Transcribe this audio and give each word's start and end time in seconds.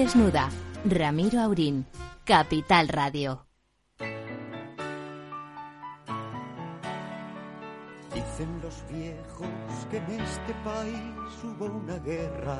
Desnuda. 0.00 0.48
Ramiro 0.86 1.40
Aurín. 1.40 1.84
Capital 2.24 2.88
Radio. 2.88 3.44
Dicen 8.14 8.50
los 8.62 8.76
viejos 8.90 9.86
que 9.90 9.98
en 9.98 10.20
este 10.20 10.54
país 10.64 11.32
hubo 11.44 11.66
una 11.66 11.98
guerra 11.98 12.58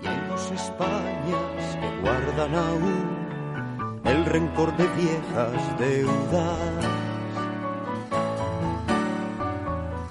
y 0.00 0.06
hay 0.06 0.20
dos 0.28 0.52
Españas 0.52 1.76
que 1.80 2.00
guardan 2.02 2.54
aún 2.54 4.00
el 4.04 4.24
rencor 4.26 4.76
de 4.76 4.86
viejas 4.94 5.78
deudas. 5.78 6.84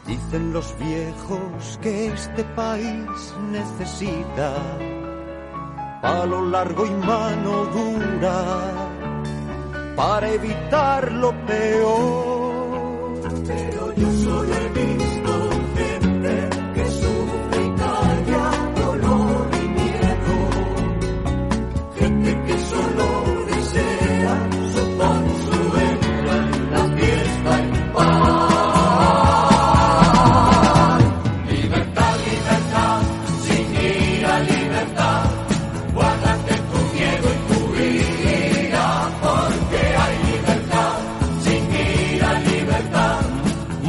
Dicen 0.06 0.52
los 0.52 0.78
viejos 0.78 1.80
que 1.82 2.08
este 2.08 2.44
país 2.44 3.34
necesita 3.50 4.54
palo 6.02 6.46
largo 6.46 6.86
y 6.86 6.92
mano 6.92 7.66
dura 7.74 8.44
para 9.96 10.30
evitar 10.30 11.12
lo 11.12 11.32
peor. 11.46 12.29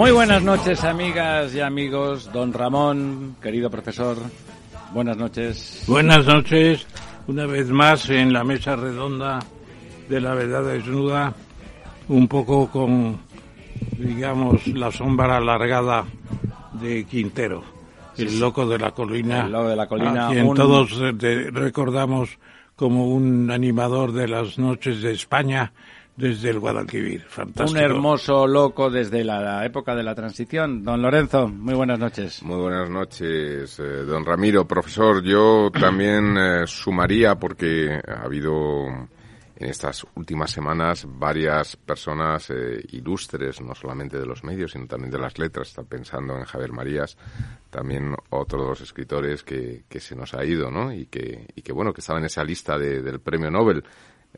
Muy 0.00 0.12
buenas 0.12 0.42
noches, 0.42 0.82
amigas 0.82 1.54
y 1.54 1.60
amigos. 1.60 2.32
Don 2.32 2.54
Ramón, 2.54 3.36
querido 3.42 3.68
profesor, 3.68 4.16
buenas 4.94 5.18
noches. 5.18 5.84
Buenas 5.86 6.24
noches, 6.24 6.86
una 7.26 7.44
vez 7.44 7.68
más 7.68 8.08
en 8.08 8.32
la 8.32 8.42
mesa 8.42 8.76
redonda 8.76 9.40
de 10.08 10.20
la 10.22 10.32
verdad 10.32 10.64
desnuda, 10.64 11.34
un 12.08 12.26
poco 12.28 12.70
con, 12.70 13.18
digamos, 13.98 14.66
la 14.68 14.90
sombra 14.90 15.36
alargada 15.36 16.06
de 16.80 17.04
Quintero, 17.04 17.62
el 18.16 18.40
loco 18.40 18.66
de 18.66 18.78
la 18.78 18.92
colina, 18.92 19.44
El 19.44 19.52
loco 19.52 19.68
de 19.68 19.76
la 19.76 19.86
colina, 19.86 20.28
a 20.28 20.30
quien 20.30 20.46
un- 20.46 20.56
todos 20.56 20.92
eh, 20.98 21.50
recordamos 21.52 22.38
como 22.74 23.06
un 23.08 23.50
animador 23.50 24.12
de 24.12 24.28
las 24.28 24.58
noches 24.58 25.02
de 25.02 25.12
España 25.12 25.74
desde 26.20 26.50
el 26.50 26.58
Guadalquivir. 26.60 27.22
Fantástico. 27.22 27.70
Un 27.78 27.84
hermoso 27.84 28.46
loco 28.46 28.90
desde 28.90 29.24
la 29.24 29.64
época 29.64 29.94
de 29.94 30.02
la 30.02 30.14
transición. 30.14 30.84
Don 30.84 31.00
Lorenzo, 31.02 31.48
muy 31.48 31.74
buenas 31.74 31.98
noches. 31.98 32.42
Muy 32.42 32.60
buenas 32.60 32.90
noches, 32.90 33.78
eh, 33.80 33.82
don 34.04 34.24
Ramiro. 34.24 34.66
Profesor, 34.66 35.22
yo 35.22 35.70
también 35.80 36.36
eh, 36.36 36.66
sumaría, 36.66 37.34
porque 37.36 37.98
ha 38.06 38.22
habido 38.24 38.86
en 39.56 39.68
estas 39.68 40.06
últimas 40.14 40.50
semanas 40.50 41.06
varias 41.06 41.76
personas 41.76 42.48
eh, 42.48 42.82
ilustres, 42.92 43.60
no 43.60 43.74
solamente 43.74 44.18
de 44.18 44.24
los 44.24 44.42
medios, 44.42 44.72
sino 44.72 44.86
también 44.86 45.10
de 45.10 45.18
las 45.18 45.38
letras. 45.38 45.68
Está 45.68 45.82
pensando 45.82 46.34
en 46.36 46.44
Javier 46.44 46.72
Marías, 46.72 47.18
también 47.68 48.14
otro 48.30 48.62
de 48.62 48.68
los 48.70 48.80
escritores 48.80 49.42
que, 49.42 49.84
que 49.88 50.00
se 50.00 50.16
nos 50.16 50.32
ha 50.32 50.44
ido, 50.46 50.70
¿no? 50.70 50.92
Y 50.94 51.06
que, 51.06 51.46
y 51.54 51.60
que 51.62 51.72
bueno, 51.74 51.92
que 51.92 52.00
estaba 52.00 52.18
en 52.18 52.24
esa 52.24 52.42
lista 52.42 52.78
de- 52.78 53.02
del 53.02 53.20
premio 53.20 53.50
Nobel. 53.50 53.84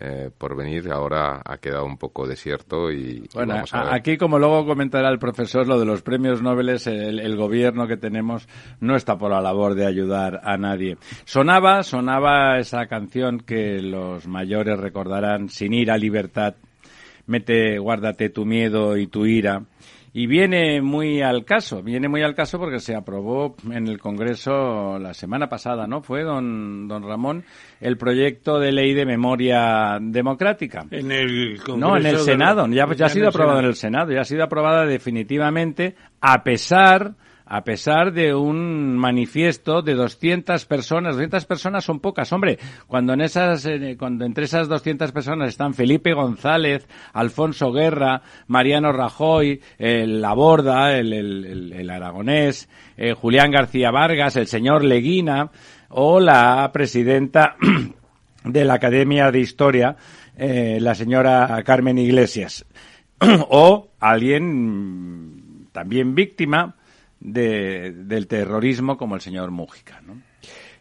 Eh, 0.00 0.30
por 0.36 0.56
venir 0.56 0.90
ahora 0.90 1.42
ha 1.44 1.58
quedado 1.58 1.84
un 1.84 1.98
poco 1.98 2.26
desierto 2.26 2.90
y, 2.90 3.24
y 3.24 3.28
Bueno, 3.34 3.54
vamos 3.54 3.74
a 3.74 3.80
a- 3.80 3.84
ver. 3.84 3.94
aquí, 3.94 4.16
como 4.16 4.38
luego 4.38 4.64
comentará 4.66 5.08
el 5.10 5.18
profesor, 5.18 5.66
lo 5.66 5.78
de 5.78 5.84
los 5.86 6.02
premios 6.02 6.40
Nobel, 6.42 6.70
el, 6.70 7.18
el 7.20 7.36
gobierno 7.36 7.86
que 7.86 7.96
tenemos 7.96 8.48
no 8.80 8.96
está 8.96 9.18
por 9.18 9.30
la 9.30 9.40
labor 9.40 9.74
de 9.74 9.86
ayudar 9.86 10.40
a 10.44 10.56
nadie. 10.56 10.96
Sonaba, 11.24 11.82
sonaba 11.82 12.58
esa 12.58 12.86
canción 12.86 13.40
que 13.40 13.80
los 13.82 14.26
mayores 14.26 14.78
recordarán, 14.80 15.48
Sin 15.50 15.74
ir 15.74 15.90
a 15.90 15.98
libertad, 15.98 16.54
mete, 17.26 17.78
guárdate 17.78 18.30
tu 18.30 18.44
miedo 18.44 18.96
y 18.96 19.06
tu 19.06 19.26
ira. 19.26 19.62
Y 20.14 20.26
viene 20.26 20.82
muy 20.82 21.22
al 21.22 21.46
caso, 21.46 21.82
viene 21.82 22.06
muy 22.06 22.22
al 22.22 22.34
caso 22.34 22.58
porque 22.58 22.80
se 22.80 22.94
aprobó 22.94 23.56
en 23.70 23.88
el 23.88 23.98
Congreso 23.98 24.98
la 24.98 25.14
semana 25.14 25.48
pasada, 25.48 25.86
¿no? 25.86 26.02
Fue, 26.02 26.22
don, 26.22 26.86
don 26.86 27.02
Ramón, 27.02 27.44
el 27.80 27.96
proyecto 27.96 28.58
de 28.58 28.72
ley 28.72 28.92
de 28.92 29.06
memoria 29.06 29.98
democrática. 30.02 30.84
En 30.90 31.10
el 31.10 31.56
Congreso 31.64 31.76
No, 31.78 31.96
en 31.96 32.04
el 32.04 32.12
la- 32.14 32.18
Senado. 32.20 32.66
Ya, 32.68 32.86
ya 32.94 33.06
ha 33.06 33.08
sido 33.08 33.28
aprobado 33.28 33.60
en 33.60 33.64
el 33.66 33.74
Senado. 33.74 34.12
Ya 34.12 34.20
ha 34.20 34.24
sido 34.24 34.44
aprobada 34.44 34.84
definitivamente 34.84 35.94
a 36.20 36.44
pesar 36.44 37.14
a 37.54 37.64
pesar 37.64 38.14
de 38.14 38.34
un 38.34 38.96
manifiesto 38.96 39.82
de 39.82 39.92
200 39.92 40.64
personas. 40.64 41.16
200 41.16 41.44
personas 41.44 41.84
son 41.84 42.00
pocas, 42.00 42.32
hombre. 42.32 42.58
Cuando 42.86 43.12
en 43.12 43.20
esas, 43.20 43.66
eh, 43.66 43.96
cuando 43.98 44.24
entre 44.24 44.44
esas 44.44 44.68
200 44.68 45.12
personas 45.12 45.50
están 45.50 45.74
Felipe 45.74 46.14
González, 46.14 46.88
Alfonso 47.12 47.70
Guerra, 47.70 48.22
Mariano 48.46 48.90
Rajoy, 48.92 49.60
el 49.78 50.22
Laborda, 50.22 50.96
el, 50.96 51.12
el, 51.12 51.44
el- 51.44 51.72
el 51.74 51.90
aragonés, 51.90 52.70
eh, 52.96 53.12
Julián 53.12 53.50
García 53.50 53.90
Vargas, 53.90 54.36
el 54.36 54.46
señor 54.46 54.82
Leguina 54.82 55.50
o 55.90 56.20
la 56.20 56.70
presidenta 56.72 57.56
de 58.44 58.64
la 58.64 58.72
Academia 58.74 59.30
de 59.30 59.40
Historia, 59.40 59.96
eh, 60.38 60.78
la 60.80 60.94
señora 60.94 61.62
Carmen 61.66 61.98
Iglesias. 61.98 62.64
o 63.50 63.90
alguien 64.00 65.68
también 65.72 66.14
víctima 66.14 66.76
de, 67.22 67.92
del 67.92 68.26
terrorismo 68.26 68.96
como 68.96 69.14
el 69.14 69.20
señor 69.20 69.50
Mújica. 69.50 70.00
¿no? 70.00 70.20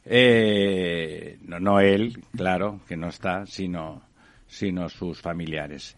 Eh, 0.06 1.38
no, 1.44 1.60
no 1.60 1.80
él, 1.80 2.24
claro, 2.36 2.82
que 2.88 2.98
no 2.98 3.10
está, 3.10 3.46
sino, 3.46 4.02
sino 4.48 4.90
sus 4.90 5.22
familiares. 5.22 5.96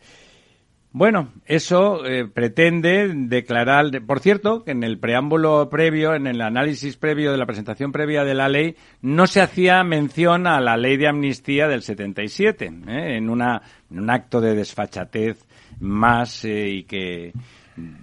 Bueno, 0.95 1.33
eso 1.47 2.05
eh, 2.05 2.27
pretende 2.27 3.11
declarar, 3.15 3.85
por 4.05 4.19
cierto, 4.19 4.63
que 4.63 4.71
en 4.71 4.83
el 4.83 4.99
preámbulo 4.99 5.67
previo, 5.67 6.13
en 6.13 6.27
el 6.27 6.39
análisis 6.39 6.97
previo 6.97 7.31
de 7.31 7.39
la 7.39 7.47
presentación 7.47 7.91
previa 7.91 8.23
de 8.23 8.35
la 8.35 8.47
ley, 8.47 8.75
no 9.01 9.25
se 9.25 9.41
hacía 9.41 9.83
mención 9.83 10.45
a 10.45 10.61
la 10.61 10.77
ley 10.77 10.97
de 10.97 11.07
amnistía 11.07 11.67
del 11.67 11.81
77, 11.81 12.65
¿eh? 12.65 13.17
en, 13.17 13.31
una, 13.31 13.59
en 13.89 14.01
un 14.01 14.09
acto 14.11 14.39
de 14.39 14.53
desfachatez 14.53 15.43
más 15.79 16.45
y 16.45 16.83
que, 16.83 17.33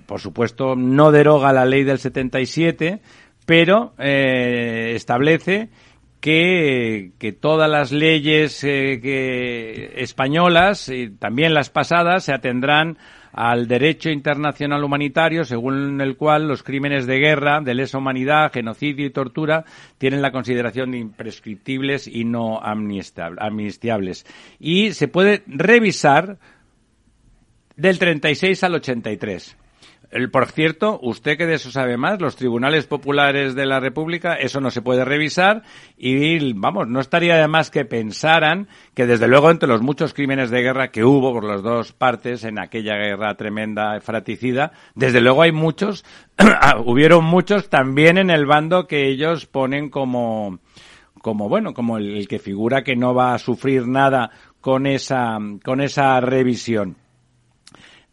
por 0.07 0.21
supuesto, 0.21 0.77
no 0.77 1.13
deroga 1.13 1.53
la 1.53 1.65
ley 1.65 1.85
del 1.85 1.99
77, 1.99 3.01
pero 3.47 3.95
eh, 3.99 4.93
establece 4.95 5.69
que, 6.21 7.13
que 7.19 7.33
todas 7.33 7.71
las 7.71 7.93
leyes 7.93 8.63
eh, 8.65 9.93
españolas 9.97 10.89
y 10.89 11.11
también 11.11 11.55
las 11.55 11.71
pasadas 11.71 12.25
se 12.25 12.33
atendrán 12.33 12.99
al 13.33 13.69
derecho 13.69 14.11
internacional 14.11 14.83
humanitario, 14.83 15.45
según 15.45 16.01
el 16.01 16.17
cual 16.17 16.49
los 16.49 16.63
crímenes 16.63 17.07
de 17.07 17.19
guerra, 17.19 17.61
de 17.61 17.75
lesa 17.75 17.99
humanidad, 17.99 18.53
genocidio 18.53 19.07
y 19.07 19.11
tortura 19.11 19.65
tienen 19.99 20.21
la 20.21 20.33
consideración 20.33 20.91
de 20.91 20.99
imprescriptibles 20.99 22.07
y 22.07 22.25
no 22.25 22.61
amnistiables. 22.61 24.27
Y 24.59 24.93
se 24.93 25.09
puede 25.09 25.45
revisar 25.47 26.39
del 27.77 27.99
36 27.99 28.65
al 28.65 28.75
83. 28.75 29.57
El, 30.11 30.29
por 30.29 30.47
cierto, 30.47 30.99
usted 31.03 31.39
que 31.39 31.47
de 31.47 31.55
eso 31.55 31.71
sabe 31.71 31.97
más, 31.97 32.21
los 32.21 32.35
tribunales 32.35 32.87
populares 32.87 33.55
de 33.55 33.65
la 33.65 33.79
República, 33.79 34.35
eso 34.35 34.61
no 34.61 34.73
se 34.73 34.83
puede 34.83 35.05
revisar 35.05 35.63
y, 35.97 36.53
vamos, 36.53 36.89
no 36.89 36.99
estaría 36.99 37.37
de 37.37 37.47
más 37.47 37.71
que 37.71 37.85
pensaran 37.85 38.67
que, 38.95 39.07
desde 39.07 39.29
luego, 39.29 39.53
entre 39.53 39.69
los 39.69 39.83
muchos 39.83 40.13
crímenes 40.13 40.51
de 40.51 40.63
guerra 40.63 40.91
que 40.91 41.05
hubo 41.05 41.33
por 41.33 41.45
las 41.45 41.63
dos 41.63 41.93
partes 41.93 42.43
en 42.43 42.59
aquella 42.59 42.97
guerra 42.97 43.37
tremenda 43.37 44.01
fraticida, 44.01 44.73
desde 44.97 45.21
luego 45.21 45.43
hay 45.43 45.53
muchos, 45.53 46.05
hubieron 46.85 47.25
muchos 47.25 47.69
también 47.69 48.19
en 48.19 48.31
el 48.31 48.47
bando 48.47 48.89
que 48.89 49.07
ellos 49.07 49.47
ponen 49.47 49.91
como, 49.91 50.59
como 51.23 51.49
bueno, 51.49 51.73
como 51.73 51.99
el 51.99 52.27
que 52.27 52.41
figura 52.41 52.83
que 52.83 52.97
no 52.97 53.15
va 53.15 53.35
a 53.35 53.39
sufrir 53.39 53.87
nada 53.87 54.33
con 54.61 54.89
esa, 54.89 55.39
con 55.65 55.81
esa 55.81 56.21
revisión. 56.21 56.97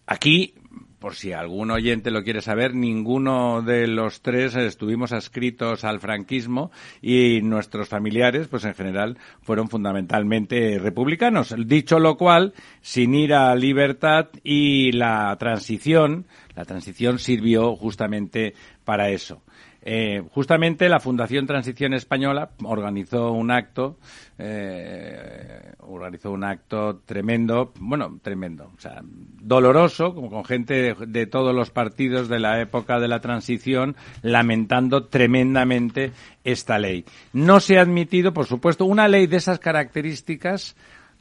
Aquí 0.05 0.53
por 0.99 1.15
si 1.15 1.31
algún 1.31 1.71
oyente 1.71 2.11
lo 2.11 2.23
quiere 2.23 2.41
saber, 2.41 2.73
ninguno 2.73 3.61
de 3.61 3.87
los 3.87 4.21
tres 4.21 4.55
estuvimos 4.55 5.11
adscritos 5.11 5.83
al 5.83 5.99
franquismo 5.99 6.71
y 7.01 7.41
nuestros 7.43 7.87
familiares, 7.87 8.47
pues 8.47 8.65
en 8.65 8.73
general, 8.73 9.17
fueron 9.41 9.69
fundamentalmente 9.69 10.79
republicanos. 10.79 11.55
Dicho 11.65 11.99
lo 11.99 12.17
cual, 12.17 12.53
sin 12.81 13.13
ir 13.13 13.33
a 13.33 13.55
libertad 13.55 14.29
y 14.43 14.91
la 14.91 15.35
transición, 15.37 16.25
la 16.55 16.65
transición 16.65 17.19
sirvió 17.19 17.75
justamente 17.75 18.53
para 18.83 19.09
eso. 19.09 19.43
Eh, 19.89 20.21
justamente 20.33 20.89
la 20.89 20.99
Fundación 20.99 21.47
Transición 21.47 21.93
Española 21.93 22.49
organizó 22.63 23.31
un 23.31 23.51
acto, 23.51 23.95
eh, 24.37 25.71
organizó 25.79 26.31
un 26.31 26.43
acto 26.43 26.97
tremendo, 27.05 27.71
bueno, 27.79 28.19
tremendo, 28.21 28.69
o 28.75 28.81
sea, 28.81 28.99
doloroso, 29.01 30.13
como 30.13 30.29
con 30.29 30.43
gente 30.43 30.73
de, 30.73 30.95
de, 31.07 31.25
todos 31.25 31.55
los 31.55 31.69
partidos 31.69 32.27
de 32.27 32.37
la 32.37 32.59
época 32.59 32.99
de 32.99 33.07
la 33.07 33.21
transición, 33.21 33.95
lamentando 34.23 35.05
tremendamente 35.05 36.11
esta 36.43 36.77
ley. 36.77 37.05
No 37.31 37.61
se 37.61 37.77
ha 37.77 37.81
admitido, 37.81 38.33
por 38.33 38.45
supuesto, 38.45 38.83
una 38.83 39.07
ley 39.07 39.25
de 39.25 39.37
esas 39.37 39.57
características 39.57 40.75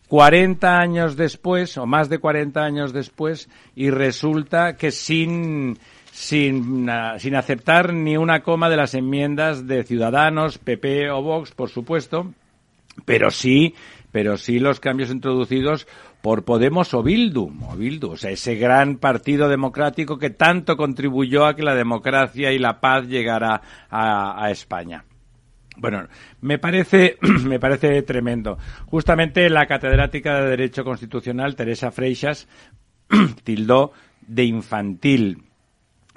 40 0.08 0.78
años 0.78 1.16
después, 1.16 1.76
o 1.78 1.86
más 1.86 2.08
de 2.08 2.18
40 2.18 2.60
años 2.60 2.92
después, 2.92 3.48
y 3.74 3.90
resulta 3.90 4.76
que 4.76 4.90
sin 4.90 5.78
sin, 6.16 6.88
uh, 6.88 7.18
sin 7.18 7.34
aceptar 7.34 7.92
ni 7.92 8.16
una 8.16 8.42
coma 8.42 8.70
de 8.70 8.76
las 8.78 8.94
enmiendas 8.94 9.66
de 9.66 9.84
Ciudadanos, 9.84 10.56
PP 10.56 11.10
o 11.10 11.20
Vox, 11.20 11.52
por 11.52 11.68
supuesto, 11.68 12.32
pero 13.04 13.30
sí, 13.30 13.74
pero 14.12 14.38
sí 14.38 14.58
los 14.58 14.80
cambios 14.80 15.10
introducidos 15.10 15.86
por 16.22 16.44
Podemos 16.44 16.94
o 16.94 17.02
Bildu, 17.02 17.52
o 17.68 17.76
Bildu, 17.76 18.12
o 18.12 18.16
sea, 18.16 18.30
ese 18.30 18.54
gran 18.54 18.96
partido 18.96 19.50
democrático 19.50 20.18
que 20.18 20.30
tanto 20.30 20.78
contribuyó 20.78 21.44
a 21.44 21.54
que 21.54 21.62
la 21.62 21.74
democracia 21.74 22.50
y 22.50 22.58
la 22.58 22.80
paz 22.80 23.06
llegara 23.06 23.60
a, 23.90 24.42
a 24.42 24.50
España. 24.50 25.04
Bueno, 25.76 26.08
me 26.40 26.58
parece, 26.58 27.18
me 27.44 27.60
parece 27.60 28.00
tremendo. 28.00 28.56
Justamente 28.86 29.50
la 29.50 29.66
catedrática 29.66 30.40
de 30.40 30.48
Derecho 30.48 30.82
Constitucional, 30.82 31.56
Teresa 31.56 31.90
Freixas, 31.90 32.48
tildó 33.44 33.92
de 34.26 34.44
infantil 34.44 35.42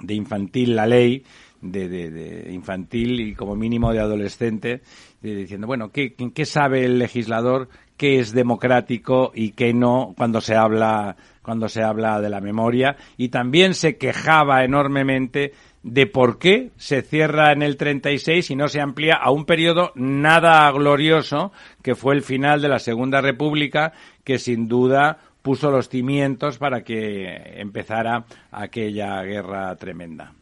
de 0.00 0.14
infantil 0.14 0.76
la 0.76 0.86
ley, 0.86 1.24
de, 1.60 1.88
de, 1.88 2.10
de, 2.10 2.52
infantil 2.52 3.20
y 3.20 3.34
como 3.34 3.54
mínimo 3.54 3.92
de 3.92 4.00
adolescente, 4.00 4.80
diciendo, 5.20 5.66
bueno, 5.66 5.90
¿qué, 5.90 6.14
¿qué 6.14 6.46
sabe 6.46 6.84
el 6.84 6.98
legislador? 6.98 7.68
¿Qué 7.96 8.18
es 8.18 8.32
democrático 8.32 9.30
y 9.34 9.50
qué 9.50 9.74
no 9.74 10.14
cuando 10.16 10.40
se 10.40 10.56
habla, 10.56 11.16
cuando 11.42 11.68
se 11.68 11.82
habla 11.82 12.20
de 12.20 12.30
la 12.30 12.40
memoria? 12.40 12.96
Y 13.18 13.28
también 13.28 13.74
se 13.74 13.98
quejaba 13.98 14.64
enormemente 14.64 15.52
de 15.82 16.06
por 16.06 16.38
qué 16.38 16.70
se 16.76 17.02
cierra 17.02 17.52
en 17.52 17.62
el 17.62 17.76
36 17.76 18.50
y 18.50 18.56
no 18.56 18.68
se 18.68 18.80
amplía 18.80 19.14
a 19.14 19.30
un 19.30 19.44
periodo 19.44 19.92
nada 19.94 20.70
glorioso 20.72 21.52
que 21.82 21.94
fue 21.94 22.14
el 22.14 22.22
final 22.22 22.60
de 22.62 22.68
la 22.68 22.78
Segunda 22.78 23.20
República, 23.20 23.92
que 24.24 24.38
sin 24.38 24.68
duda 24.68 25.18
puso 25.42 25.70
los 25.70 25.88
cimientos 25.88 26.58
para 26.58 26.82
que 26.82 27.60
empezara 27.60 28.24
aquella 28.50 29.22
guerra 29.22 29.74
tremenda. 29.76 30.32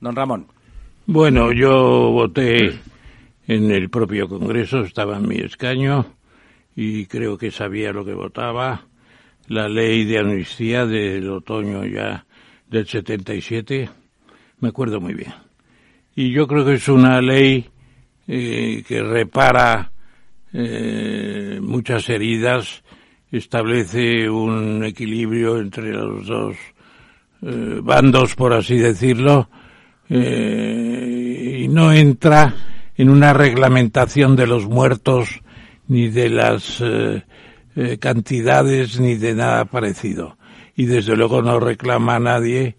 Don 0.00 0.16
Ramón. 0.16 0.46
Bueno, 1.06 1.52
yo 1.52 2.10
voté 2.10 2.78
en 3.46 3.70
el 3.70 3.90
propio 3.90 4.28
Congreso, 4.28 4.80
estaba 4.80 5.16
en 5.16 5.28
mi 5.28 5.36
escaño 5.36 6.06
y 6.76 7.06
creo 7.06 7.36
que 7.36 7.50
sabía 7.50 7.92
lo 7.92 8.04
que 8.04 8.14
votaba. 8.14 8.86
La 9.48 9.68
ley 9.68 10.04
de 10.04 10.18
amnistía 10.18 10.86
del 10.86 11.28
otoño 11.28 11.84
ya 11.84 12.24
del 12.68 12.86
77, 12.86 13.90
me 14.60 14.68
acuerdo 14.68 15.00
muy 15.00 15.14
bien. 15.14 15.34
Y 16.14 16.30
yo 16.30 16.46
creo 16.46 16.64
que 16.64 16.74
es 16.74 16.88
una 16.88 17.20
ley 17.20 17.68
eh, 18.28 18.84
que 18.86 19.02
repara 19.02 19.90
eh, 20.52 21.58
muchas 21.60 22.08
heridas 22.08 22.84
establece 23.30 24.28
un 24.28 24.84
equilibrio 24.84 25.58
entre 25.58 25.92
los 25.92 26.26
dos 26.26 26.56
eh, 27.42 27.80
bandos, 27.82 28.34
por 28.34 28.52
así 28.52 28.76
decirlo, 28.76 29.48
eh, 30.08 31.60
y 31.60 31.68
no 31.68 31.92
entra 31.92 32.54
en 32.96 33.08
una 33.08 33.32
reglamentación 33.32 34.36
de 34.36 34.46
los 34.46 34.66
muertos 34.66 35.40
ni 35.88 36.08
de 36.08 36.28
las 36.28 36.82
eh, 36.82 37.22
cantidades 37.98 39.00
ni 39.00 39.14
de 39.14 39.34
nada 39.34 39.64
parecido. 39.64 40.36
Y 40.76 40.86
desde 40.86 41.16
luego 41.16 41.42
no 41.42 41.60
reclama 41.60 42.16
a 42.16 42.20
nadie 42.20 42.76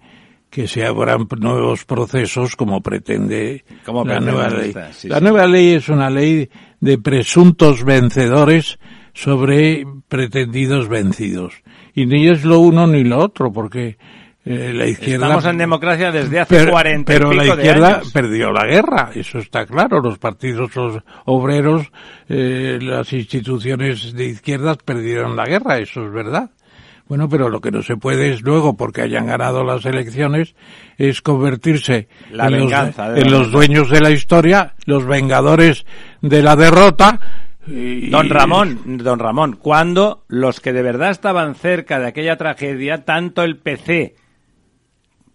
que 0.50 0.68
se 0.68 0.86
abran 0.86 1.28
nuevos 1.40 1.86
procesos 1.86 2.56
como 2.56 2.82
pretende 2.82 3.64
como 3.86 4.04
la 4.04 4.20
nueva 4.20 4.50
ley. 4.50 4.70
Esta, 4.70 4.92
sí, 4.92 5.08
la 5.08 5.20
sí. 5.20 5.24
nueva 5.24 5.48
ley 5.48 5.70
es 5.76 5.88
una 5.88 6.10
ley 6.10 6.50
de 6.82 6.98
presuntos 6.98 7.84
vencedores 7.86 8.78
sobre 9.14 9.86
pretendidos 10.08 10.88
vencidos. 10.88 11.54
Y 11.94 12.06
ni 12.06 12.28
es 12.28 12.44
lo 12.44 12.60
uno 12.60 12.88
ni 12.88 13.04
lo 13.04 13.20
otro, 13.20 13.52
porque 13.52 13.98
eh, 14.44 14.74
la 14.74 14.88
izquierda... 14.88 15.28
Estamos 15.28 15.46
en 15.46 15.58
democracia 15.58 16.12
desde 16.12 16.40
hace 16.40 16.56
pero, 16.56 16.72
40 16.72 17.14
Pero 17.14 17.28
y 17.28 17.40
pico 17.40 17.44
la 17.44 17.56
izquierda 17.56 17.88
de 17.88 17.96
años. 17.96 18.12
perdió 18.12 18.52
la 18.52 18.66
guerra, 18.66 19.12
eso 19.14 19.38
está 19.40 19.66
claro. 19.66 20.02
Los 20.02 20.18
partidos 20.18 20.76
los 20.76 21.04
obreros, 21.26 21.92
eh, 22.28 22.80
las 22.82 23.14
instituciones 23.14 24.14
de 24.14 24.26
izquierdas 24.26 24.78
perdieron 24.78 25.36
la 25.36 25.46
guerra, 25.46 25.78
eso 25.78 26.06
es 26.06 26.12
verdad. 26.12 26.50
Bueno, 27.08 27.28
pero 27.28 27.50
lo 27.50 27.60
que 27.60 27.72
no 27.72 27.84
se 27.84 27.98
puede 27.98 28.32
es 28.32 28.42
luego, 28.42 28.78
porque 28.78 29.02
hayan 29.02 29.28
ganado 29.28 29.66
las 29.66 29.86
elecciones, 29.86 30.56
es 30.98 31.22
convertirse 31.22 32.08
La 32.32 32.48
en, 32.48 32.60
los, 32.60 32.72
la 32.72 33.16
los 33.26 33.52
dueños 33.52 33.90
de 33.90 34.00
la 34.00 34.12
historia, 34.12 34.76
los 34.86 35.06
vengadores 35.06 35.86
de 36.22 36.42
la 36.42 36.56
derrota. 36.56 37.20
Y- 37.72 38.10
Don 38.10 38.30
Ramón, 38.30 38.98
don 38.98 39.20
Ramón, 39.20 39.56
cuando 39.56 40.24
los 40.28 40.60
que 40.60 40.74
de 40.74 40.82
verdad 40.82 41.12
estaban 41.12 41.56
cerca 41.56 42.00
de 42.00 42.08
aquella 42.08 42.38
tragedia, 42.38 43.06
tanto 43.06 43.44
el 43.44 43.58
PC 43.58 44.16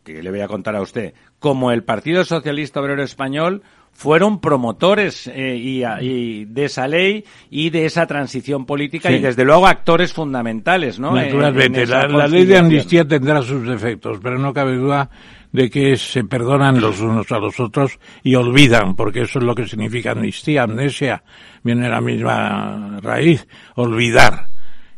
que 0.05 0.23
le 0.23 0.31
voy 0.31 0.41
a 0.41 0.47
contar 0.47 0.77
a 0.77 0.81
usted, 0.81 1.15
como 1.41 1.73
el 1.73 1.83
Partido 1.83 2.25
Socialista 2.25 2.81
Obrero 2.81 3.03
Español, 3.03 3.63
fueron 3.91 4.41
promotores 4.41 5.27
eh, 5.27 5.57
y, 5.57 6.45
de 6.45 6.65
esa 6.65 6.87
ley 6.87 7.25
y 7.51 7.71
de 7.71 7.87
esa 7.87 8.07
transición 8.07 8.67
política 8.67 9.11
y 9.11 9.21
desde 9.21 9.45
luego 9.45 9.67
actores 9.67 10.13
fundamentales, 10.13 11.01
¿no? 11.01 11.13
Naturalmente, 11.13 11.87
la, 11.87 12.29
ley 12.29 12.45
de 12.45 12.59
amnistía 12.59 13.07
tendrá 13.07 13.43
sus 13.43 13.67
defectos, 13.67 14.19
pero 14.23 14.39
no 14.39 14.53
cabe 14.53 14.77
duda 14.77 15.11
de 15.57 15.71
que 15.71 15.97
se 15.97 16.23
perdonan 16.23 16.83
los 16.83 17.01
unos 17.01 17.33
a 17.33 17.39
los 17.39 17.59
otros 17.61 17.99
y 18.23 18.35
olvidan, 18.35 18.95
porque 18.95 19.23
eso 19.23 19.39
es 19.39 19.45
lo 19.47 19.55
que 19.55 19.67
significa 19.67 20.11
amnistía, 20.11 20.65
amnesia, 20.65 21.25
viene 21.63 21.85
de 21.85 21.89
la 21.89 22.03
misma 22.03 23.01
raíz, 23.01 23.49
olvidar. 23.75 24.49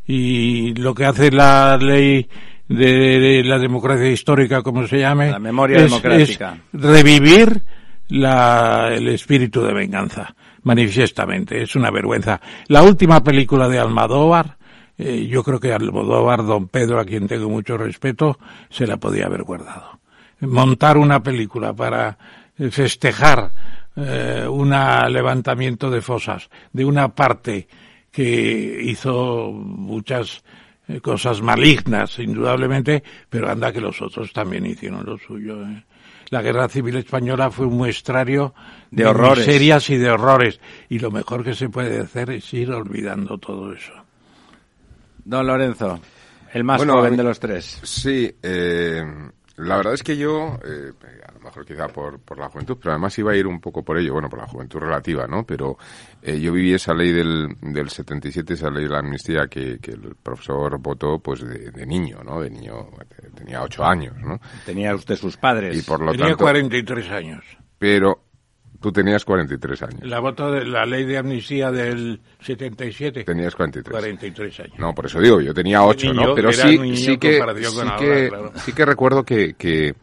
Y 0.04 0.74
lo 0.74 0.96
que 0.96 1.04
hace 1.04 1.30
la 1.30 1.76
ley 1.76 2.28
de, 2.66 3.44
la 3.44 3.60
democracia 3.60 4.10
histórica, 4.10 4.62
como 4.62 4.84
se 4.88 4.98
llame, 4.98 5.30
la 5.30 5.38
memoria 5.38 5.80
democrática. 5.80 6.58
revivir 6.72 7.62
la, 8.08 8.90
el 8.92 9.06
espíritu 9.06 9.62
de 9.62 9.72
venganza, 9.72 10.34
manifiestamente. 10.64 11.62
Es 11.62 11.76
una 11.76 11.92
vergüenza. 11.92 12.40
La 12.66 12.82
última 12.82 13.22
película 13.22 13.68
de 13.68 13.78
Almodóvar, 13.78 14.56
eh, 14.96 15.28
yo 15.30 15.44
creo 15.44 15.60
que 15.60 15.72
Almodóvar, 15.72 16.44
don 16.44 16.66
Pedro, 16.66 16.98
a 16.98 17.04
quien 17.04 17.28
tengo 17.28 17.48
mucho 17.48 17.78
respeto, 17.78 18.40
se 18.70 18.88
la 18.88 18.96
podía 18.96 19.26
haber 19.26 19.44
guardado. 19.44 19.98
Montar 20.40 20.97
una 20.97 21.23
película 21.23 21.73
para 21.73 22.16
festejar 22.71 23.50
eh, 23.97 24.47
un 24.49 24.71
levantamiento 24.71 25.90
de 25.90 26.00
fosas 26.00 26.49
de 26.73 26.85
una 26.85 27.09
parte 27.14 27.66
que 28.11 28.80
hizo 28.83 29.50
muchas 29.52 30.42
eh, 30.88 31.00
cosas 31.00 31.42
malignas, 31.42 32.18
indudablemente, 32.18 33.02
pero 33.28 33.50
anda 33.50 33.73
que 33.73 33.80
los 33.80 34.00
otros 34.00 34.33
también 34.33 34.66
hicieron 34.66 35.04
lo 35.04 35.18
suyo. 35.18 35.62
¿eh? 35.62 35.85
La 36.30 36.42
guerra 36.42 36.68
civil 36.68 36.97
española 36.97 37.50
fue 37.50 37.66
un 37.66 37.76
muestrario 37.76 38.54
de, 38.90 39.02
de 39.02 39.09
horrores. 39.09 39.47
miserias 39.47 39.90
y 39.90 39.97
de 39.97 40.11
horrores. 40.11 40.61
Y 40.88 40.99
lo 40.99 41.11
mejor 41.11 41.45
que 41.45 41.54
se 41.54 41.68
puede 41.68 42.00
hacer 42.00 42.30
es 42.30 42.52
ir 42.54 42.71
olvidando 42.71 43.38
todo 43.38 43.73
eso. 43.73 43.92
Don 45.25 45.47
Lorenzo, 45.47 46.00
el 46.52 46.64
más 46.64 46.85
joven 46.85 47.16
de 47.16 47.23
los 47.23 47.38
tres. 47.38 47.80
Sí, 47.83 48.35
eh, 48.42 49.04
la 49.58 49.76
verdad 49.76 49.94
es 49.94 50.02
que 50.02 50.16
yo, 50.16 50.58
eh, 50.64 50.92
a 51.26 51.32
lo 51.32 51.40
mejor 51.40 51.66
quizá 51.66 51.88
por, 51.88 52.20
por 52.20 52.38
la 52.38 52.48
juventud, 52.48 52.76
pero 52.80 52.92
además 52.92 53.18
iba 53.18 53.32
a 53.32 53.36
ir 53.36 53.46
un 53.46 53.60
poco 53.60 53.82
por 53.82 53.98
ello, 53.98 54.12
bueno, 54.12 54.28
por 54.28 54.38
la 54.38 54.46
juventud 54.46 54.78
relativa, 54.78 55.26
¿no? 55.26 55.44
Pero 55.44 55.76
eh, 56.22 56.38
yo 56.38 56.52
viví 56.52 56.74
esa 56.74 56.94
ley 56.94 57.10
del, 57.12 57.56
del 57.60 57.90
77, 57.90 58.54
esa 58.54 58.70
ley 58.70 58.84
de 58.84 58.90
la 58.90 59.00
amnistía 59.00 59.48
que, 59.48 59.78
que 59.80 59.92
el 59.92 60.14
profesor 60.22 60.78
votó, 60.78 61.18
pues 61.18 61.40
de, 61.40 61.70
de, 61.70 61.86
niño, 61.86 62.20
¿no? 62.24 62.40
De 62.40 62.50
niño, 62.50 62.88
tenía 63.34 63.62
ocho 63.62 63.84
años, 63.84 64.16
¿no? 64.18 64.40
Tenía 64.64 64.94
usted 64.94 65.16
sus 65.16 65.36
padres. 65.36 65.76
Y 65.76 65.82
por 65.82 66.00
lo 66.00 66.12
tenía 66.12 66.28
tanto, 66.28 66.44
43 66.44 67.10
años. 67.10 67.44
Pero 67.78 68.27
Tú 68.80 68.92
tenías 68.92 69.25
43 69.25 69.82
años. 69.82 70.00
La 70.02 70.20
voto 70.20 70.52
de 70.52 70.64
la 70.64 70.87
ley 70.87 71.04
de 71.04 71.18
amnistía 71.18 71.73
del 71.73 72.20
77. 72.40 73.25
Tenías 73.25 73.54
43. 73.56 73.90
43 73.90 74.61
años. 74.61 74.78
No, 74.78 74.94
por 74.94 75.06
eso 75.06 75.20
digo, 75.20 75.40
yo 75.40 75.52
tenía 75.52 75.82
8, 75.82 76.14
¿no? 76.14 76.35
Pero 76.35 76.52
sí, 76.52 76.97
sí 76.97 77.18
que, 77.18 77.35
sí, 77.35 77.40
ahora, 77.40 77.54
que 77.99 78.28
claro. 78.28 78.52
sí 78.54 78.73
que 78.73 78.85
recuerdo 78.85 79.25
que, 79.25 79.54
que 79.54 79.94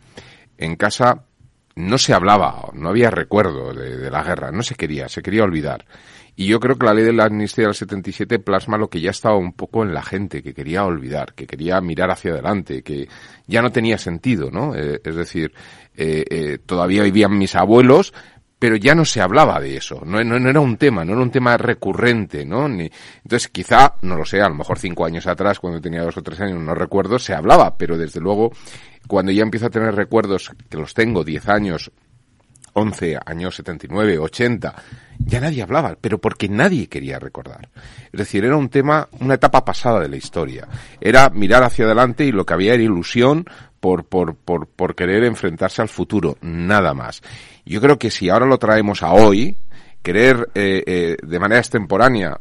en 0.57 0.75
casa 0.75 1.23
no 1.75 1.97
se 1.97 2.13
hablaba, 2.13 2.69
no 2.73 2.89
había 2.89 3.09
recuerdo 3.09 3.73
de, 3.73 3.97
de, 3.97 4.11
la 4.11 4.23
guerra, 4.23 4.51
no 4.51 4.61
se 4.61 4.75
quería, 4.75 5.07
se 5.07 5.21
quería 5.21 5.43
olvidar. 5.43 5.85
Y 6.37 6.47
yo 6.47 6.59
creo 6.59 6.77
que 6.77 6.85
la 6.85 6.93
ley 6.93 7.05
de 7.05 7.13
la 7.13 7.25
amnistía 7.25 7.65
del 7.65 7.75
77 7.75 8.39
plasma 8.39 8.77
lo 8.77 8.89
que 8.89 8.99
ya 8.99 9.11
estaba 9.11 9.37
un 9.37 9.53
poco 9.53 9.83
en 9.83 9.93
la 9.93 10.03
gente, 10.03 10.43
que 10.43 10.53
quería 10.53 10.83
olvidar, 10.83 11.33
que 11.33 11.47
quería 11.47 11.79
mirar 11.79 12.11
hacia 12.11 12.31
adelante, 12.31 12.83
que 12.83 13.07
ya 13.47 13.61
no 13.61 13.71
tenía 13.71 13.97
sentido, 13.97 14.51
¿no? 14.51 14.75
Eh, 14.75 14.99
es 15.01 15.15
decir, 15.15 15.53
eh, 15.95 16.25
eh, 16.29 16.57
todavía 16.65 17.03
vivían 17.03 17.37
mis 17.37 17.55
abuelos, 17.55 18.13
pero 18.65 18.77
ya 18.77 18.95
no 18.95 19.05
se 19.05 19.21
hablaba 19.21 19.59
de 19.59 19.77
eso, 19.77 20.01
no, 20.03 20.23
no, 20.23 20.39
no, 20.39 20.49
era 20.49 20.59
un 20.59 20.75
tema, 20.77 21.05
no 21.05 21.13
era 21.13 21.21
un 21.21 21.29
tema 21.29 21.55
recurrente, 21.55 22.43
¿no? 22.47 22.67
Ni, 22.67 22.89
entonces 23.17 23.47
quizá, 23.49 23.93
no 24.01 24.15
lo 24.15 24.25
sé, 24.25 24.41
a 24.41 24.49
lo 24.49 24.55
mejor 24.55 24.79
cinco 24.79 25.05
años 25.05 25.27
atrás, 25.27 25.59
cuando 25.59 25.79
tenía 25.79 26.01
dos 26.01 26.17
o 26.17 26.23
tres 26.23 26.41
años, 26.41 26.59
no 26.59 26.73
recuerdo, 26.73 27.19
se 27.19 27.35
hablaba, 27.35 27.77
pero 27.77 27.95
desde 27.95 28.19
luego, 28.19 28.51
cuando 29.07 29.31
ya 29.31 29.43
empiezo 29.43 29.67
a 29.67 29.69
tener 29.69 29.93
recuerdos, 29.93 30.49
que 30.67 30.77
los 30.77 30.95
tengo, 30.95 31.23
diez 31.23 31.47
años, 31.47 31.91
once 32.73 33.19
años 33.23 33.55
79, 33.55 34.17
80, 34.17 34.73
ya 35.19 35.39
nadie 35.39 35.61
hablaba, 35.61 35.95
pero 36.01 36.17
porque 36.17 36.49
nadie 36.49 36.87
quería 36.87 37.19
recordar. 37.19 37.69
Es 38.11 38.17
decir, 38.17 38.45
era 38.45 38.57
un 38.57 38.69
tema, 38.69 39.07
una 39.19 39.35
etapa 39.35 39.63
pasada 39.63 39.99
de 39.99 40.09
la 40.09 40.17
historia. 40.17 40.67
Era 40.99 41.29
mirar 41.29 41.61
hacia 41.61 41.85
adelante 41.85 42.25
y 42.25 42.31
lo 42.31 42.47
que 42.47 42.55
había 42.55 42.73
era 42.73 42.81
ilusión 42.81 43.45
por, 43.79 44.05
por, 44.05 44.35
por, 44.35 44.65
por 44.65 44.95
querer 44.95 45.23
enfrentarse 45.23 45.83
al 45.83 45.89
futuro, 45.89 46.39
nada 46.41 46.95
más. 46.95 47.21
Yo 47.65 47.81
creo 47.81 47.97
que 47.97 48.11
si 48.11 48.29
ahora 48.29 48.45
lo 48.45 48.57
traemos 48.57 49.03
a 49.03 49.11
hoy, 49.11 49.57
querer 50.03 50.49
eh, 50.53 50.83
eh, 50.85 51.17
de 51.21 51.39
manera 51.39 51.59
extemporánea 51.59 52.39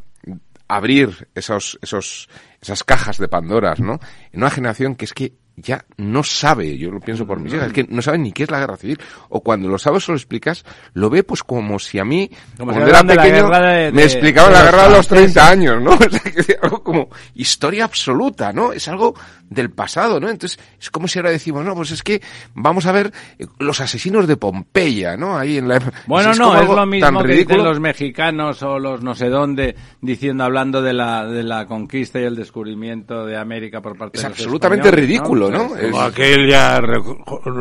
abrir 0.69 1.29
esos, 1.35 1.79
esos, 1.83 2.29
esas 2.61 2.85
cajas 2.85 3.19
de 3.19 3.29
Pandoras, 3.29 3.81
¿no? 3.81 4.01
En 4.33 4.41
una 4.41 4.51
generación 4.51 4.97
que 4.97 5.05
es 5.05 5.15
que 5.15 5.33
ya 5.57 5.85
no 5.97 6.25
sabe, 6.25 6.77
yo 6.77 6.91
lo 6.91 7.01
pienso 7.01 7.27
por 7.27 7.39
mis 7.39 7.53
hijas, 7.53 7.69
es 7.69 7.73
que 7.73 7.87
no 7.89 8.03
sabe 8.03 8.19
ni 8.19 8.33
qué 8.33 8.43
es 8.43 8.51
la 8.51 8.59
guerra 8.59 8.77
civil. 8.77 8.99
O 9.29 9.41
cuando 9.41 9.69
lo 9.69 9.79
sabes 9.79 10.09
o 10.09 10.13
lo 10.13 10.19
explicas, 10.19 10.65
lo 10.95 11.11
ve 11.11 11.23
pues 11.23 11.43
como 11.43 11.79
si 11.79 11.99
a 11.99 12.05
mí, 12.05 12.31
como 12.59 12.73
cuando 12.73 12.91
era 12.91 13.05
pequeño, 13.05 13.49
de 13.49 13.61
de, 13.61 13.93
me 13.93 14.03
explicaba 14.03 14.51
la 14.51 14.63
guerra 14.65 14.89
de 14.89 14.97
los 14.97 15.09
30 15.09 15.49
años, 15.49 15.83
¿no? 15.83 15.95
O 16.05 16.11
sea, 16.11 16.21
que 16.21 16.41
es 16.41 16.57
algo 16.61 16.83
como 16.83 17.09
historia 17.35 17.85
absoluta, 17.85 18.53
¿no? 18.53 18.73
Es 18.73 18.89
algo 18.89 19.15
del 19.49 19.71
pasado, 19.71 20.21
¿no? 20.21 20.29
Entonces, 20.29 20.59
es 20.81 20.91
como 20.91 21.09
si 21.09 21.19
ahora 21.19 21.31
decimos, 21.31 21.65
no, 21.65 21.75
pues 21.75 21.91
es 21.93 22.03
que 22.03 22.21
vamos 22.55 22.87
a 22.87 22.93
ver 22.93 23.13
los 23.59 23.81
asesinos 23.81 24.27
de 24.27 24.37
Pompeya, 24.37 25.17
¿no? 25.17 25.39
Ahí 25.39 25.59
en 25.59 25.69
la... 25.69 25.81
Bueno, 26.07 26.33
es 26.33 26.39
no, 26.39 26.61
es 26.61 26.69
lo 26.69 26.87
mismo 26.87 27.23
que 27.23 27.35
dicen 27.35 27.65
los 27.65 27.81
mexicanos 27.81 28.63
o 28.63 28.79
los 28.79 29.03
no 29.03 29.15
sé 29.15 29.29
dónde, 29.29 29.77
diciendo, 30.01 30.45
hablando 30.45 30.83
de 30.83 30.93
la, 30.93 31.27
de 31.27 31.43
la 31.43 31.67
conquista 31.67 32.21
y 32.21 32.25
el 32.25 32.37
descubrimiento 32.37 33.25
de 33.27 33.37
América 33.37 33.81
por 33.81 33.97
parte 33.97 34.19
es 34.19 34.23
de 34.23 34.29
los 34.31 34.39
absolutamente 34.39 34.91
ridículo, 34.91 35.44
¿no? 35.44 35.44
¿No? 35.51 35.69
Como 35.69 36.01
aquella 36.01 36.81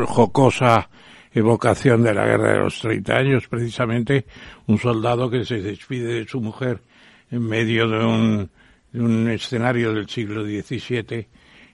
jocosa 0.06 0.88
evocación 1.32 2.02
de 2.02 2.14
la 2.14 2.24
guerra 2.24 2.52
de 2.52 2.58
los 2.60 2.78
30 2.80 3.16
años, 3.16 3.48
precisamente 3.48 4.24
un 4.66 4.78
soldado 4.78 5.28
que 5.28 5.44
se 5.44 5.60
despide 5.60 6.20
de 6.20 6.28
su 6.28 6.40
mujer 6.40 6.80
en 7.30 7.42
medio 7.42 7.88
de 7.88 8.04
un, 8.04 8.50
de 8.92 9.00
un 9.00 9.28
escenario 9.28 9.92
del 9.92 10.08
siglo 10.08 10.44
XVII 10.44 11.26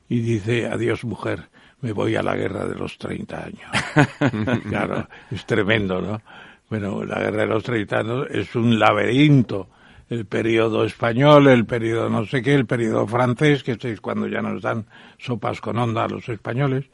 y 0.09 0.21
dice, 0.21 0.67
adiós 0.67 1.05
mujer, 1.05 1.49
me 1.83 1.93
voy 1.93 2.17
a 2.17 2.23
la 2.23 2.35
guerra 2.35 2.67
de 2.67 2.75
los 2.75 2.97
30 2.99 3.45
años. 3.45 4.63
claro, 4.69 5.07
es 5.31 5.45
tremendo, 5.45 6.01
¿no? 6.01 6.21
Bueno, 6.69 7.05
la 7.05 7.21
guerra 7.21 7.43
de 7.43 7.47
los 7.47 7.63
30 7.63 7.99
años 7.99 8.27
es 8.31 8.55
un 8.55 8.79
laberinto. 8.79 9.69
El 10.11 10.27
periodo 10.27 10.85
español, 10.85 11.47
el 11.47 11.65
periodo 11.65 12.11
no 12.11 12.27
sé 12.27 12.43
qué, 12.43 12.55
el 12.55 12.67
periodo 12.67 13.07
francés, 13.07 13.63
que 13.63 13.79
es 13.81 14.01
cuando 14.01 14.27
ya 14.27 14.43
nos 14.43 14.61
dan 14.61 14.85
sopas 15.19 15.61
con 15.61 15.79
onda 15.79 16.05
a 16.05 16.09
los 16.09 16.29
españoles. 16.29 16.85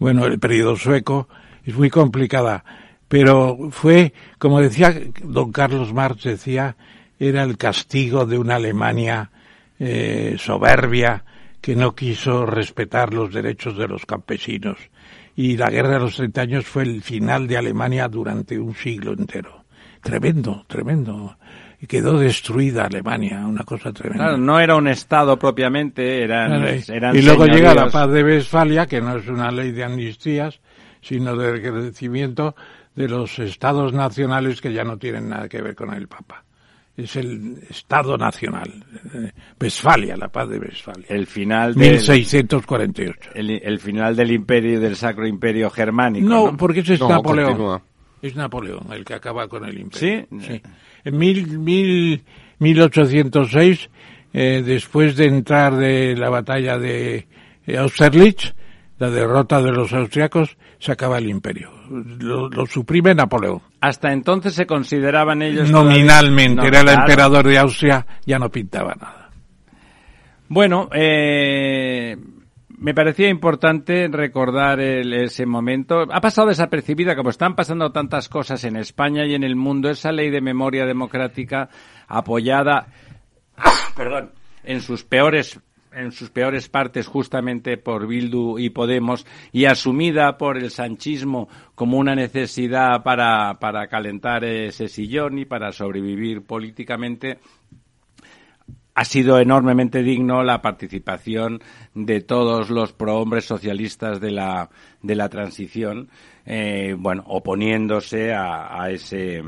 Bueno, 0.00 0.26
el 0.26 0.40
periodo 0.40 0.74
sueco 0.74 1.28
es 1.64 1.76
muy 1.76 1.88
complicada, 1.88 2.64
pero 3.06 3.70
fue, 3.70 4.12
como 4.38 4.60
decía 4.60 4.92
don 5.22 5.52
Carlos 5.52 5.94
Marx, 5.94 6.24
decía, 6.24 6.76
era 7.18 7.44
el 7.44 7.56
castigo 7.56 8.26
de 8.26 8.38
una 8.38 8.56
Alemania 8.56 9.30
eh, 9.78 10.34
soberbia, 10.38 11.24
que 11.60 11.76
no 11.76 11.94
quiso 11.94 12.44
respetar 12.44 13.14
los 13.14 13.32
derechos 13.32 13.76
de 13.76 13.86
los 13.86 14.04
campesinos. 14.04 14.78
Y 15.36 15.56
la 15.56 15.70
guerra 15.70 15.90
de 15.90 16.00
los 16.00 16.16
30 16.16 16.40
años 16.40 16.66
fue 16.66 16.82
el 16.82 17.02
final 17.02 17.46
de 17.46 17.56
Alemania 17.56 18.08
durante 18.08 18.58
un 18.58 18.74
siglo 18.74 19.12
entero. 19.12 19.64
Tremendo, 20.00 20.64
tremendo. 20.66 21.36
Y 21.80 21.86
quedó 21.86 22.18
destruida 22.18 22.86
Alemania, 22.86 23.46
una 23.46 23.62
cosa 23.62 23.92
tremenda. 23.92 24.24
Claro, 24.24 24.38
no 24.38 24.58
era 24.58 24.74
un 24.74 24.88
Estado 24.88 25.38
propiamente, 25.38 26.22
eran, 26.22 26.52
eran 26.88 27.14
Y 27.14 27.22
luego 27.22 27.44
señoríos. 27.44 27.56
llega 27.56 27.74
la 27.74 27.90
paz 27.90 28.10
de 28.10 28.24
Westfalia, 28.24 28.86
que 28.86 29.00
no 29.00 29.16
es 29.16 29.28
una 29.28 29.50
ley 29.52 29.70
de 29.70 29.84
amnistías, 29.84 30.60
sino 31.00 31.36
de 31.36 31.62
crecimiento 31.62 32.56
de 32.96 33.08
los 33.08 33.38
estados 33.38 33.92
nacionales 33.92 34.60
que 34.60 34.72
ya 34.72 34.82
no 34.82 34.98
tienen 34.98 35.28
nada 35.28 35.48
que 35.48 35.62
ver 35.62 35.76
con 35.76 35.94
el 35.94 36.08
Papa 36.08 36.44
es 36.98 37.16
el 37.16 37.58
Estado 37.70 38.18
Nacional. 38.18 38.84
Westfalia, 39.60 40.16
la 40.16 40.28
paz 40.28 40.48
de 40.48 40.58
Westfalia. 40.58 41.06
El 41.08 41.26
final 41.26 41.74
del, 41.74 41.92
1648. 41.92 43.30
El, 43.34 43.50
el, 43.50 43.78
final 43.78 44.16
del 44.16 44.32
imperio, 44.32 44.80
del 44.80 44.96
Sacro 44.96 45.26
Imperio 45.26 45.70
Germánico. 45.70 46.28
No, 46.28 46.50
¿no? 46.50 46.56
porque 46.56 46.80
ese 46.80 46.94
es 46.94 47.00
No, 47.00 47.08
Napoleón. 47.08 47.50
continúa. 47.50 47.82
Es 48.22 48.34
Napoleón 48.34 48.92
el 48.92 49.04
que 49.04 49.14
acaba 49.14 49.48
con 49.48 49.64
el 49.64 49.78
imperio. 49.78 50.26
¿Sí? 50.30 50.38
Sí. 50.46 50.62
En 51.04 51.18
mil, 51.18 51.58
mil, 51.58 52.22
1806, 52.58 53.90
eh, 54.32 54.62
después 54.64 55.16
de 55.16 55.26
entrar 55.26 55.76
de 55.76 56.16
la 56.16 56.28
batalla 56.28 56.78
de 56.78 57.26
Austerlitz, 57.76 58.54
la 58.98 59.10
derrota 59.10 59.62
de 59.62 59.70
los 59.70 59.92
austriacos, 59.92 60.56
se 60.78 60.92
acaba 60.92 61.18
el 61.18 61.28
imperio. 61.28 61.70
Lo, 61.88 62.48
lo 62.48 62.66
suprime 62.66 63.14
Napoleón. 63.14 63.60
Hasta 63.80 64.12
entonces 64.12 64.54
se 64.54 64.66
consideraban 64.66 65.42
ellos... 65.42 65.70
Nominalmente, 65.70 66.56
todavía... 66.56 66.80
era 66.80 66.92
el 66.92 66.98
emperador 67.00 67.46
de 67.46 67.58
Austria, 67.58 68.06
ya 68.26 68.38
no 68.38 68.50
pintaba 68.50 68.94
nada. 68.94 69.30
Bueno, 70.48 70.88
eh, 70.92 72.16
me 72.80 72.94
parecía 72.94 73.28
importante 73.28 74.08
recordar 74.08 74.80
ese 74.80 75.46
momento. 75.46 76.06
Ha 76.10 76.20
pasado 76.20 76.48
desapercibida, 76.48 77.16
como 77.16 77.30
están 77.30 77.56
pasando 77.56 77.90
tantas 77.90 78.28
cosas 78.28 78.62
en 78.64 78.76
España 78.76 79.26
y 79.26 79.34
en 79.34 79.42
el 79.42 79.56
mundo, 79.56 79.90
esa 79.90 80.12
ley 80.12 80.30
de 80.30 80.40
memoria 80.40 80.86
democrática 80.86 81.68
apoyada, 82.06 82.86
perdón, 83.96 84.32
en 84.64 84.80
sus 84.80 85.04
peores 85.04 85.60
en 85.90 86.12
sus 86.12 86.30
peores 86.30 86.68
partes 86.68 87.06
justamente 87.06 87.76
por 87.78 88.06
Bildu 88.06 88.58
y 88.58 88.70
Podemos 88.70 89.26
y 89.52 89.64
asumida 89.64 90.36
por 90.36 90.58
el 90.58 90.70
sanchismo 90.70 91.48
como 91.74 91.98
una 91.98 92.14
necesidad 92.14 93.02
para, 93.02 93.54
para 93.54 93.88
calentar 93.88 94.44
ese 94.44 94.88
sillón 94.88 95.38
y 95.38 95.44
para 95.46 95.72
sobrevivir 95.72 96.42
políticamente, 96.42 97.38
ha 98.98 99.04
sido 99.04 99.38
enormemente 99.38 100.02
digno 100.02 100.42
la 100.42 100.60
participación 100.60 101.62
de 101.94 102.20
todos 102.20 102.68
los 102.68 102.92
prohombres 102.92 103.44
socialistas 103.44 104.20
de 104.20 104.32
la, 104.32 104.70
de 105.02 105.14
la 105.14 105.28
transición, 105.28 106.08
eh, 106.44 106.96
bueno, 106.98 107.22
oponiéndose 107.28 108.32
a, 108.32 108.82
a 108.82 108.90
ese 108.90 109.40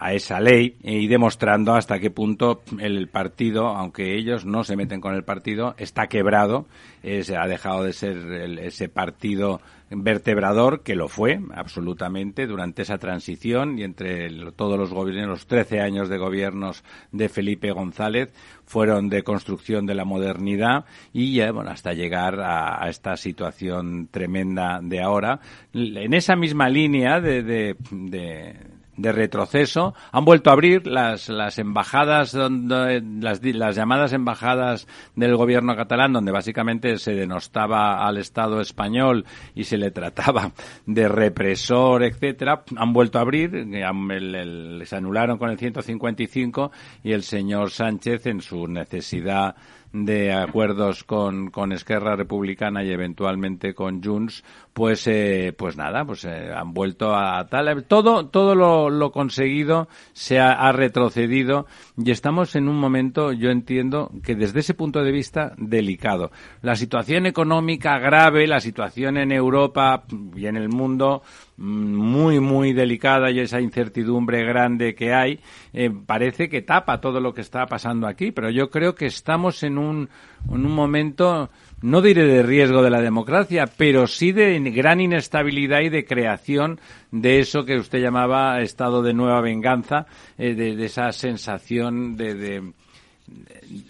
a 0.00 0.14
esa 0.14 0.40
ley 0.40 0.76
y 0.82 1.06
demostrando 1.08 1.74
hasta 1.74 2.00
qué 2.00 2.10
punto 2.10 2.62
el 2.78 3.08
partido, 3.08 3.68
aunque 3.68 4.16
ellos 4.16 4.46
no 4.46 4.64
se 4.64 4.74
meten 4.74 5.02
con 5.02 5.14
el 5.14 5.24
partido, 5.24 5.74
está 5.76 6.06
quebrado, 6.06 6.66
se 7.02 7.36
ha 7.36 7.46
dejado 7.46 7.84
de 7.84 7.92
ser 7.92 8.16
ese 8.60 8.88
partido 8.88 9.60
vertebrador, 9.90 10.82
que 10.82 10.94
lo 10.94 11.08
fue 11.08 11.40
absolutamente 11.54 12.46
durante 12.46 12.82
esa 12.82 12.96
transición 12.98 13.78
y 13.78 13.82
entre 13.82 14.30
todos 14.52 14.78
los 14.78 14.92
gobiernos, 14.92 15.28
los 15.28 15.46
13 15.46 15.80
años 15.80 16.08
de 16.08 16.16
gobiernos 16.16 16.82
de 17.12 17.28
Felipe 17.28 17.72
González, 17.72 18.32
fueron 18.64 19.08
de 19.08 19.22
construcción 19.22 19.84
de 19.84 19.96
la 19.96 20.04
modernidad 20.04 20.84
y 21.12 21.34
ya, 21.34 21.50
bueno, 21.52 21.70
hasta 21.70 21.92
llegar 21.92 22.40
a, 22.40 22.88
esta 22.88 23.16
situación 23.16 24.08
tremenda 24.10 24.80
de 24.82 25.02
ahora. 25.02 25.40
En 25.74 26.14
esa 26.14 26.36
misma 26.36 26.68
línea 26.68 27.20
de, 27.20 27.42
de 27.42 27.76
de 27.90 28.54
retroceso. 29.02 29.94
Han 30.12 30.24
vuelto 30.24 30.50
a 30.50 30.52
abrir 30.52 30.86
las, 30.86 31.28
las 31.28 31.58
embajadas, 31.58 32.32
donde, 32.32 33.02
las, 33.20 33.42
las 33.42 33.76
llamadas 33.76 34.12
embajadas 34.12 34.86
del 35.16 35.36
gobierno 35.36 35.74
catalán, 35.76 36.12
donde 36.12 36.32
básicamente 36.32 36.98
se 36.98 37.12
denostaba 37.12 38.06
al 38.06 38.18
Estado 38.18 38.60
español 38.60 39.24
y 39.54 39.64
se 39.64 39.78
le 39.78 39.90
trataba 39.90 40.52
de 40.86 41.08
represor, 41.08 42.02
etcétera. 42.04 42.62
Han 42.76 42.92
vuelto 42.92 43.18
a 43.18 43.22
abrir, 43.22 43.52
les 43.52 44.92
anularon 44.92 45.38
con 45.38 45.50
el 45.50 45.58
155 45.58 46.70
y 47.02 47.12
el 47.12 47.22
señor 47.22 47.70
Sánchez 47.70 48.26
en 48.26 48.40
su 48.40 48.66
necesidad 48.66 49.56
de 49.92 50.32
acuerdos 50.32 51.04
con, 51.04 51.50
con 51.50 51.72
Esquerra 51.72 52.16
Republicana 52.16 52.84
y 52.84 52.90
eventualmente 52.90 53.74
con 53.74 54.02
Junts, 54.02 54.44
pues, 54.72 55.06
eh, 55.06 55.52
pues 55.56 55.76
nada, 55.76 56.04
pues 56.04 56.24
eh, 56.24 56.50
han 56.54 56.72
vuelto 56.72 57.14
a 57.14 57.46
tal. 57.48 57.84
Todo, 57.84 58.28
todo 58.28 58.54
lo, 58.54 58.88
lo 58.88 59.10
conseguido 59.10 59.88
se 60.12 60.38
ha, 60.38 60.52
ha, 60.52 60.72
retrocedido 60.72 61.66
y 61.96 62.10
estamos 62.10 62.54
en 62.54 62.68
un 62.68 62.76
momento, 62.76 63.32
yo 63.32 63.50
entiendo, 63.50 64.10
que 64.22 64.36
desde 64.36 64.60
ese 64.60 64.74
punto 64.74 65.02
de 65.02 65.12
vista, 65.12 65.54
delicado. 65.58 66.30
La 66.62 66.76
situación 66.76 67.26
económica 67.26 67.98
grave, 67.98 68.46
la 68.46 68.60
situación 68.60 69.16
en 69.16 69.32
Europa 69.32 70.04
y 70.36 70.46
en 70.46 70.56
el 70.56 70.68
mundo, 70.68 71.22
muy, 71.60 72.40
muy 72.40 72.72
delicada 72.72 73.30
y 73.30 73.38
esa 73.38 73.60
incertidumbre 73.60 74.42
grande 74.44 74.94
que 74.94 75.12
hay, 75.12 75.40
eh, 75.74 75.90
parece 76.06 76.48
que 76.48 76.62
tapa 76.62 77.02
todo 77.02 77.20
lo 77.20 77.34
que 77.34 77.42
está 77.42 77.66
pasando 77.66 78.06
aquí. 78.06 78.32
Pero 78.32 78.50
yo 78.50 78.70
creo 78.70 78.94
que 78.94 79.06
estamos 79.06 79.62
en 79.62 79.76
un, 79.76 80.08
en 80.48 80.66
un 80.66 80.72
momento, 80.72 81.50
no 81.82 82.00
diré 82.00 82.24
de 82.24 82.42
riesgo 82.42 82.82
de 82.82 82.90
la 82.90 83.02
democracia, 83.02 83.66
pero 83.76 84.06
sí 84.06 84.32
de 84.32 84.58
gran 84.70 85.02
inestabilidad 85.02 85.80
y 85.82 85.90
de 85.90 86.06
creación 86.06 86.80
de 87.10 87.40
eso 87.40 87.64
que 87.66 87.76
usted 87.76 88.00
llamaba 88.00 88.60
estado 88.62 89.02
de 89.02 89.12
nueva 89.12 89.42
venganza, 89.42 90.06
eh, 90.38 90.54
de, 90.54 90.76
de, 90.76 90.86
esa 90.86 91.12
sensación 91.12 92.16
de, 92.16 92.34
de, 92.34 92.72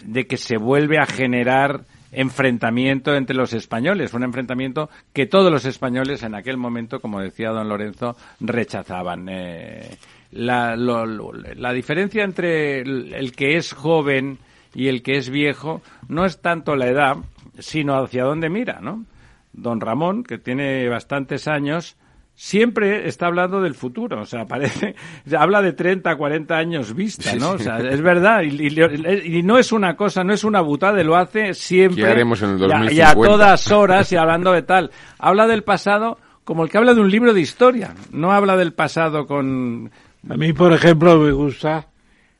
de 0.04 0.26
que 0.26 0.36
se 0.36 0.56
vuelve 0.56 0.98
a 0.98 1.06
generar 1.06 1.84
enfrentamiento 2.12 3.14
entre 3.14 3.36
los 3.36 3.52
españoles, 3.52 4.14
un 4.14 4.24
enfrentamiento 4.24 4.90
que 5.12 5.26
todos 5.26 5.50
los 5.50 5.64
españoles 5.64 6.22
en 6.22 6.34
aquel 6.34 6.56
momento, 6.56 7.00
como 7.00 7.20
decía 7.20 7.50
don 7.50 7.68
Lorenzo, 7.68 8.16
rechazaban. 8.40 9.28
Eh, 9.28 9.96
la, 10.32 10.76
lo, 10.76 11.04
la 11.06 11.72
diferencia 11.72 12.24
entre 12.24 12.80
el 12.80 13.32
que 13.34 13.56
es 13.56 13.72
joven 13.72 14.38
y 14.74 14.88
el 14.88 15.02
que 15.02 15.16
es 15.16 15.30
viejo 15.30 15.82
no 16.08 16.24
es 16.24 16.40
tanto 16.40 16.76
la 16.76 16.86
edad, 16.86 17.16
sino 17.58 17.96
hacia 17.96 18.24
dónde 18.24 18.48
mira, 18.48 18.80
¿no? 18.80 19.04
Don 19.52 19.80
Ramón, 19.80 20.22
que 20.22 20.38
tiene 20.38 20.88
bastantes 20.88 21.48
años, 21.48 21.96
siempre 22.40 23.06
está 23.06 23.26
hablando 23.26 23.60
del 23.60 23.74
futuro, 23.74 24.22
o 24.22 24.24
sea, 24.24 24.46
parece, 24.46 24.94
habla 25.38 25.60
de 25.60 25.74
30, 25.74 26.16
40 26.16 26.56
años 26.56 26.94
vista, 26.94 27.34
¿no? 27.34 27.50
O 27.50 27.58
sea, 27.58 27.76
es 27.80 28.00
verdad, 28.00 28.40
y, 28.40 28.66
y, 28.66 29.38
y, 29.38 29.42
no 29.42 29.58
es 29.58 29.72
una 29.72 29.94
cosa, 29.94 30.24
no 30.24 30.32
es 30.32 30.42
una 30.42 30.62
butada, 30.62 31.02
lo 31.02 31.16
hace 31.16 31.52
siempre. 31.52 32.02
¿Qué 32.02 32.10
haremos 32.10 32.40
en 32.40 32.52
el 32.52 32.58
2050? 32.58 32.94
Y 32.94 33.00
a, 33.00 33.08
y 33.08 33.10
a 33.10 33.14
todas 33.14 33.70
horas 33.70 34.10
y 34.12 34.16
hablando 34.16 34.52
de 34.52 34.62
tal. 34.62 34.90
Habla 35.18 35.46
del 35.48 35.64
pasado 35.64 36.16
como 36.42 36.64
el 36.64 36.70
que 36.70 36.78
habla 36.78 36.94
de 36.94 37.02
un 37.02 37.10
libro 37.10 37.34
de 37.34 37.42
historia, 37.42 37.94
no 38.10 38.32
habla 38.32 38.56
del 38.56 38.72
pasado 38.72 39.26
con... 39.26 39.90
A 40.26 40.36
mí, 40.36 40.54
por 40.54 40.72
ejemplo, 40.72 41.18
me 41.18 41.32
gusta, 41.32 41.88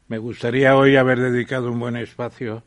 me 0.09 0.17
gustaría 0.17 0.77
hoy 0.77 0.97
haber 0.97 1.21
dedicado 1.21 1.71
un 1.71 1.79
buen 1.79 1.97
espacio 1.97 2.63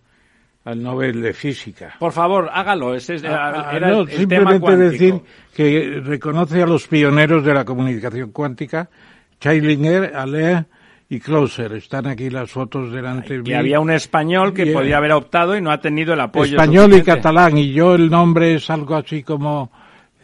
al 0.65 0.81
Nobel 0.81 1.21
de 1.21 1.33
Física. 1.33 1.95
Por 1.99 2.11
favor, 2.13 2.49
hágalo. 2.53 2.95
Ese 2.95 3.15
es, 3.15 3.23
ah, 3.25 3.69
era 3.73 3.89
no, 3.89 4.01
el, 4.01 4.09
el 4.09 4.17
simplemente 4.17 4.59
tema 4.65 4.75
decir 4.77 5.15
que 5.53 6.01
reconoce 6.03 6.61
a 6.61 6.65
los 6.65 6.87
pioneros 6.87 7.43
de 7.43 7.53
la 7.53 7.65
comunicación 7.65 8.31
cuántica, 8.31 8.89
Scheilinger, 9.41 10.15
Aller 10.15 10.65
y 11.09 11.19
Closer. 11.19 11.73
Están 11.73 12.07
aquí 12.07 12.29
las 12.29 12.49
fotos 12.49 12.91
delante. 12.93 13.41
Y 13.43 13.53
había 13.53 13.79
un 13.81 13.91
español 13.91 14.53
que 14.53 14.65
y, 14.67 14.73
podía 14.73 14.97
haber 14.97 15.11
optado 15.11 15.55
y 15.57 15.61
no 15.61 15.69
ha 15.71 15.79
tenido 15.81 16.13
el 16.13 16.21
apoyo. 16.21 16.51
Español 16.55 16.85
suficiente. 16.85 17.11
y 17.11 17.13
catalán. 17.15 17.57
Y 17.57 17.73
yo 17.73 17.95
el 17.95 18.09
nombre 18.09 18.55
es 18.55 18.69
algo 18.69 18.95
así 18.95 19.21
como 19.23 19.69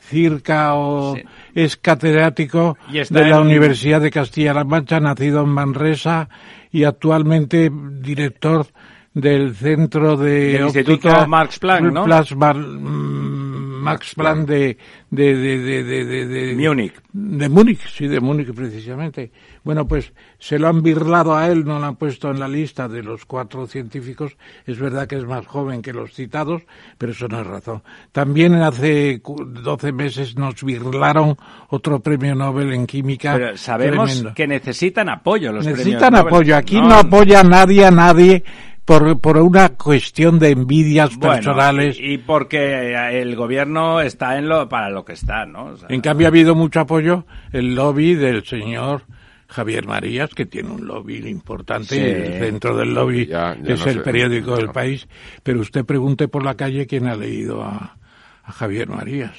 Circa 0.02 0.73
o 0.73 1.15
Sí. 1.15 1.21
es 1.54 1.78
catedrático 1.78 2.78
de 2.91 3.06
la 3.30 3.36
en- 3.38 3.41
Universidad 3.43 4.02
de 4.02 4.10
Castilla-La 4.10 4.63
Mancha, 4.63 4.99
nacido 4.99 5.43
en 5.43 5.49
Manresa 5.49 6.30
y 6.71 6.84
actualmente 6.86 7.69
director 7.99 8.65
del 9.13 9.56
centro 9.56 10.15
de 10.17 10.54
Del 10.54 10.62
Instituto 10.65 11.28
Max 11.28 11.60
Planck, 11.60 11.91
¿no? 11.91 12.06
Mar- 12.36 12.56
mm, 12.58 13.82
Max 13.82 14.13
Planck 14.13 14.48
de, 14.48 14.78
de, 15.10 15.36
de, 15.36 15.58
de, 15.60 15.84
de, 15.84 16.06
de- 16.06 16.28
de- 16.56 16.67
Múnich. 16.69 16.93
de 17.13 17.50
Múnich, 17.50 17.80
sí, 17.89 18.08
de 18.08 18.19
Múnich 18.19 18.54
precisamente. 18.54 19.32
Bueno, 19.63 19.88
pues 19.88 20.13
se 20.38 20.60
lo 20.60 20.67
han 20.67 20.82
birlado 20.84 21.36
a 21.36 21.48
él, 21.48 21.65
no 21.65 21.80
lo 21.80 21.86
han 21.86 21.95
puesto 21.95 22.30
en 22.30 22.39
la 22.39 22.48
lista 22.48 22.88
de 22.88 23.02
los 23.04 23.26
cuatro 23.26 23.65
científicos. 23.67 24.36
Es 24.65 24.80
verdad 24.80 25.08
que 25.08 25.15
es 25.17 25.26
más 25.26 25.45
joven 25.48 25.82
que 25.82 25.93
los 25.93 26.13
citados, 26.13 26.63
pero 26.98 27.12
eso 27.13 27.28
no 27.28 27.41
es 27.41 27.48
razón. 27.48 27.82
También 28.12 28.56
hace 28.56 29.22
cu- 29.22 29.43
12 29.45 29.91
meses 29.91 30.36
nos 30.38 30.62
birlaron 30.63 31.36
otro 31.69 32.00
premio 32.02 32.36
Nobel 32.36 32.74
en 32.74 32.86
química. 32.86 33.34
Pero 33.34 33.58
sabemos 33.58 34.10
tremendo. 34.10 34.34
que 34.36 34.48
necesitan 34.48 35.10
apoyo 35.10 35.52
los 35.52 35.65
Necesitan 35.65 36.00
premios 36.00 36.12
Nobel. 36.19 36.34
apoyo. 36.34 36.56
Aquí 36.58 36.82
no, 36.82 36.93
apoya 36.95 37.43
nadie 37.43 37.86
a 37.86 37.91
nadie 37.91 38.43
por, 38.89 39.19
por 39.19 39.38
una 39.38 39.69
cuestión 39.69 40.39
de 40.39 40.49
envidias 40.49 41.15
Bueno, 41.15 41.36
personales. 41.36 41.99
Y, 41.99 42.13
y 42.13 42.17
porque 42.17 42.93
el 43.21 43.36
gobierno 43.36 44.02
está 44.02 44.38
en 44.38 44.49
lo 44.49 44.67
para 44.67 44.89
lo 44.89 45.06
que 45.06 45.13
está, 45.13 45.45
¿no? 45.45 45.65
O 45.65 45.78
sea, 45.78 45.88
En 45.91 46.02
cambio 46.02 46.28
ha 46.28 46.30
habido 46.30 46.56
mucho 46.56 46.80
apoyo 46.80 47.25
el 47.52 47.75
lobby 47.75 48.15
del 48.15 48.43
señor 48.45 49.04
Javier 49.47 49.86
Marías, 49.88 50.30
que 50.34 50.45
tiene 50.45 50.69
un 50.71 50.86
lobby 50.88 51.17
importante, 51.28 51.95
Sí. 51.95 51.99
el 52.02 52.39
centro 52.45 52.75
del 52.78 52.93
lobby 52.93 53.25
Ya- 53.28 53.56
ya 53.62 53.73
es 53.73 53.80
no 53.80 53.86
el 53.91 53.93
sé. 53.97 53.99
periódico 54.02 54.56
del 54.56 54.67
No. 54.67 54.73
país, 54.73 55.08
pero 55.43 55.60
usted 55.62 55.86
pregunte 55.86 56.28
por 56.28 56.43
la 56.43 56.56
calle 56.56 56.86
quién 56.88 57.08
ha 57.08 57.15
leído 57.15 57.63
a, 57.63 57.97
a 58.43 58.52
Javier 58.52 58.89
Marías. 58.89 59.36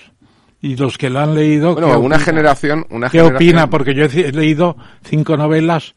Y 0.63 0.77
los 0.77 0.99
que 0.99 1.11
lo 1.11 1.21
han 1.21 1.35
leído, 1.35 1.73
Bueno, 1.75 1.89
¿qué 1.89 1.97
una 1.97 2.17
opina? 2.17 2.19
generación, 2.19 2.87
una 2.91 3.09
¿Qué 3.09 3.19
generación- 3.19 3.37
opina? 3.37 3.71
Porque 3.71 3.95
yo 3.95 4.05
he 4.05 4.33
leído 4.33 4.77
cinco 5.03 5.37
novelas 5.37 5.95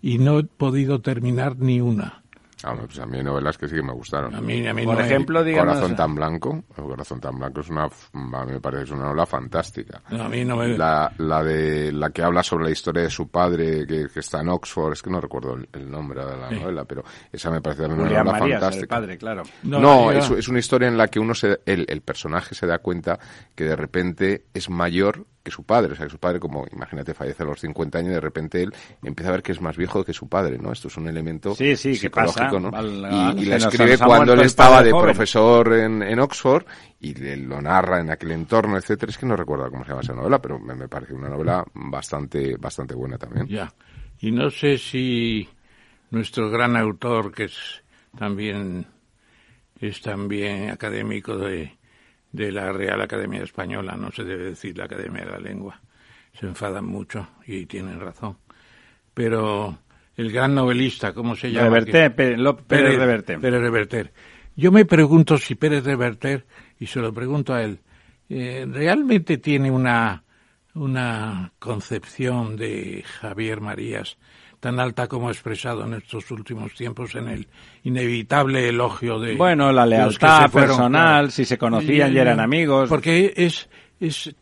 y 0.00 0.18
no 0.18 0.38
he 0.38 0.44
podido 0.44 1.00
terminar 1.00 1.56
ni 1.58 1.80
una. 1.80 2.22
Ah, 2.64 2.74
pues 2.74 2.98
a 2.98 3.06
mí 3.06 3.18
hay 3.18 3.22
novelas 3.24 3.58
que 3.58 3.68
sí 3.68 3.74
que 3.76 3.82
me 3.82 3.92
gustaron. 3.92 4.34
A 4.34 4.40
mí, 4.40 4.66
a 4.66 4.72
mí 4.72 4.84
Por 4.84 4.94
no 4.94 5.00
ejemplo, 5.02 5.44
digamos... 5.44 5.74
Corazón 5.74 5.94
tan 5.96 6.14
blanco, 6.14 6.64
el 6.76 6.84
Corazón 6.84 7.20
tan 7.20 7.38
blanco 7.38 7.60
es 7.60 7.68
una, 7.68 7.84
a 7.84 8.44
mí 8.46 8.52
me 8.52 8.60
parece 8.60 8.84
que 8.84 8.84
es 8.86 8.90
una 8.92 9.04
novela 9.04 9.26
fantástica. 9.26 10.02
a 10.10 10.28
mí 10.28 10.44
no 10.44 10.56
me... 10.56 10.76
La, 10.78 11.12
la 11.18 11.44
de 11.44 11.92
la 11.92 12.10
que 12.10 12.22
habla 12.22 12.42
sobre 12.42 12.64
la 12.64 12.70
historia 12.70 13.02
de 13.02 13.10
su 13.10 13.28
padre 13.28 13.86
que, 13.86 14.06
que 14.12 14.20
está 14.20 14.40
en 14.40 14.48
Oxford, 14.48 14.94
es 14.94 15.02
que 15.02 15.10
no 15.10 15.20
recuerdo 15.20 15.54
el, 15.54 15.68
el 15.72 15.90
nombre 15.90 16.24
de 16.24 16.36
la 16.36 16.48
Sí. 16.48 16.54
novela, 16.60 16.84
pero 16.86 17.04
esa 17.30 17.50
me 17.50 17.60
parece 17.60 17.82
también 17.82 18.00
una 18.00 18.08
novela 18.10 18.24
Marías, 18.24 18.46
el 18.46 18.60
fantástica. 18.60 18.96
padre, 18.96 19.18
claro. 19.18 19.42
No, 19.62 19.78
No, 19.80 20.10
es, 20.12 20.48
una 20.48 20.58
historia 20.58 20.88
en 20.88 20.96
la 20.96 21.08
que 21.08 21.18
uno 21.20 21.34
se, 21.34 21.60
el, 21.66 21.84
el 21.88 22.00
personaje 22.00 22.54
se 22.54 22.66
da 22.66 22.78
cuenta 22.78 23.18
que 23.54 23.64
de 23.64 23.76
repente 23.76 24.46
es 24.54 24.70
mayor 24.70 25.26
que 25.46 25.50
su 25.52 25.62
padre. 25.64 25.92
O 25.92 25.96
sea, 25.96 26.06
que 26.06 26.10
su 26.12 26.18
padre, 26.18 26.40
como 26.40 26.66
imagínate, 26.72 27.14
fallece 27.14 27.42
a 27.44 27.46
los 27.46 27.60
50 27.60 27.98
años 27.98 28.10
y 28.10 28.14
de 28.14 28.20
repente 28.20 28.62
él 28.62 28.74
empieza 29.02 29.28
a 29.30 29.32
ver 29.32 29.42
que 29.42 29.52
es 29.52 29.60
más 29.60 29.76
viejo 29.76 30.04
que 30.04 30.12
su 30.12 30.28
padre, 30.28 30.58
¿no? 30.58 30.72
Esto 30.72 30.88
es 30.88 30.96
un 30.96 31.06
elemento 31.08 31.54
Sí, 31.54 31.76
sí, 31.76 31.94
psicológico. 31.94 32.58
¿no? 32.58 32.70
Al- 32.76 33.38
y, 33.38 33.44
la 33.46 33.56
escribe 33.56 33.96
cuando 33.98 34.32
él 34.32 34.40
estaba 34.40 34.82
de 34.82 34.90
joven. 34.90 35.04
profesor 35.06 35.72
en, 35.74 36.02
en 36.02 36.18
Oxford 36.18 36.64
y 37.00 37.14
le- 37.14 37.36
lo 37.36 37.62
narra 37.62 38.00
en 38.00 38.10
aquel 38.10 38.32
entorno, 38.32 38.76
etcétera. 38.76 39.10
Es 39.10 39.18
que 39.18 39.26
no 39.26 39.36
recuerdo 39.36 39.70
cómo 39.70 39.84
se 39.84 39.90
llama 39.90 40.02
esa 40.02 40.14
novela, 40.14 40.42
pero 40.42 40.58
me, 40.58 40.74
me 40.74 40.88
parece 40.88 41.14
una 41.14 41.28
novela 41.28 41.64
bastante, 41.74 42.56
bastante 42.56 42.94
buena 42.94 43.16
también. 43.18 43.46
Ya. 43.46 43.72
Y 44.18 44.32
no 44.32 44.50
sé 44.50 44.78
si 44.78 45.48
nuestro 46.10 46.50
gran 46.50 46.76
autor, 46.76 47.32
que 47.32 47.44
es 47.44 47.82
también 48.18 48.86
es 49.80 50.00
también 50.00 50.70
académico 50.70 51.36
de, 51.36 51.76
de 52.36 52.52
la 52.52 52.70
Real 52.72 53.00
Academia 53.00 53.42
Española, 53.42 53.96
no 53.96 54.12
se 54.12 54.22
debe 54.22 54.44
decir 54.44 54.76
la 54.76 54.84
Academia 54.84 55.24
de 55.24 55.30
la 55.30 55.38
Lengua, 55.38 55.80
se 56.38 56.46
enfadan 56.46 56.84
mucho 56.84 57.26
y 57.46 57.66
tienen 57.66 57.98
razón. 57.98 58.36
Pero 59.14 59.78
el 60.16 60.30
gran 60.30 60.54
novelista, 60.54 61.12
¿cómo 61.12 61.34
se 61.34 61.50
llama? 61.50 61.68
Reverte, 61.68 62.10
Pérez, 62.10 62.38
Pérez 62.66 62.98
Reverte. 62.98 63.38
Pérez 63.38 63.60
Reverter. 63.60 64.12
Yo 64.54 64.70
me 64.70 64.84
pregunto 64.84 65.38
si 65.38 65.54
Pérez 65.54 65.84
Reverter, 65.84 66.46
y 66.78 66.86
se 66.86 67.00
lo 67.00 67.12
pregunto 67.12 67.54
a 67.54 67.62
él, 67.62 67.80
eh, 68.28 68.66
¿realmente 68.68 69.38
tiene 69.38 69.70
una, 69.70 70.24
una 70.74 71.52
concepción 71.58 72.56
de 72.56 73.02
Javier 73.20 73.60
Marías 73.60 74.18
tan 74.60 74.80
alta 74.80 75.06
como 75.06 75.28
ha 75.28 75.32
expresado 75.32 75.84
en 75.84 75.94
estos 75.94 76.30
últimos 76.30 76.74
tiempos 76.74 77.14
en 77.14 77.28
el 77.28 77.46
inevitable 77.84 78.68
elogio 78.68 79.18
de 79.18 79.34
Bueno, 79.36 79.72
la 79.72 79.86
lealtad 79.86 80.50
personal, 80.50 81.30
si 81.30 81.44
se 81.44 81.58
conocían 81.58 82.14
y 82.14 82.18
eran 82.18 82.40
amigos. 82.40 82.88
Porque 82.88 83.32
es, 83.36 83.68
es 84.00 84.34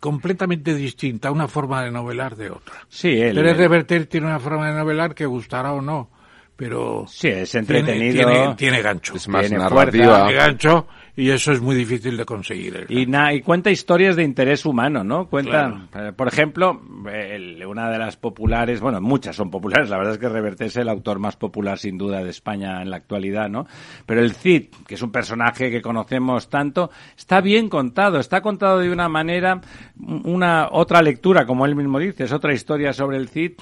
completamente 0.00 0.74
distinta 0.74 1.30
una 1.30 1.48
forma 1.48 1.82
de 1.82 1.90
novelar 1.90 2.36
de 2.36 2.50
otra. 2.50 2.74
Sí, 2.88 3.20
él. 3.20 3.34
Pérez 3.34 3.56
Reverter 3.56 4.06
tiene 4.06 4.26
una 4.26 4.38
forma 4.38 4.68
de 4.70 4.78
novelar 4.78 5.14
que 5.14 5.26
gustará 5.26 5.72
o 5.72 5.80
no, 5.80 6.10
pero 6.56 7.04
Sí, 7.08 7.28
es 7.28 7.50
tiene, 7.50 7.60
entretenido. 7.78 8.12
tiene, 8.30 8.54
tiene 8.56 8.82
gancho. 8.82 9.14
Es 9.16 9.28
más 9.28 9.42
Tiene 9.46 9.58
narrativa. 9.58 10.26
Tiene 10.26 10.34
gancho 10.34 10.86
y 11.20 11.30
eso 11.30 11.50
es 11.50 11.60
muy 11.60 11.74
difícil 11.74 12.16
de 12.16 12.24
conseguir. 12.24 12.86
Y, 12.88 13.06
na- 13.06 13.32
y 13.34 13.40
cuenta 13.42 13.70
historias 13.72 14.14
de 14.14 14.22
interés 14.22 14.64
humano, 14.64 15.02
¿no? 15.02 15.26
Cuenta, 15.28 15.50
Claro. 15.90 16.08
eh, 16.08 16.12
por 16.12 16.28
ejemplo, 16.28 16.80
el- 17.12 17.66
una 17.66 17.90
de 17.90 17.98
las 17.98 18.16
populares, 18.16 18.80
bueno, 18.80 19.00
muchas 19.00 19.34
son 19.34 19.50
populares, 19.50 19.90
la 19.90 19.98
verdad 19.98 20.12
es 20.14 20.18
que 20.20 20.28
Reverte 20.28 20.66
es 20.66 20.76
el 20.76 20.88
autor 20.88 21.18
más 21.18 21.34
popular 21.36 21.78
sin 21.78 21.98
duda 21.98 22.22
de 22.22 22.30
España 22.30 22.80
en 22.82 22.90
la 22.90 22.96
actualidad, 22.98 23.48
¿no? 23.48 23.66
Pero 24.06 24.20
el 24.20 24.32
Cid, 24.32 24.66
que 24.86 24.94
es 24.94 25.02
un 25.02 25.10
personaje 25.10 25.70
que 25.72 25.82
conocemos 25.82 26.48
tanto, 26.48 26.90
está 27.16 27.40
bien 27.40 27.68
contado, 27.68 28.20
está 28.20 28.40
contado 28.40 28.78
de 28.78 28.90
una 28.92 29.08
manera, 29.08 29.60
una 29.98 30.68
otra 30.70 31.02
lectura, 31.02 31.46
como 31.46 31.66
él 31.66 31.74
mismo 31.74 31.98
dice, 31.98 32.24
es 32.24 32.32
otra 32.32 32.52
historia 32.54 32.92
sobre 32.92 33.16
el 33.16 33.28
Cid 33.28 33.52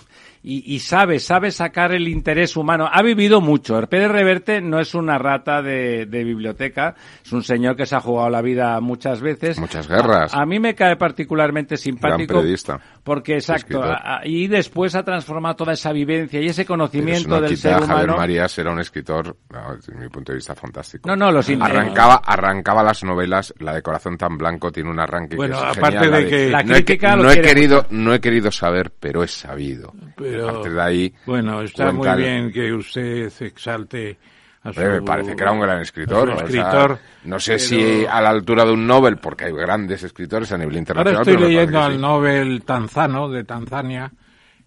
y, 0.43 0.75
y 0.75 0.79
sabe, 0.81 1.19
sabe 1.19 1.51
sacar 1.51 1.93
el 1.93 2.09
interés 2.09 2.57
humano. 2.57 2.89
Ha 2.91 3.03
vivido 3.03 3.41
mucho. 3.41 3.81
Pérez 3.89 4.11
Reverte 4.11 4.61
no 4.61 4.79
es 4.81 4.95
una 4.95 5.19
rata 5.19 5.63
de, 5.63 6.07
de 6.07 6.25
biblioteca, 6.25 6.95
es 7.25 7.33
un 7.33 7.43
señor 7.43 7.77
que 7.77 7.87
se 7.87 7.97
ha 7.97 8.01
jugado 8.01 8.31
la 8.31 8.43
vida 8.43 8.81
muchas 8.81 9.21
veces. 9.21 9.59
Muchas 9.59 9.89
guerras. 9.89 10.33
A, 10.35 10.43
a 10.43 10.47
mí 10.47 10.59
me 10.61 10.75
cae 10.75 10.97
particularmente 10.97 11.77
simpático. 11.77 12.35
periodista. 12.35 12.81
Porque, 13.03 13.35
exacto, 13.35 13.79
Escritor. 13.79 13.85
a- 13.91 14.19
a- 14.19 14.27
y 14.27 14.47
después 14.49 14.95
ha 14.95 15.05
transformado 15.05 15.57
toda 15.57 15.73
esa 15.75 15.93
vivencia 15.93 16.41
y 16.41 16.47
ese 16.47 16.63
Pero 16.65 16.69
conocimiento 16.69 17.21
eso 17.21 17.29
no 17.29 17.41
del 17.41 17.51
quita 17.51 17.61
ser 17.63 17.73
a 17.73 17.79
Javier 17.81 17.95
humano. 18.05 18.17
Marías 18.17 18.59
era 18.59 18.73
un 18.73 18.81
escritor, 18.81 19.37
desde 19.77 19.95
mi 19.95 20.09
punto 20.09 20.33
de 20.33 20.37
vista, 20.37 20.55
fantástico. 20.55 21.09
No, 21.09 21.15
no, 21.17 21.31
los 21.31 21.49
arrancaba, 21.49 22.17
arrancaba 22.25 22.83
las 22.83 23.05
novelas, 23.05 23.55
la 23.59 23.75
de 23.75 23.83
Corazón 23.83 24.17
tan 24.19 24.37
blanco 24.37 24.73
tiene 24.73 24.91
un 24.91 24.99
arranque 24.99 25.37
Bueno, 25.37 25.57
que 25.61 25.71
es 25.71 25.79
aparte 25.79 25.99
genial, 25.99 26.13
de 26.13 26.23
la 26.25 26.29
que- 26.31 26.51
La 26.51 26.63
no 26.63 26.73
he, 26.75 26.85
crítica 26.85 27.17
lo 27.17 27.23
no 27.23 27.31
he 27.31 27.35
quiere 27.35 27.49
querido, 27.49 27.87
no 27.91 28.15
he 28.15 28.21
querido 28.21 28.51
saber, 28.51 28.93
pero 28.99 29.23
he 29.23 29.29
sabido. 29.29 29.93
Pero- 30.17 30.36
a 30.43 30.53
partir 30.53 30.73
de 30.73 30.83
ahí, 30.83 31.15
Bueno, 31.27 31.63
está 31.63 31.93
muy 31.93 32.09
bien 32.17 32.53
que 32.53 32.73
usted 32.73 33.33
exalte 33.41 34.19
a 34.63 34.73
su... 34.73 34.81
Hombre, 34.81 35.01
me 35.01 35.03
parece 35.07 35.37
que 35.37 35.43
era 35.43 35.53
un 35.53 35.61
gran 35.61 35.81
escritor. 35.81 36.31
o 36.31 36.37
sea, 36.37 36.45
escritor, 36.47 36.99
no 37.25 37.39
sé 37.41 37.53
pero- 37.53 37.59
si 37.65 38.05
a 38.07 38.21
la 38.21 38.31
altura 38.31 38.65
de 38.65 38.73
un 38.73 38.87
Nobel, 38.87 39.17
porque 39.19 39.45
hay 39.47 39.53
grandes 39.53 40.03
escritores 40.03 40.51
a 40.53 40.59
nivel 40.59 40.75
Ahora 40.75 40.79
internacional. 40.81 41.23
estoy 41.23 41.35
pero 41.35 41.47
me 41.49 41.55
leyendo 41.55 41.81
al 41.83 41.93
sí. 41.93 41.99
Nobel 41.99 42.63
tanzano 42.65 43.29
de 43.29 43.45
Tanzania 43.45 44.13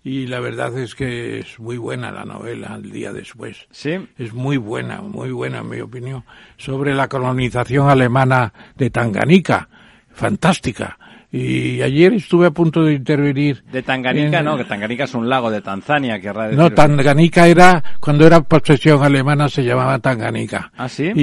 y 0.01 0.27
la 0.27 0.39
verdad 0.39 0.77
es 0.77 0.95
que 0.95 1.39
es 1.39 1.59
muy 1.59 1.77
buena 1.77 2.09
la 2.11 2.23
novela 2.23 2.75
el 2.81 2.89
día 2.89 3.11
después. 3.11 3.67
Sí. 3.71 4.07
Es 4.17 4.33
muy 4.33 4.55
buena, 4.55 5.01
muy 5.01 5.31
buena 5.31 5.57
en 5.59 5.69
mi 5.69 5.81
opinión, 5.81 6.23
sobre 6.55 6.93
la 6.93 7.09
colonización 7.09 7.89
alemana 7.89 8.53
de 8.77 8.89
Tanganica. 8.89 9.67
Fantástica. 10.13 10.97
Y 11.31 11.81
ayer 11.83 12.13
estuve 12.13 12.47
a 12.47 12.51
punto 12.51 12.83
de 12.83 12.93
intervenir. 12.93 13.63
De 13.71 13.83
Tanganica, 13.83 14.39
en- 14.39 14.45
no, 14.45 14.57
que 14.57 14.63
Tanganica 14.63 15.03
es 15.03 15.13
un 15.13 15.29
lago 15.29 15.51
de 15.51 15.61
Tanzania, 15.61 16.19
querrá 16.19 16.45
decir. 16.45 16.57
No, 16.57 16.71
Tanganica 16.71 17.45
era, 17.47 17.83
cuando 17.99 18.25
era 18.25 18.41
posesión 18.41 19.03
alemana 19.03 19.47
se 19.47 19.63
llamaba 19.63 19.99
Tanganica. 19.99 20.71
¿Ah, 20.75 20.89
sí? 20.89 21.11
Y, 21.13 21.21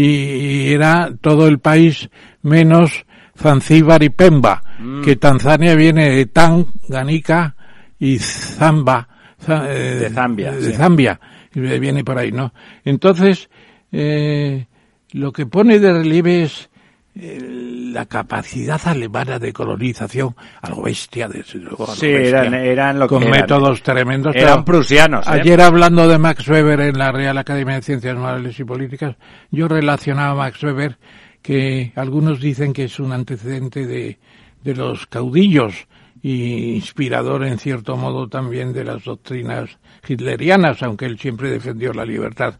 y 0.69 0.73
era 0.73 1.11
todo 1.21 1.49
el 1.49 1.59
país 1.59 2.09
menos 2.43 3.05
Zanzíbar 3.37 4.03
y 4.05 4.11
Pemba, 4.11 4.63
Mm. 4.79 5.03
que 5.03 5.17
Tanzania 5.17 5.75
viene 5.75 6.11
de 6.11 6.27
Tanganica 6.27 7.57
y 7.99 8.19
Zamba. 8.19 9.09
za- 9.39 9.67
eh, 9.69 9.97
De 9.97 10.11
Zambia, 10.11 10.53
De 10.53 10.63
sí. 10.71 10.73
Zambia, 10.73 11.21
y 11.55 11.61
viene 11.61 12.05
por 12.05 12.17
ahí, 12.19 12.31
¿no? 12.33 12.53
Entonces, 12.85 13.49
eh, 13.93 14.67
lo 15.13 15.33
que 15.33 15.47
pone 15.47 15.79
de 15.79 15.93
relieve 15.93 16.43
es 16.45 16.71
la 17.19 18.05
capacidad 18.07 18.81
alemana 18.87 19.39
de 19.39 19.53
colonización, 19.53 20.37
algo 20.61 20.83
bestia, 20.83 21.29
desde 21.29 21.59
luego. 21.59 21.87
Sí, 21.87 22.09
bestia, 22.13 22.41
eran- 22.43 22.55
eran 22.55 22.99
lo 22.99 23.07
que 23.09 23.15
con 23.15 23.23
eran. 23.23 23.41
métodos 23.41 23.83
tremendos. 23.83 24.35
Eran 24.37 24.53
pero 24.53 24.65
prusianos, 24.65 25.27
¿eh? 25.27 25.31
Ayer 25.31 25.61
hablando 25.63 26.07
de 26.09 26.19
Max 26.19 26.47
Weber 26.49 26.81
en 26.81 26.99
la 26.99 27.13
Real 27.13 27.39
Academia 27.39 27.77
de 27.77 27.83
Ciencias 27.83 28.17
Morales 28.17 28.59
y 28.61 28.65
Políticas, 28.65 29.17
yo 29.51 29.67
relacionaba 29.67 30.33
a 30.33 30.35
Max 30.35 30.63
Weber 30.63 30.99
que 31.41 31.93
algunos 31.97 32.41
dicen 32.41 32.73
que 32.73 32.85
es 32.85 33.01
un 33.01 33.13
antecedente 33.13 33.87
de, 33.87 34.19
de 34.63 34.75
los 34.75 35.07
caudillos 35.07 35.87
y 36.23 36.75
inspirador 36.75 37.45
en 37.45 37.59
cierto 37.59 37.97
modo 37.97 38.29
también 38.29 38.73
de 38.73 38.85
las 38.85 39.05
doctrinas 39.05 39.71
hitlerianas, 40.07 40.83
aunque 40.83 41.07
él 41.07 41.19
siempre 41.19 41.51
defendió 41.51 41.93
la 41.93 42.05
libertad. 42.05 42.55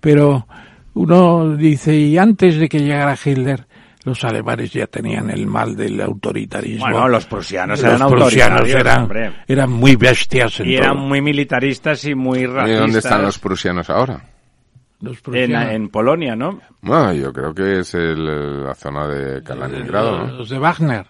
Pero 0.00 0.46
uno 0.94 1.56
dice, 1.56 1.96
y 1.96 2.18
antes 2.18 2.56
de 2.56 2.68
que 2.68 2.80
llegara 2.80 3.16
Hitler, 3.22 3.66
los 4.06 4.24
alemanes 4.24 4.72
ya 4.72 4.86
tenían 4.86 5.28
el 5.30 5.46
mal 5.46 5.76
del 5.76 6.00
autoritarismo. 6.00 6.86
Bueno, 6.88 7.08
los 7.08 7.26
prusianos 7.26 7.82
Los 7.82 7.92
eran 7.94 8.08
prusianos 8.08 8.60
autoritarios, 8.60 9.10
eran, 9.10 9.34
eran 9.46 9.70
muy 9.72 9.96
bestias 9.96 10.60
en 10.60 10.68
Y 10.70 10.76
eran 10.76 10.94
todo. 10.94 11.02
muy 11.06 11.20
militaristas 11.20 12.04
y 12.06 12.14
muy 12.14 12.38
¿Y 12.38 12.46
racistas. 12.46 12.80
dónde 12.80 12.98
están 13.00 13.22
los 13.22 13.38
prusianos 13.38 13.90
ahora? 13.90 14.24
Los 15.00 15.16
En, 15.16 15.22
prusianos. 15.22 15.72
en 15.72 15.88
Polonia, 15.90 16.36
¿no? 16.36 16.60
Bueno, 16.80 17.12
yo 17.12 17.32
creo 17.32 17.52
que 17.52 17.80
es 17.80 17.92
el- 17.94 18.64
la 18.64 18.74
zona 18.74 19.06
de 19.08 19.42
Kaliningrado, 19.42 20.26
¿no? 20.26 20.32
Los 20.38 20.48
de 20.50 20.58
Wagner. 20.58 21.04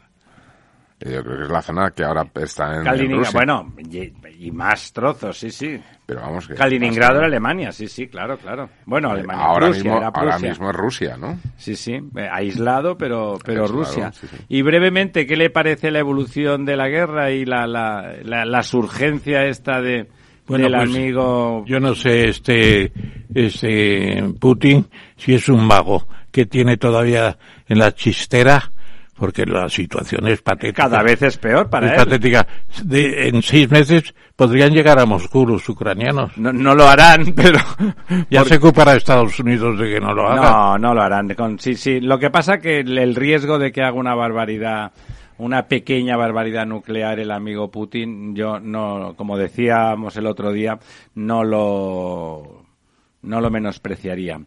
Yo 0.98 1.22
creo 1.22 1.36
que 1.36 1.44
es 1.44 1.50
la 1.50 1.60
zona 1.60 1.90
que 1.90 2.04
ahora 2.04 2.26
está 2.36 2.72
en, 2.72 2.78
en 2.78 2.84
Kaliningrado, 2.84 3.18
Rusia. 3.18 3.38
bueno, 3.38 3.74
y, 3.90 4.46
y 4.46 4.50
más 4.50 4.92
trozos, 4.94 5.36
sí, 5.36 5.50
sí. 5.50 5.78
Pero 6.06 6.22
vamos 6.22 6.48
que... 6.48 6.54
Kaliningrado 6.54 7.18
era 7.18 7.26
Alemania, 7.26 7.70
sí, 7.70 7.86
sí, 7.86 8.06
claro, 8.08 8.38
claro. 8.38 8.70
Bueno, 8.86 9.10
Alemania, 9.10 9.44
ahora 9.44 9.66
Prusia, 9.66 9.82
mismo, 9.82 9.98
era 9.98 10.08
ahora 10.08 10.38
mismo 10.38 10.70
es 10.70 10.76
Rusia, 10.76 11.16
¿no? 11.18 11.38
Sí, 11.58 11.76
sí, 11.76 11.92
eh, 11.92 12.28
aislado, 12.32 12.96
pero, 12.96 13.38
pero 13.44 13.64
Aislado, 13.64 13.82
Rusia. 13.82 14.12
sí, 14.12 14.26
sí. 14.26 14.36
Y 14.48 14.62
brevemente, 14.62 15.26
¿qué 15.26 15.36
le 15.36 15.50
parece 15.50 15.90
la 15.90 15.98
evolución 15.98 16.64
de 16.64 16.76
la 16.76 16.88
guerra 16.88 17.30
y 17.30 17.44
la, 17.44 17.66
la, 17.66 18.14
la, 18.22 18.46
la 18.46 18.62
surgencia 18.62 19.44
esta 19.44 19.82
de, 19.82 20.08
Bueno, 20.46 20.64
del 20.64 20.76
pues, 20.78 20.96
amigo... 20.96 21.64
Yo 21.66 21.78
no 21.78 21.94
sé, 21.94 22.28
este, 22.30 22.90
este 23.34 24.24
Putin, 24.40 24.86
si 25.16 25.34
es 25.34 25.48
un 25.50 25.66
mago 25.66 26.06
que 26.32 26.46
tiene 26.46 26.78
todavía 26.78 27.36
en 27.68 27.78
la 27.78 27.92
chistera, 27.92 28.72
porque 29.16 29.46
la 29.46 29.68
situación 29.68 30.26
es 30.28 30.42
patética. 30.42 30.84
Cada 30.84 31.02
vez 31.02 31.22
es 31.22 31.38
peor 31.38 31.68
para 31.70 31.86
es 31.86 31.92
él. 31.92 31.98
patética. 31.98 32.46
De- 32.84 33.28
en 33.28 33.42
seis 33.42 33.70
meses 33.70 34.14
podrían 34.36 34.72
llegar 34.72 34.98
a 34.98 35.06
Moscú 35.06 35.46
los 35.46 35.68
ucranianos. 35.68 36.36
No, 36.36 36.52
no 36.52 36.74
lo 36.74 36.86
harán, 36.86 37.32
pero... 37.36 37.58
Ya 38.30 38.40
porque- 38.42 38.48
se 38.48 38.56
ocupará 38.56 38.94
Estados 38.94 39.38
Unidos 39.40 39.78
de 39.78 39.94
que 39.94 40.00
no 40.00 40.12
lo 40.12 40.28
haga. 40.28 40.50
No, 40.50 40.78
no 40.78 40.94
lo 40.94 41.02
harán. 41.02 41.34
Con, 41.34 41.58
sí, 41.58 41.74
sí. 41.74 42.00
Lo 42.00 42.18
que 42.18 42.30
pasa 42.30 42.58
que 42.58 42.80
el, 42.80 42.96
el 42.98 43.14
riesgo 43.14 43.58
de 43.58 43.72
que 43.72 43.82
haga 43.82 43.92
una 43.96 44.14
barbaridad, 44.14 44.92
una 45.38 45.66
pequeña 45.66 46.16
barbaridad 46.16 46.66
nuclear 46.66 47.18
el 47.18 47.30
amigo 47.30 47.70
Putin, 47.70 48.34
yo 48.34 48.60
no, 48.60 49.14
como 49.16 49.36
decíamos 49.38 50.16
el 50.16 50.26
otro 50.26 50.52
día, 50.52 50.78
no 51.14 51.42
lo, 51.44 52.64
no 53.22 53.40
lo 53.40 53.50
menospreciaría. 53.50 54.40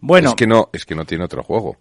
Bueno, 0.00 0.30
Es 0.30 0.34
que 0.34 0.46
no, 0.46 0.68
es 0.72 0.84
que 0.84 0.94
no 0.94 1.04
tiene 1.04 1.24
otro 1.24 1.42
juego. 1.42 1.76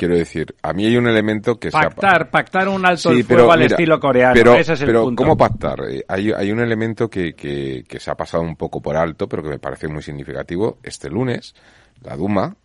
Quiero 0.00 0.16
decir, 0.16 0.54
a 0.62 0.72
mí 0.72 0.86
hay 0.86 0.96
un 0.96 1.06
elemento 1.06 1.58
que 1.60 1.70
se 1.70 1.76
ha- 1.76 1.82
pactar, 1.82 2.30
pactar 2.30 2.68
un 2.70 2.86
alto 2.86 3.10
Sí, 3.10 3.18
el 3.18 3.24
fuego 3.24 3.42
pero 3.42 3.52
al 3.52 3.58
mira, 3.60 3.74
estilo 3.76 4.00
coreano, 4.00 4.32
Pero, 4.34 4.54
ese 4.54 4.72
es 4.72 4.80
el 4.80 4.86
pero 4.86 5.04
punto. 5.04 5.22
¿cómo 5.22 5.36
pactar? 5.36 5.80
Eh, 5.90 6.02
Hay, 6.08 6.32
hay 6.32 6.50
un 6.50 6.60
elemento 6.60 7.10
que, 7.10 7.34
que, 7.34 7.84
que 7.86 8.00
se 8.00 8.10
ha 8.10 8.14
pasado 8.14 8.42
un 8.42 8.56
poco 8.56 8.80
por 8.80 8.96
alto, 8.96 9.28
pero 9.28 9.42
que 9.42 9.50
me 9.50 9.58
parece 9.58 9.88
muy 9.88 10.02
significativo. 10.02 10.78
Este 10.82 11.10
lunes, 11.10 11.54
la 12.02 12.16
Duma, 12.16 12.56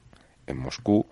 en 0.48 0.58
Moscú, 0.58 1.06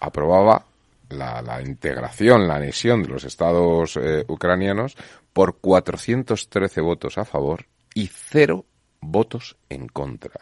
aprobaba 0.00 0.64
la, 1.10 1.42
la 1.42 1.60
integración, 1.60 2.48
la 2.48 2.54
anexión 2.56 3.02
de 3.02 3.08
los 3.10 3.24
estados 3.24 3.98
eh, 3.98 4.24
ucranianos 4.28 4.96
por 5.34 5.58
413 5.58 6.80
votos 6.80 7.18
a 7.18 7.26
favor 7.26 7.66
y 7.94 8.06
cero 8.06 8.64
votos 9.02 9.56
en 9.68 9.88
contra. 9.88 10.40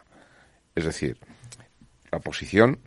Es 0.77 0.85
decir, 0.85 1.19
la 2.13 2.19
oposición 2.19 2.79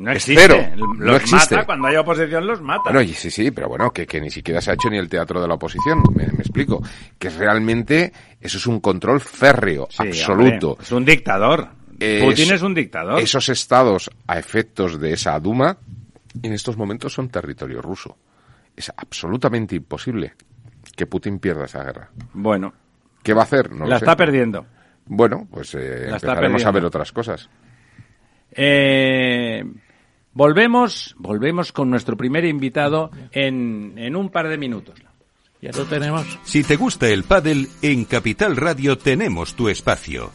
No 0.00 0.12
existe. 0.12 0.72
Los 0.76 0.98
no 0.98 1.14
existe. 1.16 1.54
mata, 1.56 1.66
cuando 1.66 1.88
hay 1.88 1.96
oposición 1.96 2.46
los 2.46 2.62
mata. 2.62 2.90
Bueno, 2.90 3.00
sí, 3.12 3.30
sí, 3.30 3.50
pero 3.50 3.68
bueno, 3.68 3.90
que, 3.92 4.06
que 4.06 4.20
ni 4.20 4.30
siquiera 4.30 4.60
se 4.60 4.70
ha 4.70 4.74
hecho 4.74 4.88
ni 4.88 4.96
el 4.96 5.08
teatro 5.08 5.40
de 5.42 5.46
la 5.46 5.54
oposición, 5.54 6.02
me, 6.14 6.26
me 6.26 6.38
explico. 6.40 6.82
Que 7.18 7.28
realmente 7.28 8.12
eso 8.40 8.56
es 8.58 8.66
un 8.66 8.80
control 8.80 9.20
férreo, 9.20 9.86
Sí, 9.90 10.02
absoluto. 10.08 10.70
hombre, 10.70 10.84
es 10.84 10.92
un 10.92 11.04
dictador. 11.04 11.68
Es- 11.98 12.24
Putin 12.24 12.52
es 12.54 12.62
un 12.62 12.74
dictador. 12.74 13.20
Esos 13.20 13.48
estados 13.50 14.10
a 14.26 14.38
efectos 14.38 14.98
de 14.98 15.12
esa 15.12 15.38
Duma 15.38 15.76
en 16.42 16.52
estos 16.54 16.78
momentos 16.78 17.12
son 17.12 17.28
territorio 17.28 17.82
ruso. 17.82 18.16
Es 18.74 18.90
absolutamente 18.96 19.74
imposible 19.76 20.32
que 20.96 21.04
Putin 21.06 21.38
pierda 21.38 21.66
esa 21.66 21.84
guerra. 21.84 22.08
Bueno, 22.32 22.72
¿Qué 23.22 23.34
va 23.34 23.42
a 23.42 23.44
hacer? 23.44 23.70
No 23.70 23.80
lo 23.84 23.86
la 23.90 23.98
sé. 23.98 24.04
está 24.06 24.16
perdiendo. 24.16 24.64
Bueno, 25.04 25.46
pues 25.50 25.74
eh, 25.74 26.06
empezaremos 26.08 26.64
a 26.64 26.70
ver 26.70 26.84
otras 26.86 27.12
cosas. 27.12 27.50
Eh, 28.52 29.62
volvemos, 30.32 31.14
volvemos 31.18 31.72
con 31.72 31.90
nuestro 31.90 32.16
primer 32.16 32.44
invitado 32.44 33.10
en, 33.32 33.94
en 33.96 34.16
un 34.16 34.30
par 34.30 34.48
de 34.48 34.58
minutos. 34.58 35.00
Ya 35.62 35.70
lo 35.72 35.84
tenemos. 35.84 36.26
Si 36.44 36.64
te 36.64 36.76
gusta 36.76 37.08
el 37.08 37.24
pádel, 37.24 37.68
en 37.82 38.04
Capital 38.04 38.56
Radio 38.56 38.96
tenemos 38.96 39.54
tu 39.54 39.68
espacio. 39.68 40.32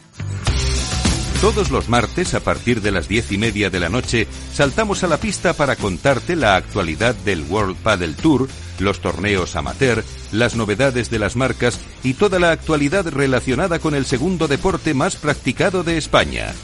Todos 1.40 1.70
los 1.70 1.88
martes, 1.88 2.32
a 2.34 2.40
partir 2.40 2.80
de 2.80 2.92
las 2.92 3.08
diez 3.08 3.30
y 3.30 3.36
media 3.36 3.68
de 3.68 3.78
la 3.78 3.90
noche, 3.90 4.26
saltamos 4.52 5.04
a 5.04 5.06
la 5.06 5.18
pista 5.18 5.52
para 5.52 5.76
contarte 5.76 6.34
la 6.34 6.56
actualidad 6.56 7.14
del 7.14 7.42
World 7.42 7.76
Padel 7.76 8.16
Tour, 8.16 8.48
los 8.78 9.00
torneos 9.00 9.54
amateur, 9.54 10.02
las 10.32 10.56
novedades 10.56 11.10
de 11.10 11.18
las 11.18 11.36
marcas 11.36 11.78
y 12.02 12.14
toda 12.14 12.38
la 12.38 12.52
actualidad 12.52 13.06
relacionada 13.08 13.80
con 13.80 13.94
el 13.94 14.06
segundo 14.06 14.48
deporte 14.48 14.94
más 14.94 15.16
practicado 15.16 15.82
de 15.82 15.98
España. 15.98 16.54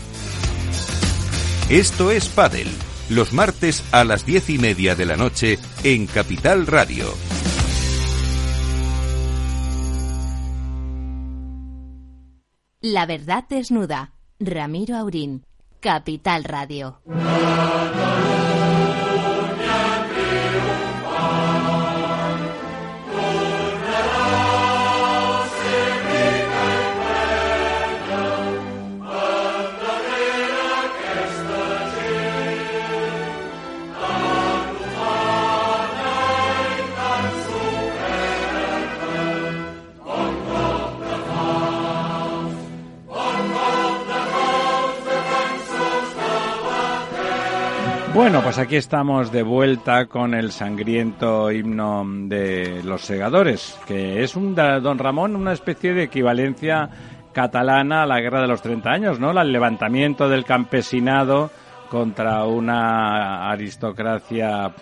Esto 1.69 2.11
es 2.11 2.29
Padel, 2.29 2.69
los 3.13 3.33
martes 3.33 3.85
a 3.93 4.05
las 4.05 4.27
diez 4.27 4.49
y 4.51 4.59
media 4.59 4.95
de 4.95 5.07
la 5.07 5.17
noche 5.17 5.59
en 5.85 6.07
Capital 6.07 6.67
Radio. 6.67 7.07
La 12.81 13.07
verdad 13.07 13.45
desnuda. 13.49 14.13
Ramiro 14.41 14.97
Aurín. 14.97 15.45
Capital 15.81 16.45
Radio. 16.45 17.01
Bueno, 48.15 48.43
pues 48.43 48.59
aquí 48.59 48.77
estamos 48.77 49.33
de 49.33 49.43
vuelta 49.43 50.05
con 50.05 50.35
el 50.35 50.53
sangriento 50.53 51.51
himno 51.51 52.05
de 52.07 52.83
los 52.85 53.01
segadores, 53.01 53.79
que 53.87 54.23
es 54.23 54.37
un 54.37 54.55
don 54.55 54.99
Ramón 54.99 55.35
una 55.35 55.55
especie 55.55 55.95
de 55.95 56.03
equivalencia 56.05 56.91
catalana 57.33 58.03
a 58.03 58.07
la 58.07 58.21
guerra 58.21 58.43
de 58.43 58.49
los 58.49 58.61
30 58.61 58.91
años, 58.91 59.19
¿no? 59.19 59.31
El 59.31 59.51
levantamiento 59.51 60.29
del 60.29 60.45
campesinado 60.45 61.51
contra 61.89 62.45
una 62.45 63.51
aristocracia 63.51 64.73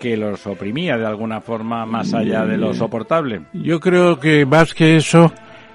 que 0.00 0.16
los 0.16 0.46
oprimía 0.46 0.96
de 0.96 1.06
alguna 1.06 1.42
forma 1.42 1.84
más 1.84 2.14
allá 2.14 2.46
de 2.46 2.56
lo 2.56 2.72
soportable. 2.72 3.42
Yo 3.52 3.80
creo 3.80 4.18
que 4.18 4.46
más 4.46 4.72
que 4.72 4.96
eso, 4.96 5.30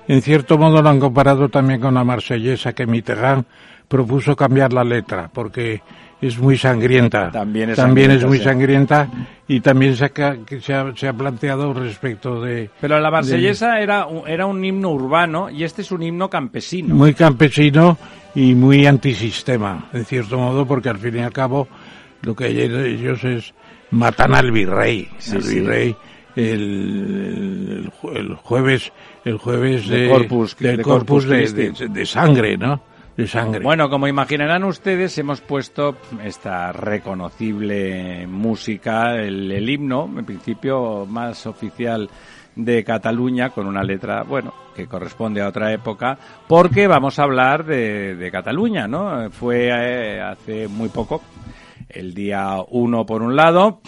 en 0.08 0.24
cierto 0.24 0.58
modo 0.58 0.82
lo 0.82 0.90
han 0.90 1.00
comparado 1.00 1.48
también 1.50 1.80
con 1.80 1.94
la 1.94 2.04
marsellesa 2.04 2.74
que 2.74 2.88
Mitterrand 2.88 3.46
propuso 3.88 4.36
cambiar 4.36 4.74
la 4.74 4.84
letra, 4.84 5.30
porque 5.32 5.84
es 6.28 6.38
muy 6.40 6.58
sangrienta. 6.58 7.30
También 7.32 7.72
es 7.72 7.76
También 7.76 8.08
sangrienta, 8.12 8.26
es 8.26 8.30
muy 8.30 8.38
sí. 8.38 8.44
sangrienta 8.44 9.10
y 9.48 9.60
también 9.60 9.96
se 9.96 10.06
ha, 10.06 10.10
ca- 10.10 10.38
que 10.46 10.62
se 10.62 10.74
ha, 10.74 10.94
se 10.96 11.08
ha 11.08 11.14
planteado 11.14 11.74
respecto 11.74 12.42
de 12.42 12.70
Pero 12.80 13.00
la 13.00 13.12
marsellesa 13.12 13.80
era, 13.80 14.06
un- 14.08 14.28
era 14.28 14.46
un 14.46 14.64
himno 14.64 14.90
urbano 14.92 15.50
y 15.50 15.64
este 15.64 15.82
es 15.82 15.92
un 15.92 16.02
himno 16.04 16.30
campesino. 16.30 16.96
muy 16.96 17.14
campesino 17.14 17.98
y 18.36 18.56
muy 18.56 18.86
antisistema, 18.86 19.90
en 19.94 20.06
cierto 20.06 20.38
modo, 20.40 20.66
porque 20.66 20.90
al 20.90 20.98
fin 20.98 21.18
y 21.18 21.20
al 21.20 21.32
cabo 21.34 21.68
lo 22.22 22.36
que 22.36 22.48
ellos 22.48 23.24
es 23.24 23.54
matan 23.92 24.34
al 24.34 24.52
virrey, 24.52 25.08
Sí, 25.20 25.36
al 25.36 25.44
sí. 25.44 25.60
virrey 25.60 25.96
el, 26.36 27.84
el 27.86 27.92
jue- 27.92 28.18
el 28.18 28.36
jueves 28.36 28.92
el 29.26 29.38
jueves 29.38 29.88
De 29.88 29.98
de, 30.00 30.10
Corpus- 30.10 30.56
del 30.58 30.78
de 30.78 30.84
corpus, 30.84 31.26
de- 31.28 31.74
de 31.90 32.06
sangre, 32.06 32.58
¿no? 32.58 32.82
Bueno, 33.62 33.90
como 33.92 34.08
imaginarán 34.08 34.64
ustedes, 34.64 35.16
hemos 35.20 35.40
puesto 35.40 35.98
esta 36.24 36.72
reconocible 36.72 38.26
música, 38.26 39.16
el, 39.22 39.70
himno, 39.70 40.10
en 40.18 40.26
principio 40.26 41.06
más 41.06 41.46
oficial 41.46 42.10
de 42.56 42.84
Cataluña, 42.84 43.52
con 43.52 43.68
una 43.68 43.84
letra, 43.84 44.24
bueno, 44.24 44.54
que 44.76 44.88
corresponde 44.88 45.42
a 45.42 45.48
otra 45.48 45.72
época, 45.72 46.18
porque 46.48 46.88
vamos 46.88 47.20
a 47.20 47.24
hablar 47.24 47.66
de, 47.66 48.16
de 48.16 48.32
Cataluña, 48.32 48.88
¿no? 48.88 49.30
Fue 49.30 49.68
eh, 49.68 50.20
hace 50.20 50.68
muy 50.68 50.90
poco, 50.90 51.22
el 51.90 52.16
día 52.16 52.58
1 52.68 53.06
por 53.06 53.22
un 53.22 53.36
lado, 53.36 53.82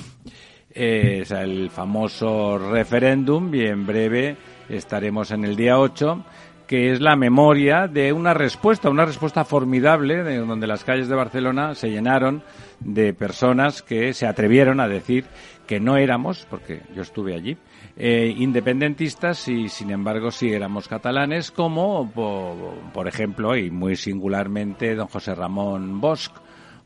es 0.70 1.32
el 1.32 1.72
famoso 1.72 2.60
referéndum 2.60 3.54
y 3.56 3.62
en 3.66 3.88
breve 3.88 4.38
estaremos 4.70 5.32
en 5.32 5.46
el 5.46 5.56
día 5.56 5.80
8 5.80 6.26
que 6.68 6.92
es 6.92 7.02
la 7.02 7.16
memoria 7.16 7.88
de 7.88 8.12
una 8.14 8.34
respuesta, 8.34 8.90
una 8.90 9.06
respuesta 9.06 9.46
formidable, 9.46 10.24
de 10.24 10.38
donde 10.38 10.68
las 10.68 10.84
calles 10.84 11.08
de 11.08 11.16
Barcelona 11.16 11.76
se 11.76 11.90
llenaron 11.90 12.44
de 12.80 13.14
personas 13.14 13.82
que 13.82 14.14
se 14.14 14.28
atrevieron 14.28 14.80
a 14.80 14.88
decir 14.88 15.26
que 15.68 15.80
no 15.80 15.98
éramos, 15.98 16.46
porque 16.50 16.82
yo 16.96 17.02
estuve 17.02 17.34
allí, 17.36 17.58
eh, 17.98 18.34
independentistas 18.38 19.48
y 19.48 19.70
sin 19.70 19.90
embargo 19.92 20.30
sí 20.32 20.52
éramos 20.52 20.88
catalanes, 20.88 21.52
como 21.52 22.12
po- 22.12 22.76
por, 22.94 23.08
ejemplo 23.08 23.56
y 23.56 23.72
muy 23.72 23.96
singularmente 23.96 24.96
don 24.96 25.08
José 25.08 25.34
Ramón 25.34 26.00
Bosch. 26.02 26.30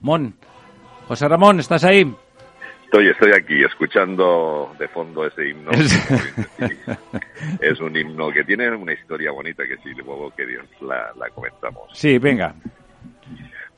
Mon, 0.02 0.34
José 1.08 1.28
Ramón, 1.28 1.60
¿estás 1.60 1.84
ahí? 1.84 2.14
Estoy, 2.92 3.08
estoy 3.10 3.32
aquí 3.34 3.64
escuchando 3.64 4.76
de 4.80 4.88
fondo 4.88 5.24
ese 5.28 5.48
himno. 5.48 5.70
Es- 7.62 7.80
un 7.80 7.96
himno 7.96 8.32
que 8.32 8.44
tiene 8.44 8.68
una 8.72 8.94
historia 8.94 9.30
bonita 9.32 9.64
que 9.68 9.78
sí, 9.78 9.94
luego 9.94 10.34
que 10.36 10.44
la, 10.82 11.12
la 11.16 11.30
comentamos. 11.30 11.84
Sí, 11.94 12.18
venga. 12.18 12.56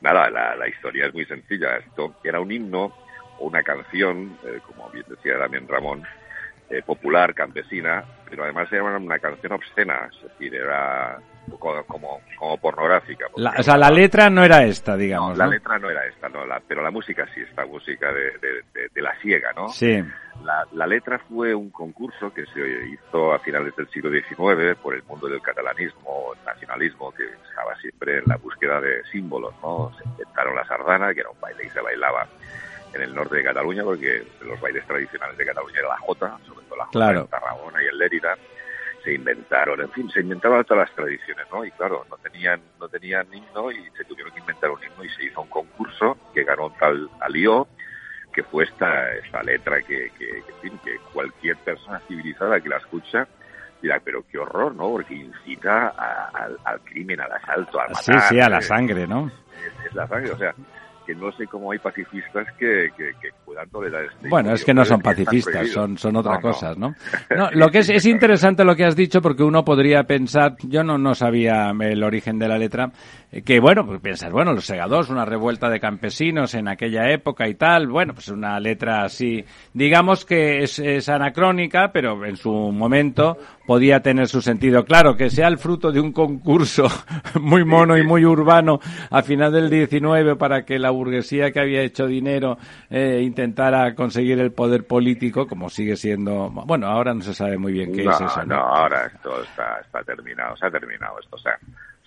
Nada, 0.00 0.30
la, 0.30 0.56
la 0.56 0.66
historia 0.66 1.08
es 1.08 1.12
muy 1.14 1.26
sencilla. 1.26 1.76
Esto 1.76 2.14
era 2.24 2.40
un 2.40 2.50
himno 2.50 2.84
o 3.38 3.46
una 3.48 3.62
canción, 3.62 4.38
eh, 4.44 4.60
como 4.66 4.88
bien 4.88 5.04
decía 5.06 5.38
también 5.38 5.68
Ramón, 5.68 6.02
eh, 6.70 6.80
popular, 6.82 7.34
campesina, 7.34 8.02
pero 8.32 8.44
además 8.44 8.72
era 8.72 8.82
una 8.84 9.18
canción 9.18 9.52
obscena, 9.52 10.08
es 10.10 10.22
decir, 10.22 10.54
era 10.54 11.18
como, 11.58 11.84
como, 12.38 12.56
pornográfica. 12.56 13.26
La- 13.36 13.52
o 13.58 13.62
sea, 13.62 13.76
la 13.76 13.90
letra 13.90 14.30
no 14.30 14.42
era 14.42 14.64
esta, 14.64 14.92
No, 14.92 14.96
digamos. 14.96 15.36
la 15.36 15.44
¿no? 15.44 15.50
letra 15.50 15.78
no 15.78 15.90
era 15.90 16.06
esta, 16.06 16.30
no, 16.30 16.46
la, 16.46 16.58
pero 16.66 16.82
la 16.82 16.90
música 16.90 17.26
sí, 17.34 17.42
esta 17.42 17.66
música 17.66 18.10
de, 18.10 18.22
de- 18.38 18.62
de- 18.72 18.88
de 18.94 19.02
la 19.02 19.14
siega, 19.20 19.52
¿no? 19.52 19.68
Sí. 19.68 20.02
La, 20.44 20.66
la 20.72 20.86
letra 20.86 21.18
fue 21.28 21.54
un 21.54 21.68
concurso 21.68 22.32
que 22.32 22.46
se 22.46 22.60
hizo 22.88 23.34
a 23.34 23.38
finales 23.40 23.76
del 23.76 23.86
siglo 23.90 24.10
XIX 24.10 24.76
por 24.82 24.94
el 24.94 25.02
mundo 25.02 25.28
del 25.28 25.42
catalanismo, 25.42 26.32
el 26.38 26.44
nacionalismo, 26.46 27.12
que 27.12 27.24
estaba 27.50 27.76
siempre 27.82 28.16
en 28.16 28.24
la 28.28 28.36
búsqueda 28.38 28.80
de 28.80 29.04
símbolos, 29.12 29.52
¿no? 29.62 29.92
Se 29.98 30.08
inventaron 30.08 30.56
la 30.56 30.64
sardana, 30.64 31.12
que 31.12 31.20
era 31.20 31.28
un 31.28 31.38
baile 31.38 31.64
que 31.64 31.70
se 31.70 31.80
bailaba 31.82 32.26
en 32.94 33.02
el 33.02 33.14
norte 33.14 33.36
de 33.36 33.44
Cataluña, 33.44 33.82
porque 33.84 34.24
los 34.42 34.60
bailes 34.60 34.86
tradicionales 34.86 35.36
de 35.38 35.44
Cataluña 35.46 35.78
era 35.78 35.88
la 35.88 35.98
jota, 35.98 36.38
sobre 36.46 36.66
todo 36.66 36.76
la 36.76 36.84
jota 36.86 36.98
Claro. 36.98 37.20
en 37.20 37.26
Tarragona 37.28 37.82
y 37.82 37.86
en 37.86 37.98
Lérida. 37.98 38.34
Se 39.04 39.12
inventaron, 39.14 39.80
en 39.80 39.90
fin, 39.90 40.08
se 40.10 40.20
inventaban 40.20 40.64
todas 40.64 40.86
las 40.88 40.94
tradiciones, 40.96 41.44
¿no? 41.52 41.64
Y 41.64 41.70
claro, 41.72 42.06
no 42.08 42.16
tenían, 42.18 42.60
no 42.78 42.88
tenían 42.88 43.26
himno 43.34 43.72
y 43.72 43.90
se 43.96 44.04
tuvieron 44.04 44.32
que 44.32 44.38
inventar 44.40 44.70
un 44.70 44.78
himno 44.82 45.04
y 45.04 45.08
se 45.10 45.24
hizo 45.24 45.40
un 45.40 45.48
concurso 45.48 46.16
que 46.32 46.44
ganó 46.44 46.66
un 46.66 46.74
tal 46.76 47.10
Alió, 47.20 47.66
que 48.32 48.44
fue 48.44 48.64
esta, 48.64 49.12
esta 49.14 49.42
letra 49.42 49.82
que, 49.82 50.10
que, 50.16 50.26
que, 50.26 50.52
en 50.52 50.60
fin, 50.62 50.80
que 50.84 50.98
cualquier 51.12 51.56
persona 51.58 51.98
civilizada 52.06 52.60
que 52.60 52.68
la 52.68 52.76
escucha 52.76 53.26
dirá, 53.82 53.98
pero 54.04 54.24
qué 54.30 54.38
horror, 54.38 54.72
¿no? 54.76 54.88
Porque 54.90 55.14
incita 55.14 55.88
a- 55.88 56.30
al, 56.32 56.56
al 56.64 56.80
crimen, 56.82 57.20
al 57.20 57.32
asalto, 57.32 57.80
al 57.80 57.94
Sí, 57.96 58.12
matar. 58.12 58.28
sí, 58.28 58.40
a 58.40 58.48
la 58.48 58.60
sangre, 58.60 59.06
¿no? 59.08 59.32
Es, 59.66 59.86
es 59.86 59.94
la 59.94 60.06
sangre, 60.06 60.30
o 60.30 60.38
sea, 60.38 60.54
que 61.06 61.14
no 61.14 61.32
sé 61.32 61.46
cómo 61.46 61.72
hay 61.72 61.78
pacifistas 61.78 62.46
que, 62.58 62.90
que, 62.96 63.12
que 63.20 63.28
puedan 63.44 63.68
tolerar 63.70 64.04
este 64.04 64.28
Bueno, 64.28 64.52
es 64.52 64.64
que 64.64 64.74
no 64.74 64.84
son 64.84 65.00
pacifistas, 65.00 65.68
son, 65.68 65.98
son 65.98 66.16
otra 66.16 66.40
cosa, 66.40 66.74
¿no? 66.76 66.94
¿no? 67.36 67.50
lo 67.52 67.68
que 67.68 67.78
es, 67.78 67.90
es 67.90 68.06
interesante 68.06 68.64
lo 68.64 68.76
que 68.76 68.84
has 68.84 68.96
dicho 68.96 69.20
porque 69.20 69.42
uno 69.42 69.64
podría 69.64 70.04
pensar, 70.04 70.56
yo 70.62 70.82
no, 70.82 70.98
no 70.98 71.14
sabía 71.14 71.72
el 71.80 72.02
origen 72.02 72.38
de 72.38 72.48
la 72.48 72.58
letra, 72.58 72.90
eh, 73.30 73.42
que 73.42 73.60
bueno, 73.60 73.86
pues 73.86 74.00
piensas, 74.00 74.32
bueno, 74.32 74.52
los 74.52 74.64
segadores, 74.64 75.10
una 75.10 75.24
revuelta 75.24 75.68
de 75.68 75.80
campesinos 75.80 76.54
en 76.54 76.68
aquella 76.68 77.10
época 77.10 77.48
y 77.48 77.54
tal, 77.54 77.88
bueno, 77.88 78.14
pues 78.14 78.28
una 78.28 78.58
letra 78.60 79.04
así, 79.04 79.44
digamos 79.72 80.24
que 80.24 80.62
es, 80.62 80.78
es 80.78 81.08
anacrónica, 81.08 81.90
pero 81.92 82.24
en 82.24 82.36
su 82.36 82.50
momento 82.50 83.36
podía 83.66 84.00
tener 84.00 84.28
su 84.28 84.42
sentido. 84.42 84.84
Claro, 84.84 85.16
que 85.16 85.30
sea 85.30 85.48
el 85.48 85.58
fruto 85.58 85.92
de 85.92 86.00
un 86.00 86.12
concurso 86.12 86.86
muy 87.40 87.64
mono 87.64 87.96
y 87.96 88.02
muy 88.02 88.24
urbano 88.24 88.80
a 89.10 89.22
final 89.22 89.52
del 89.52 89.70
19 89.70 90.36
para 90.36 90.64
que 90.64 90.78
la 90.78 90.90
burguesía 90.90 91.50
que 91.50 91.60
había 91.60 91.82
hecho 91.82 92.06
dinero 92.06 92.58
eh, 92.90 93.20
intentara 93.22 93.94
conseguir 93.94 94.40
el 94.40 94.52
poder 94.52 94.86
político, 94.86 95.46
como 95.46 95.68
sigue 95.68 95.96
siendo. 95.96 96.50
Bueno, 96.50 96.86
ahora 96.88 97.14
no 97.14 97.20
se 97.22 97.34
sabe 97.34 97.58
muy 97.58 97.72
bien 97.72 97.92
qué 97.92 98.02
es 98.02 98.20
eso. 98.20 98.44
No, 98.44 98.56
ahora 98.56 99.06
esto 99.06 99.42
está, 99.42 99.80
está 99.80 100.02
terminado, 100.02 100.56
se 100.56 100.66
ha 100.66 100.70
terminado 100.70 101.18
esto, 101.20 101.36
o 101.36 101.38
sea, 101.38 101.58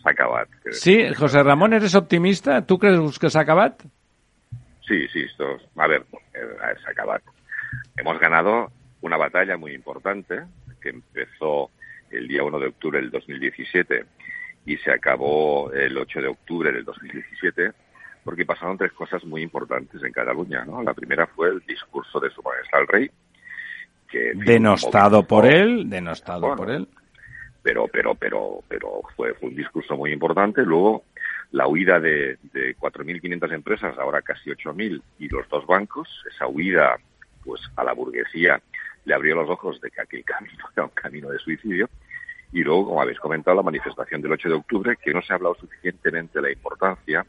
se 0.01 0.09
ha 0.09 0.11
acabado. 0.11 0.47
Sí, 0.71 1.13
José 1.13 1.43
Ramón, 1.43 1.73
¿eres 1.73 1.95
optimista? 1.95 2.65
¿Tú 2.65 2.77
crees 2.77 3.19
que 3.19 3.29
se 3.29 3.37
ha 3.37 3.41
acabado? 3.41 3.75
Sí, 4.87 5.07
sí, 5.11 5.21
esto, 5.21 5.45
a 5.77 5.87
ver, 5.87 6.05
eh, 6.33 6.39
se 6.81 6.87
ha 6.87 6.91
acabado. 6.91 7.21
Hemos 7.97 8.19
ganado 8.19 8.71
una 9.01 9.17
batalla 9.17 9.57
muy 9.57 9.73
importante 9.73 10.43
que 10.85 10.89
empezó 10.91 11.71
el 12.11 12.27
día 12.27 12.43
1 12.43 12.59
de 12.59 12.67
octubre 12.67 13.01
del 13.01 13.09
2017 13.09 14.05
y 14.67 14.77
se 14.77 14.91
acabó 14.91 15.71
el 15.71 15.97
8 15.97 16.21
de 16.21 16.27
octubre 16.27 16.71
del 16.71 16.85
2017 16.85 17.71
porque 18.23 18.45
pasaron 18.45 18.77
tres 18.77 18.91
cosas 18.93 19.23
muy 19.25 19.41
importantes 19.41 20.01
en 20.03 20.11
Cataluña, 20.11 20.63
¿no? 20.65 20.81
La 20.83 20.93
primera 20.93 21.27
fue 21.27 21.49
el 21.49 21.59
discurso 21.61 22.19
de 22.19 22.29
su 22.31 22.41
majestad 22.41 22.81
el 22.81 22.87
rey, 22.87 23.11
que 24.09 24.31
denostado 24.33 25.23
por 25.23 25.45
él, 25.45 25.89
denostado 25.89 26.55
por 26.55 26.71
él. 26.71 26.87
Pero, 27.61 27.87
pero, 27.87 28.15
pero, 28.15 28.63
pero 28.67 29.01
fue, 29.15 29.33
fue 29.35 29.49
un 29.49 29.55
discurso 29.55 29.95
muy 29.95 30.11
importante. 30.11 30.63
Luego, 30.63 31.03
la 31.51 31.67
huida 31.67 31.99
de, 31.99 32.37
de 32.53 32.75
4.500 32.77 33.53
empresas, 33.53 33.97
ahora 33.99 34.21
casi 34.21 34.49
8.000, 34.49 35.01
y 35.19 35.29
los 35.29 35.47
dos 35.49 35.65
bancos, 35.67 36.07
esa 36.31 36.47
huida, 36.47 36.95
pues, 37.43 37.61
a 37.75 37.83
la 37.83 37.93
burguesía 37.93 38.59
le 39.05 39.13
abrió 39.13 39.35
los 39.35 39.49
ojos 39.49 39.79
de 39.81 39.89
que 39.91 40.01
aquel 40.01 40.23
camino 40.23 40.63
era 40.75 40.85
un 40.85 40.91
camino 40.91 41.29
de 41.29 41.39
suicidio. 41.39 41.89
Y 42.51 42.63
luego, 42.63 42.87
como 42.87 43.01
habéis 43.01 43.19
comentado, 43.19 43.57
la 43.57 43.63
manifestación 43.63 44.21
del 44.21 44.31
8 44.33 44.49
de 44.49 44.55
octubre, 44.55 44.97
que 45.01 45.13
no 45.13 45.21
se 45.21 45.33
ha 45.33 45.35
hablado 45.35 45.55
suficientemente 45.55 46.39
de 46.39 46.41
la 46.41 46.51
importancia 46.51 47.25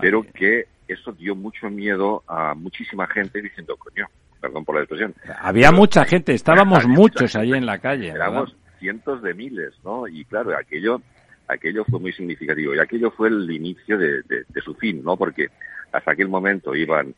pero 0.00 0.22
que 0.22 0.66
eso 0.88 1.12
dio 1.12 1.34
mucho 1.34 1.70
miedo 1.70 2.22
a 2.26 2.54
muchísima 2.54 3.06
gente 3.06 3.42
diciendo, 3.42 3.76
coño, 3.76 4.06
perdón 4.40 4.64
por 4.64 4.76
la 4.76 4.82
expresión. 4.82 5.14
Había 5.40 5.72
mucha 5.72 6.04
gente, 6.04 6.32
estábamos 6.34 6.86
muchos 6.86 7.34
ahí 7.36 7.52
en 7.52 7.66
la 7.66 7.78
calle. 7.78 8.08
Éramos 8.08 8.54
cientos 8.78 9.22
de 9.22 9.34
miles, 9.34 9.74
¿no? 9.84 10.06
Y 10.06 10.24
claro, 10.24 10.56
aquello 10.56 11.00
aquello 11.48 11.84
fue 11.84 12.00
muy 12.00 12.12
significativo 12.12 12.74
y 12.74 12.80
aquello 12.80 13.10
fue 13.12 13.28
el 13.28 13.48
inicio 13.50 13.96
de, 13.96 14.44
su 14.64 14.74
fin, 14.74 15.02
¿no? 15.04 15.16
Porque 15.16 15.48
hasta 15.92 16.10
aquel 16.10 16.28
momento 16.28 16.74
iban 16.74 17.14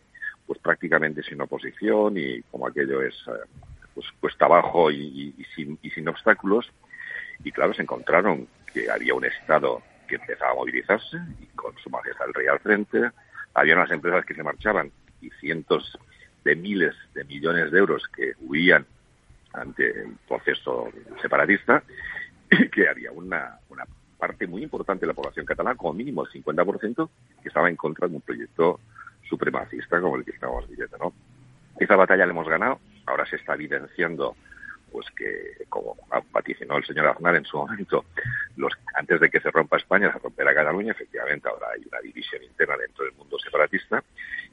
pues 0.46 0.58
prácticamente 0.60 1.22
sin 1.22 1.40
oposición 1.40 2.16
y 2.16 2.42
como 2.42 2.66
aquello 2.66 3.02
es 3.02 3.14
eh, 3.26 3.32
pues 3.98 4.12
cuesta 4.20 4.44
abajo 4.44 4.92
y, 4.92 5.34
sin, 5.56 5.76
y 5.82 6.08
obstáculos 6.08 6.70
y 7.42 7.50
claro 7.50 7.74
se 7.74 7.82
encontraron 7.82 8.46
que 8.72 8.88
había 8.88 9.12
un 9.14 9.24
estado 9.24 9.82
que 10.06 10.14
empezaba 10.14 10.52
a 10.52 10.54
movilizarse 10.54 11.16
y 11.40 11.46
con 11.56 11.76
su 11.78 11.90
majestad 11.90 12.28
el 12.28 12.34
rey 12.34 12.46
al 12.46 12.60
frente. 12.60 13.10
Había 13.54 13.74
unas 13.74 13.90
empresas 13.90 14.24
que 14.24 14.34
se 14.34 14.42
marchaban 14.44 14.92
y 15.20 15.30
cientos 15.40 15.98
de 16.44 16.54
miles 16.54 16.94
de 17.12 17.24
millones 17.24 17.72
de 17.72 17.78
euros 17.80 18.04
que 18.14 18.34
huían 18.38 18.86
ante 19.52 20.02
el 20.02 20.14
proceso 20.28 20.90
separatista, 21.20 21.82
que 22.72 22.88
había 22.88 23.10
una, 23.10 23.58
una 23.68 23.84
parte 24.16 24.46
muy 24.46 24.62
importante 24.62 25.06
de 25.06 25.08
la 25.08 25.14
población 25.14 25.44
catalana, 25.44 25.76
como 25.76 25.94
mínimo 25.94 26.24
el 26.24 26.30
50%, 26.30 27.10
que 27.42 27.48
estaba 27.48 27.68
en 27.68 27.74
contra 27.74 28.06
de 28.06 28.14
un 28.14 28.20
proyecto 28.20 28.78
supremacista 29.28 30.00
como 30.00 30.16
el 30.16 30.24
que 30.24 30.30
estamos 30.30 30.68
viviendo. 30.68 30.96
¿no? 30.98 31.12
Esa 31.80 31.96
batalla 31.96 32.26
la 32.26 32.32
hemos 32.32 32.48
ganado, 32.48 32.78
ahora 33.08 33.26
se 33.26 33.36
está 33.36 33.54
evidenciando 33.54 34.36
pues 34.90 35.06
que, 35.16 35.64
como 35.68 35.96
vaticinó 36.32 36.76
el 36.76 36.84
señor 36.84 37.06
Aznar 37.08 37.36
en 37.36 37.44
su 37.44 37.56
momento, 37.56 38.04
los, 38.56 38.72
antes 38.94 39.20
de 39.20 39.30
que 39.30 39.40
se 39.40 39.50
rompa 39.50 39.76
España, 39.76 40.12
se 40.12 40.18
romperá 40.18 40.54
Cataluña, 40.54 40.92
efectivamente 40.92 41.48
ahora 41.48 41.68
hay 41.74 41.82
una 41.90 42.00
división 42.00 42.42
interna 42.42 42.76
dentro 42.76 43.04
del 43.04 43.14
mundo 43.14 43.38
separatista 43.38 44.02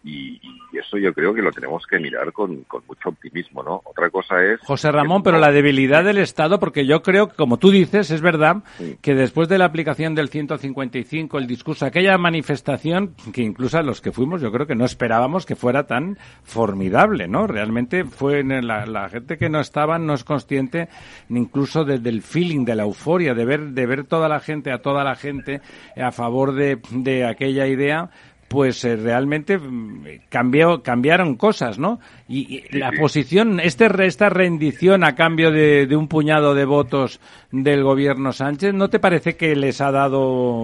y, 0.03 0.39
eso 0.75 0.97
yo 0.97 1.13
creo 1.13 1.33
que 1.33 1.41
lo 1.41 1.51
tenemos 1.51 1.87
que 1.87 1.97
mirar 1.99 2.33
con, 2.33 2.63
con, 2.65 2.83
mucho 2.85 3.09
optimismo, 3.09 3.63
¿no? 3.63 3.81
Otra 3.85 4.09
cosa 4.09 4.43
es... 4.43 4.59
José 4.59 4.91
Ramón, 4.91 5.23
pero 5.23 5.39
la 5.39 5.51
debilidad 5.51 6.03
del 6.03 6.17
Estado, 6.17 6.59
porque 6.59 6.85
yo 6.85 7.01
creo 7.01 7.29
que, 7.29 7.35
como 7.35 7.57
tú 7.57 7.71
dices, 7.71 8.11
es 8.11 8.21
verdad 8.21 8.57
que 9.01 9.15
después 9.15 9.47
de 9.47 9.57
la 9.57 9.65
aplicación 9.65 10.13
del 10.13 10.27
155, 10.27 11.37
el 11.37 11.47
discurso, 11.47 11.85
aquella 11.85 12.17
manifestación, 12.17 13.15
que 13.33 13.41
incluso 13.41 13.81
los 13.83 14.01
que 14.01 14.11
fuimos, 14.11 14.41
yo 14.41 14.51
creo 14.51 14.67
que 14.67 14.75
no 14.75 14.83
esperábamos 14.83 15.45
que 15.45 15.55
fuera 15.55 15.87
tan 15.87 16.17
formidable, 16.43 17.29
¿no? 17.29 17.47
Realmente 17.47 18.03
fue 18.03 18.43
la, 18.43 18.85
la 18.85 19.09
gente 19.09 19.37
que 19.37 19.49
no 19.49 19.59
estaba, 19.59 19.97
no 19.97 20.13
consciente 20.25 20.89
incluso 21.29 21.85
desde 21.85 22.09
el 22.09 22.21
feeling, 22.21 22.65
de 22.65 22.75
la 22.75 22.83
euforia, 22.83 23.33
de 23.33 23.45
ver, 23.45 23.61
de 23.69 23.85
ver 23.85 24.03
toda 24.03 24.27
la 24.27 24.39
gente, 24.39 24.71
a 24.71 24.81
toda 24.81 25.03
la 25.03 25.15
gente 25.15 25.61
a 25.95 26.11
favor 26.11 26.53
de, 26.53 26.79
de 26.91 27.25
aquella 27.25 27.67
idea, 27.67 28.09
pues 28.47 28.83
eh, 28.85 28.95
realmente 28.95 29.57
mm, 29.57 30.05
cambió, 30.29 30.83
cambiaron 30.83 31.35
cosas, 31.35 31.79
¿no? 31.79 31.99
Y, 32.27 32.63
la 32.77 32.91
posición, 32.91 33.59
este, 33.59 33.87
esta 34.05 34.29
rendición 34.29 35.03
a 35.03 35.15
cambio 35.15 35.51
de, 35.51 35.87
un 35.95 36.07
puñado 36.07 36.53
de 36.53 36.65
votos 36.65 37.19
del 37.51 37.83
gobierno 37.83 38.33
Sánchez, 38.33 38.73
¿no 38.73 38.89
te 38.89 38.99
parece 38.99 39.35
que 39.35 39.55
les 39.55 39.81
ha 39.81 39.91
dado, 39.91 40.21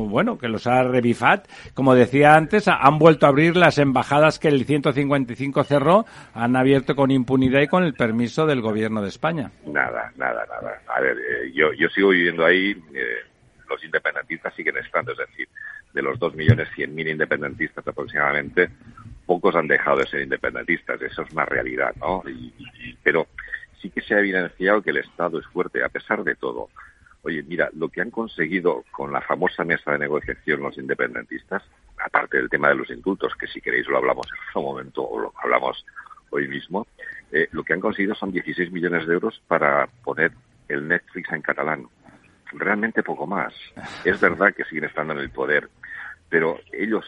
bueno, 0.07 0.37
que 0.37 0.47
los 0.47 0.67
ha 0.67 0.83
revifat? 0.83 1.47
Como 1.73 1.95
decía 1.95 2.35
antes, 2.35 2.67
han 2.67 2.99
vuelto 2.99 3.25
a 3.25 3.29
abrir 3.29 3.55
las 3.55 3.77
embajadas 3.77 4.39
que 4.39 4.47
el 4.47 4.65
155 4.65 5.63
cerró, 5.63 6.05
han 6.33 6.55
abierto 6.55 6.95
con 6.95 7.11
impunidad 7.11 7.61
y 7.61 7.67
con 7.67 7.83
el 7.83 7.93
permiso 7.93 8.45
del 8.45 8.61
gobierno 8.61 9.01
de 9.01 9.09
España. 9.09 9.51
Nada, 9.65 10.11
nada, 10.17 10.45
nada. 10.45 10.81
A 10.87 11.01
ver, 11.01 11.17
eh, 11.17 11.51
yo, 11.53 11.73
yo 11.73 11.87
sigo 11.89 12.09
viviendo 12.09 12.45
ahí, 12.45 12.71
eh, 12.93 13.31
los 13.69 13.83
independentistas 13.83 14.53
siguen 14.53 14.77
estando, 14.77 15.13
es 15.13 15.17
decir, 15.17 15.47
de 15.93 16.01
los 16.01 16.19
dos 16.19 16.35
millones 16.35 16.69
cien 16.75 16.93
mil 16.95 17.07
independentistas 17.07 17.87
aproximadamente, 17.87 18.69
pocos 19.25 19.55
han 19.55 19.67
dejado 19.67 19.99
de 19.99 20.07
ser 20.07 20.21
independentistas, 20.21 21.01
eso 21.01 21.21
es 21.21 21.31
una 21.31 21.45
realidad, 21.45 21.95
¿no? 21.99 22.23
pero 23.03 23.27
sí 23.81 23.89
que 23.89 24.01
se 24.01 24.15
ha 24.15 24.19
evidenciado 24.19 24.81
que 24.81 24.91
el 24.91 24.97
Estado 24.97 25.39
es 25.39 25.47
fuerte, 25.47 25.83
a 25.83 25.89
pesar 25.89 26.23
de 26.23 26.35
todo. 26.35 26.69
Oye, 27.23 27.43
mira, 27.43 27.69
lo 27.73 27.89
que 27.89 28.01
han 28.01 28.09
conseguido 28.09 28.83
con 28.91 29.11
la 29.11 29.21
famosa 29.21 29.63
mesa 29.63 29.91
de 29.91 29.99
negociación 29.99 30.61
los 30.61 30.77
independentistas, 30.77 31.63
aparte 32.03 32.37
del 32.37 32.49
tema 32.49 32.69
de 32.69 32.75
los 32.75 32.89
indultos, 32.89 33.35
que 33.35 33.47
si 33.47 33.61
queréis 33.61 33.87
lo 33.87 33.97
hablamos 33.97 34.27
en 34.27 34.49
otro 34.49 34.61
momento 34.61 35.03
o 35.03 35.19
lo 35.19 35.33
hablamos 35.43 35.85
hoy 36.31 36.47
mismo, 36.47 36.87
eh, 37.31 37.47
lo 37.51 37.63
que 37.63 37.73
han 37.73 37.79
conseguido 37.79 38.15
son 38.15 38.31
16 38.31 38.71
millones 38.71 39.05
de 39.05 39.13
euros 39.13 39.41
para 39.47 39.87
poner 40.03 40.31
el 40.67 40.87
Netflix 40.87 41.31
en 41.31 41.41
catalán. 41.41 41.87
Realmente 42.53 43.03
poco 43.03 43.27
más. 43.27 43.53
Es 44.03 44.19
verdad 44.19 44.53
que 44.53 44.65
siguen 44.65 44.85
estando 44.85 45.13
en 45.13 45.19
el 45.19 45.29
poder, 45.29 45.69
pero 46.31 46.57
ellos 46.71 47.03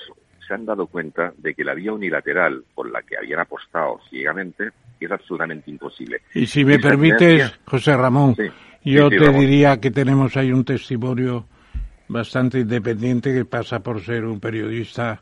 se 0.45 0.53
han 0.53 0.65
dado 0.65 0.85
cuenta 0.87 1.33
de 1.37 1.55
que 1.55 1.63
la 1.63 1.73
vía 1.73 1.93
unilateral 1.93 2.65
por 2.75 2.91
la 2.91 3.01
que 3.01 3.17
habían 3.17 3.39
apostado 3.39 4.01
ciegamente 4.09 4.69
es 4.99 5.09
absolutamente 5.09 5.71
imposible. 5.71 6.21
Y 6.33 6.45
si 6.45 6.65
me 6.65 6.77
permites, 6.77 7.59
José 7.65 7.95
Ramón, 7.95 8.35
yo 8.83 9.09
te 9.09 9.29
diría 9.31 9.79
que 9.79 9.91
tenemos 9.91 10.35
ahí 10.35 10.51
un 10.51 10.65
testimonio 10.65 11.45
bastante 12.09 12.59
independiente 12.59 13.33
que 13.33 13.45
pasa 13.45 13.79
por 13.79 14.01
ser 14.01 14.25
un 14.25 14.39
periodista 14.39 15.21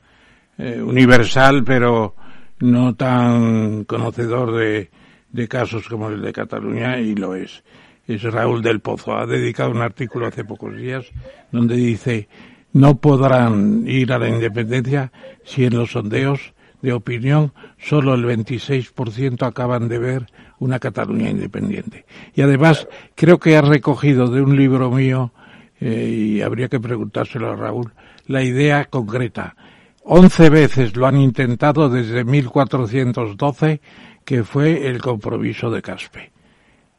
eh, 0.57 0.81
universal, 0.81 1.63
pero 1.63 2.15
no 2.59 2.95
tan 2.95 3.85
conocedor 3.85 4.55
de, 4.55 4.89
de 5.29 5.47
casos 5.47 5.87
como 5.87 6.09
el 6.09 6.21
de 6.21 6.33
Cataluña, 6.33 6.99
y 6.99 7.15
lo 7.15 7.35
es. 7.35 7.63
Es 8.07 8.23
Raúl 8.23 8.61
del 8.61 8.79
Pozo. 8.79 9.15
Ha 9.15 9.27
dedicado 9.27 9.69
un 9.71 9.81
artículo 9.81 10.25
hace 10.25 10.43
pocos 10.43 10.75
días 10.75 11.05
donde 11.51 11.75
dice 11.75 12.27
no 12.73 12.97
podrán 12.97 13.83
ir 13.87 14.13
a 14.13 14.19
la 14.19 14.29
independencia 14.29 15.11
si 15.43 15.65
en 15.65 15.75
los 15.75 15.91
sondeos 15.91 16.53
de 16.81 16.93
opinión 16.93 17.53
solo 17.77 18.13
el 18.13 18.25
26% 18.25 19.45
acaban 19.45 19.87
de 19.87 19.99
ver 19.99 20.25
una 20.59 20.79
Cataluña 20.79 21.29
independiente. 21.29 22.05
Y 22.35 22.41
además 22.41 22.87
creo 23.15 23.39
que 23.39 23.57
ha 23.57 23.61
recogido 23.61 24.27
de 24.27 24.41
un 24.41 24.55
libro 24.55 24.91
mío, 24.91 25.31
eh, 25.79 26.09
y 26.09 26.41
habría 26.41 26.69
que 26.69 26.79
preguntárselo 26.79 27.51
a 27.51 27.55
Raúl, 27.55 27.93
la 28.27 28.43
idea 28.43 28.85
concreta. 28.85 29.55
Once 30.03 30.49
veces 30.49 30.95
lo 30.95 31.07
han 31.07 31.17
intentado 31.17 31.89
desde 31.89 32.23
1412, 32.23 33.81
que 34.25 34.43
fue 34.43 34.87
el 34.87 35.01
compromiso 35.01 35.69
de 35.69 35.81
Caspe. 35.81 36.31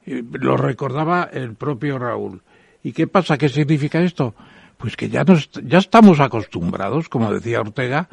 Eh, 0.07 0.23
lo 0.33 0.57
recordaba 0.57 1.29
el 1.33 1.55
propio 1.55 1.99
Raúl. 1.99 2.43
¿Y 2.83 2.93
qué 2.93 3.07
pasa? 3.07 3.39
¿Qué 3.39 3.49
significa 3.49 4.01
esto? 4.01 4.35
Pues 4.83 4.97
que 4.97 5.09
ya, 5.09 5.23
nos, 5.23 5.49
ya 5.63 5.79
estamos 5.79 6.19
acostumbrados, 6.19 7.09
como 7.09 7.33
decía 7.33 7.61
Ortega, 7.61 8.09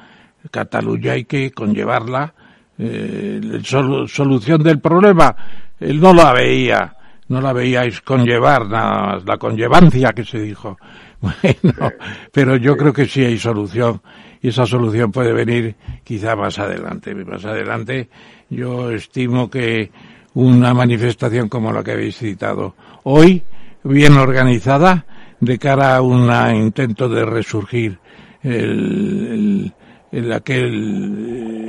Cataluña 0.52 1.14
hay 1.14 1.26
que 1.26 1.50
conllevarla. 1.50 2.36
Eh, 2.78 3.42
solución 3.64 4.62
del 4.62 4.80
problema, 4.80 5.36
él 5.80 6.00
no 6.00 6.14
la 6.14 6.32
veía, 6.32 6.96
no 7.28 7.42
la 7.42 7.54
veíais 7.54 8.02
conllevar, 8.02 8.68
nada 8.68 9.02
más, 9.02 9.26
la 9.26 9.38
conllevancia 9.38 10.14
que 10.14 10.24
se 10.24 10.40
dijo. 10.40 10.78
Bueno, 11.22 11.92
pero 12.32 12.56
yo 12.56 12.78
creo 12.78 12.94
que 12.94 13.06
sí 13.06 13.26
hay 13.26 13.38
solución 13.38 14.02
y 14.42 14.48
esa 14.48 14.66
solución 14.66 15.12
puede 15.12 15.34
venir 15.34 15.76
quizá 16.02 16.34
más 16.34 16.58
adelante. 16.60 17.14
Más 17.14 17.44
adelante 17.44 18.08
yo 18.50 18.90
estimo 18.90 19.50
que 19.50 19.92
una 20.36 20.74
manifestación 20.74 21.50
como 21.50 21.74
la 21.74 21.84
que 21.84 21.92
habéis 21.92 22.16
citado 22.16 22.74
hoy, 23.04 23.44
bien 23.84 24.16
organizada, 24.16 25.06
de 25.40 25.58
cara 25.58 25.96
a 25.96 26.02
un 26.02 26.30
intento 26.56 27.08
de 27.10 27.26
resurgir 27.26 27.98
el, 28.44 29.72
el, 30.12 30.34
aquel, 30.34 31.64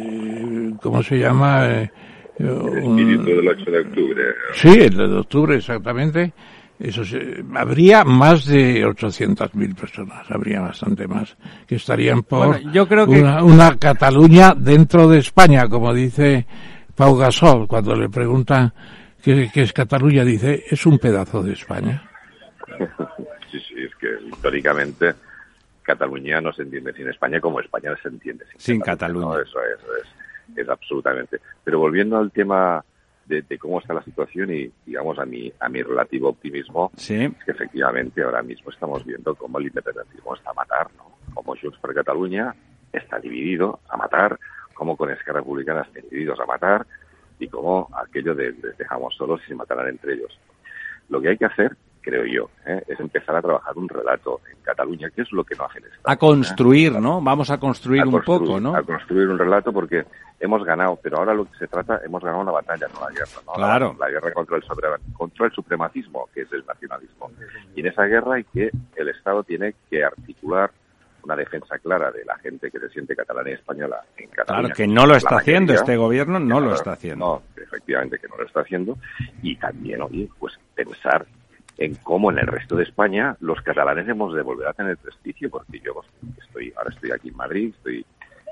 ¿cómo 0.82 1.02
se 1.02 1.18
llama? 1.18 1.68
Eh, 1.68 1.90
el 2.38 2.78
espíritu 2.78 3.24
del 3.24 3.48
8 3.48 3.70
de 3.70 3.80
octubre. 3.80 4.22
Sí, 4.54 4.68
el 4.68 4.96
de 4.96 5.18
octubre, 5.18 5.56
exactamente. 5.56 6.32
Eso 6.78 7.02
habría 7.56 8.04
más 8.04 8.46
de 8.46 8.86
800.000 8.86 9.74
personas, 9.74 10.30
habría 10.30 10.62
bastante 10.62 11.06
más, 11.06 11.36
que 11.66 11.74
estarían 11.74 12.22
por 12.22 12.58
yo 12.72 12.88
creo 12.88 13.06
que... 13.06 13.20
una, 13.20 13.44
una, 13.44 13.76
Cataluña 13.76 14.54
dentro 14.56 15.06
de 15.06 15.18
España, 15.18 15.68
como 15.68 15.92
dice 15.92 16.46
Pau 16.94 17.18
Gasol, 17.18 17.68
cuando 17.68 17.94
le 17.94 18.08
preguntan 18.08 18.72
qué, 19.22 19.50
qué 19.52 19.60
es 19.60 19.74
Cataluña, 19.74 20.24
dice, 20.24 20.64
es 20.70 20.86
un 20.86 20.98
pedazo 20.98 21.42
de 21.42 21.52
España. 21.52 22.02
sí, 23.50 23.60
sí, 23.60 23.74
es 23.82 23.94
que 23.96 24.18
históricamente 24.28 25.14
Cataluña 25.82 26.40
no 26.40 26.52
se 26.52 26.62
entiende 26.62 26.92
sin 26.92 27.08
España 27.08 27.40
como 27.40 27.60
España 27.60 27.96
se 28.02 28.08
entiende 28.08 28.44
sin, 28.56 28.80
Cataluña. 28.80 29.42
Eso, 29.42 29.58
es, 29.64 30.56
es, 30.56 30.68
absolutamente. 30.68 31.40
Pero 31.64 31.78
volviendo 31.78 32.18
al 32.18 32.30
tema 32.30 32.84
de, 33.26 33.44
cómo 33.58 33.80
está 33.80 33.94
la 33.94 34.02
situación 34.02 34.52
y, 34.52 34.70
digamos, 34.84 35.18
a 35.18 35.24
mi, 35.24 35.52
a 35.60 35.68
mi 35.68 35.82
relativo 35.82 36.28
optimismo, 36.28 36.90
¿Sí? 36.96 37.24
es 37.24 37.44
que 37.44 37.52
efectivamente 37.52 38.22
ahora 38.22 38.42
mismo 38.42 38.70
estamos 38.70 39.04
viendo 39.04 39.34
cómo 39.34 39.58
el 39.58 39.66
independentismo 39.66 40.34
está 40.34 40.50
a 40.50 40.54
matar, 40.54 40.88
¿no? 40.96 41.16
Como 41.34 41.54
Junts 41.56 41.78
per 41.78 41.94
Cataluña 41.94 42.54
está 42.92 43.20
dividido 43.20 43.80
a 43.88 43.96
matar, 43.96 44.38
como 44.74 44.96
con 44.96 45.10
Esquerra 45.10 45.40
Republicana 45.40 45.82
están 45.82 46.02
divididos 46.10 46.40
a 46.40 46.46
matar 46.46 46.86
y 47.38 47.48
como 47.48 47.88
aquello 47.94 48.34
de 48.34 48.52
les 48.52 48.76
dejamos 48.76 49.14
solos 49.14 49.40
y 49.44 49.48
se 49.48 49.54
matarán 49.54 49.88
entre 49.88 50.14
ellos. 50.14 50.38
Lo 51.08 51.20
que 51.20 51.28
hay 51.28 51.36
que 51.36 51.46
hacer 51.46 51.76
creo 52.00 52.24
yo, 52.24 52.50
¿eh? 52.66 52.82
es 52.86 52.98
empezar 53.00 53.36
a 53.36 53.42
trabajar 53.42 53.76
un 53.76 53.88
relato 53.88 54.40
en 54.50 54.58
Cataluña, 54.62 55.10
que 55.10 55.22
es 55.22 55.32
lo 55.32 55.44
que 55.44 55.54
no 55.54 55.64
hace 55.64 55.78
el 55.78 55.84
Estado. 55.86 56.02
A 56.04 56.16
construir, 56.16 56.92
¿no? 56.92 57.20
Vamos 57.20 57.50
a 57.50 57.58
construir 57.58 58.04
un 58.06 58.20
poco, 58.22 58.60
¿no? 58.60 58.74
A 58.74 58.82
construir 58.82 59.28
un 59.28 59.38
relato 59.38 59.72
porque 59.72 60.04
hemos 60.38 60.64
ganado, 60.64 60.98
pero 61.02 61.18
ahora 61.18 61.34
lo 61.34 61.44
que 61.44 61.58
se 61.58 61.66
trata, 61.66 62.00
hemos 62.04 62.22
ganado 62.22 62.42
una 62.42 62.52
batalla, 62.52 62.86
no 62.92 63.00
la 63.00 63.10
guerra, 63.10 63.42
¿no? 63.46 63.52
Claro. 63.52 63.96
La, 63.98 64.08
guerra 64.08 64.32
contra 64.32 64.56
el, 64.56 64.62
contra 65.12 65.46
el 65.46 65.52
supremacismo, 65.52 66.28
que 66.34 66.42
es 66.42 66.52
el 66.52 66.64
nacionalismo. 66.66 67.30
Y 67.74 67.80
en 67.80 67.86
esa 67.86 68.04
guerra 68.04 68.36
hay 68.36 68.44
que, 68.44 68.70
el 68.96 69.08
Estado 69.08 69.42
tiene 69.42 69.74
que 69.88 70.04
articular 70.04 70.70
una 71.22 71.36
defensa 71.36 71.78
clara 71.78 72.10
de 72.10 72.24
la 72.24 72.36
gente 72.38 72.70
que 72.70 72.78
se 72.78 72.88
siente 72.88 73.14
catalana 73.14 73.50
y 73.50 73.52
española 73.52 74.00
en 74.16 74.30
Cataluña. 74.30 74.68
Claro, 74.68 74.74
que 74.74 74.86
no 74.86 75.06
lo 75.06 75.14
está 75.14 75.36
haciendo 75.36 75.74
este 75.74 75.96
gobierno, 75.96 76.38
no 76.38 76.60
lo 76.60 76.74
está 76.74 76.92
haciendo. 76.92 77.42
No, 77.56 77.62
efectivamente 77.62 78.18
que 78.18 78.28
no 78.28 78.36
lo 78.38 78.46
está 78.46 78.60
haciendo. 78.60 78.96
Y 79.42 79.56
también, 79.56 80.00
oye, 80.00 80.28
pues 80.38 80.58
pensar 80.74 81.26
en 81.80 81.94
cómo 81.94 82.30
en 82.30 82.38
el 82.38 82.46
resto 82.46 82.76
de 82.76 82.84
España 82.84 83.36
los 83.40 83.62
catalanes 83.62 84.06
hemos 84.06 84.34
de 84.34 84.42
volver 84.42 84.68
a 84.68 84.74
tener 84.74 84.98
prestigio, 84.98 85.48
porque 85.50 85.80
yo 85.80 85.94
estoy, 86.38 86.72
ahora 86.76 86.90
estoy 86.90 87.10
aquí 87.10 87.30
en 87.30 87.36
Madrid, 87.36 87.74
estoy, 87.74 88.04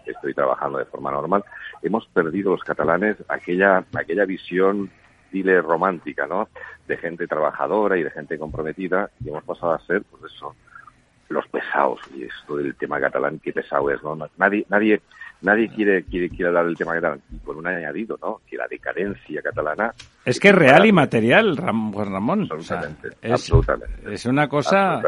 estoy 0.07 0.33
trabajando 0.33 0.79
de 0.79 0.87
forma 0.87 1.11
normal, 1.13 1.45
hemos 1.83 2.07
perdido 2.07 2.53
los 2.53 2.65
catalanes 2.65 3.17
aquella, 3.29 3.85
aquella 3.95 4.25
visión 4.25 4.91
dile 5.31 5.61
romántica, 5.61 6.27
¿no? 6.27 6.49
De 6.87 6.97
gente 6.97 7.27
trabajadora 7.27 7.99
y 7.99 8.03
de 8.03 8.11
gente 8.11 8.39
comprometida, 8.39 9.11
y 9.23 9.29
hemos 9.29 9.45
pasado 9.45 9.73
a 9.73 9.81
ser, 9.81 10.03
pues 10.05 10.33
eso, 10.33 10.57
los 11.29 11.47
pesados. 11.49 12.01
Y 12.15 12.25
esto 12.25 12.57
del 12.57 12.75
tema 12.75 13.01
catalán, 13.01 13.41
qué 13.43 13.53
pesado 13.53 13.91
es, 13.91 14.03
¿no? 14.03 14.17
Nadie, 14.37 14.67
nadie, 14.69 15.01
nadie 15.43 15.69
quiere, 15.69 16.03
quiere, 16.05 16.29
quiere 16.29 16.49
hablar 16.49 16.67
del 16.67 16.77
tema 16.77 16.95
catalán. 16.95 17.21
Y 17.31 17.39
con 17.39 17.57
un 17.57 17.67
añadido, 17.67 18.19
¿no? 18.21 18.41
Que 18.49 18.57
la 18.57 18.67
decadencia 18.69 19.43
catalana... 19.43 19.93
Es 20.25 20.39
que 20.39 20.49
es 20.49 20.55
real 20.55 20.85
y 20.85 20.93
material, 20.93 21.57
Juan 21.59 22.13
Ramón. 22.13 22.49
Absolutamente, 22.51 23.09
es, 23.23 23.33
absolutamente. 23.33 24.13
Es 24.13 24.27
una 24.27 24.47
cosa 24.47 25.01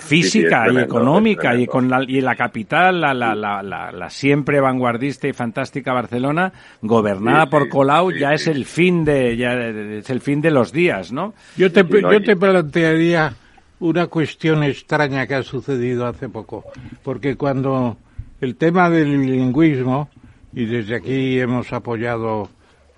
física 0.00 0.68
y 0.68 0.78
económica 0.78 1.54
y 1.54 1.66
con 1.66 1.88
la, 1.88 2.02
y 2.02 2.20
la 2.20 2.34
capital, 2.34 3.00
la, 3.00 3.14
la, 3.14 3.36
la, 3.36 3.62
la, 3.62 4.10
siempre 4.10 4.60
vanguardista 4.60 5.28
y 5.28 5.32
fantástica 5.32 5.92
Barcelona, 5.92 6.52
gobernada 6.82 7.46
por 7.46 7.68
Colau, 7.68 8.10
ya 8.10 8.32
es 8.32 8.48
el 8.48 8.64
fin 8.64 9.04
de, 9.04 9.36
ya 9.36 9.52
es 9.52 10.10
el 10.10 10.20
fin 10.20 10.40
de 10.40 10.50
los 10.50 10.72
días, 10.72 11.12
¿no? 11.12 11.34
Yo 11.56 11.70
te, 11.70 11.84
yo 11.84 12.20
te 12.20 12.34
plantearía 12.34 13.32
una 13.80 14.06
cuestión 14.08 14.62
extraña 14.64 15.26
que 15.26 15.34
ha 15.34 15.42
sucedido 15.42 16.06
hace 16.06 16.28
poco, 16.28 16.64
porque 17.02 17.36
cuando 17.36 17.96
el 18.40 18.56
tema 18.56 18.90
del 18.90 19.18
bilingüismo, 19.18 20.08
y 20.52 20.64
desde 20.66 20.96
aquí 20.96 21.38
hemos 21.38 21.72
apoyado 21.72 22.48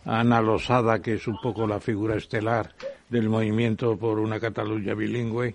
a 0.05 0.21
Ana 0.21 0.41
Losada, 0.41 1.03
que 1.03 1.15
es 1.15 1.27
un 1.27 1.39
poco 1.41 1.67
la 1.67 1.81
figura 1.81 2.17
estelar 2.17 2.71
del 3.09 3.29
movimiento 3.29 3.97
por 3.97 4.19
una 4.19 4.41
Cataluña 4.41 4.95
bilingüe, 4.95 5.55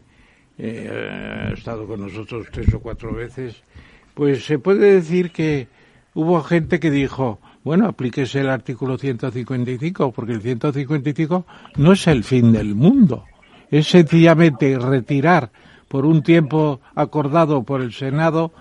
eh, 0.58 1.50
ha 1.50 1.54
estado 1.54 1.88
con 1.88 2.02
nosotros 2.02 2.48
tres 2.52 2.74
o 2.74 2.80
cuatro 2.80 3.14
veces, 3.14 3.64
pues 4.14 4.46
se 4.46 4.60
puede 4.60 4.94
decir 4.94 5.32
que 5.32 5.68
hubo 6.14 6.42
gente 6.44 6.80
que 6.80 6.92
dijo, 6.92 7.40
bueno, 7.64 7.88
aplíquese 7.88 8.42
el 8.42 8.50
artículo 8.50 8.98
155, 8.98 10.12
porque 10.12 10.34
el 10.34 10.42
155 10.42 11.46
no 11.78 11.92
es 11.94 12.08
el 12.08 12.24
fin 12.24 12.54
del 12.54 12.76
mundo, 12.76 13.26
es 13.78 13.88
sencillamente 13.88 14.80
retirar 14.80 15.50
por 15.90 16.06
un 16.06 16.24
tiempo 16.24 16.80
acordado 16.96 17.64
por 17.64 17.82
el 17.82 17.92
Senado 17.92 18.54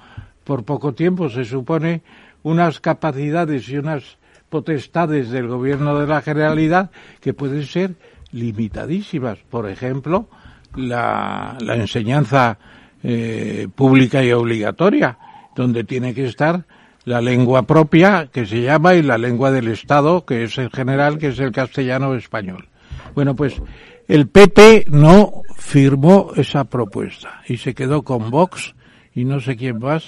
por 0.43 0.65
poco 0.65 0.93
tiempo, 0.93 1.31
se 1.31 1.45
supone, 1.45 2.03
unas 2.43 2.81
capacidades 2.81 3.69
y 3.69 3.79
unas 3.79 4.19
potestades 4.51 5.31
del 5.31 5.47
gobierno 5.47 5.99
de 6.01 6.09
la 6.09 6.21
Generalidad 6.21 6.91
que 7.21 7.33
pueden 7.33 7.65
ser 7.65 7.95
limitadísimas. 8.33 9.39
Por 9.49 9.71
ejemplo, 9.71 10.29
la, 10.75 11.57
enseñanza 11.61 12.59
eh, 13.05 13.69
pública 13.73 14.23
y 14.25 14.33
obligatoria, 14.33 15.17
donde 15.55 15.85
tiene 15.85 16.13
que 16.13 16.27
estar 16.27 16.65
la 17.05 17.21
lengua 17.21 17.63
propia, 17.63 18.29
que 18.33 18.47
se 18.47 18.63
llama, 18.63 18.95
y 18.95 19.03
la 19.03 19.17
lengua 19.17 19.53
del 19.53 19.69
Estado, 19.69 20.25
que 20.27 20.43
es 20.43 20.59
el 20.59 20.71
general, 20.71 21.19
que 21.19 21.29
es 21.29 21.39
el 21.39 21.53
castellano 21.53 22.15
español. 22.17 22.67
Bueno, 23.15 23.37
pues 23.37 23.61
el 24.09 24.29
PP 24.29 24.87
no 24.89 25.43
firmó 25.57 26.31
esa 26.37 26.65
propuesta 26.65 27.43
y 27.47 27.57
se 27.57 27.75
quedó 27.75 28.03
con 28.03 28.31
Vox 28.31 28.75
y 29.15 29.25
no 29.25 29.41
sé 29.41 29.57
quién 29.57 29.79
más 29.79 30.05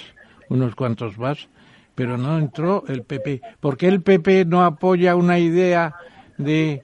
unos 0.49 0.75
cuantos 0.75 1.17
más, 1.17 1.49
pero 1.95 2.17
no 2.17 2.37
entró 2.37 2.83
el 2.87 3.03
PP. 3.03 3.41
¿Por 3.59 3.77
qué 3.77 3.87
el 3.87 4.01
PP 4.01 4.45
no 4.45 4.63
apoya 4.63 5.15
una 5.15 5.39
idea 5.39 5.95
de 6.37 6.83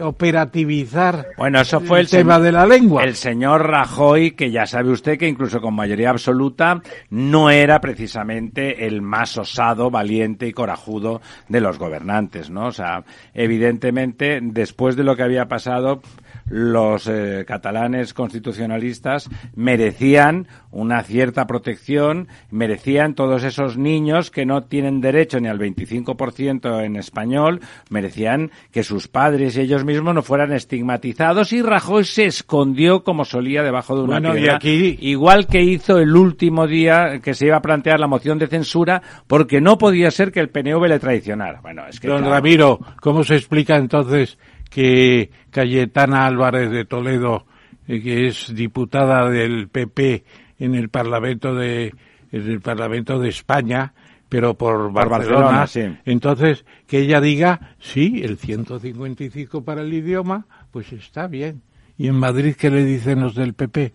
operativizar 0.00 1.26
bueno, 1.36 1.60
eso 1.60 1.80
fue 1.80 2.00
el, 2.00 2.08
tema 2.08 2.38
de 2.40 2.50
la 2.50 2.66
lengua. 2.66 3.04
El 3.04 3.14
señor 3.14 3.68
Rajoy, 3.68 4.30
que 4.30 4.50
ya 4.50 4.66
sabe 4.66 4.90
usted 4.90 5.18
que 5.18 5.28
incluso 5.28 5.60
con 5.60 5.74
mayoría 5.74 6.10
absoluta 6.10 6.80
no 7.10 7.50
era 7.50 7.80
precisamente 7.80 8.86
el 8.86 9.02
más 9.02 9.36
osado, 9.36 9.90
valiente 9.90 10.46
y 10.46 10.52
corajudo 10.52 11.20
de 11.48 11.60
los 11.60 11.78
gobernantes, 11.78 12.48
¿no? 12.48 12.68
O 12.68 12.72
sea, 12.72 13.04
evidentemente, 13.34 14.40
después 14.42 14.96
de 14.96 15.04
lo 15.04 15.16
que 15.16 15.22
había 15.22 15.48
pasado, 15.48 16.00
los 16.46 17.06
eh, 17.06 17.44
catalanes 17.46 18.14
constitucionalistas 18.14 19.28
merecían 19.54 20.46
una 20.70 21.02
cierta 21.02 21.46
protección, 21.46 22.28
merecían 22.50 23.14
todos 23.14 23.44
esos 23.44 23.78
niños 23.78 24.30
que 24.30 24.44
no 24.44 24.64
tienen 24.64 25.00
derecho 25.00 25.40
ni 25.40 25.48
al 25.48 25.58
25% 25.58 26.84
en 26.84 26.96
español, 26.96 27.60
merecían 27.90 28.50
que 28.70 28.82
sus 28.82 29.08
padres 29.08 29.56
y 29.56 29.60
ellos 29.60 29.84
mismos 29.84 30.14
no 30.14 30.22
fueran 30.22 30.52
estigmatizados 30.52 31.52
y 31.52 31.62
Rajoy 31.62 32.04
se 32.04 32.26
escondió 32.26 33.04
como 33.04 33.24
solía 33.24 33.62
debajo 33.62 33.96
de 33.96 34.02
una 34.02 34.20
bueno, 34.20 34.32
piedra, 34.34 34.56
aquí... 34.56 34.98
igual 35.00 35.46
que 35.46 35.62
hizo 35.62 35.98
el 35.98 36.14
último 36.16 36.66
día 36.66 37.20
que 37.22 37.34
se 37.34 37.46
iba 37.46 37.56
a 37.56 37.62
plantear 37.62 38.00
la 38.00 38.06
moción 38.06 38.38
de 38.38 38.48
censura 38.48 39.02
porque 39.26 39.60
no 39.60 39.78
podía 39.78 40.10
ser 40.10 40.32
que 40.32 40.40
el 40.40 40.50
PNV 40.50 40.88
le 40.88 40.98
traicionara. 40.98 41.60
Bueno, 41.60 41.86
es 41.88 42.00
que 42.00 42.08
Don 42.08 42.24
Ramiro, 42.24 42.80
¿cómo 43.00 43.24
se 43.24 43.36
explica 43.36 43.76
entonces 43.76 44.38
que 44.74 45.30
Cayetana 45.52 46.26
Álvarez 46.26 46.68
de 46.68 46.84
Toledo, 46.84 47.46
eh, 47.86 48.02
que 48.02 48.26
es 48.26 48.52
diputada 48.52 49.30
del 49.30 49.68
PP 49.68 50.24
en 50.58 50.74
el 50.74 50.88
Parlamento 50.88 51.54
de, 51.54 51.94
en 52.32 52.50
el 52.50 52.60
Parlamento 52.60 53.20
de 53.20 53.28
España, 53.28 53.94
pero 54.28 54.54
por 54.54 54.92
Barcelona, 54.92 55.64
entonces 56.04 56.64
que 56.88 56.98
ella 56.98 57.20
diga, 57.20 57.76
sí, 57.78 58.22
el 58.24 58.36
155 58.36 59.64
para 59.64 59.82
el 59.82 59.92
idioma, 59.92 60.46
pues 60.72 60.92
está 60.92 61.28
bien. 61.28 61.62
¿Y 61.96 62.08
en 62.08 62.16
Madrid 62.16 62.56
qué 62.58 62.68
le 62.68 62.84
dicen 62.84 63.20
los 63.20 63.36
del 63.36 63.54
PP? 63.54 63.92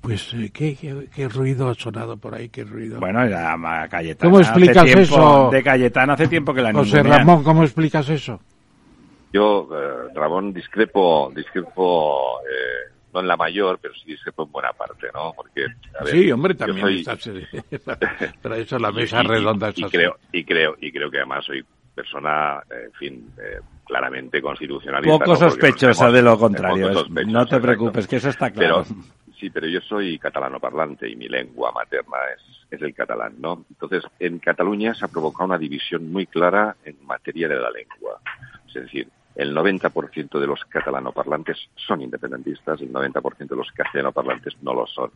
Pues, 0.00 0.32
eh, 0.32 0.48
¿qué, 0.50 0.74
qué, 1.14 1.28
ruido 1.28 1.68
ha 1.68 1.74
sonado 1.74 2.16
por 2.16 2.34
ahí? 2.34 2.48
¿Qué 2.48 2.64
ruido? 2.64 2.98
Bueno, 2.98 3.28
ya 3.28 3.54
Cayetana. 3.90 4.30
¿Cómo 4.30 4.40
explicas 4.40 4.86
eso? 4.86 5.50
De 5.52 5.62
Cayetana 5.62 6.14
hace 6.14 6.28
tiempo 6.28 6.54
que 6.54 6.62
la 6.62 6.72
José 6.72 7.02
Ramón, 7.02 7.44
¿cómo 7.44 7.62
explicas 7.62 8.08
eso? 8.08 8.40
Yo, 9.32 9.68
eh, 9.72 10.12
Ramón, 10.14 10.52
discrepo, 10.52 11.32
discrepo 11.34 12.40
eh, 12.40 12.92
no 13.14 13.20
en 13.20 13.26
la 13.26 13.36
mayor, 13.36 13.78
pero 13.80 13.94
sí 13.94 14.04
discrepo 14.06 14.44
en 14.44 14.52
buena 14.52 14.72
parte, 14.72 15.08
¿no? 15.12 15.32
Porque, 15.34 15.66
sí, 16.06 16.30
hombre, 16.30 16.54
también 16.54 16.88
está, 16.88 17.16
pero 18.42 18.54
eso 18.54 18.78
la 18.78 18.92
mesa 18.92 19.22
redonda. 19.22 19.72
Y, 19.74 19.82
creo, 19.84 20.16
y 20.32 20.44
creo, 20.44 20.76
y 20.80 20.90
creo 20.92 21.10
que 21.10 21.18
además 21.18 21.44
soy 21.44 21.64
persona, 21.94 22.62
en 22.70 22.92
fin, 22.92 23.30
eh, 23.38 23.60
claramente 23.84 24.40
constitucionalista. 24.40 25.18
Poco 25.18 25.36
sospechosa 25.36 26.10
de 26.10 26.22
lo 26.22 26.38
contrario. 26.38 26.90
no 27.26 27.46
te 27.46 27.60
preocupes, 27.60 28.06
que 28.06 28.16
eso 28.16 28.30
está 28.30 28.50
claro. 28.50 28.84
sí, 29.38 29.50
pero 29.50 29.66
yo 29.66 29.80
soy 29.80 30.18
catalano 30.18 30.58
parlante 30.58 31.08
y 31.08 31.16
mi 31.16 31.28
lengua 31.28 31.70
materna 31.72 32.16
es, 32.34 32.66
es 32.70 32.82
el 32.82 32.94
catalán, 32.94 33.34
¿no? 33.38 33.64
Entonces, 33.68 34.04
en 34.18 34.38
Cataluña 34.38 34.94
se 34.94 35.04
ha 35.04 35.08
provocado 35.08 35.44
una 35.44 35.58
división 35.58 36.10
muy 36.10 36.26
clara 36.26 36.76
en 36.84 36.96
materia 37.04 37.48
de 37.48 37.56
la 37.56 37.70
lengua. 37.70 38.20
Es 38.68 38.74
decir, 38.74 39.08
el 39.34 39.54
90% 39.54 40.38
de 40.38 40.46
los 40.46 40.64
catalanoparlantes 40.64 41.56
son 41.74 42.02
independentistas 42.02 42.80
el 42.80 42.92
90% 42.92 43.48
de 43.48 43.56
los 43.56 43.70
castellanoparlantes 43.72 44.56
no 44.62 44.74
lo 44.74 44.86
son. 44.86 45.10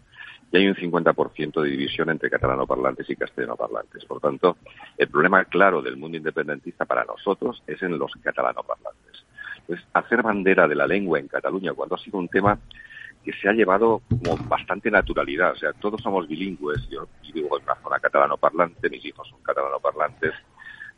Y 0.51 0.57
hay 0.57 0.69
un 0.69 0.75
50% 0.75 1.61
de 1.61 1.71
división 1.71 2.09
entre 2.11 2.31
catalanoparlantes 2.31 3.09
y 3.11 3.17
castellanoparlantes. 3.17 4.05
Por 4.05 4.21
tanto, 4.21 4.57
el 4.97 5.09
problema 5.09 5.45
claro 5.45 5.83
del 5.83 5.97
mundo 5.97 6.17
independentista 6.17 6.85
para 6.85 7.05
nosotros 7.05 7.63
es 7.67 7.83
en 7.83 7.99
los 7.99 8.13
catalanoparlantes. 8.23 9.25
Entonces, 9.59 9.87
hacer 9.93 10.23
bandera 10.23 10.69
de 10.69 10.77
la 10.77 10.87
lengua 10.87 11.19
en 11.19 11.29
Cataluña 11.29 11.75
cuando 11.75 11.97
ha 11.97 11.99
sido 11.99 12.19
un 12.19 12.29
tema 12.29 12.59
que 13.25 13.33
se 13.33 13.49
ha 13.49 13.53
llevado 13.53 14.03
como 14.09 14.37
bastante 14.49 14.91
naturalidad. 14.91 15.53
O 15.53 15.57
sea, 15.57 15.73
todos 15.73 16.01
somos 16.01 16.29
bilingües. 16.29 16.89
Yo 16.89 17.09
vivo 17.35 17.59
en 17.59 17.65
una 17.65 17.75
zona 17.83 17.99
catalanoparlante, 17.99 18.89
mis 18.89 19.05
hijos 19.05 19.29
son 19.29 19.43
catalanoparlantes 19.43 20.33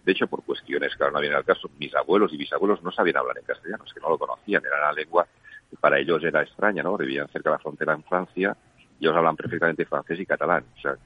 de 0.04 0.12
hecho, 0.12 0.26
por 0.26 0.42
cuestiones 0.42 0.96
que 0.96 1.02
ahora 1.02 1.14
no 1.14 1.20
vienen 1.20 1.38
al 1.38 1.44
caso, 1.44 1.70
mis 1.78 1.94
abuelos 1.94 2.32
y 2.32 2.36
bisabuelos 2.36 2.82
no 2.82 2.90
sabían 2.90 3.18
hablar 3.18 3.38
en 3.38 3.44
castellano, 3.44 3.84
es 3.86 3.92
que 3.92 4.00
no 4.00 4.08
lo 4.08 4.18
conocían, 4.18 4.62
era 4.64 4.78
una 4.78 4.92
lengua 4.92 5.26
que 5.68 5.76
para 5.76 5.98
ellos 5.98 6.22
era 6.24 6.42
extraña, 6.42 6.82
¿no? 6.82 6.96
Vivían 6.96 7.28
cerca 7.28 7.50
de 7.50 7.56
la 7.56 7.62
frontera 7.62 7.92
en 7.92 8.02
Francia 8.04 8.56
y 8.98 9.04
ellos 9.04 9.16
hablan 9.16 9.36
perfectamente 9.36 9.84
francés 9.84 10.18
y 10.18 10.26
catalán. 10.26 10.64
O 10.76 10.80
sea, 10.80 10.96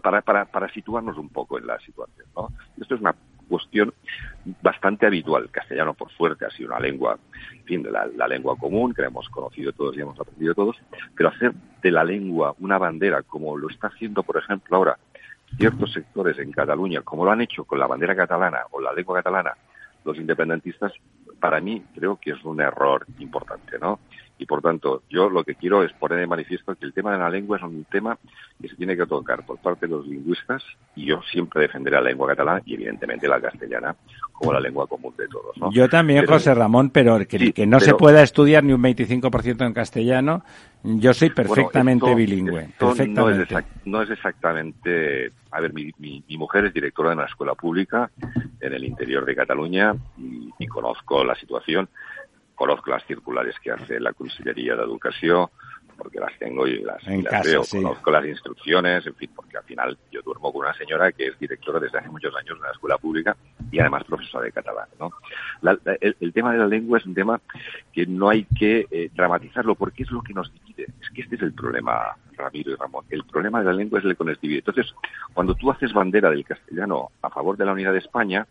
para, 0.00 0.22
para, 0.22 0.44
para 0.44 0.72
situarnos 0.72 1.18
un 1.18 1.28
poco 1.30 1.58
en 1.58 1.66
la 1.66 1.78
situación, 1.80 2.26
¿no? 2.36 2.48
Esto 2.80 2.94
es 2.94 3.00
una 3.00 3.14
cuestión 3.48 3.92
bastante 4.62 5.06
habitual. 5.06 5.50
castellano, 5.50 5.94
por 5.94 6.10
suerte, 6.12 6.46
ha 6.46 6.50
sido 6.50 6.70
una 6.70 6.80
lengua, 6.80 7.18
en 7.52 7.64
fin, 7.64 7.86
la, 7.90 8.06
la, 8.06 8.28
lengua 8.28 8.56
común 8.56 8.94
que 8.94 9.02
la 9.02 9.08
hemos 9.08 9.28
conocido 9.28 9.72
todos 9.72 9.96
y 9.96 10.00
hemos 10.00 10.18
aprendido 10.18 10.54
todos, 10.54 10.76
pero 11.16 11.28
hacer 11.28 11.52
de 11.82 11.90
la 11.90 12.04
lengua 12.04 12.54
una 12.60 12.78
bandera, 12.78 13.22
como 13.22 13.56
lo 13.56 13.68
está 13.68 13.88
haciendo, 13.88 14.22
por 14.22 14.38
ejemplo, 14.38 14.76
ahora 14.76 14.98
ciertos 15.56 15.92
sectores 15.92 16.38
en 16.38 16.52
Cataluña, 16.52 17.02
como 17.02 17.24
lo 17.24 17.30
han 17.30 17.40
hecho 17.40 17.64
con 17.64 17.78
la 17.78 17.86
bandera 17.86 18.16
catalana 18.16 18.60
o 18.70 18.80
la 18.80 18.92
lengua 18.92 19.16
catalana, 19.16 19.54
los 20.04 20.16
independentistas, 20.16 20.92
para 21.40 21.60
mí 21.60 21.82
creo 21.94 22.16
que 22.16 22.32
es 22.32 22.44
un 22.44 22.60
error 22.60 23.06
importante, 23.18 23.78
¿no? 23.78 24.00
Y 24.36 24.46
por 24.46 24.60
tanto, 24.60 25.02
yo 25.08 25.30
lo 25.30 25.44
que 25.44 25.54
quiero 25.54 25.84
es 25.84 25.92
poner 25.92 26.18
de 26.18 26.26
manifiesto 26.26 26.74
que 26.74 26.84
el 26.84 26.92
tema 26.92 27.12
de 27.12 27.18
la 27.18 27.30
lengua 27.30 27.56
es 27.56 27.62
un 27.62 27.84
tema 27.84 28.18
que 28.60 28.68
se 28.68 28.74
tiene 28.74 28.96
que 28.96 29.06
tocar 29.06 29.46
por 29.46 29.58
parte 29.58 29.86
de 29.86 29.92
los 29.92 30.06
lingüistas 30.06 30.62
y 30.96 31.06
yo 31.06 31.20
siempre 31.22 31.62
defenderé 31.62 31.96
la 31.96 32.02
lengua 32.02 32.28
catalana 32.28 32.60
y 32.64 32.74
evidentemente 32.74 33.28
la 33.28 33.40
castellana 33.40 33.94
como 34.32 34.52
la 34.52 34.60
lengua 34.60 34.88
común 34.88 35.14
de 35.16 35.28
todos. 35.28 35.56
¿no? 35.56 35.70
Yo 35.72 35.88
también, 35.88 36.26
José 36.26 36.52
Ramón, 36.52 36.90
pero 36.90 37.18
que, 37.26 37.52
que 37.52 37.66
no 37.66 37.78
se 37.78 37.94
pueda 37.94 38.22
estudiar 38.22 38.64
ni 38.64 38.72
un 38.72 38.82
25% 38.82 39.64
en 39.64 39.72
castellano, 39.72 40.44
yo 40.82 41.14
soy 41.14 41.30
perfectamente 41.30 42.12
bilingüe. 42.14 42.68
perfectamente. 42.78 43.64
No, 43.84 44.02
es 44.02 44.10
exactamente... 44.10 45.32
A 45.52 45.60
ver, 45.60 45.72
mi, 45.72 45.92
mi, 45.98 46.36
mujer 46.36 46.64
es 46.64 46.74
directora 46.74 47.10
de 47.10 47.16
una 47.16 47.26
escuela 47.26 47.54
pública 47.54 48.10
en 48.60 48.72
el 48.74 48.84
interior 48.84 49.24
de 49.24 49.36
Cataluña 49.36 49.94
y 50.58 50.66
conozco 50.66 51.22
la 51.24 51.36
situación 51.36 51.88
conozco 52.54 52.90
las 52.90 53.04
circulares 53.06 53.54
que 53.62 53.70
hace 53.70 54.00
la 54.00 54.12
Consellería 54.12 54.76
de 54.76 54.82
Educación, 54.82 55.48
porque 55.96 56.18
las 56.18 56.36
tengo 56.38 56.66
y 56.66 56.80
las, 56.80 57.04
veo, 57.44 57.62
conozco 57.70 58.10
las 58.10 58.24
instrucciones, 58.26 59.06
en 59.06 59.14
fin, 59.14 59.30
porque 59.34 59.56
al 59.56 59.64
final 59.64 59.96
yo 60.10 60.22
duermo 60.22 60.52
con 60.52 60.62
una 60.62 60.74
señora 60.74 61.12
que 61.12 61.28
es 61.28 61.38
directora 61.38 61.80
desde 61.80 61.98
hace 61.98 62.08
muchos 62.08 62.34
años 62.34 62.56
de 62.56 62.60
una 62.60 62.70
escuela 62.70 62.98
pública 62.98 63.36
y 63.70 63.78
además 63.78 64.04
profesora 64.04 64.44
de 64.44 64.52
catalán. 64.52 64.88
¿no? 64.98 65.12
el, 66.00 66.32
tema 66.32 66.52
de 66.52 66.58
la 66.58 66.66
lengua 66.66 66.98
es 66.98 67.06
un 67.06 67.14
tema 67.14 67.40
que 67.92 68.06
no 68.06 68.28
hay 68.28 68.44
que 68.44 68.86
eh, 68.90 69.10
dramatizarlo 69.14 69.74
porque 69.74 70.02
es 70.02 70.10
lo 70.10 70.22
que 70.22 70.34
nos 70.34 70.52
divide. 70.52 70.88
Es 71.00 71.10
que 71.10 71.22
este 71.22 71.36
es 71.36 71.42
el 71.42 71.52
problema, 71.52 72.16
Ramiro 72.36 72.72
y 72.72 72.74
Ramón. 72.74 73.04
El 73.10 73.24
problema 73.24 73.60
de 73.60 73.66
la 73.66 73.72
lengua 73.72 74.00
es 74.00 74.04
el 74.04 74.16
que 74.16 74.24
nos 74.24 74.40
divide. 74.40 74.58
Entonces, 74.58 74.92
cuando 75.32 75.54
tú 75.54 75.70
haces 75.70 75.92
bandera 75.92 76.30
del 76.30 76.44
castellano 76.44 77.10
a 77.22 77.30
favor 77.30 77.56
de 77.56 77.64
la 77.64 77.72
unidad 77.72 77.92
de 77.92 77.98
España, 77.98 78.46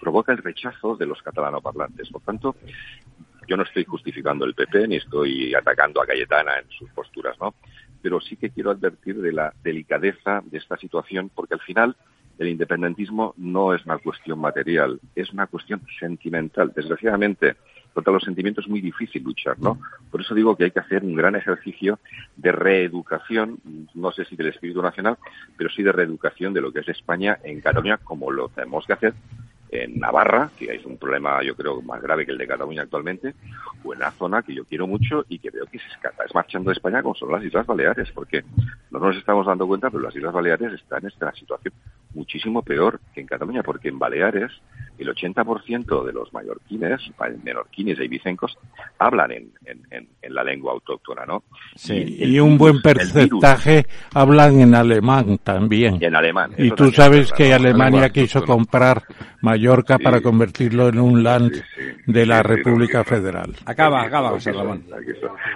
provoca 0.00 0.32
el 0.32 0.38
rechazo 0.38 0.96
de 0.96 1.06
los 1.06 1.22
catalanoparlantes. 1.22 2.08
Por 2.10 2.22
tanto, 2.22 2.56
yo 3.48 3.56
no 3.56 3.62
estoy 3.62 3.84
justificando 3.84 4.44
el 4.44 4.54
PP 4.54 4.86
ni 4.86 4.96
estoy 4.96 5.54
atacando 5.54 6.02
a 6.02 6.06
Cayetana 6.06 6.58
en 6.58 6.70
sus 6.70 6.90
posturas, 6.90 7.36
¿no? 7.40 7.54
Pero 8.02 8.20
sí 8.20 8.36
que 8.36 8.50
quiero 8.50 8.70
advertir 8.70 9.16
de 9.20 9.32
la 9.32 9.52
delicadeza 9.64 10.42
de 10.44 10.58
esta 10.58 10.76
situación 10.76 11.30
porque 11.34 11.54
al 11.54 11.60
final 11.60 11.96
el 12.38 12.48
independentismo 12.48 13.34
no 13.36 13.74
es 13.74 13.84
una 13.84 13.98
cuestión 13.98 14.38
material, 14.38 15.00
es 15.16 15.32
una 15.32 15.48
cuestión 15.48 15.80
sentimental. 15.98 16.72
Desgraciadamente, 16.76 17.56
contra 17.92 18.12
los 18.12 18.22
sentimientos 18.22 18.66
es 18.66 18.70
muy 18.70 18.80
difícil 18.80 19.24
luchar, 19.24 19.58
¿no? 19.58 19.80
Por 20.10 20.20
eso 20.20 20.34
digo 20.34 20.54
que 20.54 20.64
hay 20.64 20.70
que 20.70 20.78
hacer 20.78 21.02
un 21.02 21.16
gran 21.16 21.34
ejercicio 21.34 21.98
de 22.36 22.52
reeducación, 22.52 23.58
no 23.94 24.12
sé 24.12 24.24
si 24.26 24.36
del 24.36 24.48
espíritu 24.48 24.82
nacional, 24.82 25.16
pero 25.56 25.70
sí 25.70 25.82
de 25.82 25.90
reeducación 25.90 26.52
de 26.52 26.60
lo 26.60 26.70
que 26.70 26.80
es 26.80 26.88
España 26.88 27.38
en 27.42 27.60
Cataluña, 27.60 27.96
como 27.96 28.30
lo 28.30 28.50
tenemos 28.50 28.86
que 28.86 28.92
hacer 28.92 29.14
en 29.70 29.98
Navarra, 29.98 30.50
que 30.58 30.74
es 30.74 30.84
un 30.84 30.96
problema 30.96 31.42
yo 31.42 31.54
creo 31.54 31.82
más 31.82 32.00
grave 32.00 32.24
que 32.24 32.32
el 32.32 32.38
de 32.38 32.46
Cataluña 32.46 32.82
actualmente, 32.82 33.34
o 33.84 33.92
en 33.92 34.00
la 34.00 34.10
zona 34.12 34.42
que 34.42 34.54
yo 34.54 34.64
quiero 34.64 34.86
mucho 34.86 35.24
y 35.28 35.38
que 35.38 35.50
veo 35.50 35.66
que 35.66 35.78
se 35.78 35.86
es 35.86 36.34
marchando 36.34 36.70
de 36.70 36.74
España 36.74 37.02
como 37.02 37.14
son 37.14 37.32
las 37.32 37.44
Islas 37.44 37.66
Baleares, 37.66 38.10
porque 38.12 38.44
no 38.90 38.98
nos 38.98 39.16
estamos 39.16 39.46
dando 39.46 39.66
cuenta, 39.66 39.90
pero 39.90 40.02
las 40.02 40.16
Islas 40.16 40.32
Baleares 40.32 40.72
están 40.72 41.02
en 41.02 41.08
esta 41.08 41.32
situación 41.32 41.74
muchísimo 42.18 42.62
peor 42.62 43.00
que 43.14 43.20
en 43.20 43.26
Cataluña, 43.26 43.62
porque 43.62 43.88
en 43.88 43.98
Baleares 43.98 44.50
el 44.98 45.08
80% 45.08 46.04
de 46.04 46.12
los 46.12 46.32
mallorquines, 46.32 47.00
menorquines 47.44 47.98
e 48.00 48.04
ibicencos, 48.04 48.58
hablan 48.98 49.30
en, 49.30 49.52
en, 49.64 50.08
en, 50.20 50.34
la 50.34 50.42
lengua 50.42 50.72
autóctona, 50.72 51.24
¿no? 51.24 51.44
Sí, 51.76 52.16
y, 52.18 52.40
un 52.40 52.58
buen 52.58 52.82
porcentaje 52.82 53.86
hablan 54.12 54.60
en 54.60 54.74
alemán 54.74 55.38
también. 55.38 55.98
Y 56.00 56.06
en 56.06 56.16
alemán. 56.16 56.52
Y 56.58 56.70
tú 56.72 56.90
sabes 56.90 57.32
que 57.32 57.54
Alemania 57.54 58.10
quiso 58.10 58.44
comprar 58.44 59.04
Mallorca 59.40 59.98
para 59.98 60.20
convertirlo 60.20 60.88
en 60.88 60.98
un 60.98 61.22
land 61.22 61.52
de 62.06 62.26
la 62.26 62.42
República 62.42 63.04
Federal. 63.04 63.54
Acaba, 63.66 64.02
acaba, 64.02 64.30
José 64.30 64.52
Ramón. 64.52 64.84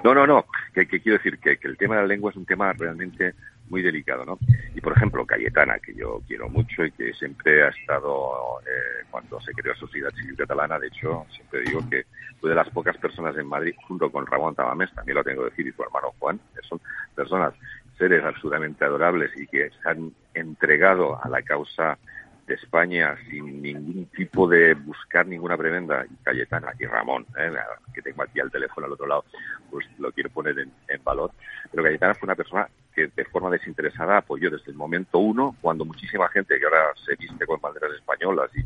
No, 0.04 0.14
no, 0.14 0.26
no, 0.26 0.46
que, 0.72 0.86
quiero 0.86 1.18
decir 1.18 1.38
que, 1.38 1.56
que 1.56 1.68
el 1.68 1.76
tema 1.76 1.96
de 1.96 2.02
la 2.02 2.06
lengua 2.06 2.30
es 2.30 2.36
un 2.36 2.46
tema 2.46 2.72
realmente 2.72 3.34
muy 3.72 3.80
delicado, 3.82 4.26
¿no? 4.26 4.38
Y 4.74 4.80
por 4.82 4.94
ejemplo, 4.94 5.24
Cayetana, 5.24 5.78
que 5.78 5.94
yo 5.94 6.20
quiero 6.28 6.48
mucho 6.50 6.84
y 6.84 6.92
que 6.92 7.14
siempre 7.14 7.64
ha 7.64 7.68
estado, 7.68 8.60
eh, 8.60 9.06
cuando 9.10 9.40
se 9.40 9.52
creó 9.52 9.74
Sociedad 9.74 10.10
Civil 10.10 10.36
Catalana, 10.36 10.78
de 10.78 10.88
hecho, 10.88 11.24
siempre 11.34 11.62
digo 11.62 11.80
que 11.90 12.04
fue 12.38 12.50
de 12.50 12.56
las 12.56 12.68
pocas 12.68 12.98
personas 12.98 13.34
en 13.38 13.46
Madrid, 13.46 13.74
junto 13.88 14.12
con 14.12 14.26
Ramón 14.26 14.54
Tamamés, 14.54 14.92
también 14.92 15.16
lo 15.16 15.24
tengo 15.24 15.44
que 15.44 15.50
decir, 15.50 15.66
y 15.66 15.72
su 15.72 15.82
hermano 15.82 16.12
Juan, 16.18 16.38
que 16.54 16.60
son 16.68 16.80
personas, 17.14 17.54
seres 17.96 18.22
absolutamente 18.22 18.84
adorables 18.84 19.30
y 19.36 19.46
que 19.46 19.70
se 19.70 19.88
han 19.88 20.12
entregado 20.34 21.18
a 21.24 21.28
la 21.30 21.40
causa 21.40 21.98
de 22.46 22.54
España 22.54 23.16
sin 23.30 23.62
ningún 23.62 24.06
tipo 24.06 24.48
de 24.48 24.74
buscar 24.74 25.26
ninguna 25.26 25.56
prebenda, 25.56 26.04
y 26.04 26.14
Cayetana 26.22 26.72
y 26.78 26.86
Ramón, 26.86 27.26
¿eh? 27.38 27.52
que 27.94 28.02
tengo 28.02 28.22
aquí 28.22 28.40
al 28.40 28.50
teléfono 28.50 28.86
al 28.86 28.92
otro 28.92 29.06
lado, 29.06 29.24
pues 29.70 29.86
lo 29.98 30.10
quiero 30.12 30.30
poner 30.30 30.58
en, 30.58 31.04
valor. 31.04 31.30
Pero 31.70 31.82
Cayetana 31.82 32.14
fue 32.14 32.26
una 32.26 32.34
persona 32.34 32.68
que 32.94 33.08
de 33.14 33.24
forma 33.26 33.50
desinteresada 33.50 34.18
apoyó 34.18 34.50
desde 34.50 34.70
el 34.70 34.76
momento 34.76 35.18
uno, 35.18 35.56
cuando 35.60 35.84
muchísima 35.84 36.28
gente 36.28 36.58
que 36.58 36.64
ahora 36.64 36.92
se 37.04 37.14
viste 37.16 37.46
con 37.46 37.60
banderas 37.60 37.92
españolas 37.94 38.50
y, 38.56 38.62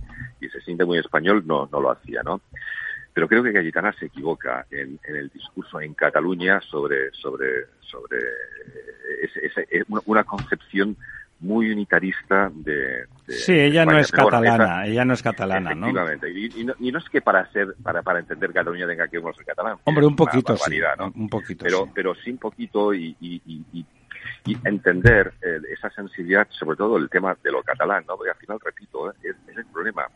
se 0.48 0.60
siente 0.60 0.84
muy 0.84 0.98
español, 0.98 1.42
no, 1.44 1.68
no 1.70 1.80
lo 1.80 1.90
hacía, 1.90 2.22
¿no? 2.22 2.40
Pero 3.12 3.26
creo 3.28 3.42
que 3.42 3.52
Cayetana 3.52 3.92
se 3.92 4.06
equivoca 4.06 4.64
en, 4.70 4.98
el 5.08 5.28
discurso 5.28 5.80
en 5.80 5.92
Cataluña 5.92 6.60
sobre, 6.60 7.10
sobre, 7.12 7.66
sobre 7.80 8.18
una 10.06 10.24
concepción 10.24 10.96
muy 11.40 11.70
unitarista 11.70 12.50
de, 12.54 13.04
sí 13.28 13.52
ella 13.52 13.84
no 13.84 13.98
es 13.98 14.10
catalana 14.10 14.86
ella 14.86 15.04
no 15.04 15.12
es 15.12 15.22
catalana 15.22 15.74
no 15.74 15.88
y, 15.90 16.90
no 16.90 16.98
es 16.98 17.08
que 17.10 17.20
para 17.20 17.50
ser 17.52 17.74
para 17.82 18.02
para 18.02 18.20
entender 18.20 18.52
Cataluña 18.52 18.86
tenga 18.86 19.06
que 19.08 19.20
ser 19.20 19.44
catalán 19.44 19.76
hombre 19.84 20.06
un 20.06 20.16
poquito 20.16 20.56
sí 20.56 20.80
un 21.14 21.28
poquito 21.28 21.64
pero 21.64 21.88
pero 21.94 22.14
sí 22.14 22.30
un 22.30 22.38
poquito 22.38 22.94
y, 22.94 23.16
y, 23.20 23.84
entender 24.64 25.34
eh, 25.42 25.60
esa 25.72 25.90
sensibilidad 25.90 26.46
sobre 26.50 26.76
todo 26.76 26.96
el 26.96 27.10
tema 27.10 27.36
de 27.42 27.52
lo 27.52 27.62
catalán 27.62 28.04
no 28.08 28.16
porque 28.16 28.30
al 28.30 28.36
final 28.36 28.58
repito 28.64 29.10
eh, 29.10 29.14
es, 29.22 29.56
el 29.56 29.66
problema. 29.66 30.06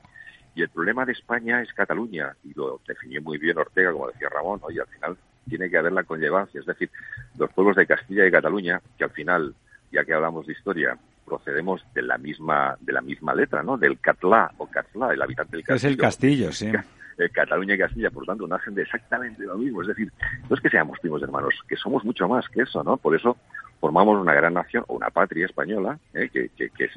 Y 0.52 0.62
el 0.62 0.68
problema 0.68 1.04
de 1.04 1.12
España 1.12 1.62
es 1.62 1.72
Cataluña 1.72 2.34
y 2.42 2.52
lo 2.54 2.80
definió 2.86 3.22
muy 3.22 3.38
bien 3.38 3.56
Ortega 3.56 3.92
como 3.92 4.08
decía 4.08 4.28
Ramón 4.28 4.60
y 4.68 4.78
al 4.80 4.86
final 4.86 5.16
tiene 5.48 5.70
que 5.70 5.78
haber 5.78 5.92
la 5.92 6.04
conllevancia. 6.04 6.60
Es 6.60 6.66
decir, 6.66 6.90
los 7.38 7.50
pueblos 7.52 7.76
de 7.76 7.86
Castilla 7.86 8.26
y 8.26 8.30
Cataluña, 8.30 8.80
que 8.96 9.04
al 9.04 9.10
final, 9.10 9.54
ya 9.92 10.04
que 10.04 10.14
hablamos 10.14 10.46
de 10.46 10.52
historia, 10.52 10.96
procedemos 11.30 11.84
de 11.94 12.02
la 12.02 12.18
misma 12.18 12.76
de 12.80 12.92
la 12.92 13.00
misma 13.00 13.34
letra, 13.34 13.62
¿no? 13.62 13.78
Del 13.78 14.00
catlá 14.00 14.50
o 14.58 14.66
catlá, 14.66 15.12
el 15.12 15.22
habitante 15.22 15.56
del 15.56 15.64
castillo. 15.64 15.76
Es 15.76 15.84
el 15.84 15.96
castillo, 15.96 16.52
sí. 16.52 16.72
Cataluña 17.32 17.74
y 17.74 17.78
Castilla, 17.78 18.10
por 18.10 18.24
tanto, 18.24 18.46
nacen 18.46 18.74
de 18.74 18.82
exactamente 18.82 19.44
lo 19.44 19.58
mismo. 19.58 19.82
Es 19.82 19.88
decir, 19.88 20.10
no 20.48 20.56
es 20.56 20.62
que 20.62 20.70
seamos 20.70 20.98
primos 21.00 21.22
hermanos, 21.22 21.54
que 21.68 21.76
somos 21.76 22.02
mucho 22.02 22.26
más 22.26 22.48
que 22.48 22.62
eso, 22.62 22.82
¿no? 22.82 22.96
Por 22.96 23.14
eso 23.14 23.36
formamos 23.78 24.20
una 24.20 24.34
gran 24.34 24.54
nación 24.54 24.84
o 24.88 24.94
una 24.94 25.10
patria 25.10 25.46
española, 25.46 25.98
¿eh? 26.14 26.28
que, 26.30 26.50
es 26.56 26.90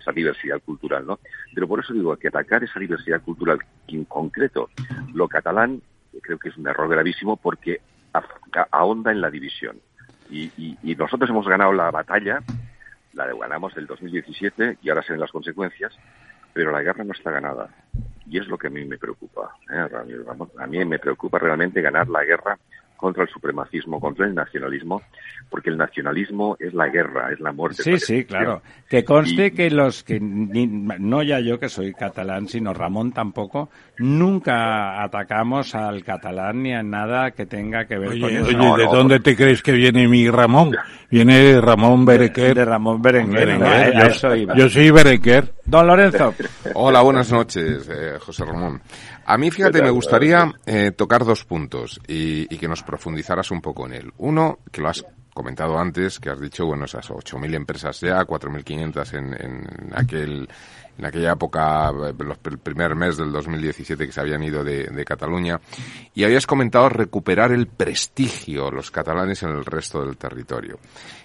esa 0.00 0.12
diversidad 0.12 0.60
cultural, 0.64 1.06
¿no? 1.06 1.18
Pero 1.54 1.68
por 1.68 1.80
eso 1.80 1.92
digo 1.92 2.16
que 2.16 2.28
atacar 2.28 2.62
esa 2.64 2.80
diversidad 2.80 3.22
cultural 3.22 3.58
en 3.88 4.04
concreto, 4.04 4.70
lo 5.14 5.28
catalán, 5.28 5.82
creo 6.22 6.38
que 6.38 6.48
es 6.48 6.56
un 6.56 6.68
error 6.68 6.88
gravísimo 6.88 7.36
porque 7.36 7.80
ahonda 8.70 9.12
en 9.12 9.20
la 9.20 9.30
división. 9.30 9.80
Y, 10.30 10.76
nosotros 10.96 11.30
hemos 11.30 11.48
ganado 11.48 11.72
la 11.72 11.90
batalla, 11.90 12.40
la 13.26 13.34
ganamos 13.34 13.76
el 13.76 13.86
2017 13.86 14.78
y 14.82 14.88
ahora 14.88 15.02
se 15.02 15.12
ven 15.12 15.20
las 15.20 15.32
consecuencias, 15.32 15.92
pero 16.52 16.70
la 16.70 16.82
guerra 16.82 17.04
no 17.04 17.12
está 17.12 17.30
ganada. 17.30 17.68
Y 18.26 18.38
es 18.38 18.46
lo 18.46 18.58
que 18.58 18.68
a 18.68 18.70
mí 18.70 18.84
me 18.84 18.98
preocupa. 18.98 19.54
¿eh? 19.70 19.88
A 20.58 20.66
mí 20.66 20.84
me 20.84 20.98
preocupa 20.98 21.38
realmente 21.38 21.80
ganar 21.80 22.08
la 22.08 22.24
guerra 22.24 22.58
contra 22.98 23.22
el 23.22 23.28
supremacismo, 23.30 24.00
contra 24.00 24.26
el 24.26 24.34
nacionalismo, 24.34 25.02
porque 25.48 25.70
el 25.70 25.78
nacionalismo 25.78 26.56
es 26.58 26.74
la 26.74 26.88
guerra, 26.88 27.32
es 27.32 27.40
la 27.40 27.52
muerte. 27.52 27.82
Sí, 27.82 27.98
sí, 27.98 28.24
claro. 28.24 28.60
Que 28.88 29.04
conste 29.04 29.52
que 29.52 29.70
los 29.70 30.02
que, 30.02 30.18
no 30.20 31.22
ya 31.22 31.38
yo 31.38 31.58
que 31.58 31.68
soy 31.68 31.94
catalán, 31.94 32.48
sino 32.48 32.74
Ramón 32.74 33.12
tampoco, 33.12 33.70
nunca 33.98 35.02
atacamos 35.02 35.74
al 35.76 36.02
catalán 36.02 36.62
ni 36.62 36.74
a 36.74 36.82
nada 36.82 37.30
que 37.30 37.46
tenga 37.46 37.86
que 37.86 37.98
ver 37.98 38.20
con 38.20 38.30
eso. 38.30 38.46
Oye, 38.46 38.84
¿de 38.84 38.90
dónde 38.90 39.20
te 39.20 39.36
crees 39.36 39.62
que 39.62 39.72
viene 39.72 40.08
mi 40.08 40.28
Ramón? 40.28 40.76
Viene 41.08 41.60
Ramón 41.60 42.04
Berenguer. 42.04 42.54
De, 42.54 42.64
Ramón 42.64 43.00
Berenguer. 43.00 43.58
yo, 44.56 44.68
soy 44.68 44.90
Berenguer. 44.90 45.54
Don 45.64 45.86
Lorenzo. 45.86 46.34
Hola, 46.74 47.00
buenas 47.02 47.30
noches, 47.30 47.88
eh, 47.88 48.18
José 48.18 48.44
Ramón. 48.44 48.80
A 49.30 49.36
mí, 49.36 49.50
fíjate, 49.50 49.82
me 49.82 49.90
gustaría 49.90 50.50
eh, 50.64 50.90
tocar 50.92 51.22
dos 51.22 51.44
puntos 51.44 52.00
y, 52.08 52.46
que 52.46 52.66
nos 52.66 52.82
profundizaras 52.82 53.50
un 53.50 53.60
poco 53.60 53.84
en 53.84 53.92
él. 53.92 54.12
Uno, 54.16 54.60
que 54.72 54.80
lo 54.80 54.88
has 54.88 55.04
comentado 55.34 55.78
antes, 55.78 56.18
que 56.18 56.30
has 56.30 56.40
dicho, 56.40 56.64
bueno, 56.64 56.86
esas 56.86 57.10
8.000 57.10 57.54
empresas 57.54 58.00
ya, 58.00 58.24
4.500 58.24 59.18
en, 59.18 59.34
en 59.34 59.92
aquel 59.94 60.48
en 60.98 61.04
aquella 61.04 61.32
época, 61.32 61.90
el 61.90 62.58
primer 62.58 62.96
mes 62.96 63.16
del 63.16 63.30
2017 63.30 64.06
que 64.06 64.12
se 64.12 64.20
habían 64.20 64.42
ido 64.42 64.64
de, 64.64 64.84
de, 64.84 65.04
Cataluña, 65.04 65.60
y 66.14 66.24
habías 66.24 66.46
comentado 66.46 66.88
recuperar 66.88 67.52
el 67.52 67.68
prestigio 67.68 68.70
los 68.70 68.90
catalanes 68.90 69.42
en 69.44 69.50
el 69.50 69.64
resto 69.64 70.04
del 70.04 70.16
territorio. 70.16 70.80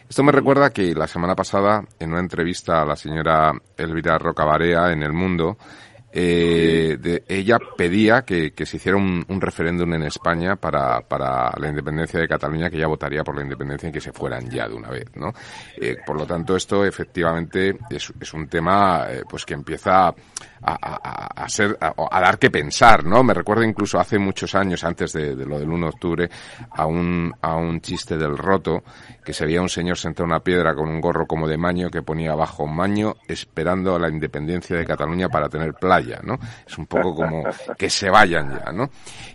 Esto 0.07 0.21
me 0.21 0.31
recuerda 0.31 0.69
que 0.69 0.93
la 0.93 1.07
semana 1.07 1.35
pasada, 1.35 1.83
en 1.99 2.11
una 2.11 2.19
entrevista 2.19 2.81
a 2.81 2.85
la 2.85 2.95
señora 2.95 3.51
Elvira 3.75 4.19
Rocabarea 4.19 4.91
en 4.91 5.01
El 5.01 5.13
Mundo, 5.13 5.57
eh, 6.15 6.95
de, 6.99 7.23
ella 7.27 7.57
pedía 7.75 8.21
que, 8.21 8.51
que 8.51 8.67
se 8.67 8.77
hiciera 8.77 8.97
un, 8.97 9.25
un, 9.27 9.41
referéndum 9.41 9.91
en 9.95 10.03
España 10.03 10.55
para, 10.55 11.01
para 11.01 11.51
la 11.57 11.67
independencia 11.67 12.19
de 12.19 12.27
Cataluña, 12.27 12.69
que 12.69 12.77
ella 12.77 12.85
votaría 12.85 13.23
por 13.23 13.35
la 13.35 13.41
independencia 13.41 13.89
y 13.89 13.91
que 13.91 13.99
se 13.99 14.11
fueran 14.11 14.47
ya 14.47 14.67
de 14.67 14.75
una 14.75 14.89
vez, 14.89 15.07
¿no? 15.15 15.33
Eh, 15.75 15.97
por 16.05 16.15
lo 16.15 16.27
tanto, 16.27 16.55
esto 16.55 16.85
efectivamente 16.85 17.75
es, 17.89 18.13
es 18.19 18.33
un 18.33 18.47
tema 18.47 19.07
eh, 19.09 19.23
pues 19.27 19.43
que 19.43 19.55
empieza 19.55 20.09
a, 20.09 20.13
a, 20.61 21.43
a 21.43 21.49
ser, 21.49 21.75
a, 21.81 22.21
dar 22.21 22.37
que 22.37 22.51
pensar, 22.51 23.03
¿no? 23.03 23.23
Me 23.23 23.33
recuerdo 23.33 23.63
incluso 23.63 23.99
hace 23.99 24.19
muchos 24.19 24.53
años, 24.53 24.83
antes 24.83 25.13
de, 25.13 25.35
lo 25.35 25.57
del 25.57 25.69
1 25.69 25.87
de 25.87 25.89
octubre, 25.89 26.29
a 26.69 26.85
un, 26.85 27.33
a 27.41 27.55
un 27.55 27.81
chiste 27.81 28.17
del 28.17 28.37
roto, 28.37 28.83
que 29.25 29.33
se 29.33 29.45
veía 29.47 29.61
un 29.61 29.69
señor 29.69 29.97
sentado 29.97 30.25
en 30.25 30.31
una 30.31 30.41
piedra 30.41 30.75
con 30.75 30.89
un 30.89 31.01
gorro 31.01 31.25
como 31.25 31.47
de 31.47 31.57
maño 31.57 31.89
que 31.89 32.03
ponía 32.03 32.33
abajo 32.33 32.67
maño 32.67 33.15
esperando 33.27 33.95
a 33.95 33.99
la 33.99 34.09
independencia 34.09 34.77
de 34.77 34.85
Cataluña 34.85 35.27
para 35.29 35.49
tener 35.49 35.73
playa 35.73 36.02
¿no? 36.23 36.39
Es 36.67 36.77
un 36.77 36.85
poco 36.85 37.15
como 37.15 37.43
que 37.77 37.89
se 37.89 38.09
vayan 38.09 38.59
ya, 38.59 38.71
¿no? 38.71 38.89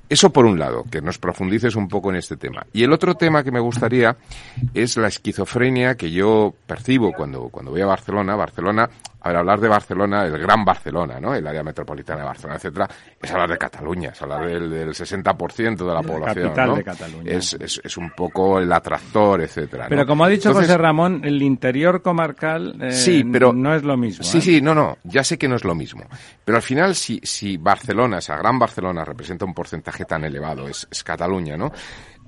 Eso 0.08 0.30
por 0.30 0.46
un 0.46 0.58
lado, 0.58 0.84
que 0.90 1.02
nos 1.02 1.18
profundices 1.18 1.76
un 1.76 1.88
poco 1.88 2.10
en 2.10 2.16
este 2.16 2.36
tema. 2.36 2.66
Y 2.72 2.82
el 2.82 2.92
otro 2.92 3.14
tema 3.14 3.44
que 3.44 3.50
me 3.50 3.60
gustaría 3.60 4.16
es 4.72 4.96
la 4.96 5.08
esquizofrenia 5.08 5.96
que 5.96 6.10
yo 6.10 6.54
percibo 6.66 7.12
cuando, 7.12 7.48
cuando 7.50 7.72
voy 7.72 7.82
a 7.82 7.86
Barcelona. 7.86 8.34
Barcelona 8.34 8.88
a 9.20 9.28
ver, 9.28 9.36
hablar 9.38 9.60
de 9.60 9.68
Barcelona, 9.68 10.24
el 10.24 10.38
gran 10.38 10.64
Barcelona, 10.64 11.18
¿no? 11.20 11.34
El 11.34 11.44
área 11.44 11.64
metropolitana 11.64 12.20
de 12.20 12.26
Barcelona, 12.26 12.56
etcétera, 12.56 12.88
es 13.20 13.30
hablar 13.32 13.50
de 13.50 13.58
Cataluña, 13.58 14.10
es 14.10 14.22
hablar 14.22 14.46
del, 14.46 14.70
del 14.70 14.90
60% 14.90 15.76
de 15.76 15.94
la 15.94 16.02
población, 16.02 16.44
capital 16.44 16.68
¿no? 16.68 16.76
de 16.76 16.84
Cataluña. 16.84 17.32
Es, 17.32 17.52
es, 17.54 17.80
es, 17.82 17.96
un 17.96 18.10
poco 18.10 18.60
el 18.60 18.72
atractor, 18.72 19.40
etcétera. 19.40 19.86
Pero 19.88 20.06
como 20.06 20.24
ha 20.24 20.28
dicho 20.28 20.50
Entonces, 20.50 20.70
José 20.70 20.78
Ramón, 20.78 21.22
el 21.24 21.42
interior 21.42 22.00
comarcal 22.00 22.76
eh, 22.80 22.92
sí, 22.92 23.24
pero, 23.24 23.52
no 23.52 23.74
es 23.74 23.82
lo 23.82 23.96
mismo. 23.96 24.22
Sí, 24.22 24.38
¿eh? 24.38 24.40
sí, 24.40 24.60
no, 24.62 24.72
no, 24.72 24.98
ya 25.02 25.24
sé 25.24 25.36
que 25.36 25.48
no 25.48 25.56
es 25.56 25.64
lo 25.64 25.74
mismo. 25.74 26.04
Pero 26.44 26.56
al 26.56 26.62
final, 26.62 26.94
si, 26.94 27.20
si 27.24 27.56
Barcelona, 27.56 28.18
esa 28.18 28.36
gran 28.36 28.56
Barcelona, 28.56 29.04
representa 29.04 29.44
un 29.44 29.54
porcentaje 29.54 30.04
tan 30.04 30.24
elevado, 30.24 30.68
es, 30.68 30.86
es 30.88 31.02
Cataluña, 31.02 31.56
¿no? 31.56 31.72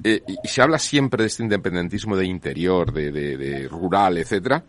Eh, 0.02 0.22
y 0.26 0.48
se 0.48 0.60
habla 0.60 0.78
siempre 0.78 1.22
de 1.22 1.28
este 1.28 1.44
independentismo 1.44 2.16
de 2.16 2.26
interior, 2.26 2.92
de, 2.92 3.12
de, 3.12 3.36
de 3.36 3.68
rural, 3.68 4.18
etcétera 4.18 4.64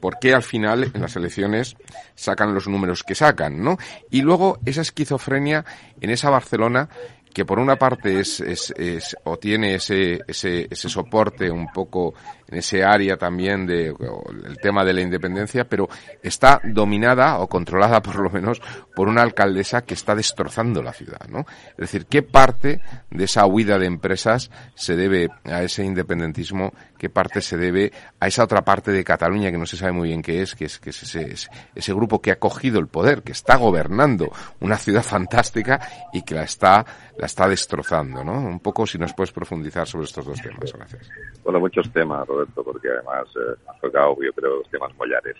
por 0.00 0.18
qué 0.18 0.34
al 0.34 0.42
final 0.42 0.90
en 0.94 1.00
las 1.00 1.16
elecciones 1.16 1.76
sacan 2.14 2.54
los 2.54 2.68
números 2.68 3.02
que 3.02 3.14
sacan, 3.14 3.62
¿no? 3.62 3.78
Y 4.10 4.22
luego 4.22 4.58
esa 4.64 4.80
esquizofrenia 4.80 5.64
en 6.00 6.10
esa 6.10 6.30
Barcelona 6.30 6.88
que 7.32 7.44
por 7.44 7.58
una 7.58 7.76
parte 7.76 8.20
es, 8.20 8.40
es, 8.40 8.72
es 8.76 9.16
o 9.24 9.38
tiene 9.38 9.76
ese, 9.76 10.18
ese, 10.26 10.66
ese 10.70 10.88
soporte 10.88 11.50
un 11.50 11.68
poco 11.72 12.14
en 12.50 12.58
ese 12.58 12.84
área 12.84 13.16
también 13.16 13.66
de 13.66 13.88
el 13.88 14.58
tema 14.58 14.84
de 14.84 14.92
la 14.92 15.00
independencia, 15.00 15.64
pero 15.64 15.88
está 16.22 16.60
dominada 16.64 17.38
o 17.38 17.48
controlada 17.48 18.02
por 18.02 18.16
lo 18.16 18.30
menos 18.30 18.60
por 18.94 19.08
una 19.08 19.22
alcaldesa 19.22 19.82
que 19.82 19.94
está 19.94 20.14
destrozando 20.14 20.82
la 20.82 20.92
ciudad, 20.92 21.28
¿no? 21.28 21.40
Es 21.70 21.78
decir, 21.78 22.06
¿qué 22.06 22.22
parte 22.22 22.80
de 23.10 23.24
esa 23.24 23.46
huida 23.46 23.78
de 23.78 23.86
empresas 23.86 24.50
se 24.74 24.96
debe 24.96 25.28
a 25.44 25.62
ese 25.62 25.84
independentismo? 25.84 26.72
¿Qué 26.98 27.08
parte 27.08 27.40
se 27.40 27.56
debe 27.56 27.92
a 28.18 28.26
esa 28.26 28.44
otra 28.44 28.62
parte 28.62 28.92
de 28.92 29.04
Cataluña 29.04 29.50
que 29.50 29.58
no 29.58 29.66
se 29.66 29.76
sabe 29.76 29.92
muy 29.92 30.08
bien 30.08 30.22
qué 30.22 30.42
es, 30.42 30.54
que 30.54 30.66
es, 30.66 30.78
que 30.78 30.90
es 30.90 31.02
ese, 31.02 31.50
ese, 31.74 31.94
grupo 31.94 32.20
que 32.20 32.30
ha 32.30 32.38
cogido 32.38 32.78
el 32.78 32.88
poder, 32.88 33.22
que 33.22 33.32
está 33.32 33.56
gobernando 33.56 34.30
una 34.60 34.76
ciudad 34.76 35.02
fantástica 35.02 35.80
y 36.12 36.22
que 36.22 36.34
la 36.34 36.42
está, 36.42 36.84
la 37.16 37.26
está 37.26 37.48
destrozando, 37.48 38.22
¿no? 38.22 38.32
Un 38.32 38.60
poco 38.60 38.86
si 38.86 38.98
nos 38.98 39.14
puedes 39.14 39.32
profundizar 39.32 39.86
sobre 39.86 40.04
estos 40.04 40.26
dos 40.26 40.40
temas. 40.42 40.72
Gracias. 40.72 41.08
Bueno, 41.42 41.60
muchos 41.60 41.90
temas, 41.90 42.28
porque 42.54 42.88
además 42.88 43.26
eh, 43.36 43.54
has 43.68 43.80
tocado, 43.80 44.16
yo 44.20 44.32
creo, 44.32 44.56
los 44.58 44.70
temas 44.70 44.94
mollares. 44.96 45.36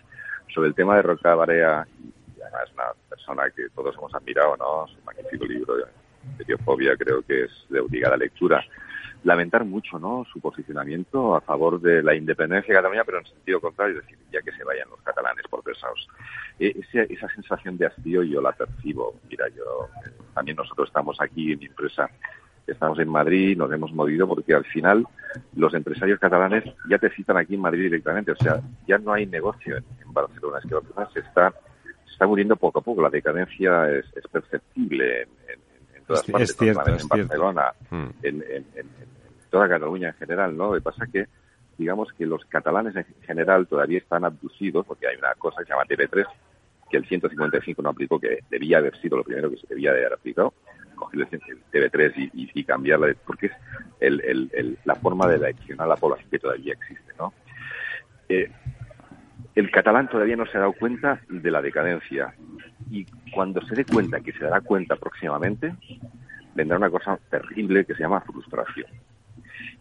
Sobre 0.52 0.68
el 0.68 0.74
tema 0.74 0.96
de 0.96 1.02
Roca 1.02 1.34
Barea, 1.34 1.86
y 1.98 2.40
además 2.40 2.72
una 2.74 2.84
persona 3.08 3.50
que 3.50 3.68
todos 3.74 3.94
hemos 3.96 4.14
admirado, 4.14 4.56
¿no? 4.56 4.86
Su 4.88 5.00
magnífico 5.04 5.44
libro 5.46 5.76
de 5.76 5.84
Etiofobia 6.38 6.96
creo 6.96 7.22
que 7.22 7.44
es 7.44 7.50
de 7.68 7.80
obligada 7.80 8.16
lectura. 8.16 8.64
Lamentar 9.22 9.64
mucho, 9.64 9.98
¿no? 9.98 10.24
Su 10.32 10.40
posicionamiento 10.40 11.36
a 11.36 11.42
favor 11.42 11.80
de 11.80 12.02
la 12.02 12.14
independencia 12.14 12.72
de 12.72 12.78
Cataluña, 12.78 13.04
pero 13.04 13.18
en 13.18 13.26
sentido 13.26 13.60
contrario, 13.60 13.98
es 13.98 14.06
decir, 14.06 14.18
ya 14.32 14.40
que 14.40 14.52
se 14.52 14.64
vayan 14.64 14.88
los 14.88 15.00
catalanes 15.02 15.44
por 15.50 15.62
pesados. 15.62 16.08
E 16.58 16.74
esa, 16.78 17.02
esa 17.02 17.28
sensación 17.28 17.76
de 17.76 17.86
hastío 17.86 18.22
yo 18.22 18.40
la 18.40 18.52
percibo. 18.52 19.14
Mira, 19.28 19.46
yo, 19.48 19.88
eh, 20.06 20.10
también 20.34 20.56
nosotros 20.56 20.88
estamos 20.88 21.20
aquí 21.20 21.52
en 21.52 21.58
mi 21.58 21.66
empresa 21.66 22.10
estamos 22.72 22.98
en 22.98 23.08
Madrid, 23.08 23.56
nos 23.56 23.72
hemos 23.72 23.92
movido 23.92 24.26
porque 24.28 24.54
al 24.54 24.64
final 24.64 25.06
los 25.54 25.72
empresarios 25.74 26.18
catalanes 26.18 26.64
ya 26.88 26.98
te 26.98 27.10
citan 27.10 27.36
aquí 27.36 27.54
en 27.54 27.60
Madrid 27.60 27.84
directamente, 27.84 28.32
o 28.32 28.36
sea, 28.36 28.60
ya 28.86 28.98
no 28.98 29.12
hay 29.12 29.26
negocio 29.26 29.76
en, 29.76 29.84
en 30.04 30.12
Barcelona, 30.12 30.58
es 30.58 30.68
que 30.68 30.74
Barcelona 30.74 31.08
se 31.12 31.20
está, 31.20 31.50
se 32.04 32.12
está 32.12 32.26
muriendo 32.26 32.56
poco 32.56 32.80
a 32.80 32.82
poco, 32.82 33.02
la 33.02 33.10
decadencia 33.10 33.90
es, 33.90 34.04
es 34.16 34.26
perceptible 34.30 35.22
en, 35.22 35.28
en, 35.48 35.96
en, 35.96 36.04
todas 36.04 36.22
es, 36.22 36.30
partes, 36.30 36.50
es 36.50 36.56
cierto, 36.56 36.90
en 36.90 37.08
Barcelona, 37.08 37.72
cierto. 37.88 38.14
en, 38.22 38.90
toda 39.50 39.68
Cataluña 39.68 40.08
en 40.08 40.14
general, 40.14 40.56
¿no? 40.56 40.68
Lo 40.68 40.74
que 40.74 40.80
pasa 40.80 41.06
que 41.06 41.26
digamos 41.80 42.12
que 42.12 42.26
los 42.26 42.44
catalanes 42.44 42.94
en 42.94 43.06
general 43.22 43.66
todavía 43.66 43.98
están 43.98 44.24
abducidos, 44.24 44.84
porque 44.86 45.08
hay 45.08 45.16
una 45.16 45.34
cosa 45.34 45.60
que 45.60 45.64
se 45.64 45.70
llama 45.70 45.84
TV3, 45.84 46.26
que 46.90 46.96
el 46.98 47.06
155 47.06 47.80
no 47.80 47.88
aplicó, 47.88 48.20
que 48.20 48.40
debía 48.50 48.78
haber 48.78 49.00
sido 49.00 49.16
lo 49.16 49.24
primero 49.24 49.50
que 49.50 49.56
se 49.56 49.66
debía 49.66 49.92
de 49.92 50.00
haber 50.00 50.12
aplicado, 50.12 50.52
coger 51.00 51.26
el 51.30 51.62
TV3 51.72 52.30
y, 52.32 52.50
y, 52.54 52.64
cambiarla, 52.64 53.14
porque 53.26 53.46
es 53.46 53.52
el, 54.00 54.78
la 54.84 54.94
forma 54.94 55.26
de 55.26 55.36
eleccionar 55.36 55.86
a 55.86 55.90
la 55.90 55.96
población 55.96 56.30
que 56.30 56.38
todavía 56.38 56.74
existe, 56.74 57.12
¿no? 57.18 57.32
Eh, 58.28 58.50
el 59.54 59.70
catalán 59.70 60.08
todavía 60.08 60.36
no 60.36 60.46
se 60.46 60.56
ha 60.56 60.60
dado 60.60 60.72
cuenta 60.72 61.20
de 61.28 61.50
la 61.50 61.60
decadencia 61.60 62.34
y 62.90 63.04
cuando 63.32 63.60
se 63.62 63.74
dé 63.74 63.84
cuenta, 63.84 64.20
que 64.20 64.32
se 64.32 64.44
dará 64.44 64.60
cuenta 64.60 64.96
próximamente, 64.96 65.74
vendrá 66.54 66.76
una 66.76 66.90
cosa 66.90 67.18
terrible 67.30 67.84
que 67.84 67.94
se 67.94 68.02
llama 68.02 68.20
frustración. 68.20 68.86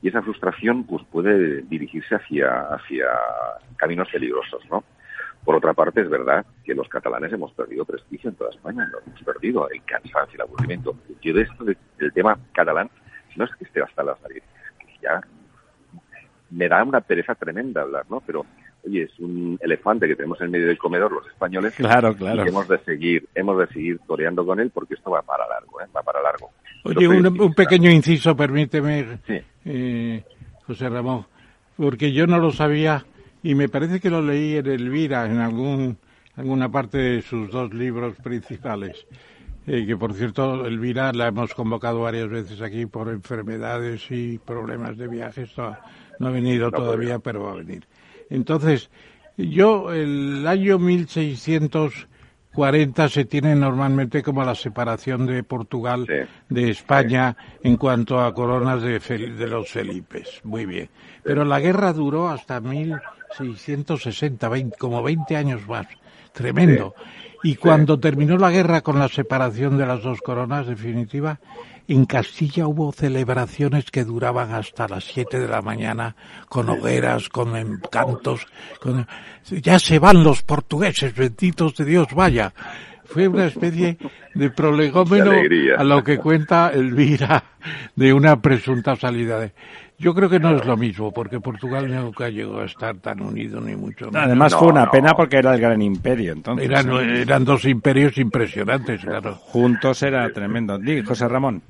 Y 0.01 0.09
esa 0.09 0.21
frustración 0.21 0.85
pues 0.85 1.03
puede 1.11 1.61
dirigirse 1.63 2.15
hacia, 2.15 2.61
hacia 2.73 3.05
caminos 3.77 4.09
peligrosos, 4.09 4.63
¿no? 4.69 4.83
Por 5.43 5.55
otra 5.55 5.73
parte, 5.73 6.01
es 6.01 6.09
verdad 6.09 6.45
que 6.63 6.75
los 6.75 6.87
catalanes 6.89 7.31
hemos 7.33 7.51
perdido 7.53 7.85
prestigio 7.85 8.29
en 8.29 8.35
toda 8.35 8.51
España, 8.51 8.87
lo 8.91 8.99
hemos 8.99 9.23
perdido, 9.23 9.69
el 9.69 9.83
cansancio, 9.83 10.35
el 10.35 10.41
aburrimiento. 10.41 10.95
Yo 11.21 11.33
de 11.33 11.41
esto, 11.43 11.63
del 11.63 12.13
tema 12.13 12.37
catalán, 12.51 12.89
no 13.35 13.45
es 13.45 13.51
que 13.55 13.65
esté 13.65 13.81
hasta 13.81 14.03
las 14.03 14.21
narices, 14.21 14.49
es 14.65 14.85
que 14.85 14.93
ya 15.01 15.21
me 16.51 16.67
da 16.67 16.83
una 16.83 17.01
pereza 17.01 17.35
tremenda 17.35 17.81
hablar, 17.81 18.05
¿no? 18.09 18.21
Pero 18.25 18.45
oye, 18.85 19.03
es 19.03 19.19
un 19.19 19.57
elefante 19.61 20.07
que 20.07 20.15
tenemos 20.15 20.39
en 20.41 20.51
medio 20.51 20.67
del 20.67 20.77
comedor 20.77 21.11
los 21.11 21.27
españoles. 21.27 21.73
Claro, 21.75 22.15
claro. 22.15 22.43
Y 22.45 22.49
hemos 22.49 22.67
de 22.67 22.79
seguir, 22.79 23.27
hemos 23.35 23.57
de 23.59 23.67
seguir 23.67 23.99
toreando 24.07 24.45
con 24.45 24.59
él 24.59 24.71
porque 24.73 24.95
esto 24.95 25.11
va 25.11 25.21
para 25.21 25.47
largo, 25.47 25.81
¿eh? 25.81 25.85
Va 25.95 26.01
para 26.01 26.21
largo. 26.21 26.49
Oye, 26.83 27.07
un, 27.07 27.53
pequeño 27.53 27.91
inciso, 27.91 28.35
permíteme, 28.35 29.19
eh, 29.65 30.23
José 30.65 30.89
Ramón, 30.89 31.25
porque 31.75 32.13
yo 32.13 32.25
no 32.25 32.39
lo 32.39 32.51
sabía 32.51 33.05
y 33.43 33.55
me 33.55 33.69
parece 33.69 33.99
que 33.99 34.09
lo 34.09 34.21
leí 34.21 34.55
en 34.55 34.67
Elvira, 34.67 35.25
en 35.25 35.39
algún, 35.39 35.97
alguna 36.35 36.69
parte 36.69 36.97
de 36.97 37.21
sus 37.21 37.51
dos 37.51 37.73
libros 37.73 38.15
principales. 38.17 39.05
Eh, 39.67 39.85
que 39.85 39.95
por 39.95 40.13
cierto, 40.13 40.65
Elvira 40.65 41.13
la 41.13 41.27
hemos 41.27 41.53
convocado 41.53 42.01
varias 42.01 42.27
veces 42.29 42.61
aquí 42.61 42.85
por 42.85 43.09
enfermedades 43.09 44.09
y 44.09 44.39
problemas 44.39 44.97
de 44.97 45.07
viajes. 45.07 45.51
No, 45.57 46.27
ha 46.27 46.31
venido 46.31 46.71
todavía, 46.71 47.19
pero 47.19 47.43
va 47.43 47.51
a 47.51 47.55
venir. 47.55 47.85
Entonces, 48.29 48.89
yo 49.37 49.93
el 49.93 50.45
año 50.47 50.79
1640 52.51 53.09
se 53.09 53.25
tiene 53.25 53.55
normalmente 53.55 54.23
como 54.23 54.43
la 54.43 54.55
separación 54.55 55.27
de 55.27 55.43
Portugal 55.43 56.07
de 56.49 56.69
España 56.69 57.37
en 57.63 57.77
cuanto 57.77 58.19
a 58.19 58.33
coronas 58.33 58.81
de, 58.81 58.99
de 58.99 59.47
los 59.47 59.69
Felipes. 59.69 60.41
Muy 60.43 60.65
bien. 60.65 60.89
Pero 61.23 61.45
la 61.45 61.59
guerra 61.59 61.93
duró 61.93 62.27
hasta 62.27 62.59
1660, 62.59 64.49
como 64.79 65.03
20 65.03 65.35
años 65.35 65.67
más. 65.67 65.87
Tremendo. 66.33 66.95
Y 67.43 67.55
cuando 67.55 67.99
terminó 67.99 68.37
la 68.37 68.49
guerra 68.51 68.81
con 68.81 68.97
la 68.99 69.07
separación 69.07 69.77
de 69.77 69.85
las 69.85 70.01
dos 70.01 70.19
coronas 70.21 70.65
definitiva, 70.67 71.39
en 71.93 72.05
Castilla 72.05 72.67
hubo 72.67 72.91
celebraciones 72.91 73.89
que 73.89 74.03
duraban 74.03 74.53
hasta 74.53 74.87
las 74.87 75.05
7 75.05 75.39
de 75.39 75.47
la 75.47 75.61
mañana, 75.61 76.15
con 76.47 76.69
hogueras, 76.69 77.29
con 77.29 77.55
encantos, 77.55 78.45
con... 78.79 79.07
ya 79.49 79.79
se 79.79 79.97
van 79.97 80.23
los 80.23 80.43
portugueses, 80.43 81.15
benditos 81.15 81.75
de 81.75 81.85
Dios, 81.85 82.07
vaya. 82.13 82.53
Fue 83.05 83.27
una 83.27 83.45
especie 83.45 83.97
de 84.35 84.49
prolegómeno 84.51 85.31
a 85.77 85.83
lo 85.83 86.03
que 86.03 86.19
cuenta 86.19 86.69
Elvira 86.71 87.43
de 87.95 88.13
una 88.13 88.39
presunta 88.39 88.95
salida 88.95 89.39
de... 89.39 89.53
Yo 89.97 90.13
creo 90.13 90.29
que 90.29 90.39
no 90.39 90.55
es 90.55 90.65
lo 90.65 90.77
mismo, 90.77 91.11
porque 91.11 91.39
Portugal 91.39 91.89
nunca 91.89 92.29
llegó 92.29 92.59
a 92.59 92.65
estar 92.65 92.97
tan 92.97 93.21
unido 93.21 93.59
ni 93.59 93.75
mucho 93.75 94.05
menos. 94.05 94.27
Además 94.27 94.55
fue 94.55 94.67
una 94.67 94.89
pena 94.89 95.13
porque 95.13 95.37
era 95.37 95.55
el 95.55 95.59
gran 95.59 95.81
imperio, 95.81 96.33
entonces. 96.33 96.69
Eran, 96.69 96.89
eran 96.89 97.43
dos 97.43 97.65
imperios 97.65 98.17
impresionantes, 98.17 99.01
claro. 99.01 99.35
Juntos 99.35 100.01
era 100.03 100.31
tremendo. 100.31 100.77
Dí, 100.77 101.01
José 101.01 101.27
Ramón. 101.27 101.61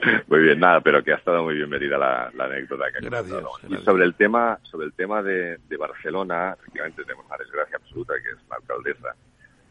Muy 0.28 0.40
bien, 0.40 0.60
nada, 0.60 0.80
pero 0.80 1.02
que 1.02 1.12
ha 1.12 1.16
estado 1.16 1.42
muy 1.44 1.54
bienvenida 1.54 1.98
la, 1.98 2.30
la 2.34 2.44
anécdota 2.44 2.84
que 2.90 3.06
gracias, 3.06 3.42
Y 3.68 3.76
sobre 3.78 4.04
el 4.04 4.14
tema, 4.14 4.58
sobre 4.62 4.86
el 4.86 4.92
tema 4.92 5.22
de, 5.22 5.58
de 5.68 5.76
Barcelona, 5.76 6.56
efectivamente 6.58 7.02
tenemos 7.02 7.26
una 7.26 7.36
desgracia 7.36 7.76
absoluta 7.76 8.14
que 8.14 8.30
es 8.30 8.46
una 8.46 8.56
alcaldesa 8.56 9.14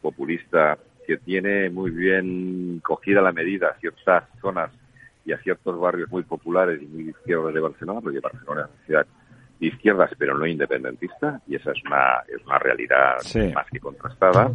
populista 0.02 0.78
que 1.08 1.18
tiene 1.18 1.70
muy 1.70 1.92
bien 1.92 2.80
cogida 2.84 3.22
la 3.22 3.32
medida 3.32 3.76
ciertas 3.80 4.26
zonas 4.42 4.72
y 5.26 5.34
a 5.34 5.38
ciertos 5.40 5.80
barrios 5.80 6.10
muy 6.10 6.24
populares 6.24 6.82
y 6.82 6.86
muy 6.86 7.10
izquierdos 7.10 7.54
de 7.54 7.60
Barcelona, 7.60 8.02
porque 8.02 8.20
Barcelona 8.20 8.62
es 8.62 8.68
una 8.68 8.86
ciudad 8.86 9.06
de 9.60 9.68
izquierdas 9.68 10.12
pero 10.18 10.38
no 10.38 10.46
independentista 10.46 11.42
y 11.48 11.56
esa 11.56 11.72
es 11.72 11.84
una, 11.86 12.24
es 12.28 12.46
una 12.46 12.60
realidad 12.60 13.18
más 13.54 13.68
que 13.72 13.80
contrastada, 13.80 14.52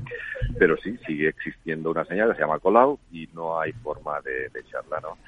pero 0.59 0.77
sí, 0.79 0.97
sigue 1.07 1.29
existiendo 1.29 1.91
una 1.91 2.05
señal 2.05 2.31
que 2.31 2.37
se 2.37 2.41
llama 2.43 2.59
Colau 2.59 2.99
y 3.13 3.29
no 3.35 3.61
hay 3.61 3.73
forma 3.73 4.21
de, 4.23 4.49
de 4.49 4.61
echarla, 4.61 5.01
¿no? 5.01 5.19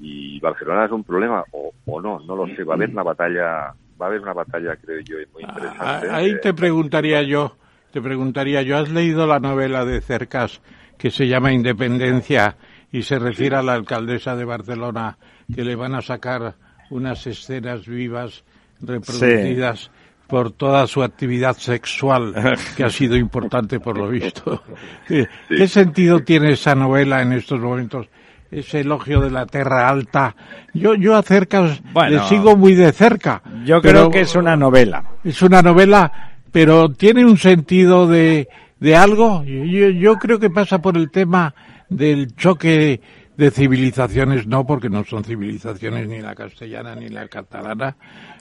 Y 0.00 0.38
Barcelona 0.40 0.86
es 0.86 0.92
un 0.92 1.04
problema 1.04 1.44
o, 1.52 1.72
o 1.86 2.00
no, 2.00 2.20
no 2.20 2.36
lo 2.36 2.46
sé, 2.54 2.64
va 2.64 2.74
a 2.74 2.76
haber 2.76 2.90
una 2.90 3.02
batalla, 3.02 3.74
va 4.00 4.06
a 4.06 4.06
haber 4.06 4.20
una 4.20 4.32
batalla 4.32 4.76
creo 4.76 5.00
yo 5.00 5.16
muy 5.32 5.44
ah, 5.44 5.52
interesante. 5.54 6.10
Ahí 6.10 6.40
te 6.40 6.54
preguntaría 6.54 7.22
yo, 7.22 7.56
te 7.92 8.00
preguntaría 8.00 8.62
yo, 8.62 8.78
¿has 8.78 8.90
leído 8.90 9.26
la 9.26 9.40
novela 9.40 9.84
de 9.84 10.00
Cercas 10.00 10.60
que 10.96 11.10
se 11.10 11.26
llama 11.26 11.52
Independencia 11.52 12.56
y 12.92 13.02
se 13.02 13.18
refiere 13.18 13.56
a 13.56 13.62
la 13.62 13.74
alcaldesa 13.74 14.34
de 14.36 14.44
Barcelona 14.44 15.18
que 15.54 15.64
le 15.64 15.76
van 15.76 15.94
a 15.94 16.02
sacar 16.02 16.54
unas 16.90 17.26
escenas 17.26 17.86
vivas 17.86 18.44
reproducidas 18.80 19.90
por 20.26 20.52
toda 20.52 20.86
su 20.86 21.02
actividad 21.02 21.56
sexual 21.56 22.34
que 22.76 22.84
ha 22.84 22.90
sido 22.90 23.16
importante 23.16 23.80
por 23.80 23.96
lo 23.98 24.08
visto. 24.08 24.62
¿Qué 25.06 25.68
sentido 25.68 26.20
tiene 26.20 26.52
esa 26.52 26.74
novela 26.74 27.22
en 27.22 27.32
estos 27.32 27.60
momentos? 27.60 28.08
Ese 28.50 28.80
elogio 28.80 29.20
de 29.20 29.30
la 29.30 29.46
tierra 29.46 29.88
alta. 29.88 30.34
Yo, 30.74 30.94
yo 30.94 31.16
acerca, 31.16 31.76
le 32.08 32.20
sigo 32.28 32.56
muy 32.56 32.74
de 32.74 32.92
cerca. 32.92 33.42
Yo 33.64 33.80
creo 33.80 34.10
que 34.10 34.20
es 34.20 34.34
una 34.34 34.56
novela. 34.56 35.04
Es 35.24 35.42
una 35.42 35.62
novela, 35.62 36.32
pero 36.50 36.90
tiene 36.90 37.24
un 37.24 37.36
sentido 37.36 38.06
de, 38.06 38.48
de 38.80 38.96
algo. 38.96 39.44
Yo, 39.44 39.88
yo 39.90 40.16
creo 40.16 40.38
que 40.38 40.50
pasa 40.50 40.80
por 40.80 40.96
el 40.96 41.10
tema 41.10 41.54
del 41.88 42.34
choque 42.36 43.00
de 43.36 43.50
civilizaciones, 43.52 44.46
no 44.46 44.66
porque 44.66 44.90
no 44.90 45.04
son 45.04 45.22
civilizaciones 45.22 46.08
ni 46.08 46.20
la 46.20 46.34
castellana 46.34 46.96
ni 46.96 47.08
la 47.08 47.28
catalana, 47.28 47.96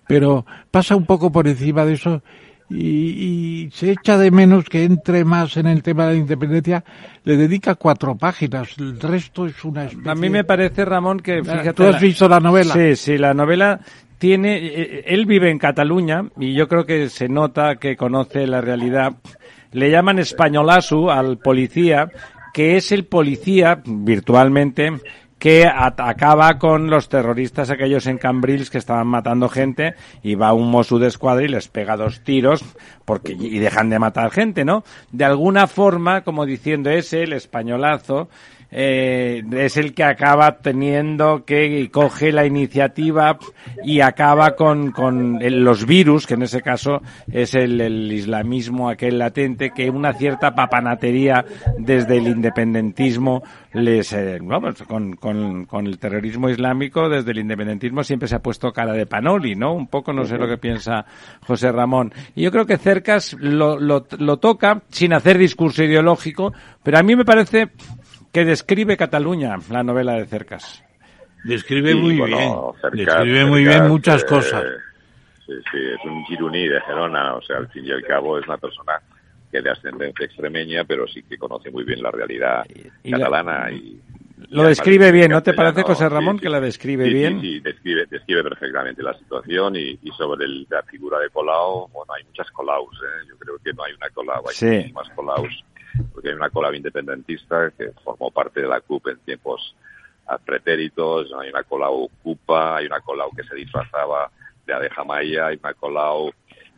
pero 0.07 0.43
pasa 0.71 0.95
un 0.95 1.05
poco 1.05 1.31
por 1.31 1.47
encima 1.47 1.85
de 1.85 1.93
eso 1.93 2.23
y, 2.69 3.69
se 3.71 3.91
echa 3.91 4.17
de 4.17 4.31
menos 4.31 4.65
que 4.65 4.83
entre 4.83 5.23
más 5.23 5.57
en 5.57 5.67
el 5.67 5.83
tema 5.83 6.07
de 6.07 6.13
la 6.13 6.19
independencia. 6.19 6.83
Le 7.23 7.37
dedica 7.37 7.75
cuatro 7.75 8.15
páginas, 8.15 8.77
el 8.77 8.99
resto 8.99 9.45
es 9.45 9.63
una 9.63 9.85
especie... 9.85 10.11
A 10.11 10.15
mí 10.15 10.29
me 10.29 10.43
parece, 10.43 10.85
Ramón, 10.85 11.19
que... 11.19 11.43
Fíjate, 11.43 11.73
¿Tú 11.73 11.83
has 11.83 12.01
visto 12.01 12.27
la 12.27 12.39
novela? 12.39 12.73
Sí, 12.73 12.95
sí, 12.95 13.17
la 13.17 13.33
novela 13.33 13.79
tiene... 14.17 14.57
Eh, 14.57 15.03
él 15.07 15.25
vive 15.25 15.49
en 15.49 15.59
Cataluña 15.59 16.25
y 16.37 16.53
yo 16.53 16.67
creo 16.67 16.85
que 16.85 17.09
se 17.09 17.29
nota 17.29 17.75
que 17.77 17.95
conoce 17.95 18.47
la 18.47 18.61
realidad. 18.61 19.13
Le 19.71 19.91
llaman 19.91 20.19
españolasu 20.19 21.09
al 21.09 21.37
policía, 21.37 22.09
que 22.53 22.77
es 22.77 22.91
el 22.91 23.05
policía, 23.05 23.81
virtualmente, 23.85 24.93
que 25.39 25.67
acaba 25.67 26.57
con 26.57 26.89
los 26.89 27.09
terroristas 27.09 27.69
aquellos 27.69 28.07
en 28.07 28.17
Cambrils 28.17 28.69
que 28.69 28.79
estaban 28.79 29.07
matando 29.07 29.49
gente 29.49 29.93
y 30.23 30.35
va 30.35 30.53
un 30.53 30.71
Mosu 30.71 30.97
de 30.97 31.07
escuadra 31.07 31.43
y 31.45 31.47
les 31.47 31.67
pega 31.67 31.95
dos 31.95 32.21
tiros 32.21 32.63
porque 33.05 33.33
y 33.33 33.59
dejan 33.59 33.89
de 33.89 33.99
matar 33.99 34.31
gente, 34.31 34.65
¿no? 34.65 34.83
De 35.11 35.25
alguna 35.25 35.67
forma, 35.67 36.21
como 36.21 36.45
diciendo 36.45 36.89
ese 36.89 37.23
el 37.23 37.33
españolazo 37.33 38.29
eh, 38.69 39.43
es 39.51 39.77
el 39.77 39.93
que 39.93 40.03
acaba 40.03 40.57
teniendo 40.57 41.45
que 41.45 41.89
coge 41.91 42.31
la 42.31 42.45
iniciativa 42.45 43.37
y 43.83 44.01
acaba 44.01 44.55
con, 44.55 44.91
con 44.91 45.39
los 45.41 45.85
virus, 45.85 46.27
que 46.27 46.33
en 46.33 46.43
ese 46.43 46.61
caso 46.61 47.01
es 47.31 47.55
el, 47.55 47.79
el, 47.79 48.11
islamismo 48.11 48.89
aquel 48.89 49.19
latente, 49.19 49.71
que 49.71 49.89
una 49.89 50.13
cierta 50.13 50.53
papanatería 50.53 51.45
desde 51.77 52.17
el 52.17 52.27
independentismo 52.27 53.43
les, 53.73 54.11
eh, 54.13 54.39
vamos, 54.41 54.83
con, 54.83 55.15
con, 55.15 55.87
el 55.87 55.99
terrorismo 55.99 56.49
islámico, 56.49 57.09
desde 57.09 57.31
el 57.31 57.39
independentismo 57.39 58.03
siempre 58.03 58.27
se 58.27 58.35
ha 58.35 58.39
puesto 58.39 58.73
cara 58.73 58.93
de 58.93 59.05
panoli, 59.05 59.55
¿no? 59.55 59.73
Un 59.73 59.87
poco 59.87 60.11
no 60.11 60.25
sé 60.25 60.37
lo 60.37 60.47
que 60.47 60.57
piensa 60.57 61.05
José 61.45 61.71
Ramón. 61.71 62.11
Y 62.35 62.43
yo 62.43 62.51
creo 62.51 62.65
que 62.65 62.77
Cercas 62.77 63.33
lo, 63.39 63.79
lo, 63.79 64.05
lo 64.17 64.37
toca 64.37 64.81
sin 64.89 65.13
hacer 65.13 65.37
discurso 65.37 65.83
ideológico, 65.83 66.53
pero 66.83 66.97
a 66.97 67.03
mí 67.03 67.15
me 67.15 67.25
parece 67.25 67.69
que 68.31 68.45
describe 68.45 68.97
Cataluña, 68.97 69.57
la 69.69 69.83
novela 69.83 70.13
de 70.13 70.25
Cercas. 70.25 70.83
Describe 71.43 71.95
muy 71.95 72.15
bien. 72.15 72.51
describe 72.91 73.45
muy 73.45 73.63
bien 73.63 73.87
muchas 73.87 74.23
eh, 74.23 74.25
cosas. 74.25 74.63
Sí, 75.45 75.53
sí, 75.71 75.77
es 75.77 76.05
un 76.05 76.25
gironí 76.25 76.67
de 76.67 76.81
Gerona, 76.81 77.35
o 77.35 77.41
sea, 77.41 77.57
al 77.57 77.69
fin 77.69 77.85
y 77.85 77.91
al 77.91 78.03
cabo 78.03 78.37
es 78.37 78.45
una 78.47 78.57
persona 78.57 79.01
que 79.49 79.61
de 79.61 79.69
ascendencia 79.69 80.25
extremeña, 80.25 80.83
pero 80.83 81.07
sí 81.07 81.23
que 81.23 81.37
conoce 81.37 81.71
muy 81.71 81.85
bien 81.85 82.01
la 82.01 82.11
realidad 82.11 82.65
catalana 83.09 83.71
y 83.71 84.01
lo 84.49 84.63
describe 84.63 85.11
bien, 85.11 85.31
¿no 85.31 85.41
te 85.41 85.53
parece, 85.53 85.81
José 85.81 86.07
Ramón, 86.09 86.37
que 86.37 86.49
la 86.49 86.59
describe 86.59 87.09
bien? 87.09 87.41
Sí, 87.41 87.59
describe, 87.59 88.05
describe 88.05 88.43
perfectamente 88.43 89.01
la 89.01 89.17
situación 89.17 89.75
y, 89.75 89.97
sobre 90.15 90.47
la 90.69 90.83
figura 90.83 91.19
de 91.19 91.29
Colau, 91.29 91.87
bueno, 91.91 92.13
hay 92.13 92.23
muchas 92.23 92.49
Colaus, 92.51 92.95
¿eh? 93.01 93.25
yo 93.27 93.37
creo 93.37 93.57
que 93.63 93.73
no 93.73 93.83
hay 93.83 93.93
una 93.93 94.09
Colau, 94.09 94.43
hay 94.47 94.91
más 94.91 95.09
Colaus 95.09 95.63
porque 96.13 96.29
hay 96.29 96.35
una 96.35 96.49
cola 96.49 96.75
independentista 96.75 97.71
que 97.77 97.91
formó 98.03 98.31
parte 98.31 98.61
de 98.61 98.67
la 98.67 98.81
CUP 98.81 99.07
en 99.07 99.17
tiempos 99.19 99.75
pretéritos, 100.45 101.31
hay 101.39 101.49
una 101.49 101.63
Colau 101.63 102.09
CUPA, 102.21 102.77
hay 102.77 102.87
una 102.87 102.99
Colau 102.99 103.31
que 103.31 103.43
se 103.43 103.55
disfrazaba 103.55 104.29
de 104.65 104.73
abeja 104.73 105.03
maya, 105.03 105.47
hay 105.47 105.59
una 105.63 105.73
Colau 105.73 106.31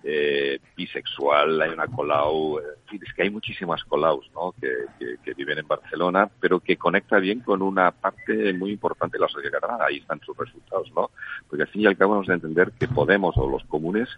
eh, 0.04 0.60
bisexual, 0.78 1.62
hay 1.62 1.72
una 1.72 1.88
Colau, 1.88 2.60
es 2.60 3.14
que 3.14 3.24
hay 3.24 3.30
muchísimas 3.30 3.84
Colaus 3.84 4.30
¿no? 4.34 4.54
Que, 4.60 5.16
que, 5.24 5.34
viven 5.34 5.58
en 5.58 5.68
Barcelona, 5.68 6.30
pero 6.40 6.60
que 6.60 6.78
conecta 6.78 7.18
bien 7.18 7.40
con 7.40 7.62
una 7.62 7.92
parte 7.92 8.54
muy 8.54 8.72
importante 8.72 9.18
de 9.18 9.22
la 9.22 9.28
sociedad 9.28 9.60
catalana, 9.60 9.86
ahí 9.86 9.98
están 9.98 10.22
sus 10.22 10.38
resultados, 10.38 10.92
¿no? 10.96 11.10
Porque 11.50 11.64
al 11.64 11.70
fin 11.70 11.82
y 11.82 11.86
al 11.88 11.98
cabo 11.98 12.14
vamos 12.14 12.30
a 12.30 12.34
entender 12.34 12.72
que 12.80 12.88
Podemos 12.88 13.38
o 13.38 13.50
los 13.50 13.64
comunes, 13.66 14.10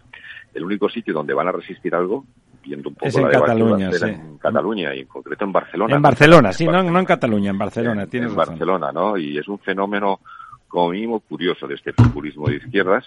el 0.54 0.64
único 0.64 0.88
sitio 0.88 1.14
donde 1.14 1.34
van 1.34 1.48
a 1.48 1.52
resistir 1.52 1.94
algo 1.94 2.24
un 2.70 2.94
poco 2.94 3.06
es 3.06 3.16
en 3.16 3.28
Cataluña, 3.28 3.90
en 3.90 4.38
Cataluña 4.38 4.94
y 4.94 5.00
en 5.00 5.06
concreto 5.06 5.44
en 5.44 5.52
Barcelona. 5.52 5.96
En 5.96 6.02
Barcelona, 6.02 6.52
sí, 6.52 6.66
no, 6.66 6.80
en 6.80 7.04
Cataluña, 7.04 7.50
en 7.50 7.58
Barcelona, 7.58 8.06
en, 8.10 8.34
Barcelona, 8.34 8.92
¿no? 8.92 9.16
Y 9.16 9.38
es 9.38 9.48
un 9.48 9.58
fenómeno 9.58 10.20
como 10.68 10.90
mínimo 10.90 11.20
curioso 11.20 11.66
de 11.66 11.74
este 11.74 11.92
populismo 11.92 12.48
de 12.48 12.56
izquierdas, 12.56 13.04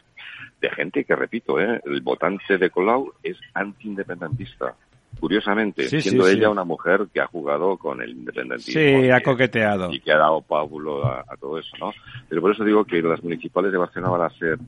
de 0.62 0.70
gente 0.70 1.04
que, 1.04 1.16
repito, 1.16 1.60
¿eh? 1.60 1.82
el 1.86 2.02
votante 2.02 2.58
de 2.58 2.70
Colau 2.70 3.12
es 3.24 3.38
antiindependentista. 3.54 4.76
Curiosamente, 5.20 5.88
siendo 5.88 6.28
ella 6.28 6.50
una 6.50 6.66
mujer 6.66 7.08
que 7.14 7.22
ha 7.22 7.28
jugado 7.28 7.78
con 7.78 8.02
el 8.02 8.12
independentismo. 8.12 8.82
Sí, 8.82 9.10
ha 9.10 9.22
coqueteado. 9.22 9.92
Y 9.92 10.02
que 10.02 10.12
ha 10.12 10.18
dado 10.18 10.42
pábulo 10.42 11.06
a, 11.06 11.24
todo 11.40 11.58
eso, 11.58 11.72
¿no? 11.80 11.94
Pero 12.28 12.42
por 12.42 12.52
eso 12.52 12.64
digo 12.64 12.84
que 12.84 13.02
las 13.02 13.24
municipales 13.24 13.72
de 13.72 13.78
Barcelona 13.78 14.12
van 14.12 14.22
a 14.24 14.38
ser 14.38 14.60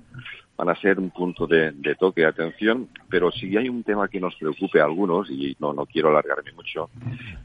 van 0.58 0.70
a 0.70 0.76
ser 0.76 1.00
un 1.00 1.12
punto 1.12 1.46
de, 1.46 1.74
toque 2.00 2.22
de 2.22 2.28
atención, 2.28 2.90
pero 3.10 3.32
si 3.32 3.56
hay 3.56 3.70
un 3.70 3.84
tema 3.84 4.08
que 4.08 4.20
nos 4.20 4.36
preocupe 4.36 4.82
a 4.82 4.86
algunos, 4.86 5.30
y 5.30 5.56
no, 5.60 5.72
no 5.72 5.86
quiero 5.86 6.10
alargarme 6.10 6.52
mucho, 6.54 6.90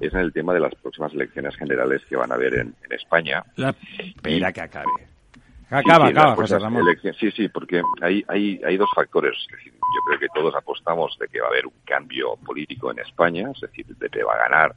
es 0.01 0.13
en 0.15 0.21
el 0.21 0.33
tema 0.33 0.55
de 0.55 0.61
las 0.61 0.75
próximas 0.75 1.13
elecciones 1.13 1.55
generales 1.57 2.03
que 2.09 2.17
van 2.17 2.33
a 2.33 2.37
haber 2.37 2.55
en, 2.55 2.75
España. 2.91 3.45
La 3.57 3.75
pena 4.23 4.53
que 4.53 4.61
acabe. 4.61 4.87
Acaba, 5.71 6.09
acaba, 6.09 6.35
José 6.37 6.59
Ramón. 6.59 6.85
Sí, 7.19 7.31
sí, 7.31 7.49
porque 7.49 7.83
hay, 8.03 8.23
hay, 8.29 8.61
hay 8.65 8.77
dos 8.77 8.91
factores. 8.95 9.35
Es 9.47 9.57
decir, 9.57 9.73
yo 9.73 10.01
creo 10.07 10.21
que 10.21 10.29
todos 10.35 10.55
apostamos 10.55 11.17
de 11.19 11.29
que 11.29 11.41
va 11.41 11.47
a 11.47 11.51
haber 11.51 11.67
un 11.67 11.73
cambio 11.85 12.37
político 12.45 12.91
en 12.91 12.99
España, 12.99 13.51
es 13.55 13.61
decir, 13.61 13.87
de 13.87 14.09
que 14.09 14.23
va 14.23 14.35
a 14.35 14.49
ganar, 14.49 14.75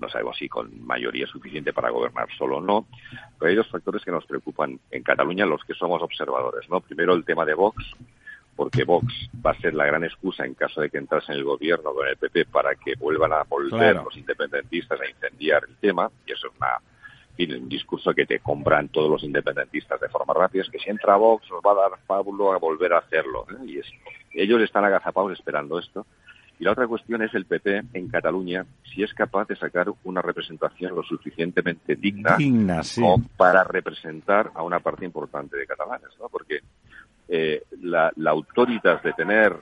no 0.00 0.08
sabemos 0.08 0.36
si 0.36 0.48
con 0.48 0.84
mayoría 0.84 1.26
suficiente 1.26 1.72
para 1.72 1.90
gobernar 1.90 2.28
solo 2.36 2.58
o 2.58 2.60
no, 2.60 2.86
pero 3.38 3.50
hay 3.50 3.56
dos 3.56 3.68
factores 3.68 4.04
que 4.04 4.10
nos 4.10 4.26
preocupan 4.26 4.80
en 4.90 5.02
Cataluña, 5.02 5.46
los 5.46 5.62
que 5.64 5.74
somos 5.74 6.02
observadores, 6.02 6.68
¿no? 6.70 6.80
Primero 6.80 7.14
el 7.14 7.24
tema 7.24 7.44
de 7.44 7.54
Vox, 7.54 7.84
porque 8.56 8.84
Vox 8.84 9.06
va 9.44 9.52
a 9.52 9.60
ser 9.60 9.74
la 9.74 9.86
gran 9.86 10.04
excusa 10.04 10.44
en 10.44 10.54
caso 10.54 10.80
de 10.80 10.90
que 10.90 10.98
entrase 10.98 11.32
en 11.32 11.38
el 11.38 11.44
gobierno 11.44 11.92
con 11.92 12.06
el 12.06 12.16
PP 12.16 12.46
para 12.46 12.74
que 12.74 12.94
vuelvan 12.96 13.32
a 13.32 13.42
volver 13.44 13.96
los 13.96 14.16
independentistas 14.16 15.00
a 15.00 15.08
incendiar 15.08 15.64
el 15.68 15.76
tema, 15.76 16.10
y 16.26 16.32
eso 16.32 16.48
es 16.48 16.52
una 16.58 16.78
un 17.48 17.68
discurso 17.68 18.12
que 18.12 18.26
te 18.26 18.40
compran 18.40 18.88
todos 18.88 19.10
los 19.10 19.22
independentistas 19.24 20.00
de 20.00 20.08
forma 20.08 20.34
rápida, 20.34 20.62
es 20.62 20.70
que 20.70 20.78
si 20.78 20.90
entra 20.90 21.16
Vox 21.16 21.48
nos 21.50 21.60
va 21.62 21.72
a 21.72 21.88
dar 21.88 21.98
Pablo 22.06 22.52
a 22.52 22.58
volver 22.58 22.92
a 22.92 22.98
hacerlo. 22.98 23.46
¿eh? 23.50 23.64
Y 23.66 23.78
es, 23.78 23.86
ellos 24.32 24.60
están 24.60 24.84
agazapados 24.84 25.32
esperando 25.32 25.78
esto. 25.78 26.06
Y 26.60 26.64
la 26.64 26.72
otra 26.72 26.86
cuestión 26.86 27.22
es 27.22 27.32
el 27.34 27.46
PP 27.46 27.84
en 27.94 28.08
Cataluña, 28.08 28.66
si 28.84 29.02
es 29.02 29.14
capaz 29.14 29.48
de 29.48 29.56
sacar 29.56 29.86
una 30.04 30.20
representación 30.20 30.94
lo 30.94 31.02
suficientemente 31.02 31.96
digna, 31.96 32.36
para 33.38 33.64
representar 33.64 34.50
a 34.54 34.62
una 34.62 34.78
parte 34.78 35.06
importante 35.06 35.56
de 35.56 35.66
catalanes, 35.66 36.10
¿no? 36.20 36.28
Porque 36.28 36.60
eh, 37.28 37.62
la, 37.80 38.12
la 38.16 38.32
autoritas 38.32 39.02
de 39.02 39.14
tener 39.14 39.56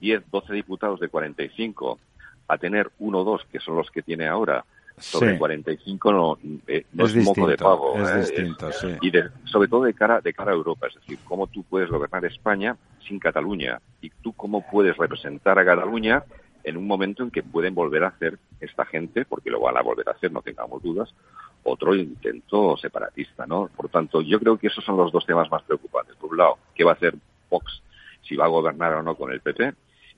10, 0.00 0.22
12 0.30 0.54
diputados 0.54 1.00
de 1.00 1.08
45 1.08 2.00
a 2.48 2.56
tener 2.56 2.90
uno 2.98 3.18
o 3.18 3.24
dos, 3.24 3.42
que 3.52 3.60
son 3.60 3.76
los 3.76 3.90
que 3.90 4.00
tiene 4.00 4.26
ahora, 4.26 4.64
sobre 5.00 5.38
45 5.38 6.12
no, 6.12 6.38
eh, 6.66 6.84
es, 6.96 7.16
moco 7.16 7.46
de 7.46 7.56
pavo. 7.56 7.94
Es 8.02 8.08
¿eh? 8.08 8.18
distinto, 8.18 8.72
sí. 8.72 8.88
Y 9.02 9.12
sobre 9.44 9.68
todo 9.68 9.84
de 9.84 9.94
cara, 9.94 10.20
de 10.20 10.32
cara 10.32 10.52
a 10.52 10.54
Europa, 10.54 10.86
es 10.88 10.94
decir, 10.94 11.18
cómo 11.24 11.46
tú 11.46 11.62
puedes 11.64 11.88
gobernar 11.88 12.24
España 12.24 12.76
sin 13.06 13.18
Cataluña 13.18 13.80
y 14.00 14.10
tú 14.10 14.32
cómo 14.32 14.64
puedes 14.70 14.96
representar 14.96 15.58
a 15.58 15.64
Cataluña 15.64 16.24
en 16.64 16.76
un 16.76 16.86
momento 16.86 17.22
en 17.22 17.30
que 17.30 17.42
pueden 17.42 17.74
volver 17.74 18.04
a 18.04 18.08
hacer 18.08 18.38
esta 18.60 18.84
gente, 18.84 19.24
porque 19.24 19.50
lo 19.50 19.60
van 19.60 19.76
a 19.76 19.82
volver 19.82 20.08
a 20.08 20.12
hacer, 20.12 20.30
no 20.30 20.42
tengamos 20.42 20.82
dudas, 20.82 21.14
otro 21.62 21.94
intento 21.94 22.76
separatista, 22.76 23.46
¿no? 23.46 23.70
Por 23.74 23.88
tanto, 23.88 24.20
yo 24.20 24.38
creo 24.38 24.58
que 24.58 24.66
esos 24.66 24.84
son 24.84 24.96
los 24.96 25.12
dos 25.12 25.24
temas 25.24 25.50
más 25.50 25.62
preocupantes. 25.62 26.16
Por 26.16 26.30
un 26.30 26.38
lado, 26.38 26.58
¿qué 26.74 26.84
va 26.84 26.92
a 26.92 26.94
hacer 26.94 27.14
Vox 27.48 27.82
si 28.22 28.36
va 28.36 28.44
a 28.44 28.48
gobernar 28.48 28.94
o 28.94 29.02
no 29.02 29.14
con 29.14 29.32
el 29.32 29.40
PP? 29.40 29.72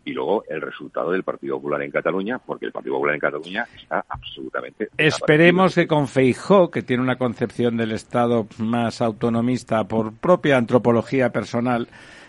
Y 0.04 0.12
luego 0.12 0.44
el 0.48 0.60
resultado 0.60 1.12
del 1.12 1.22
Partido 1.22 1.56
Popular 1.56 1.82
en 1.82 1.90
Cataluña, 1.90 2.38
porque 2.38 2.66
el 2.66 2.72
Partido 2.72 2.94
Popular 2.94 3.14
en 3.14 3.20
Cataluña 3.20 3.66
está 3.76 4.04
absolutamente. 4.08 4.88
Esperemos 4.96 5.74
que 5.74 5.86
con 5.86 6.08
Feijó, 6.08 6.70
que 6.70 6.82
tiene 6.82 7.02
una 7.02 7.16
concepción 7.16 7.76
del 7.76 7.92
Estado 7.92 8.46
más 8.58 9.00
autonomista 9.02 9.84
por 9.84 10.12
propia 10.14 10.56
antropología 10.56 11.30
personal, 11.30 11.88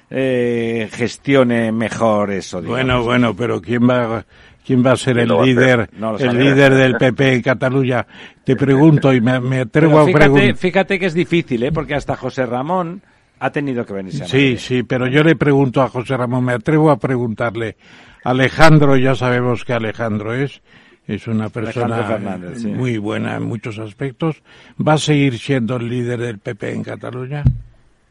eh, 0.09 0.89
gestione 0.91 1.71
mejor 1.71 2.31
eso. 2.31 2.61
Bueno, 2.61 3.03
bueno, 3.03 3.33
pero 3.33 3.61
¿quién 3.61 3.89
va, 3.89 4.25
quién 4.65 4.85
va 4.85 4.91
a 4.91 4.97
ser 4.97 5.17
el 5.19 5.29
líder, 5.29 5.89
el 6.19 6.37
líder 6.37 6.73
del 6.75 6.95
PP 6.95 7.33
en 7.35 7.41
Cataluña? 7.41 8.05
Te 8.43 8.57
pregunto 8.57 9.13
y 9.13 9.21
me, 9.21 9.61
atrevo 9.61 9.99
a 9.99 10.05
preguntar. 10.05 10.55
Fíjate 10.57 10.99
que 10.99 11.05
es 11.05 11.13
difícil, 11.13 11.63
¿eh? 11.63 11.71
porque 11.71 11.95
hasta 11.95 12.17
José 12.17 12.45
Ramón 12.45 13.01
ha 13.41 13.49
tenido 13.49 13.83
que 13.83 13.93
venir. 13.93 14.13
Sí, 14.13 14.55
sí, 14.57 14.83
pero 14.83 15.07
yo 15.07 15.23
le 15.23 15.35
pregunto 15.35 15.81
a 15.81 15.89
José 15.89 16.15
Ramón, 16.15 16.45
me 16.45 16.53
atrevo 16.53 16.91
a 16.91 16.97
preguntarle. 16.97 17.75
Alejandro, 18.23 18.95
ya 18.97 19.15
sabemos 19.15 19.65
que 19.65 19.73
Alejandro 19.73 20.35
es, 20.35 20.61
es 21.07 21.25
una 21.27 21.49
persona 21.49 22.37
muy 22.65 22.99
buena 22.99 23.37
en 23.37 23.43
muchos 23.43 23.79
aspectos. 23.79 24.43
¿Va 24.87 24.93
a 24.93 24.97
seguir 24.99 25.39
siendo 25.39 25.77
el 25.77 25.89
líder 25.89 26.19
del 26.19 26.37
PP 26.37 26.71
en 26.71 26.83
Cataluña? 26.83 27.43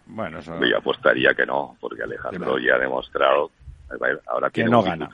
Bueno, 0.07 0.41
eso... 0.41 0.59
yo 0.64 0.78
apostaría 0.78 1.33
que 1.33 1.47
no, 1.47 1.76
porque 1.81 2.03
Alejandro 2.03 2.59
ya 2.59 2.74
ha 2.74 2.78
demostrado 2.78 3.53
ahora 4.26 4.51
que 4.51 4.64
no 4.64 4.83
gana, 4.83 5.09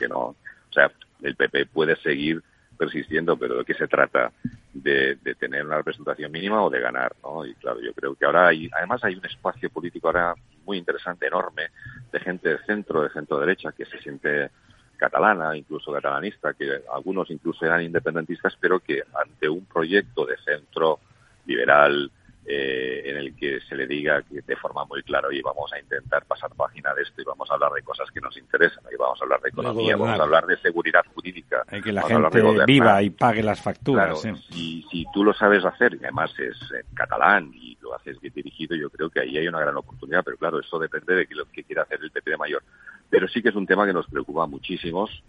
que 0.00 0.08
no, 0.08 0.18
o 0.20 0.36
sea, 0.72 0.90
el 1.22 1.36
PP 1.36 1.66
puede 1.66 1.94
seguir 1.94 2.42
persistiendo, 2.80 3.36
pero 3.36 3.58
de 3.58 3.64
qué 3.66 3.74
se 3.74 3.86
trata 3.86 4.32
de, 4.72 5.18
tener 5.38 5.66
una 5.66 5.76
representación 5.76 6.32
mínima 6.32 6.64
o 6.64 6.70
de 6.70 6.80
ganar, 6.80 7.12
¿no? 7.22 7.44
Y 7.44 7.52
claro, 7.56 7.78
yo 7.78 7.92
creo 7.92 8.14
que 8.14 8.24
ahora 8.24 8.48
hay, 8.48 8.70
además 8.72 9.04
hay 9.04 9.16
un 9.16 9.26
espacio 9.26 9.68
político 9.68 10.08
ahora 10.08 10.34
muy 10.64 10.78
interesante, 10.78 11.26
enorme, 11.26 11.68
de 12.10 12.20
gente 12.20 12.48
de 12.48 12.58
centro, 12.64 13.02
de 13.02 13.10
centro 13.10 13.38
derecha, 13.38 13.72
que 13.72 13.84
se 13.84 13.98
siente 13.98 14.50
catalana, 14.96 15.54
incluso 15.54 15.92
catalanista, 15.92 16.54
que 16.54 16.80
algunos 16.90 17.30
incluso 17.30 17.66
eran 17.66 17.82
independentistas, 17.82 18.56
pero 18.58 18.80
que 18.80 19.02
ante 19.12 19.46
un 19.50 19.66
proyecto 19.66 20.24
de 20.24 20.38
centro 20.38 21.00
liberal, 21.44 22.10
eh, 22.46 23.02
en 23.04 23.16
el 23.16 23.36
que 23.36 23.60
se 23.60 23.76
le 23.76 23.86
diga 23.86 24.22
que 24.22 24.40
de 24.40 24.56
forma 24.56 24.84
muy 24.84 25.02
clara, 25.02 25.28
y 25.30 25.40
vamos 25.42 25.72
a 25.72 25.78
intentar 25.78 26.24
pasar 26.24 26.50
página 26.56 26.92
de 26.94 27.02
esto 27.02 27.20
y 27.20 27.24
vamos 27.24 27.50
a 27.50 27.54
hablar 27.54 27.72
de 27.72 27.82
cosas 27.82 28.10
que 28.10 28.20
nos 28.20 28.36
interesan, 28.36 28.82
y 28.92 28.96
vamos 28.96 29.20
a 29.20 29.24
hablar 29.24 29.40
de 29.40 29.50
economía, 29.50 29.96
vamos 29.96 30.18
a 30.18 30.22
hablar 30.22 30.46
de 30.46 30.56
seguridad 30.58 31.04
jurídica. 31.14 31.64
Hay 31.68 31.82
que 31.82 31.92
la 31.92 32.02
gente 32.02 32.42
viva 32.66 33.02
y 33.02 33.10
pague 33.10 33.42
las 33.42 33.60
facturas. 33.60 34.20
Claro, 34.20 34.36
si, 34.50 35.06
tú 35.12 35.24
lo 35.24 35.34
sabes 35.34 35.64
hacer, 35.64 35.94
y 35.94 36.04
además 36.04 36.32
es 36.38 36.56
en 36.72 36.94
catalán 36.94 37.50
y 37.54 37.76
lo 37.80 37.94
haces 37.94 38.20
bien 38.20 38.34
dirigido, 38.34 38.74
yo 38.74 38.90
creo 38.90 39.10
que 39.10 39.20
ahí 39.20 39.36
hay 39.36 39.48
una 39.48 39.60
gran 39.60 39.76
oportunidad, 39.76 40.24
pero 40.24 40.36
claro, 40.36 40.60
eso 40.60 40.78
depende 40.78 41.14
de 41.14 41.26
lo 41.30 41.44
que 41.46 41.64
quiera 41.64 41.82
hacer 41.82 42.00
el 42.02 42.10
PP 42.10 42.30
de 42.30 42.36
mayor. 42.36 42.62
Pero 43.08 43.28
sí 43.28 43.42
que 43.42 43.50
es 43.50 43.56
un 43.56 43.66
tema 43.66 43.86
que 43.86 43.92
nos 43.92 44.06
preocupa 44.06 44.46
muchísimos 44.46 45.22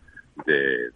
de, 0.46 0.90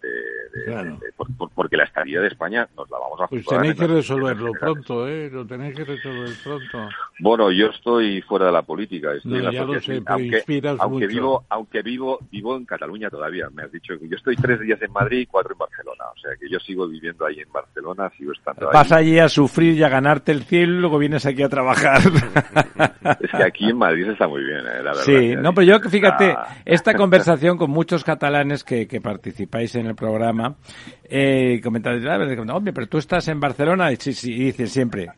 porque 1.54 1.76
la 1.76 1.84
estabilidad 1.84 2.22
de 2.22 2.28
España 2.28 2.68
nos 2.76 2.90
la 2.90 2.98
vamos 2.98 3.20
a 3.20 3.26
Pues 3.28 3.44
tenéis 3.46 3.74
que 3.74 3.86
resolverlo 3.86 4.52
pronto, 4.52 5.08
¿eh? 5.08 5.30
Lo 5.30 5.46
tenéis 5.46 5.76
que 5.76 5.84
resolver 5.84 6.30
pronto. 6.42 6.88
Bueno, 7.20 7.50
yo 7.50 7.66
estoy 7.66 8.22
fuera 8.22 8.46
de 8.46 8.52
la 8.52 8.62
política, 8.62 9.12
estoy 9.14 9.38
en 9.38 9.44
la 9.44 9.52
ya 9.52 9.64
lo 9.64 9.80
sé, 9.80 10.02
aunque, 10.06 10.42
aunque 10.78 11.06
vivo, 11.06 11.44
aunque 11.48 11.82
vivo, 11.82 12.18
vivo 12.30 12.56
en 12.56 12.64
Cataluña 12.64 13.10
todavía. 13.10 13.48
Me 13.52 13.64
has 13.64 13.72
dicho 13.72 13.98
que 13.98 14.08
yo 14.08 14.16
estoy 14.16 14.36
tres 14.36 14.60
días 14.60 14.80
en 14.82 14.92
Madrid 14.92 15.20
y 15.20 15.26
cuatro 15.26 15.52
en 15.52 15.58
Barcelona, 15.58 16.04
o 16.14 16.18
sea 16.18 16.32
que 16.38 16.48
yo 16.48 16.58
sigo 16.58 16.88
viviendo 16.88 17.26
ahí 17.26 17.40
en 17.40 17.52
Barcelona, 17.52 18.10
sigo 18.16 18.32
estando 18.32 18.70
Vas 18.72 18.92
allí 18.92 19.18
a 19.18 19.28
sufrir 19.28 19.76
y 19.76 19.82
a 19.82 19.88
ganarte 19.88 20.32
el 20.32 20.44
cielo 20.44 20.74
y 20.74 20.80
luego 20.80 20.98
vienes 20.98 21.26
aquí 21.26 21.42
a 21.42 21.48
trabajar. 21.48 22.00
es 23.20 23.30
que 23.30 23.44
aquí 23.44 23.70
en 23.70 23.78
Madrid 23.78 24.08
está 24.10 24.26
muy 24.26 24.42
bien, 24.42 24.60
¿eh? 24.60 24.82
la 24.82 24.92
verdad. 24.92 25.02
Sí, 25.02 25.36
no, 25.36 25.52
pero 25.52 25.78
yo 25.78 25.90
fíjate, 25.90 26.34
esta 26.64 26.94
conversación 26.94 27.56
con 27.56 27.70
muchos 27.70 28.04
catalanes 28.04 28.64
que, 28.64 28.86
que 28.86 29.00
participan 29.00 29.25
participáis 29.26 29.74
en 29.74 29.86
el 29.86 29.96
programa, 29.96 30.54
eh, 31.02 31.60
comentáis, 31.62 32.04
hombre, 32.48 32.72
pero 32.72 32.86
tú 32.86 32.98
estás 32.98 33.26
en 33.26 33.40
Barcelona, 33.40 33.90
y 33.90 33.96
sí, 33.96 34.12
sí, 34.12 34.32
dice 34.32 34.68
siempre, 34.68 35.08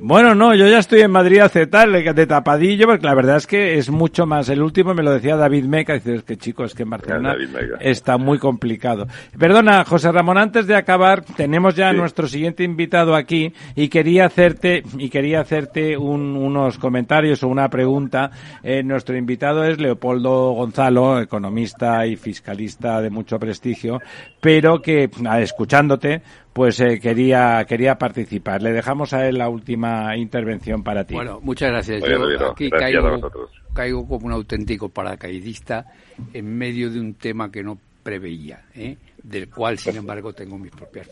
bueno, 0.00 0.34
no, 0.34 0.54
yo 0.54 0.68
ya 0.68 0.78
estoy 0.78 1.00
en 1.00 1.10
Madrid 1.10 1.38
hace 1.38 1.66
tal, 1.66 1.92
de 1.92 2.26
tapadillo, 2.26 2.86
porque 2.86 3.06
la 3.06 3.14
verdad 3.14 3.36
es 3.36 3.46
que 3.46 3.78
es 3.78 3.90
mucho 3.90 4.26
más. 4.26 4.48
El 4.48 4.62
último 4.62 4.94
me 4.94 5.02
lo 5.02 5.12
decía 5.12 5.36
David 5.36 5.64
Meca, 5.64 5.94
dice, 5.94 6.16
es 6.16 6.22
que 6.24 6.36
chicos, 6.36 6.70
es 6.70 6.74
que 6.74 6.82
en 6.82 6.90
Barcelona 6.90 7.34
está 7.80 8.18
muy 8.18 8.38
complicado. 8.38 9.06
Perdona, 9.38 9.84
José 9.84 10.12
Ramón, 10.12 10.38
antes 10.38 10.66
de 10.66 10.76
acabar, 10.76 11.24
tenemos 11.24 11.74
ya 11.74 11.88
a 11.88 11.92
nuestro 11.92 12.28
siguiente 12.28 12.64
invitado 12.64 13.14
aquí 13.14 13.52
y 13.74 13.88
quería 13.88 14.26
hacerte, 14.26 14.82
y 14.98 15.08
quería 15.08 15.40
hacerte 15.40 15.96
unos 15.96 16.78
comentarios 16.78 17.42
o 17.42 17.48
una 17.48 17.68
pregunta. 17.68 18.30
Eh, 18.62 18.82
nuestro 18.82 19.16
invitado 19.16 19.64
es 19.64 19.80
Leopoldo 19.80 20.52
Gonzalo, 20.52 21.20
economista 21.20 22.06
y 22.06 22.16
fiscalista 22.16 23.00
de 23.00 23.10
mucho 23.10 23.38
prestigio, 23.38 24.00
pero 24.40 24.82
que, 24.82 25.08
escuchándote, 25.38 26.22
pues 26.54 26.78
eh, 26.78 27.00
quería 27.00 27.64
quería 27.68 27.98
participar. 27.98 28.62
Le 28.62 28.72
dejamos 28.72 29.12
a 29.12 29.26
él 29.26 29.38
la 29.38 29.48
última 29.48 30.16
intervención 30.16 30.84
para 30.84 31.04
ti. 31.04 31.14
Bueno, 31.14 31.40
muchas 31.42 31.70
gracias. 31.70 32.02
Yo 32.04 32.50
aquí 32.52 32.70
caigo, 32.70 34.06
como 34.06 34.26
un 34.26 34.32
auténtico 34.32 34.88
paracaidista 34.88 35.84
en 36.32 36.56
medio 36.56 36.90
de 36.90 37.00
un 37.00 37.14
tema 37.14 37.50
que 37.50 37.64
no 37.64 37.76
preveía, 38.04 38.62
¿eh? 38.74 38.96
del 39.20 39.50
cual, 39.50 39.78
sin 39.78 39.96
embargo, 39.96 40.32
tengo 40.32 40.56
mis 40.56 40.70
propias 40.70 41.08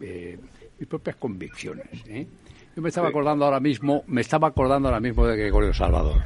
eh, 0.00 0.38
mis 0.78 0.88
propias 0.88 1.16
convicciones. 1.16 1.86
Yo 2.76 2.82
me 2.82 2.90
estaba 2.90 3.08
acordando 3.08 3.46
ahora 3.46 3.60
mismo, 3.60 4.04
me 4.08 4.20
estaba 4.20 4.48
acordando 4.48 4.88
ahora 4.88 5.00
mismo 5.00 5.26
de 5.26 5.38
Gregorio 5.38 5.72
Salvador. 5.72 6.22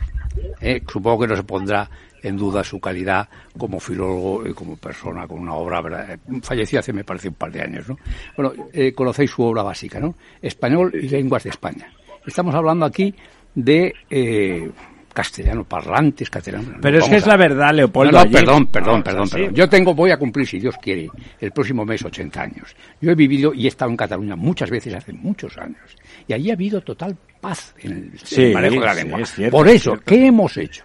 Supongo 0.88 1.20
que 1.20 1.26
no 1.28 1.36
se 1.36 1.44
pondrá 1.44 1.88
en 2.22 2.36
duda 2.36 2.64
su 2.64 2.80
calidad 2.80 3.28
como 3.56 3.80
filólogo 3.80 4.46
y 4.46 4.52
como 4.52 4.76
persona 4.76 5.26
con 5.26 5.40
una 5.40 5.54
obra, 5.54 5.80
¿verdad? 5.80 6.18
falleció 6.42 6.80
hace 6.80 6.92
me 6.92 7.04
parece 7.04 7.28
un 7.28 7.34
par 7.34 7.52
de 7.52 7.62
años, 7.62 7.88
¿no? 7.88 7.98
Bueno, 8.36 8.52
eh, 8.72 8.92
conocéis 8.92 9.30
su 9.30 9.42
obra 9.42 9.62
básica, 9.62 10.00
¿no? 10.00 10.14
Español 10.40 10.92
y 10.94 11.08
lenguas 11.08 11.44
de 11.44 11.50
España. 11.50 11.90
estamos 12.26 12.54
hablando 12.54 12.86
aquí 12.86 13.14
de 13.54 13.94
eh, 14.10 14.70
castellano 15.16 15.64
parlantes, 15.64 16.28
castellano. 16.28 16.76
Pero 16.80 16.98
es 16.98 17.08
que 17.08 17.16
es 17.16 17.26
la 17.26 17.38
verdad, 17.38 17.72
Leopoldo. 17.72 18.24
No, 18.24 18.30
perdón, 18.30 18.66
perdón, 18.66 19.02
perdón, 19.02 19.28
perdón. 19.28 19.54
Yo 19.54 19.66
tengo, 19.66 19.94
voy 19.94 20.10
a 20.10 20.18
cumplir, 20.18 20.46
si 20.46 20.58
Dios 20.58 20.76
quiere, 20.80 21.08
el 21.40 21.52
próximo 21.52 21.86
mes 21.86 22.04
80 22.04 22.40
años. 22.40 22.76
Yo 23.00 23.10
he 23.10 23.14
vivido 23.14 23.54
y 23.54 23.64
he 23.64 23.68
estado 23.68 23.90
en 23.90 23.96
Cataluña 23.96 24.36
muchas 24.36 24.70
veces 24.70 24.94
hace 24.94 25.14
muchos 25.14 25.56
años. 25.56 25.96
Y 26.28 26.34
allí 26.34 26.50
ha 26.50 26.52
habido 26.52 26.82
total 26.82 27.16
paz 27.40 27.74
en 27.80 28.12
el, 28.36 28.52
manejo 28.52 28.80
de 28.80 28.86
la 28.86 28.94
lengua. 28.94 29.20
Por 29.50 29.68
eso, 29.68 29.98
¿qué 30.04 30.26
hemos 30.26 30.56
hecho? 30.58 30.84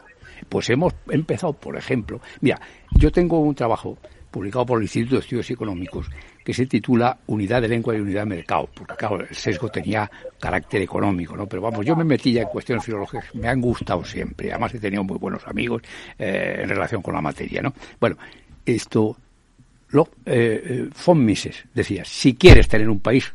Pues 0.52 0.70
hemos 0.70 0.94
empezado, 1.10 1.54
por 1.54 1.78
ejemplo, 1.78 2.20
mira, 2.42 2.60
yo 2.98 3.10
tengo 3.10 3.40
un 3.40 3.56
trabajo 3.56 3.98
publicado 4.30 4.66
por 4.66 4.80
el 4.80 4.84
Instituto 4.84 5.16
de 5.16 5.22
Estudios 5.22 5.50
Económicos 5.50 6.10
que 6.44 6.54
se 6.54 6.66
titula 6.66 7.18
Unidad 7.28 7.62
de 7.62 7.70
Lengua 7.70 7.96
y 7.96 8.02
Unidad 8.02 8.24
de 8.24 8.36
Mercado, 8.36 8.68
porque 8.74 8.96
claro, 8.96 9.22
el 9.22 9.34
sesgo 9.34 9.70
tenía 9.70 10.12
carácter 10.42 10.82
económico, 10.82 11.38
¿no? 11.38 11.48
Pero 11.48 11.62
vamos, 11.62 11.86
yo 11.86 11.96
me 11.96 12.04
metí 12.04 12.34
ya 12.34 12.42
en 12.42 12.50
cuestiones 12.50 12.84
filológicas, 12.84 13.34
me 13.34 13.48
han 13.48 13.62
gustado 13.62 14.04
siempre, 14.04 14.52
además 14.52 14.74
he 14.74 14.80
tenido 14.80 15.06
muy 15.06 15.18
buenos 15.18 15.48
amigos 15.48 15.84
eh, 16.20 16.60
en 16.64 16.68
relación 16.68 17.02
con 17.02 17.14
la 17.14 17.22
materia, 17.22 17.62
¿no? 17.62 17.74
Bueno, 17.98 18.18
esto, 18.66 19.16
lo, 19.92 20.10
eh, 20.26 20.90
von 21.06 21.22
eh, 21.22 21.24
Mises 21.24 21.64
decía, 21.74 22.04
si 22.04 22.36
quieres 22.36 22.68
tener 22.68 22.90
un 22.90 23.00
país, 23.00 23.34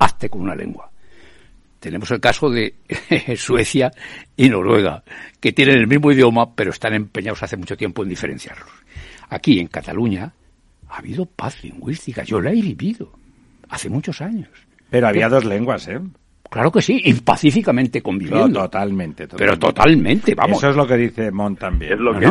hazte 0.00 0.28
con 0.28 0.40
una 0.40 0.56
lengua. 0.56 0.90
Tenemos 1.80 2.10
el 2.10 2.20
caso 2.20 2.50
de 2.50 2.74
Suecia 3.36 3.90
y 4.36 4.48
Noruega, 4.48 5.02
que 5.40 5.52
tienen 5.52 5.78
el 5.78 5.86
mismo 5.86 6.10
idioma, 6.10 6.54
pero 6.54 6.70
están 6.70 6.94
empeñados 6.94 7.42
hace 7.42 7.56
mucho 7.56 7.76
tiempo 7.76 8.02
en 8.02 8.08
diferenciarlos. 8.08 8.70
Aquí, 9.28 9.58
en 9.58 9.68
Cataluña, 9.68 10.32
ha 10.88 10.98
habido 10.98 11.26
paz 11.26 11.62
lingüística. 11.62 12.22
Yo 12.22 12.40
la 12.40 12.50
he 12.50 12.60
vivido 12.60 13.12
hace 13.68 13.88
muchos 13.88 14.20
años. 14.20 14.48
Pero 14.90 15.08
había 15.08 15.28
dos 15.28 15.44
lenguas, 15.44 15.88
¿eh? 15.88 16.00
Claro 16.50 16.70
que 16.70 16.80
sí, 16.80 17.00
y 17.04 17.14
pacíficamente 17.14 18.02
conviviendo. 18.02 18.60
totalmente, 18.60 19.26
Pero 19.28 19.58
totalmente, 19.58 20.34
vamos. 20.34 20.58
Eso 20.58 20.70
es 20.70 20.76
lo 20.76 20.86
que 20.86 20.96
dice 20.96 21.30
Mont 21.30 21.58
también. 21.58 21.92
Es 21.92 21.98
lo 21.98 22.12
que 22.18 22.26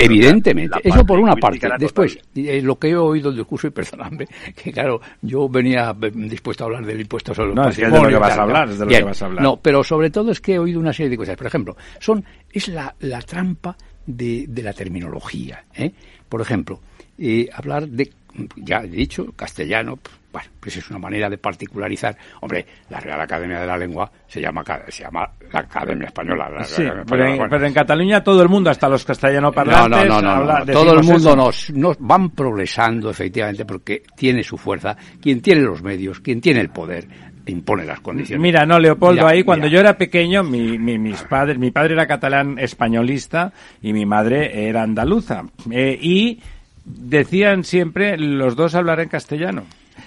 evidentemente. 0.00 0.78
Eso 0.82 1.04
por 1.04 1.18
una 1.18 1.34
parte. 1.36 1.68
Después, 1.78 2.18
eh, 2.34 2.60
lo 2.62 2.78
que 2.78 2.88
he 2.88 2.96
oído 2.96 3.30
del 3.30 3.38
discurso, 3.38 3.66
y 3.66 3.70
perdóname, 3.72 4.26
que 4.54 4.72
claro, 4.72 5.00
yo 5.22 5.48
venía 5.48 5.94
dispuesto 6.14 6.64
a 6.64 6.66
hablar 6.66 6.84
del 6.84 7.00
impuesto 7.00 7.34
sobre 7.34 7.54
No, 7.54 7.68
es 7.68 7.76
de 7.76 7.88
lo 7.88 8.08
que 8.08 8.16
vas 8.16 8.36
a 8.36 8.42
hablar, 8.42 8.68
es 8.68 8.78
de 8.78 8.84
lo 8.84 8.90
que 8.90 9.02
vas 9.02 9.22
a 9.22 9.26
hablar. 9.26 9.42
No, 9.42 9.56
pero 9.56 9.82
sobre 9.82 10.10
todo 10.10 10.30
es 10.30 10.40
que 10.40 10.54
he 10.54 10.58
oído 10.58 10.80
una 10.80 10.92
serie 10.92 11.10
de 11.10 11.16
cosas. 11.16 11.36
Por 11.36 11.46
ejemplo, 11.46 11.76
son, 11.98 12.24
es 12.52 12.68
la, 12.68 12.94
la 13.00 13.20
trampa 13.22 13.76
de, 14.06 14.46
de 14.48 14.62
la 14.62 14.72
terminología. 14.72 15.64
¿eh? 15.74 15.92
Por 16.28 16.40
ejemplo, 16.40 16.80
eh, 17.18 17.48
hablar 17.52 17.88
de, 17.88 18.10
ya 18.56 18.78
he 18.78 18.88
dicho, 18.88 19.32
castellano, 19.34 19.98
bueno, 20.36 20.50
pues 20.60 20.76
es 20.76 20.90
una 20.90 20.98
manera 20.98 21.30
de 21.30 21.38
particularizar. 21.38 22.14
Hombre, 22.42 22.66
la 22.90 23.00
Real 23.00 23.18
Academia 23.18 23.58
de 23.58 23.66
la 23.66 23.78
Lengua 23.78 24.10
se 24.26 24.38
llama, 24.38 24.62
se 24.86 25.02
llama 25.02 25.26
la 25.50 25.60
Academia 25.60 26.08
Española. 26.08 26.50
pero, 27.08 27.66
en, 27.66 27.72
Cataluña 27.72 28.22
todo 28.22 28.42
el 28.42 28.48
mundo, 28.50 28.68
hasta 28.68 28.86
los 28.86 29.02
castellano 29.02 29.50
parlantes, 29.50 30.06
no, 30.06 30.20
no, 30.20 30.44
no, 30.44 30.66
todo 30.66 30.92
el 30.92 31.02
mundo 31.02 31.34
nos, 31.34 31.70
nos 31.70 31.96
van 31.98 32.28
progresando 32.32 33.08
efectivamente 33.08 33.64
porque 33.64 34.02
tiene 34.14 34.42
su 34.42 34.58
fuerza, 34.58 34.94
quien 35.22 35.40
tiene 35.40 35.62
los 35.62 35.82
medios, 35.82 36.20
quien 36.20 36.38
tiene 36.42 36.60
el 36.60 36.68
poder, 36.68 37.08
impone 37.46 37.86
las 37.86 38.00
condiciones. 38.00 38.42
Mira, 38.42 38.66
no, 38.66 38.78
Leopoldo, 38.78 39.26
ahí 39.26 39.42
cuando 39.42 39.68
yo 39.68 39.80
era 39.80 39.96
pequeño, 39.96 40.42
mi, 40.42 40.76
mis 40.76 41.22
padres, 41.22 41.58
mi 41.58 41.70
padre 41.70 41.94
era 41.94 42.06
catalán 42.06 42.58
españolista 42.58 43.54
y 43.80 43.94
mi 43.94 44.04
madre 44.04 44.68
era 44.68 44.82
andaluza. 44.82 45.44
Eh, 45.70 45.98
y 45.98 46.40
decían 46.84 47.64
siempre 47.64 48.18
los 48.18 48.54
dos 48.54 48.74
hablar 48.74 49.00
en 49.00 49.08
castellano 49.08 49.64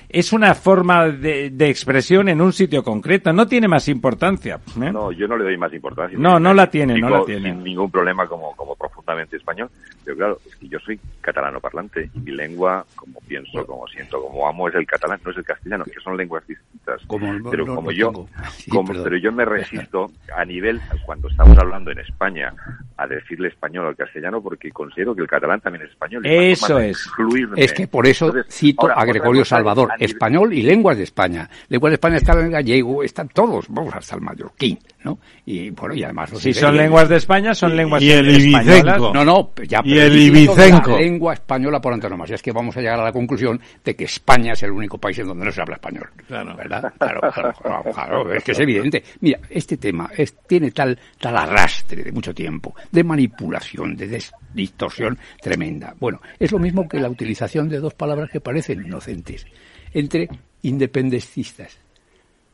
es 0.10 0.34
una 0.34 0.56
forma 0.56 1.08
de, 1.10 1.70
expresión 1.70 2.30
en 2.30 2.42
un 2.42 2.54
sitio 2.54 2.84
concreto, 2.84 3.32
no 3.34 3.48
tiene 3.48 3.68
más 3.68 3.88
importancia. 3.88 4.60
¿eh? 4.82 4.92
No, 4.92 5.12
yo 5.12 5.28
no 5.28 5.38
le 5.38 5.44
doy 5.44 5.58
más 5.58 5.74
importancia. 5.74 6.18
No, 6.18 6.40
no 6.40 6.54
la 6.54 6.70
tiene, 6.70 7.00
no 7.00 7.10
la 7.10 7.26
tiene. 7.26 7.52
Sin 7.52 7.64
ningún 7.64 7.92
problema 7.92 8.28
como, 8.28 8.56
como 8.56 8.76
profundamente 8.76 9.38
español, 9.38 9.70
pero 10.04 10.18
claro, 10.18 10.40
es 10.48 10.56
que 10.56 10.68
yo 10.68 10.80
soy 10.80 11.00
catalano 11.22 11.60
parlante 11.60 12.10
y 12.14 12.20
mi 12.20 12.32
lengua, 12.32 12.86
como 12.96 13.20
pienso, 13.22 13.66
como 13.66 13.88
siento, 13.88 14.22
como 14.22 14.48
amo, 14.48 14.68
es 14.68 14.76
el 14.76 14.86
catalán, 14.86 15.20
no 15.24 15.32
es 15.32 15.38
el 15.38 15.44
castellano, 15.44 15.86
que 15.86 16.00
son 16.00 16.18
lenguas 16.18 16.46
distintas. 16.48 17.02
pero 17.50 17.66
como 17.66 17.92
yo, 17.92 18.12
como, 18.70 18.94
pero 19.04 19.18
yo 19.18 19.32
me 19.32 19.46
resisto 19.60 20.12
a 20.36 20.44
nivel, 20.46 20.82
cuando 21.06 21.28
estamos 21.28 21.58
hablando 21.58 21.92
en 21.92 22.00
España, 22.00 22.54
a 22.98 23.08
decirle 23.08 23.48
español 23.48 23.88
al 23.88 23.96
castellano 23.96 24.42
porque 24.42 24.72
considero 24.72 25.16
que 25.16 25.22
el 25.22 25.28
catalán 25.28 25.62
también 25.62 25.86
es 25.86 25.92
español. 25.92 26.26
Eso 26.26 26.80
es. 26.80 27.10
Es 27.56 27.74
que 27.74 27.88
por 27.88 28.06
eso 28.06 28.34
cito 28.50 28.90
a 28.90 29.06
Gregorio 29.06 29.46
Salvador 29.46 29.79
español 30.00 30.54
y 30.54 30.62
lenguas 30.64 30.98
de 30.98 31.04
España. 31.04 31.50
Lenguas 31.68 31.92
de 31.92 31.96
España 31.96 32.18
está 32.18 32.34
el 32.34 32.50
gallego, 32.50 33.04
están 33.04 33.30
todos, 33.30 33.66
vamos 33.70 33.94
hasta 33.96 34.16
el 34.16 34.22
mallorquín, 34.22 34.80
¿no? 35.04 35.20
Y 35.46 35.70
bueno, 35.72 35.96
y 35.96 36.04
además... 36.04 36.32
Si 36.38 36.54
son 36.54 36.76
lenguas 36.76 37.10
de 37.10 37.18
España, 37.18 37.54
son 37.54 37.76
lenguas 37.76 38.02
y 38.02 38.12
el 38.12 38.30
españolas. 38.30 39.00
No, 39.00 39.26
no, 39.26 39.52
ya... 39.68 39.82
Y 39.84 39.98
el 39.98 40.18
ibicenco. 40.18 40.92
La 40.92 41.00
lengua 41.00 41.34
española 41.34 41.80
por 41.80 41.94
antonomasia. 41.94 42.36
Es 42.36 42.42
que 42.42 42.52
vamos 42.52 42.76
a 42.78 42.82
llegar 42.82 43.00
a 43.00 43.04
la 43.04 43.12
conclusión 43.12 43.60
de 43.84 43.96
que 43.96 44.06
España 44.06 44.54
es 44.54 44.64
el 44.64 44.72
único 44.72 44.98
país 44.98 45.20
en 45.20 45.28
donde 45.28 45.46
no 45.46 45.52
se 45.52 45.62
habla 45.62 45.76
español. 45.76 46.10
Claro. 46.28 46.56
¿Verdad? 46.56 46.94
Claro, 46.98 47.22
claro, 47.32 47.84
claro, 47.94 48.34
es 48.34 48.44
que 48.44 48.52
es 48.52 48.60
evidente. 48.60 49.04
Mira, 49.22 49.40
este 49.50 49.78
tema 49.78 50.10
es, 50.16 50.36
tiene 50.48 50.72
tal, 50.72 50.98
tal 51.20 51.38
arrastre 51.38 52.04
de 52.04 52.12
mucho 52.12 52.34
tiempo, 52.34 52.76
de 52.92 53.04
manipulación, 53.04 53.96
de 53.96 54.22
distorsión 54.54 55.18
tremenda. 55.42 55.94
Bueno, 56.00 56.22
es 56.38 56.52
lo 56.52 56.60
mismo 56.60 56.88
que 56.88 57.00
la 57.00 57.10
utilización 57.10 57.70
de 57.70 57.80
dos 57.80 57.94
palabras 57.94 58.30
que 58.30 58.42
parecen 58.42 58.86
inocentes 58.86 59.46
entre 59.94 60.30
independentistas. 60.64 61.78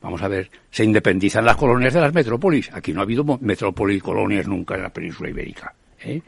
Vamos 0.02 0.22
a 0.22 0.28
ver, 0.28 0.52
se 0.70 0.84
independizan 0.84 1.46
las 1.46 1.56
colonias 1.56 1.94
de 1.94 2.02
las 2.02 2.14
metrópolis. 2.14 2.72
Aquí 2.74 2.94
no 2.94 3.00
ha 3.00 3.04
habido 3.04 3.24
metrópolis 3.42 4.04
colonias 4.04 4.48
nunca 4.48 4.76
en 4.76 4.84
la 4.84 4.90
península 4.90 5.30
ibérica. 5.30 5.74
¿eh? 6.00 6.22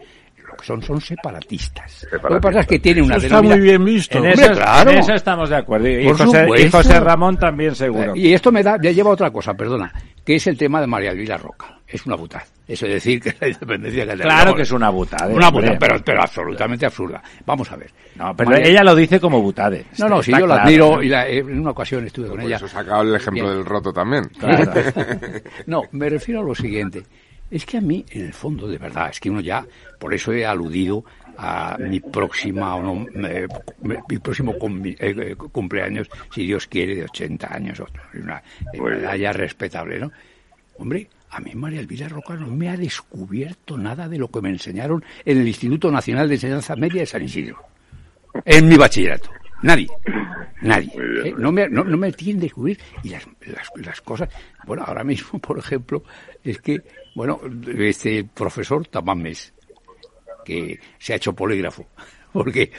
Que 0.58 0.66
son 0.66 0.82
son 0.82 1.00
separatistas. 1.00 2.08
Lo 2.12 2.36
que 2.36 2.42
pasa 2.42 2.60
es 2.62 2.68
que 2.68 2.80
tiene 2.80 3.02
una 3.02 3.18
eso 3.18 3.28
está 3.28 3.42
muy 3.42 3.60
bien 3.60 3.84
visto. 3.84 4.18
En, 4.18 4.26
eso, 4.26 4.52
claro. 4.54 4.92
en 4.92 5.00
eso 5.00 5.14
estamos 5.14 5.50
de 5.50 5.56
acuerdo. 5.58 5.88
Y, 5.88 6.70
José, 6.70 7.00
Ramón 7.00 7.38
también 7.38 7.76
seguro. 7.76 8.16
Y 8.16 8.34
esto 8.34 8.52
me 8.52 8.64
da, 8.64 8.78
ya 8.82 8.92
lleva 8.92 9.12
otra 9.12 9.32
cosa, 9.32 9.54
perdona, 9.54 9.94
que 10.26 10.36
es 10.36 10.48
el 10.48 10.58
tema 10.58 10.82
de 10.82 10.88
María 10.88 11.14
Luisa 11.14 11.38
Roca 11.38 11.78
es 11.88 12.06
una 12.06 12.16
butada. 12.16 12.46
Eso 12.68 12.86
es 12.86 12.94
decir 12.96 13.22
que 13.22 13.34
la 13.40 13.48
independencia 13.48 14.06
Claro 14.06 14.54
que 14.54 14.64
es 14.64 14.72
una 14.72 14.90
butada. 14.90 15.34
Una 15.34 15.50
butada, 15.50 15.78
pero, 15.80 16.04
pero 16.04 16.22
absolutamente 16.22 16.86
absurda. 16.86 17.24
Vamos 17.46 17.72
a 17.72 17.78
ver. 17.78 17.92
No, 18.16 18.36
pero 18.36 18.58
ella 18.58 18.84
lo 18.84 18.94
dice 18.94 19.20
como 19.22 19.42
butade. 19.42 19.86
No, 19.98 20.10
no, 20.10 20.22
si 20.22 20.32
yo 20.32 20.46
la 20.46 20.64
admiro 20.64 21.02
y 21.02 21.08
la, 21.08 21.28
en 21.28 21.60
una 21.60 21.72
ocasión 21.72 22.06
estuve 22.06 22.28
con 22.28 22.42
ella. 22.42 22.58
Eso 22.58 22.68
sacado 22.68 23.04
el 23.04 23.16
ejemplo 23.16 23.50
del 23.50 23.64
roto 23.64 23.94
también. 23.94 24.30
no, 25.66 25.84
me 25.92 26.10
refiero 26.10 26.42
a 26.42 26.44
lo 26.44 26.54
siguiente. 26.54 27.04
Es 27.50 27.66
que 27.66 27.78
a 27.78 27.82
mí, 27.82 28.06
en 28.12 28.26
el 28.26 28.34
fondo, 28.34 28.68
de 28.68 28.78
verdad, 28.78 29.10
es 29.10 29.20
que 29.20 29.30
uno 29.30 29.40
ya, 29.40 29.66
por 30.00 30.14
eso 30.14 30.34
he 30.34 30.46
aludido 30.46 31.06
a 31.38 31.78
mi 31.80 32.00
próxima 32.00 32.76
o 32.76 32.84
no, 32.84 33.06
mi 33.84 34.18
próximo 34.18 34.54
eh, 34.54 34.96
eh, 35.00 35.36
cumpleaños, 35.36 36.10
si 36.34 36.46
Dios 36.46 36.68
quiere, 36.68 36.96
de 36.96 37.04
80 37.04 37.54
años, 37.54 37.84
una 38.14 38.42
medalla 38.74 39.32
respetable, 39.34 40.00
¿no? 40.00 40.12
Hombre, 40.80 41.10
a 41.30 41.40
mí 41.40 41.54
María 41.56 41.80
Elvira 41.80 42.10
Roca 42.10 42.36
no 42.36 42.48
me 42.48 42.70
ha 42.70 42.78
descubierto 42.78 43.78
nada 43.78 44.08
de 44.08 44.18
lo 44.18 44.30
que 44.30 44.42
me 44.42 44.50
enseñaron 44.50 45.04
en 45.26 45.40
el 45.40 45.48
Instituto 45.48 45.92
Nacional 45.92 46.28
de 46.28 46.36
Enseñanza 46.36 46.76
Media 46.76 47.02
de 47.02 47.06
San 47.06 47.24
Isidro. 47.24 47.64
En 48.46 48.68
mi 48.68 48.76
bachillerato. 48.76 49.30
Nadie. 49.62 49.88
Nadie. 50.62 50.92
¿eh? 51.26 51.34
No, 51.38 51.52
me, 51.52 51.68
no, 51.70 51.84
me 51.84 52.12
tienen 52.12 52.42
descubrir. 52.42 52.80
Y 53.04 53.10
las, 53.10 53.28
las, 53.76 54.02
cosas. 54.02 54.30
Bueno, 54.66 54.84
ahora 54.86 55.04
mismo, 55.04 55.40
por 55.42 55.58
ejemplo, 55.58 56.04
es 56.44 56.60
que, 56.60 56.82
bueno, 57.18 57.42
este 57.80 58.24
profesor 58.26 58.86
Tamames, 58.86 59.52
que 60.46 60.80
se 61.00 61.14
ha 61.14 61.16
hecho 61.16 61.34
polígrafo, 61.34 61.88
porque 62.38 62.72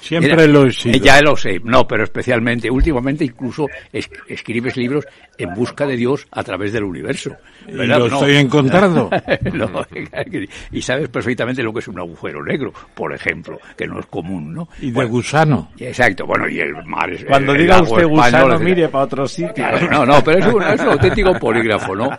siempre 0.00 0.46
lo 0.46 0.66
he 0.66 1.00
Ya 1.00 1.20
lo 1.20 1.36
sé, 1.36 1.60
no, 1.64 1.84
pero 1.84 2.04
especialmente, 2.04 2.70
últimamente 2.70 3.24
incluso 3.24 3.66
escribes 3.92 4.76
libros 4.76 5.04
en 5.36 5.52
busca 5.52 5.84
de 5.84 5.96
Dios 5.96 6.28
a 6.30 6.44
través 6.44 6.72
del 6.72 6.84
universo. 6.84 7.36
Lo 7.66 8.06
estoy 8.06 8.36
encontrando. 8.36 9.10
y 10.70 10.80
sabes 10.80 11.08
perfectamente 11.08 11.60
lo 11.62 11.72
que 11.72 11.80
es 11.80 11.88
un 11.88 11.98
agujero 11.98 12.44
negro, 12.44 12.72
por 12.94 13.12
ejemplo, 13.12 13.58
que 13.76 13.86
no 13.86 13.98
es 13.98 14.06
común, 14.06 14.54
¿no? 14.54 14.68
Y 14.80 14.92
de 14.92 15.04
gusano. 15.06 15.72
Exacto, 15.76 16.24
bueno, 16.24 16.48
y 16.48 16.60
el 16.60 16.72
mar 16.84 17.10
es... 17.12 17.24
Cuando 17.24 17.52
diga 17.52 17.82
usted 17.82 18.06
gusano, 18.06 18.60
mire 18.60 18.88
para 18.88 19.04
otro 19.04 19.26
sitio. 19.26 19.66
no, 19.90 20.06
no, 20.06 20.22
pero 20.22 20.38
es 20.38 20.46
un, 20.46 20.62
es 20.62 20.80
un 20.80 20.88
auténtico 20.88 21.34
polígrafo, 21.34 21.96
¿no? 21.96 22.10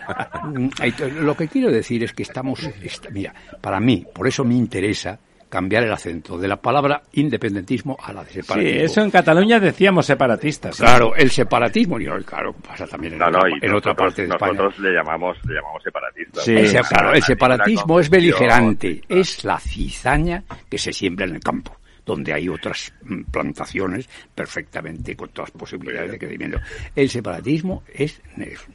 Lo 1.21 1.37
que 1.37 1.47
quiero 1.47 1.71
decir 1.71 2.03
es 2.03 2.11
que 2.11 2.23
estamos... 2.23 2.69
Mira, 3.11 3.33
para 3.61 3.79
mí, 3.79 4.05
por 4.13 4.27
eso 4.27 4.43
me 4.43 4.55
interesa 4.55 5.17
cambiar 5.49 5.83
el 5.83 5.91
acento 5.91 6.37
de 6.37 6.47
la 6.47 6.57
palabra 6.57 7.01
independentismo 7.13 7.97
a 8.01 8.13
la 8.13 8.23
de 8.23 8.31
separatismo. 8.31 8.79
Sí, 8.79 8.85
eso 8.85 9.01
en 9.01 9.11
Cataluña 9.11 9.59
decíamos 9.59 10.05
separatistas. 10.05 10.77
Claro, 10.77 11.15
el 11.15 11.29
separatismo, 11.29 11.99
y 11.99 12.05
claro, 12.23 12.53
pasa 12.53 12.85
también 12.87 13.13
en, 13.13 13.73
otra, 13.73 13.93
parte 13.93 14.23
de 14.23 14.29
España. 14.29 14.53
Nosotros 14.53 14.79
le 14.79 14.93
llamamos, 14.93 15.37
le 15.45 15.55
llamamos 15.55 15.83
separatistas. 15.83 16.43
Sí, 16.43 16.55
claro, 16.89 17.13
el 17.13 17.23
separatismo 17.23 17.99
es 17.99 18.09
beligerante, 18.09 19.01
es 19.07 19.43
la 19.43 19.59
cizaña 19.59 20.43
que 20.69 20.77
se 20.77 20.91
siembra 20.91 21.25
en 21.25 21.35
el 21.35 21.39
campo 21.41 21.77
donde 22.05 22.33
hay 22.33 22.47
otras 22.47 22.93
mm, 23.03 23.23
plantaciones 23.31 24.07
perfectamente 24.33 25.15
con 25.15 25.29
todas 25.29 25.49
las 25.49 25.59
posibilidades 25.59 26.11
de 26.11 26.19
crecimiento. 26.19 26.59
El 26.95 27.09
separatismo 27.09 27.83
es, 27.93 28.21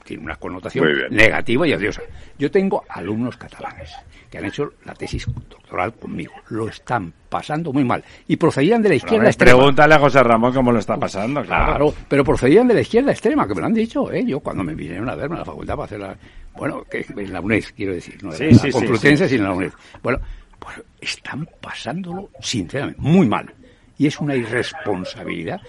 tiene 0.05 0.25
una 0.25 0.37
connotación 0.37 0.87
negativa 1.11 1.67
y 1.67 1.75
odiosa. 1.75 2.03
Yo 2.39 2.51
tengo 2.51 2.85
alumnos 2.89 3.37
catalanes 3.37 3.95
que 4.31 4.39
han 4.39 4.45
hecho 4.45 4.73
la 4.85 4.95
tesis 4.95 5.27
doctoral 5.49 5.93
conmigo. 5.95 6.33
Lo 6.49 6.69
están 6.69 7.13
pasando 7.29 7.73
muy 7.73 7.85
mal. 7.85 8.03
Y 8.29 8.37
procedían 8.37 8.81
de 8.81 8.91
la 8.91 8.95
izquierda 8.95 9.27
extrema. 9.27 9.59
Pregúntale 9.59 9.95
a 9.95 9.99
José 9.99 10.23
Ramón 10.23 10.53
cómo 10.53 10.73
lo 10.73 10.79
está 10.79 10.97
pasando, 10.97 11.43
claro. 11.43 11.93
pero 12.09 12.25
procedían 12.25 12.69
de 12.69 12.75
la 12.75 12.81
izquierda 12.81 13.11
extrema, 13.11 13.47
que 13.47 13.55
me 13.55 13.61
lo 13.61 13.67
han 13.67 13.75
dicho, 13.75 14.11
¿eh? 14.13 14.25
Yo 14.25 14.41
cuando 14.41 14.63
me 14.63 14.75
vinieron 14.75 15.09
a 15.09 15.17
verme 15.17 15.37
a 15.37 15.39
la 15.41 15.45
facultad 15.45 15.75
para 15.75 15.85
hacer 15.85 16.01
la... 16.01 16.17
Bueno, 16.57 16.85
que 16.91 17.07
en 17.17 17.33
la 17.33 17.41
UNED, 17.41 17.65
quiero 17.77 17.95
decir, 17.95 18.23
no 18.23 18.33
sí, 18.33 18.53
sí, 18.55 18.71
Complutense, 18.71 19.29
sino 19.29 19.45
en 19.45 19.49
la 19.49 19.55
UNED. 19.55 19.73
Bueno, 20.03 20.21
pues 20.61 20.81
están 21.01 21.49
pasándolo, 21.61 22.31
sinceramente, 22.41 23.01
muy 23.01 23.27
mal 23.27 23.53
y 24.01 24.07
es 24.07 24.19
una 24.19 24.35
irresponsabilidad. 24.35 25.61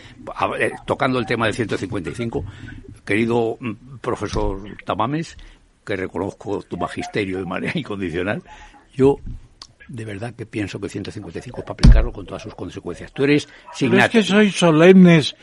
Tocando 0.85 1.19
el 1.19 1.25
tema 1.25 1.47
del 1.47 1.53
155, 1.53 2.45
querido 3.03 3.57
mm, 3.59 3.97
profesor 3.99 4.61
Tamames, 4.85 5.35
que 5.85 5.97
reconozco 5.97 6.61
tu 6.61 6.77
magisterio 6.77 7.39
de 7.39 7.45
manera 7.45 7.73
incondicional, 7.75 8.41
yo 8.93 9.17
de 9.91 10.05
verdad 10.05 10.33
que 10.33 10.45
pienso 10.45 10.79
que 10.79 10.87
155 10.87 11.59
es 11.59 11.63
para 11.63 11.73
aplicarlo 11.73 12.13
con 12.13 12.25
todas 12.25 12.41
sus 12.41 12.55
consecuencias. 12.55 13.11
Tú 13.11 13.25
eres 13.25 13.47
signatario. 13.73 14.21
es 14.21 14.27
que 14.27 14.33
sois 14.33 14.55
solemnes 14.55 15.35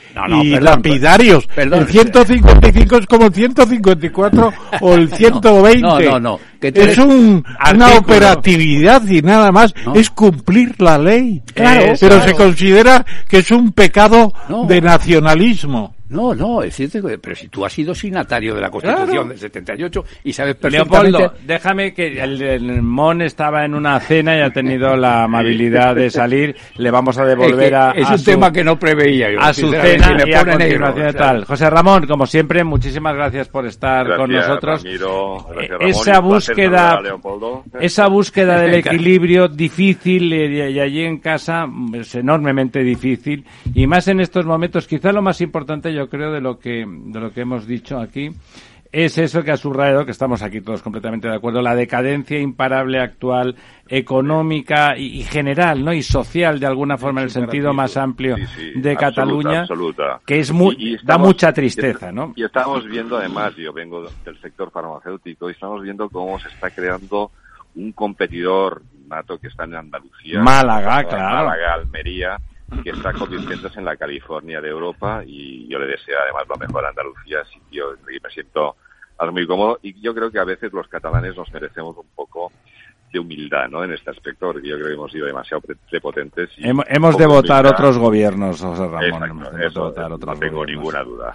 y 0.43 0.59
lapidarios. 0.59 1.47
el 1.57 1.87
155 1.87 2.97
es 2.97 3.07
como 3.07 3.27
el 3.27 3.35
154 3.35 4.53
o 4.81 4.95
el 4.95 5.13
120. 5.13 5.81
No, 5.83 6.01
no, 6.01 6.19
no. 6.19 6.41
es 6.63 6.99
una 6.99 7.99
operatividad 7.99 9.07
y 9.07 9.21
nada 9.21 9.53
más. 9.53 9.75
Es 9.95 10.09
cumplir 10.11 10.81
la 10.81 10.97
ley. 10.97 11.43
Claro, 11.53 11.93
pero 12.01 12.23
se 12.23 12.33
considera 12.33 13.05
que 13.29 13.39
es 13.39 13.51
un 13.51 13.73
pecado 13.73 14.33
de 14.67 14.81
nacionalismo. 14.81 15.95
No, 16.11 16.35
no, 16.35 16.63
es 16.63 16.75
cierto, 16.75 17.01
pero 17.21 17.37
si 17.37 17.49
tú 17.49 17.65
has 17.65 17.73
sido 17.73 17.95
signatario 17.95 18.55
de 18.55 18.61
la 18.63 18.71
Constitución 18.71 19.29
del 19.29 19.39
78 19.39 20.05
y 20.25 20.33
sabes 20.33 20.55
perfectamente... 20.57 21.11
Leopoldo, 21.11 21.35
déjame 21.45 21.93
que 21.93 22.21
el, 22.23 22.83
Mon 22.83 23.21
estaba 23.23 23.65
en 23.65 23.75
una 23.75 24.01
cena 24.01 24.37
y 24.37 24.41
ha 24.41 24.51
tenido 24.51 24.97
la 24.97 25.25
amabilidad 25.25 25.95
de 25.95 26.11
salir. 26.11 26.57
Le 26.77 26.91
vamos 26.91 27.19
a 27.19 27.25
devolver 27.25 27.75
a, 27.75 27.91
Es 27.93 28.09
un 28.09 28.25
tema 28.25 28.53
que 28.53 28.65
no 28.65 28.79
preveía 28.79 29.31
yo. 29.33 29.41
A 29.41 29.53
su 29.53 29.71
cena 29.71 30.17
y 30.27 30.33
a 30.33 30.45
continuación 30.45 31.15
tal. 31.15 31.45
José 31.45 31.69
Ramón, 31.69 32.07
como 32.07 32.27
siempre, 32.27 32.65
muchísimas 32.65 33.15
gracias 33.15 33.49
por 33.49 33.67
estar 33.67 34.17
con 34.17 34.33
nosotros. 34.33 34.85
Eh, 34.85 34.99
esa 35.81 36.21
búsqueda, 36.21 37.01
esa 37.81 38.09
búsqueda 38.09 38.61
del 38.61 38.75
equilibrio 38.87 39.49
difícil 39.49 40.33
eh, 40.33 40.71
y 40.71 40.81
allí 40.81 41.03
en 41.03 41.19
casa 41.19 41.67
es 41.93 42.15
enormemente 42.15 42.83
difícil 42.83 43.45
y 43.75 43.87
más 43.87 44.09
en 44.09 44.21
estos 44.21 44.47
momentos. 44.47 44.87
Quizá 44.87 45.13
lo 45.13 45.23
más 45.23 45.41
importante 45.41 45.93
yo 45.99 46.09
creo, 46.09 46.33
de 46.33 46.41
lo 46.41 46.59
que, 46.59 46.87
de 46.87 47.21
lo 47.21 47.33
que 47.33 47.41
hemos 47.41 47.67
dicho 47.67 47.99
aquí, 47.99 48.31
es 48.91 49.19
eso 49.19 49.43
que 49.43 49.51
ha 49.51 49.57
subrayado, 49.57 50.05
que 50.05 50.13
estamos 50.13 50.43
aquí 50.43 50.61
todos 50.61 50.83
completamente 50.83 51.29
de 51.29 51.35
acuerdo, 51.35 51.61
la 51.61 51.75
decadencia 51.75 52.39
imparable 52.39 53.01
actual, 53.01 53.57
económica 53.87 54.97
y, 54.97 55.23
general, 55.25 55.85
¿no? 55.85 55.93
Y 55.93 56.03
social, 56.03 56.59
de 56.59 56.67
alguna 56.67 56.97
forma, 56.97 57.21
en 57.21 57.25
el 57.25 57.31
sentido 57.31 57.75
más 57.75 57.97
amplio 57.97 58.37
de 58.77 58.97
Cataluña, 58.97 59.67
que 60.25 60.39
es 60.39 60.53
muy, 60.53 60.99
da 61.03 61.19
mucha 61.19 61.53
tristeza, 61.53 62.13
¿no? 62.13 62.33
Y 62.37 62.45
estamos 62.45 62.87
viendo, 62.87 63.19
además, 63.19 63.55
yo 63.57 63.73
vengo 63.73 64.09
del 64.25 64.41
sector 64.41 64.71
farmacéutico, 64.71 65.49
y 65.49 65.53
estamos 65.53 65.83
viendo 65.83 66.09
cómo 66.09 66.39
se 66.39 66.49
está 66.49 66.71
creando 66.71 67.31
un 67.75 67.93
competidor 67.93 68.83
nato 69.09 69.39
que 69.39 69.49
está 69.49 69.65
en 69.65 69.75
Andalucía. 69.75 70.41
Málaga, 70.41 71.05
claro. 71.05 71.45
Málaga, 71.45 71.75
Almería, 71.75 72.37
que 72.83 72.91
está 72.91 73.13
convirtiéndose 73.13 73.79
en 73.79 73.85
la 73.85 73.97
California 73.97 74.61
de 74.61 74.69
Europa 74.69 75.23
y 75.27 75.67
yo 75.69 75.79
le 75.79 75.87
deseo 75.87 76.19
además 76.23 76.45
lo 76.49 76.57
mejor 76.57 76.85
a 76.85 76.91
Andalucía, 76.91 77.39
yo 77.71 77.95
me 78.05 78.31
siento 78.31 78.77
muy 79.33 79.47
cómodo 79.47 79.79
y 79.83 80.01
yo 80.01 80.15
creo 80.15 80.31
que 80.31 80.39
a 80.39 80.45
veces 80.45 80.73
los 80.73 80.87
catalanes 80.89 81.37
nos 81.37 81.53
merecemos 81.53 81.97
un 81.97 82.07
poco 82.15 82.53
de 83.13 83.19
humildad 83.19 83.69
¿no? 83.71 83.83
en 83.85 83.93
este 83.93 84.11
aspecto, 84.11 84.53
porque 84.53 84.69
yo 84.69 84.77
creo 84.77 84.89
que 84.89 84.95
hemos 84.95 85.11
sido 85.11 85.27
demasiado 85.27 85.63
prepotentes. 85.91 86.51
Y 86.59 86.69
hemos, 86.69 87.17
de 87.17 87.27
votar 87.27 87.67
otros 87.67 87.97
gobiernos, 87.97 88.61
José 88.61 88.87
Ramón. 88.87 89.49
no 89.75 90.37
tengo 90.39 90.67
ninguna 90.67 91.03
duda. 91.03 91.33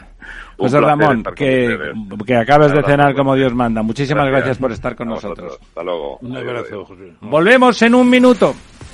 José 0.57 0.79
Ramón, 0.79 1.23
que, 1.35 1.93
que 2.25 2.35
acabes 2.35 2.73
de 2.73 2.83
cenar 2.83 3.15
como 3.15 3.35
Dios 3.35 3.53
manda. 3.55 3.81
Muchísimas 3.81 4.27
gracias, 4.27 4.57
por 4.59 4.71
estar 4.71 4.95
con 4.95 5.09
nosotros. 5.09 5.57
Hasta 5.59 5.83
luego. 5.83 6.19
Un 6.21 6.37
abrazo, 6.37 6.85
José. 6.85 7.13
Volvemos 7.21 7.81
en 7.81 7.95
un 7.95 8.09
minuto. 8.09 8.53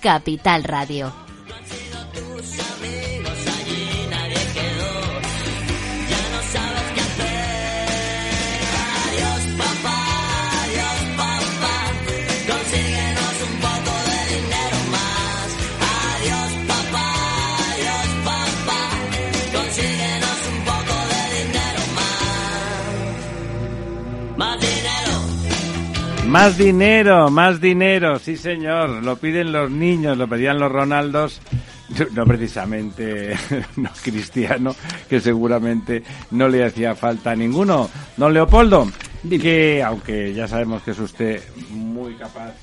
Capital 0.00 0.64
Radio. 0.64 1.29
Más 26.30 26.56
dinero, 26.56 27.28
más 27.28 27.60
dinero, 27.60 28.20
sí 28.20 28.36
señor, 28.36 29.02
lo 29.02 29.16
piden 29.16 29.50
los 29.50 29.68
niños, 29.68 30.16
lo 30.16 30.28
pedían 30.28 30.60
los 30.60 30.70
Ronaldos, 30.70 31.40
no 32.12 32.24
precisamente 32.24 33.34
no 33.76 33.90
cristiano, 34.00 34.76
que 35.08 35.20
seguramente 35.20 36.04
no 36.30 36.46
le 36.46 36.64
hacía 36.64 36.94
falta 36.94 37.32
a 37.32 37.34
ninguno. 37.34 37.90
Don 38.16 38.32
Leopoldo, 38.32 38.86
que 39.28 39.82
aunque 39.82 40.32
ya 40.32 40.46
sabemos 40.46 40.84
que 40.84 40.92
es 40.92 41.00
usted 41.00 41.42
muy 41.70 42.14
capaz 42.14 42.54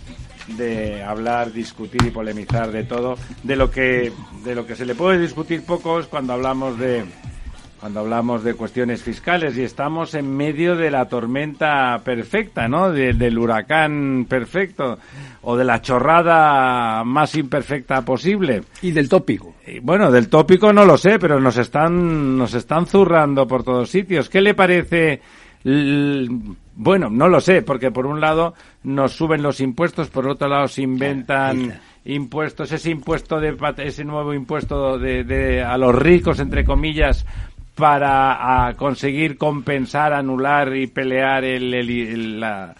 de 0.48 1.03
hablar, 1.03 1.52
discutir 1.52 2.06
y 2.06 2.11
polemizar 2.11 2.72
de 2.72 2.85
todo, 2.85 3.18
de 3.44 3.57
lo 3.57 3.69
que 3.69 4.14
de 4.45 4.56
lo 4.56 4.65
que 4.65 4.77
se 4.77 4.85
le 4.85 4.95
puede 4.95 5.19
discutir 5.19 5.65
poco 5.65 5.99
es 5.99 6.07
cuando 6.07 6.31
hablamos 6.31 6.80
de 6.80 7.03
cuando 7.80 7.99
hablamos 7.99 8.44
de 8.44 8.56
cuestiones 8.56 9.04
fiscales 9.04 9.58
y 9.58 9.64
estamos 9.64 10.14
en 10.16 10.36
medio 10.36 10.76
de 10.76 10.90
la 10.90 11.06
tormenta 11.06 12.02
perfecta, 12.04 12.68
¿no? 12.68 12.91
del 12.91 13.38
huracán 13.38 14.26
perfecto 14.28 14.98
o 15.41 15.56
de 15.56 15.64
la 15.64 15.82
chorrada 15.82 17.04
más 17.04 17.36
imperfecta 17.36 18.02
posible. 18.04 18.64
Y 18.82 18.91
del 18.91 19.10
tópico. 19.10 19.56
bueno, 19.82 20.12
del 20.12 20.30
tópico 20.30 20.74
no 20.74 20.86
lo 20.86 20.98
sé, 20.98 21.20
pero 21.20 21.40
nos 21.40 21.58
están 21.58 22.38
nos 22.38 22.54
están 22.54 22.88
zurrando 22.88 23.48
por 23.48 23.64
todos 23.64 23.90
sitios. 23.90 24.30
¿Qué 24.30 24.41
le 24.41 24.54
parece 24.54 25.22
bueno, 26.76 27.10
no 27.10 27.28
lo 27.28 27.41
sé, 27.41 27.62
porque 27.62 27.91
por 27.91 28.06
un 28.06 28.22
lado 28.22 28.54
nos 28.84 29.14
suben 29.14 29.41
los 29.41 29.60
impuestos, 29.60 30.10
por 30.10 30.30
otro 30.30 30.48
lado 30.48 30.68
se 30.68 30.84
inventan 30.84 31.80
impuestos, 32.06 32.72
ese 32.72 32.91
impuesto 32.91 33.40
de 33.40 33.58
ese 33.80 34.06
nuevo 34.06 34.34
impuesto 34.34 34.98
de, 34.98 35.62
a 35.62 35.78
los 35.78 35.94
ricos 35.94 36.40
entre 36.40 36.64
comillas 36.64 37.26
para 37.78 38.74
conseguir 38.76 39.38
compensar, 39.38 40.12
anular 40.12 40.76
y 40.76 40.88
pelear 40.88 41.44
la, 41.44 42.76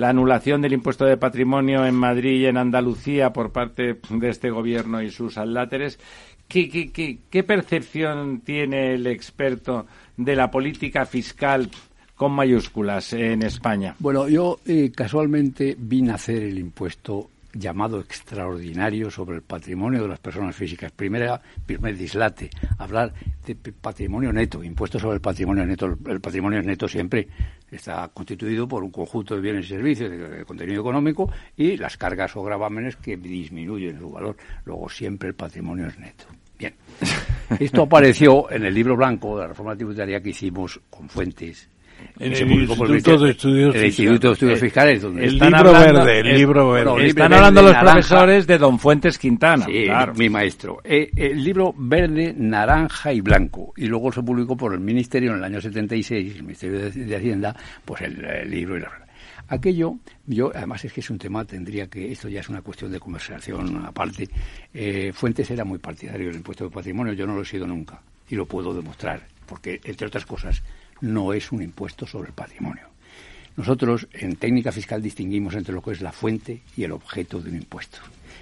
anulación 0.00 0.62
del 0.62 0.74
impuesto 0.74 1.04
de 1.04 1.16
patrimonio 1.16 1.84
en 1.84 1.96
Madrid 1.96 2.42
y 2.42 2.46
en 2.46 2.56
Andalucía 2.56 3.32
por 3.32 3.50
parte 3.50 3.98
de 4.08 4.28
este 4.28 4.50
gobierno 4.50 5.02
y 5.02 5.10
sus 5.10 5.36
aláteres. 5.36 5.98
¿Qué, 6.46 6.68
qué, 6.68 7.18
qué 7.28 7.42
percepción 7.42 8.40
tiene 8.42 8.94
el 8.94 9.08
experto 9.08 9.86
de 10.16 10.36
la 10.36 10.48
política 10.48 11.04
fiscal 11.06 11.68
con 12.14 12.30
mayúsculas 12.30 13.14
en 13.14 13.42
España? 13.42 13.96
Bueno, 13.98 14.28
yo 14.28 14.60
eh, 14.64 14.92
casualmente 14.94 15.74
vi 15.76 16.02
nacer 16.02 16.44
el 16.44 16.58
impuesto 16.58 17.30
llamado 17.58 18.00
extraordinario 18.00 19.10
sobre 19.10 19.36
el 19.36 19.42
patrimonio 19.42 20.02
de 20.02 20.08
las 20.08 20.18
personas 20.18 20.54
físicas. 20.54 20.92
Primera, 20.92 21.40
primer 21.64 21.96
dislate, 21.96 22.50
hablar 22.78 23.12
de 23.44 23.54
patrimonio 23.54 24.32
neto, 24.32 24.62
impuestos 24.62 25.02
sobre 25.02 25.16
el 25.16 25.20
patrimonio 25.20 25.64
neto. 25.64 25.96
El 26.06 26.20
patrimonio 26.20 26.62
neto 26.62 26.88
siempre 26.88 27.28
está 27.70 28.08
constituido 28.08 28.68
por 28.68 28.82
un 28.82 28.90
conjunto 28.90 29.34
de 29.34 29.40
bienes 29.40 29.66
y 29.66 29.68
servicios 29.68 30.10
de, 30.10 30.44
contenido 30.44 30.80
económico 30.80 31.30
y 31.56 31.76
las 31.76 31.96
cargas 31.96 32.36
o 32.36 32.42
gravámenes 32.42 32.96
que 32.96 33.16
disminuyen 33.16 33.98
su 33.98 34.10
valor. 34.10 34.36
Luego 34.64 34.88
siempre 34.88 35.28
el 35.28 35.34
patrimonio 35.34 35.86
es 35.86 35.98
neto. 35.98 36.24
Bien. 36.58 36.74
Esto 37.60 37.82
apareció 37.82 38.50
en 38.50 38.64
el 38.64 38.74
libro 38.74 38.96
blanco 38.96 39.36
de 39.36 39.42
la 39.42 39.48
reforma 39.48 39.76
tributaria 39.76 40.20
que 40.20 40.30
hicimos 40.30 40.80
con 40.90 41.08
fuentes 41.08 41.68
en 42.18 42.32
el 42.32 42.52
Instituto 42.52 43.18
de 43.18 43.30
Estudios, 43.30 43.74
el 43.74 43.84
Instituto 43.86 44.28
de 44.28 44.32
Estudios 44.34 44.60
Fiscales. 44.60 45.02
Donde 45.02 45.24
el 45.24 45.38
libro 45.38 45.72
verde, 45.72 46.20
el 46.20 46.36
libro 46.36 46.70
verde. 46.70 47.06
están 47.08 47.32
hablando 47.32 47.62
los 47.62 47.76
profesores 47.76 48.46
de 48.46 48.58
Don 48.58 48.78
Fuentes 48.78 49.18
Quintana. 49.18 49.66
Sí, 49.66 49.86
mi 50.16 50.28
maestro. 50.30 50.80
Eh, 50.84 51.10
el 51.16 51.42
libro 51.42 51.74
verde, 51.76 52.34
naranja 52.36 53.12
y 53.12 53.20
blanco. 53.20 53.72
Y 53.76 53.86
luego 53.86 54.12
se 54.12 54.22
publicó 54.22 54.56
por 54.56 54.72
el 54.72 54.80
Ministerio 54.80 55.32
en 55.32 55.38
el 55.38 55.44
año 55.44 55.60
76, 55.60 56.36
el 56.36 56.42
Ministerio 56.42 56.90
de, 56.90 57.16
Hacienda, 57.16 57.56
pues 57.84 58.02
el, 58.02 58.50
libro 58.50 58.76
y 58.76 58.80
la 58.80 58.90
Aquello, 59.48 59.98
yo, 60.26 60.50
además 60.52 60.84
es 60.84 60.92
que 60.92 61.00
es 61.00 61.08
un 61.08 61.18
tema, 61.18 61.44
tendría 61.44 61.86
que, 61.86 62.10
esto 62.10 62.28
ya 62.28 62.40
es 62.40 62.48
una 62.48 62.62
cuestión 62.62 62.90
de 62.90 62.98
conversación 62.98 63.84
aparte. 63.86 64.28
Eh, 64.74 65.12
Fuentes 65.12 65.48
era 65.50 65.64
muy 65.64 65.78
partidario 65.78 66.26
del 66.26 66.36
impuesto 66.36 66.64
de 66.64 66.70
patrimonio, 66.70 67.12
yo 67.12 67.26
no 67.26 67.36
lo 67.36 67.42
he 67.42 67.44
sido 67.44 67.64
nunca, 67.64 68.00
y 68.28 68.34
lo 68.34 68.44
puedo 68.44 68.74
demostrar, 68.74 69.22
porque, 69.46 69.80
entre 69.84 70.08
otras 70.08 70.26
cosas, 70.26 70.62
no 71.00 71.32
es 71.32 71.52
un 71.52 71.62
impuesto 71.62 72.06
sobre 72.06 72.28
el 72.28 72.34
patrimonio. 72.34 72.84
Nosotros 73.56 74.06
en 74.12 74.36
técnica 74.36 74.70
fiscal 74.70 75.02
distinguimos 75.02 75.54
entre 75.54 75.74
lo 75.74 75.80
que 75.80 75.92
es 75.92 76.02
la 76.02 76.12
fuente 76.12 76.62
y 76.76 76.84
el 76.84 76.92
objeto 76.92 77.40
de 77.40 77.50
un 77.50 77.56
impuesto. 77.56 77.98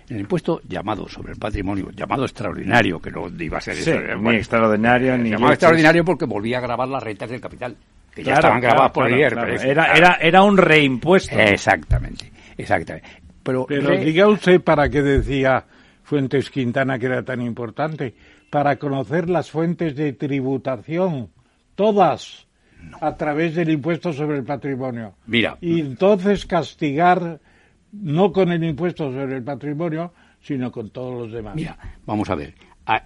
En 0.09 0.17
el 0.17 0.23
impuesto 0.23 0.61
llamado 0.69 1.09
sobre 1.09 1.33
el 1.33 1.39
patrimonio, 1.39 1.91
llamado 1.93 2.25
extraordinario, 2.25 3.01
que 3.01 3.11
no 3.11 3.29
iba 3.39 3.59
a 3.59 3.61
ser 3.61 3.77
sí, 3.77 3.93
ni 4.21 4.37
extraordinario 4.37 5.17
ni 5.17 5.31
llamado 5.31 5.53
extraordinario 5.53 6.05
porque 6.05 6.27
volvía 6.27 6.59
a 6.59 6.61
grabar 6.61 6.89
las 6.89 7.03
rentas 7.03 7.31
del 7.31 7.41
capital, 7.41 7.77
que 8.15 8.23
ya 8.23 8.35
estaban 8.35 8.61
grabadas 8.61 8.93
por 8.93 9.11
el 9.11 9.19
IRPF. 9.19 9.65
Era, 9.65 9.93
era, 9.95 10.15
era 10.21 10.43
un 10.43 10.59
reimpuesto. 10.59 11.39
Exactamente, 11.39 12.31
exactamente. 12.59 13.09
Pero, 13.43 13.67
diga 13.69 14.27
usted 14.29 14.61
para 14.61 14.89
qué 14.89 15.03
decía 15.03 15.65
Fuentes 16.03 16.51
Quintana 16.51 16.99
que 16.99 17.07
era 17.07 17.23
tan 17.23 17.41
importante, 17.41 18.15
para 18.51 18.77
conocer 18.77 19.29
las 19.31 19.51
fuentes 19.51 19.95
de 19.97 20.13
tributación, 20.13 21.31
todas 21.75 22.47
a 23.01 23.17
través 23.17 23.55
del 23.55 23.71
impuesto 23.71 24.13
sobre 24.13 24.39
el 24.39 24.45
patrimonio. 24.45 25.15
Mira. 25.27 25.57
Y 25.61 25.81
entonces 25.81 26.47
castigar 26.47 27.41
no 27.93 28.33
con 28.33 28.51
el 28.51 28.65
impuesto 28.65 29.11
sobre 29.11 29.37
el 29.37 29.43
patrimonio, 29.43 30.13
sino 30.41 30.71
con 30.71 30.91
todos 30.91 31.23
los 31.23 31.33
demás. 31.33 31.55
Mira, 31.55 31.79
vamos 32.05 32.29
a 32.31 32.35
ver. 32.35 32.55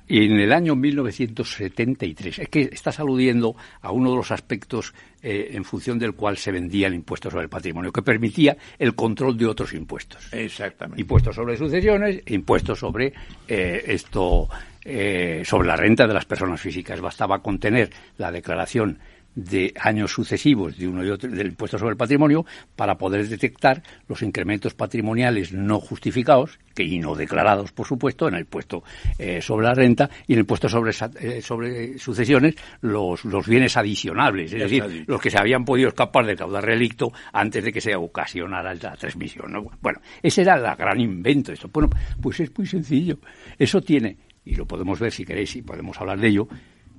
En 0.09 0.41
el 0.41 0.53
año 0.53 0.75
1973, 0.75 2.41
es 2.41 2.49
que 2.49 2.63
estás 2.63 2.99
aludiendo 2.99 3.55
a 3.81 3.93
uno 3.93 4.11
de 4.11 4.17
los 4.17 4.33
aspectos 4.33 4.93
eh, 5.23 5.51
en 5.53 5.63
función 5.63 6.01
del 6.01 6.15
cual 6.15 6.37
se 6.37 6.51
vendía 6.51 6.89
el 6.89 6.95
impuesto 6.95 7.31
sobre 7.31 7.45
el 7.45 7.49
patrimonio, 7.49 7.93
que 7.93 8.03
permitía 8.03 8.57
el 8.77 8.97
control 8.97 9.39
de 9.39 9.47
otros 9.47 9.73
impuestos. 9.75 10.33
Exactamente. 10.33 11.01
Impuestos 11.01 11.37
sobre 11.37 11.57
sucesiones, 11.57 12.23
impuestos 12.27 12.81
sobre 12.81 13.13
eh, 13.47 13.85
esto, 13.87 14.49
eh, 14.91 15.43
sobre 15.45 15.69
la 15.69 15.77
renta 15.77 16.07
de 16.07 16.15
las 16.15 16.25
personas 16.25 16.61
físicas. 16.61 16.99
Bastaba 17.01 17.43
contener 17.43 17.91
la 18.17 18.33
declaración 18.33 18.99
de 19.35 19.73
años 19.79 20.11
sucesivos 20.11 20.77
de 20.79 20.89
uno 20.89 21.05
y 21.05 21.11
otro 21.11 21.31
del 21.31 21.49
impuesto 21.49 21.79
sobre 21.79 21.93
el 21.93 21.97
patrimonio 21.97 22.45
para 22.75 22.97
poder 22.99 23.29
detectar 23.29 23.83
los 24.09 24.23
incrementos 24.23 24.75
patrimoniales 24.75 25.53
no 25.53 25.79
justificados 25.79 26.59
que 26.75 26.83
y 26.83 26.99
no 26.99 27.15
declarados 27.15 27.71
por 27.71 27.87
supuesto 27.87 28.27
en 28.27 28.35
el 28.35 28.41
impuesto 28.41 28.83
eh, 29.17 29.41
sobre 29.41 29.67
la 29.67 29.75
renta 29.75 30.11
y 30.27 30.33
en 30.33 30.39
el 30.39 30.43
impuesto 30.43 30.69
sobre 30.69 30.91
eh, 31.21 31.41
sobre 31.41 31.99
sucesiones 31.99 32.57
los, 32.81 33.25
los 33.27 33.47
bienes 33.47 33.77
adicionables 33.77 34.53
es 34.53 34.59
decir 34.59 35.05
los 35.07 35.21
que 35.21 35.31
se 35.31 35.39
habían 35.39 35.65
podido 35.65 35.91
escapar 35.91 36.27
del 36.27 36.37
caudal 36.37 36.65
relicto 36.65 37.13
antes 37.33 37.63
de 37.63 37.73
que 37.73 37.81
se 37.81 37.95
ocasionara 37.95 38.75
la 38.75 38.97
transmisión 38.97 39.53
bueno 39.81 40.01
ese 40.21 40.43
era 40.43 40.57
el 40.57 40.77
gran 40.77 41.01
invento 41.01 41.53
esto. 41.53 41.69
Bueno 41.73 41.91
pues 42.21 42.41
es 42.41 42.51
muy 42.57 42.67
sencillo. 42.67 43.19
Eso 43.59 43.81
tiene 43.81 44.17
y 44.49 44.55
lo 44.55 44.65
podemos 44.65 44.99
ver 44.99 45.13
si 45.13 45.25
queréis 45.27 45.55
y 45.57 45.63
podemos 45.63 46.01
hablar 46.01 46.19
de 46.19 46.29
ello 46.29 46.49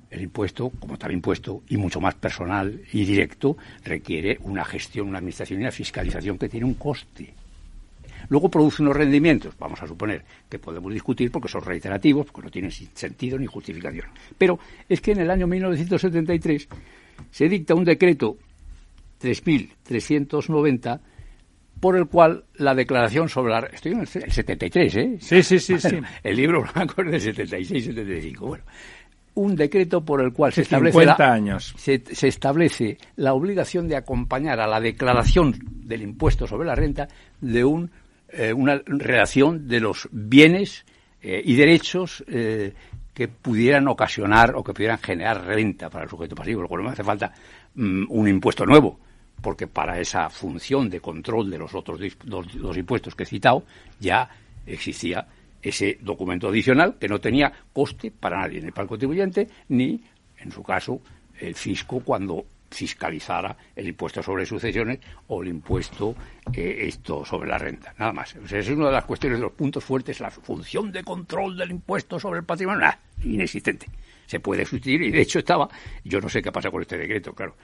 el 0.08 0.22
impuesto, 0.22 0.70
como 0.70 0.96
tal 0.98 1.12
impuesto, 1.12 1.62
y 1.68 1.76
mucho 1.76 2.00
más 2.00 2.14
personal 2.14 2.80
y 2.92 3.04
directo, 3.04 3.56
requiere 3.84 4.38
una 4.42 4.64
gestión, 4.64 5.08
una 5.08 5.18
administración 5.18 5.60
y 5.60 5.62
una 5.62 5.70
fiscalización 5.70 6.36
que 6.36 6.48
tiene 6.48 6.66
un 6.66 6.74
coste. 6.74 7.32
Luego 8.28 8.48
produce 8.48 8.82
unos 8.82 8.96
rendimientos, 8.96 9.54
vamos 9.58 9.80
a 9.82 9.86
suponer 9.86 10.24
que 10.48 10.58
podemos 10.58 10.92
discutir 10.92 11.30
porque 11.30 11.48
son 11.48 11.62
reiterativos, 11.62 12.26
porque 12.26 12.46
no 12.46 12.50
tienen 12.50 12.70
sentido 12.70 13.38
ni 13.38 13.46
justificación. 13.46 14.06
Pero 14.36 14.58
es 14.88 15.00
que 15.00 15.12
en 15.12 15.20
el 15.20 15.30
año 15.30 15.46
1973 15.46 16.68
se 17.30 17.48
dicta 17.48 17.74
un 17.74 17.84
decreto 17.84 18.36
3.390 19.20 21.00
por 21.80 21.96
el 21.96 22.06
cual 22.06 22.44
la 22.56 22.74
declaración 22.74 23.28
sobre 23.28 23.52
la... 23.52 23.60
Estoy 23.60 23.92
en 23.92 24.00
el 24.00 24.06
73, 24.06 24.96
¿eh? 24.96 25.16
Sí, 25.18 25.42
sí, 25.42 25.58
sí. 25.58 25.78
sí. 25.80 25.98
El 26.22 26.36
libro 26.36 26.62
blanco 26.74 27.02
es 27.02 27.24
del 27.24 27.36
76-75. 27.36 28.38
Bueno, 28.40 28.64
un 29.34 29.56
decreto 29.56 30.04
por 30.04 30.22
el 30.22 30.32
cual 30.32 30.52
se 30.52 30.62
establece, 30.62 31.04
la, 31.04 31.14
años. 31.14 31.74
Se, 31.76 32.02
establece 32.28 32.98
la 33.16 33.32
obligación 33.32 33.88
de 33.88 33.96
acompañar 33.96 34.60
a 34.60 34.66
la 34.66 34.80
declaración 34.80 35.54
del 35.64 36.02
impuesto 36.02 36.46
sobre 36.46 36.66
la 36.66 36.74
renta 36.74 37.08
de 37.40 37.64
un, 37.64 37.90
eh, 38.28 38.52
una 38.52 38.80
relación 38.84 39.66
de 39.66 39.80
los 39.80 40.08
bienes 40.12 40.84
eh, 41.22 41.40
y 41.44 41.54
derechos 41.54 42.24
eh, 42.28 42.74
que 43.14 43.28
pudieran 43.28 43.88
ocasionar 43.88 44.54
o 44.56 44.64
que 44.64 44.74
pudieran 44.74 44.98
generar 44.98 45.44
renta 45.44 45.88
para 45.88 46.04
el 46.04 46.10
sujeto 46.10 46.34
pasivo. 46.34 46.60
Luego 46.60 46.78
no 46.78 46.90
hace 46.90 47.04
falta 47.04 47.32
mm, 47.74 48.04
un 48.08 48.28
impuesto 48.28 48.66
nuevo, 48.66 48.98
porque 49.42 49.66
para 49.66 49.98
esa 50.00 50.28
función 50.30 50.90
de 50.90 51.00
control 51.00 51.50
de 51.50 51.58
los 51.58 51.74
otros 51.74 52.00
dos 52.24 52.76
impuestos 52.76 53.14
que 53.14 53.24
he 53.24 53.26
citado 53.26 53.64
ya 53.98 54.28
existía 54.66 55.26
ese 55.62 55.98
documento 56.00 56.48
adicional 56.48 56.96
que 56.98 57.08
no 57.08 57.20
tenía 57.20 57.52
coste 57.72 58.10
para 58.10 58.40
nadie, 58.40 58.60
ni 58.60 58.70
para 58.70 58.82
el 58.82 58.88
contribuyente, 58.88 59.48
ni, 59.68 60.02
en 60.38 60.52
su 60.52 60.62
caso, 60.62 61.00
el 61.38 61.54
fisco 61.54 62.00
cuando 62.00 62.44
fiscalizara 62.70 63.56
el 63.74 63.88
impuesto 63.88 64.22
sobre 64.22 64.46
sucesiones 64.46 65.00
o 65.26 65.42
el 65.42 65.48
impuesto 65.48 66.14
eh, 66.52 66.78
esto 66.82 67.24
sobre 67.24 67.48
la 67.48 67.58
renta, 67.58 67.92
nada 67.98 68.12
más. 68.12 68.34
esa 68.36 68.58
es 68.58 68.68
una 68.68 68.86
de 68.86 68.92
las 68.92 69.04
cuestiones 69.04 69.38
de 69.38 69.42
los 69.42 69.52
puntos 69.52 69.82
fuertes, 69.82 70.20
la 70.20 70.30
función 70.30 70.92
de 70.92 71.02
control 71.02 71.56
del 71.56 71.72
impuesto 71.72 72.18
sobre 72.20 72.40
el 72.40 72.46
patrimonio, 72.46 72.88
inexistente. 73.24 73.86
Se 74.30 74.38
puede 74.38 74.64
sustituir 74.64 75.02
y 75.02 75.10
de 75.10 75.22
hecho 75.22 75.40
estaba, 75.40 75.68
yo 76.04 76.20
no 76.20 76.28
sé 76.28 76.40
qué 76.40 76.52
pasa 76.52 76.70
con 76.70 76.82
este 76.82 76.96
decreto, 76.96 77.32
claro. 77.32 77.56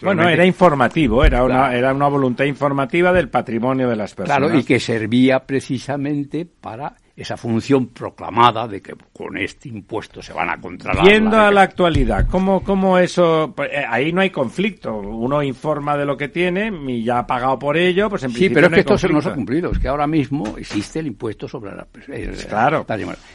Bueno, 0.00 0.28
era 0.28 0.46
informativo, 0.46 1.24
era 1.24 1.42
una, 1.42 1.74
era 1.74 1.92
una 1.92 2.06
voluntad 2.06 2.44
informativa 2.44 3.12
del 3.12 3.28
patrimonio 3.28 3.88
de 3.88 3.96
las 3.96 4.14
personas. 4.14 4.38
Claro, 4.38 4.56
y 4.56 4.62
que 4.62 4.78
servía 4.78 5.40
precisamente 5.40 6.46
para 6.46 6.94
esa 7.14 7.36
función 7.36 7.88
proclamada 7.88 8.66
de 8.66 8.80
que 8.80 8.94
con 9.12 9.36
este 9.36 9.68
impuesto 9.68 10.22
se 10.22 10.32
van 10.32 10.48
a 10.48 10.60
controlar. 10.60 11.04
Yendo 11.04 11.36
a 11.36 11.50
la 11.50 11.62
actualidad, 11.62 12.26
¿cómo, 12.30 12.62
cómo 12.62 12.98
eso? 12.98 13.52
Pues, 13.54 13.70
eh, 13.70 13.84
ahí 13.86 14.12
no 14.12 14.22
hay 14.22 14.30
conflicto. 14.30 14.96
Uno 14.96 15.42
informa 15.42 15.96
de 15.96 16.06
lo 16.06 16.16
que 16.16 16.28
tiene 16.28 16.72
y 16.88 17.04
ya 17.04 17.18
ha 17.18 17.26
pagado 17.26 17.58
por 17.58 17.76
ello, 17.76 18.08
pues 18.08 18.22
en 18.24 18.30
Sí, 18.30 18.48
pero 18.48 18.66
es 18.68 18.72
que 18.72 18.80
esto 18.80 18.96
se 18.96 19.08
nos 19.08 19.26
ha 19.26 19.34
cumplido. 19.34 19.70
Es 19.72 19.78
que 19.78 19.88
ahora 19.88 20.06
mismo 20.06 20.56
existe 20.56 21.00
el 21.00 21.08
impuesto 21.08 21.46
sobre 21.46 21.74
la. 21.76 21.86
Eh, 22.08 22.34
claro. 22.48 22.86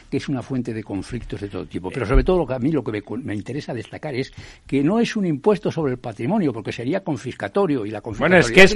que 0.10 0.18
es 0.18 0.28
una 0.28 0.42
fuente 0.42 0.74
de 0.74 0.84
conflictos 0.84 1.42
de 1.42 1.48
todo 1.48 1.66
tipo. 1.66 1.92
Pero 1.92 2.06
sobre 2.06 2.24
todo 2.24 2.40
lo 2.40 2.48
que 2.48 2.54
a 2.56 2.60
mí 2.60 2.72
lo 2.72 2.84
que 2.84 2.92
me, 2.92 3.04
me, 3.24 3.36
interesa 3.36 3.74
destacar 3.74 4.16
es 4.16 4.34
que 4.66 4.84
no 4.84 5.00
es 5.00 5.16
un 5.16 5.26
impuesto 5.26 5.72
sobre 5.72 5.94
el 5.94 6.00
patrimonio, 6.00 6.52
porque 6.52 6.72
sería 6.72 7.04
confiscatorio 7.04 7.86
y 7.86 7.92
la 7.92 8.02
Bueno, 8.02 8.38
es 8.38 8.52
que 8.52 8.64
es, 8.64 8.76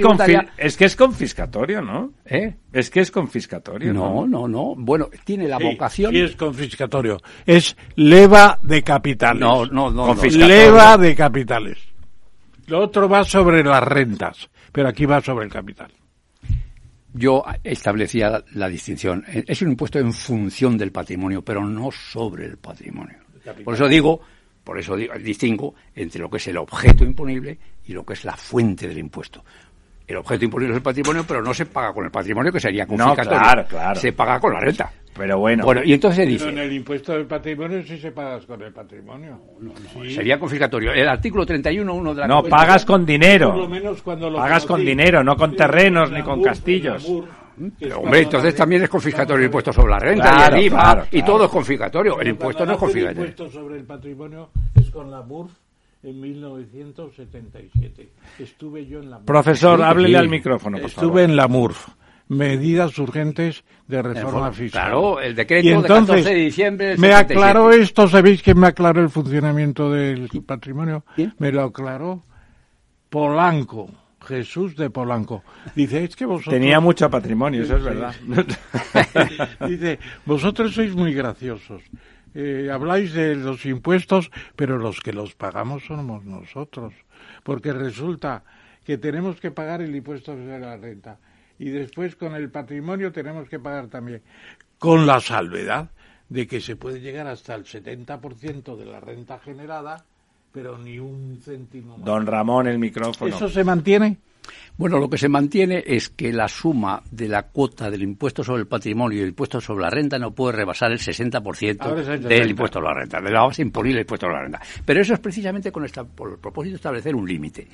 es 0.58 0.76
que 0.76 0.84
es 0.84 0.96
confiscatorio, 0.96 1.82
¿no? 1.82 2.12
¿Eh? 2.24 2.54
Es 2.72 2.90
que 2.90 3.00
es 3.00 3.10
confiscatorio. 3.10 3.92
No, 3.92 4.26
no, 4.26 4.48
no. 4.48 4.74
Bueno, 4.92 5.08
tiene 5.24 5.48
la 5.48 5.58
vocación. 5.58 6.12
Sí, 6.12 6.20
es 6.20 6.36
confiscatorio. 6.36 7.18
Es 7.46 7.74
leva 7.96 8.58
de 8.60 8.82
capitales. 8.82 9.40
No, 9.40 9.64
no, 9.64 9.90
no. 9.90 10.14
Leva 10.22 10.98
de 10.98 11.14
capitales. 11.14 11.78
Lo 12.66 12.80
otro 12.80 13.08
va 13.08 13.24
sobre 13.24 13.64
las 13.64 13.82
rentas, 13.82 14.50
pero 14.70 14.90
aquí 14.90 15.06
va 15.06 15.22
sobre 15.22 15.46
el 15.46 15.50
capital. 15.50 15.90
Yo 17.14 17.42
establecía 17.64 18.44
la 18.52 18.68
distinción. 18.68 19.24
Es 19.26 19.62
un 19.62 19.70
impuesto 19.70 19.98
en 19.98 20.12
función 20.12 20.76
del 20.76 20.92
patrimonio, 20.92 21.42
pero 21.42 21.66
no 21.66 21.90
sobre 21.90 22.44
el 22.44 22.58
patrimonio. 22.58 23.16
Por 23.64 23.72
eso 23.72 23.88
digo, 23.88 24.20
por 24.62 24.78
eso 24.78 24.94
distingo 24.94 25.74
entre 25.94 26.20
lo 26.20 26.28
que 26.28 26.36
es 26.36 26.48
el 26.48 26.58
objeto 26.58 27.02
imponible 27.02 27.58
y 27.86 27.94
lo 27.94 28.04
que 28.04 28.12
es 28.12 28.26
la 28.26 28.36
fuente 28.36 28.88
del 28.88 28.98
impuesto 28.98 29.42
el 30.12 30.18
objeto 30.18 30.44
imponible 30.44 30.72
es 30.72 30.76
el 30.76 30.82
patrimonio, 30.82 31.24
pero 31.26 31.42
no 31.42 31.52
se 31.52 31.66
paga 31.66 31.92
con 31.92 32.04
el 32.04 32.10
patrimonio, 32.10 32.52
que 32.52 32.60
sería 32.60 32.86
confiscatorio. 32.86 33.30
No, 33.32 33.42
claro, 33.42 33.64
claro. 33.68 34.00
Se 34.00 34.12
paga 34.12 34.38
con 34.38 34.52
la 34.52 34.60
renta. 34.60 34.90
Pero 35.16 35.38
bueno. 35.38 35.64
Bueno, 35.64 35.82
y 35.84 35.92
entonces 35.92 36.24
se 36.24 36.26
dice. 36.26 36.44
Pero 36.46 36.58
en 36.58 36.64
el 36.64 36.72
impuesto 36.72 37.12
del 37.12 37.26
patrimonio 37.26 37.82
sí 37.82 37.98
se 37.98 38.12
paga 38.12 38.40
con 38.46 38.62
el 38.62 38.72
patrimonio. 38.72 39.40
No, 39.60 39.72
no, 39.72 40.10
Sería 40.10 40.38
confiscatorio. 40.38 40.92
El 40.92 41.08
artículo 41.08 41.44
31.1 41.44 42.14
de 42.14 42.20
la 42.20 42.26
No, 42.26 42.42
pagas 42.44 42.84
con 42.84 43.04
dinero. 43.04 43.50
Por 43.50 43.60
lo 43.60 43.68
menos 43.68 44.02
cuando 44.02 44.30
lo 44.30 44.38
pagas 44.38 44.64
con 44.64 44.84
dinero, 44.84 45.22
no 45.22 45.36
con 45.36 45.54
terrenos 45.54 46.10
ni 46.10 46.22
con 46.22 46.42
castillos. 46.42 47.06
Pero, 47.78 48.00
hombre, 48.00 48.20
entonces 48.20 48.54
también 48.54 48.82
es 48.82 48.88
confiscatorio 48.88 49.40
el 49.40 49.44
impuesto 49.44 49.72
sobre 49.72 49.90
la 49.90 49.98
renta 49.98 50.58
y 50.58 50.66
el 50.66 50.72
y 51.10 51.22
todo 51.22 51.44
es 51.44 51.50
confiscatorio. 51.50 52.18
El 52.18 52.28
impuesto 52.28 52.64
no 52.64 52.72
es 52.72 52.78
confiscatorio. 52.78 53.22
El 53.22 53.28
impuesto 53.28 53.50
sobre 53.50 53.76
el 53.76 53.84
patrimonio 53.84 54.50
es 54.74 54.90
con 54.90 55.10
la 55.10 55.20
MURF 55.20 55.52
en 56.02 56.20
1977. 56.20 58.08
Estuve 58.38 58.86
yo 58.86 59.00
en 59.00 59.10
la 59.10 59.20
Profesor, 59.20 59.82
háblele 59.82 60.18
al 60.18 60.28
micrófono, 60.28 60.78
por 60.78 60.86
Estuve 60.86 61.24
en 61.24 61.36
la 61.36 61.48
MURF. 61.48 61.88
Medidas 62.28 62.98
urgentes 62.98 63.62
de 63.86 64.00
reforma 64.00 64.52
fiscal. 64.52 64.84
Claro, 64.84 65.20
el 65.20 65.34
decreto 65.34 65.68
de 65.68 65.88
14 65.88 66.22
de 66.22 66.34
diciembre. 66.34 66.86
Del 66.88 66.98
me 66.98 67.12
aclaró 67.12 67.70
esto, 67.70 68.08
¿sabéis 68.08 68.42
quién 68.42 68.58
me 68.58 68.68
aclaró 68.68 69.02
el 69.02 69.10
funcionamiento 69.10 69.90
del 69.90 70.28
patrimonio? 70.46 71.04
Me 71.38 71.52
lo 71.52 71.64
aclaró 71.64 72.24
Polanco. 73.10 73.90
Jesús 74.22 74.76
de 74.76 74.88
Polanco. 74.88 75.42
Dice, 75.74 76.04
es 76.04 76.16
que 76.16 76.24
vosotros... 76.24 76.54
Tenía 76.54 76.80
mucho 76.80 77.10
patrimonio, 77.10 77.64
eso 77.64 77.76
es 77.76 77.82
verdad. 77.82 78.14
Dice, 79.68 79.98
vosotros 80.24 80.72
sois 80.72 80.94
muy 80.94 81.12
graciosos. 81.12 81.82
Eh, 82.34 82.70
habláis 82.72 83.12
de 83.12 83.36
los 83.36 83.66
impuestos, 83.66 84.30
pero 84.56 84.78
los 84.78 85.00
que 85.00 85.12
los 85.12 85.34
pagamos 85.34 85.84
somos 85.84 86.24
nosotros, 86.24 86.94
porque 87.42 87.72
resulta 87.72 88.42
que 88.84 88.98
tenemos 88.98 89.40
que 89.40 89.50
pagar 89.50 89.82
el 89.82 89.94
impuesto 89.94 90.32
sobre 90.32 90.58
la 90.58 90.76
renta 90.76 91.18
y 91.58 91.70
después 91.70 92.16
con 92.16 92.34
el 92.34 92.50
patrimonio 92.50 93.12
tenemos 93.12 93.48
que 93.48 93.60
pagar 93.60 93.88
también, 93.88 94.22
con 94.78 95.06
la 95.06 95.20
salvedad 95.20 95.90
de 96.28 96.46
que 96.46 96.60
se 96.60 96.76
puede 96.76 97.00
llegar 97.00 97.26
hasta 97.26 97.54
el 97.54 97.64
70% 97.64 98.76
de 98.76 98.86
la 98.86 99.00
renta 99.00 99.38
generada, 99.38 100.04
pero 100.50 100.78
ni 100.78 100.98
un 100.98 101.38
céntimo 101.42 101.98
más. 101.98 102.06
Don 102.06 102.26
Ramón, 102.26 102.66
el 102.66 102.78
micrófono. 102.78 103.34
¿Eso 103.34 103.48
se 103.48 103.62
mantiene? 103.62 104.16
Bueno, 104.76 104.98
lo 104.98 105.08
que 105.08 105.18
se 105.18 105.28
mantiene 105.28 105.82
es 105.86 106.08
que 106.08 106.32
la 106.32 106.48
suma 106.48 107.02
de 107.10 107.28
la 107.28 107.44
cuota 107.44 107.90
del 107.90 108.02
impuesto 108.02 108.42
sobre 108.42 108.62
el 108.62 108.66
patrimonio 108.66 109.18
y 109.18 109.22
el 109.22 109.28
impuesto 109.28 109.60
sobre 109.60 109.82
la 109.82 109.90
renta 109.90 110.18
no 110.18 110.34
puede 110.34 110.56
rebasar 110.56 110.92
el 110.92 110.98
60% 110.98 112.18
del 112.18 112.50
impuesto 112.50 112.78
sobre 112.78 112.88
la 112.88 113.00
renta, 113.00 113.20
de 113.20 113.30
la 113.30 113.42
base 113.42 113.62
imponible 113.62 113.98
del 113.98 114.04
impuesto 114.04 114.26
sobre 114.26 114.36
la 114.36 114.42
renta. 114.42 114.60
Pero 114.84 115.00
eso 115.00 115.14
es 115.14 115.20
precisamente 115.20 115.70
con 115.70 115.84
esta, 115.84 116.04
por 116.04 116.32
el 116.32 116.38
propósito 116.38 116.72
de 116.72 116.76
establecer 116.76 117.14
un 117.14 117.28
límite. 117.28 117.68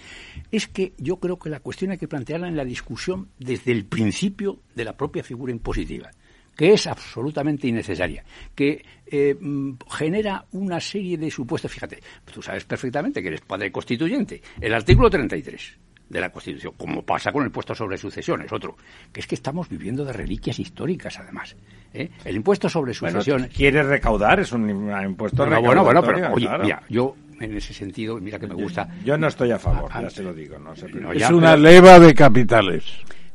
Es 0.51 0.69
que 0.69 0.93
yo 0.99 1.17
creo 1.17 1.39
que 1.39 1.51
la 1.51 1.61
cuestión 1.61 1.93
hay 1.93 1.99
que 1.99 2.09
plantearla 2.09 2.49
en 2.49 2.57
la 2.57 2.65
discusión 2.65 3.29
desde 3.39 3.73
el 3.73 3.85
principio 3.87 4.59
de 4.75 4.85
la 4.85 4.97
propia 4.97 5.23
figura 5.23 5.53
impositiva 5.53 6.11
que 6.59 6.73
es 6.73 6.89
absolutamente 6.89 7.69
innecesaria, 7.69 8.25
que 8.53 8.85
eh, 9.07 9.37
mm, 9.41 9.75
genera 9.89 10.45
una 10.51 10.81
serie 10.81 11.17
de 11.17 11.31
supuestos. 11.31 11.71
Fíjate, 11.71 12.01
tú 12.35 12.43
sabes 12.43 12.65
perfectamente 12.65 13.23
que 13.23 13.29
eres 13.29 13.43
padre 13.43 13.71
constituyente. 13.71 14.43
El 14.61 14.75
artículo 14.75 15.09
33 15.09 15.79
de 16.09 16.21
la 16.21 16.31
Constitución, 16.31 16.75
como 16.77 17.03
pasa 17.03 17.33
con 17.33 17.43
el 17.43 17.49
impuesto 17.49 17.75
sobre 17.75 17.99
sucesiones, 17.99 18.51
otro, 18.53 18.77
que 19.13 19.21
es 19.21 19.27
que 19.27 19.35
estamos 19.35 19.69
viviendo 19.69 20.05
de 20.05 20.13
reliquias 20.13 20.59
históricas, 20.59 21.19
además. 21.19 21.55
¿eh? 21.93 22.11
El 22.25 22.37
impuesto 22.37 22.69
sobre 22.69 22.95
sucesiones... 22.95 23.51
quiere 23.55 23.83
recaudar, 23.83 24.41
es 24.41 24.53
un 24.53 24.69
impuesto 24.71 25.45
bueno, 25.45 25.61
Bueno, 25.61 25.85
bueno, 25.85 26.03
pero 26.03 26.33
oye, 26.33 26.49
mira, 26.63 26.83
yo 26.89 27.15
en 27.41 27.57
ese 27.57 27.73
sentido, 27.73 28.19
mira 28.19 28.39
que 28.39 28.47
me 28.47 28.55
gusta... 28.55 28.89
Yo 29.05 29.17
no 29.17 29.29
estoy 29.29 29.53
a 29.53 29.59
favor, 29.59 29.91
ya 29.93 30.11
se 30.11 30.23
lo 30.23 30.33
digo. 30.33 30.59
No, 30.59 30.73
es 31.13 31.31
una 31.31 31.57
leva 31.57 31.99
de 31.99 32.15
capitales. 32.15 32.85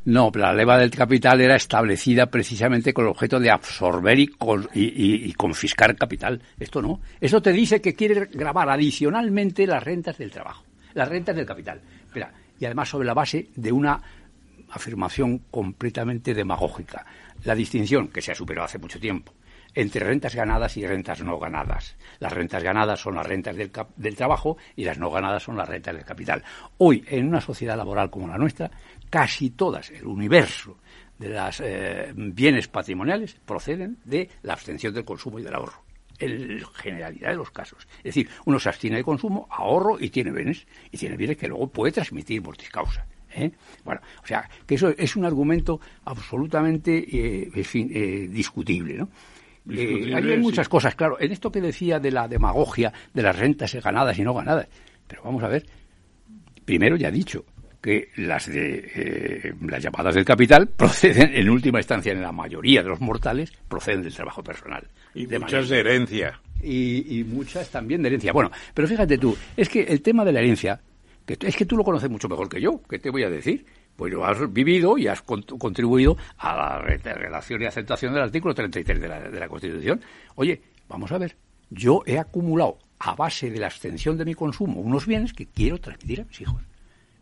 No, 0.06 0.32
pero 0.32 0.45
la 0.45 0.54
leva 0.54 0.78
del 0.78 0.91
capital 0.91 1.40
era 1.40 1.56
establecida 1.56 2.26
precisamente 2.26 2.94
con 2.94 3.06
el 3.06 3.12
objeto 3.12 3.40
de 3.40 3.50
absorber 3.50 4.20
y, 4.20 4.30
y, 4.74 5.34
confiscar 5.34 5.95
capital. 5.95 6.41
Esto 6.60 6.82
no. 6.82 7.00
Eso 7.22 7.41
te 7.41 7.54
dice 7.54 7.80
que 7.80 7.94
quiere 7.94 8.28
grabar 8.34 8.70
adicionalmente 8.70 9.66
las 9.66 9.82
rentas 9.82 10.18
del 10.18 10.30
trabajo, 10.30 10.66
las 10.94 11.08
rentas 11.08 11.36
del 11.38 11.45
capital. 11.45 11.80
Espera, 12.06 12.34
y 12.64 12.65
además 12.65 12.88
sobre 12.88 13.06
la 13.06 13.14
base 13.14 13.49
de 13.57 13.73
una 13.73 14.02
afirmación 14.69 15.40
completamente 15.52 16.34
demagógica. 16.34 17.06
La 17.44 17.56
distinción, 17.56 18.07
que 18.07 18.22
se 18.22 18.31
ha 18.31 18.35
superado 18.35 18.64
hace 18.64 18.80
mucho 18.80 19.02
tiempo, 19.02 19.34
entre 19.76 20.06
rentas 20.06 20.34
ganadas 20.34 20.77
y 20.77 20.88
rentas 20.88 21.22
no 21.22 21.38
ganadas. 21.38 21.98
Las 22.19 22.31
rentas 22.31 22.64
ganadas 22.64 23.02
son 23.02 23.15
las 23.15 23.27
rentas 23.27 23.57
del, 23.57 24.15
trabajo 24.15 24.56
y 24.77 24.85
las 24.85 24.98
no 24.98 25.11
ganadas 25.11 25.44
son 25.44 25.57
las 25.57 25.68
rentas 25.68 25.94
del 25.94 26.06
capital. 26.06 26.41
Hoy, 26.77 27.03
en 27.10 27.27
una 27.27 27.41
sociedad 27.41 27.76
laboral 27.76 28.10
como 28.10 28.30
la 28.30 28.38
nuestra, 28.38 28.72
casi 29.10 29.49
todas, 29.49 29.90
el 29.90 30.06
universo 30.06 30.77
de 31.19 31.30
los 31.31 31.60
eh, 31.60 32.14
bienes 32.15 32.69
patrimoniales 32.69 33.35
proceden 33.45 33.98
de 34.06 34.30
la 34.41 34.53
abstención 34.53 34.94
del 34.94 35.03
consumo 35.03 35.38
y 35.38 35.44
del 35.44 35.56
ahorro 35.56 35.82
en 36.19 36.61
generalidad 36.73 37.30
de 37.30 37.35
los 37.35 37.52
casos. 37.52 37.88
Es 37.98 38.15
decir, 38.15 38.30
uno 38.45 38.60
se 38.60 38.69
abstiene 38.69 38.98
de 38.98 39.03
consumo, 39.03 39.48
ahorro 39.49 39.99
y 39.99 40.10
tiene 40.10 40.31
bienes, 40.31 40.65
y 40.91 40.98
tiene 40.98 41.18
bienes 41.18 41.38
que 41.38 41.48
luego 41.48 41.68
puede 41.68 41.91
transmitir 41.91 42.41
mortis 42.41 42.69
causa. 42.69 43.06
¿eh? 43.31 43.52
Bueno, 43.84 44.02
o 44.23 44.27
sea, 44.27 44.49
que 44.65 44.76
eso 44.76 44.90
es 44.90 45.15
un 45.15 45.26
argumento 45.26 45.80
absolutamente, 46.06 46.98
eh, 46.98 47.52
eh, 47.53 48.27
discutible, 48.30 48.95
¿no? 48.95 49.10
hay 49.65 50.38
muchas 50.40 50.68
cosas, 50.68 50.94
claro. 50.94 51.18
En 51.22 51.31
esto 51.31 51.49
que 51.49 51.61
decía 51.61 51.98
de 51.98 52.11
la 52.11 52.27
demagogia 52.27 52.91
de 53.14 53.22
las 53.22 53.38
rentas 53.38 53.73
ganadas 53.76 54.19
y 54.19 54.23
no 54.23 54.34
ganadas. 54.34 54.68
Pero 55.07 55.23
vamos 55.23 55.41
a 55.41 55.48
ver, 55.48 55.65
primero 56.65 56.98
ya 56.98 57.07
he 57.07 57.11
dicho, 57.11 57.45
que 57.84 58.10
las 58.15 58.48
de 58.48 58.91
eh, 58.95 59.53
las 59.61 59.84
llamadas 59.84 60.15
del 60.15 60.23
capital 60.23 60.68
proceden 60.77 61.35
en 61.35 61.49
última 61.49 61.80
instancia 61.80 62.14
en 62.14 62.22
la 62.22 62.31
mayoría 62.31 62.81
de 62.81 62.88
los 62.88 63.02
mortales 63.02 63.52
proceden 63.68 64.03
del 64.03 64.14
trabajo 64.14 64.41
personal 64.41 64.88
y 65.14 65.27
muchas 65.27 65.69
de 65.69 65.80
herencia. 65.80 66.40
Y, 66.61 67.26
muchas 67.27 67.69
también 67.69 68.02
de 68.02 68.07
herencia. 68.07 68.31
Bueno 68.31 68.52
pero 68.73 68.88
fíjate 68.88 69.18
tú 69.18 69.35
es 69.57 69.69
que 69.69 69.84
el 69.84 70.02
tema 70.02 70.23
de 70.23 70.31
la 70.31 70.40
herencia 70.40 70.80
que 71.26 71.38
es 71.40 71.56
que 71.56 71.65
tú 71.65 71.76
lo 71.76 71.84
conoces 71.84 72.10
mucho 72.10 72.30
mejor 72.30 72.48
que 72.48 72.61
yo 72.61 72.81
qué 72.90 72.99
te 72.99 73.10
voy 73.10 73.23
a 73.23 73.30
decir 73.30 73.65
pues 73.95 74.11
lo 74.14 74.26
has 74.26 74.52
vivido 74.52 74.98
y 74.98 75.07
has 75.07 75.22
contribuido 75.22 76.18
a 76.38 76.56
la 76.56 76.80
relación 76.80 77.61
y 77.61 77.65
aceptación 77.65 78.14
del 78.14 78.23
artículo 78.23 78.56
33 78.56 78.99
de 78.99 79.07
la, 79.07 79.19
de 79.19 79.40
la 79.40 79.48
Constitución. 79.48 80.02
Oye 80.35 80.61
vamos 80.88 81.11
a 81.11 81.18
ver 81.18 81.35
yo 81.69 82.03
he 82.06 82.18
acumulado 82.18 82.77
a 82.99 83.15
base 83.15 83.52
de 83.52 83.60
la 83.60 83.68
extensión 83.68 84.18
de 84.18 84.26
mi 84.26 84.34
consumo 84.34 84.80
unos 84.80 85.06
bienes 85.06 85.34
que 85.34 85.48
quiero 85.48 85.80
transmitir 85.80 86.22
a 86.22 86.26
mis 86.26 86.40
hijos. 86.41 86.61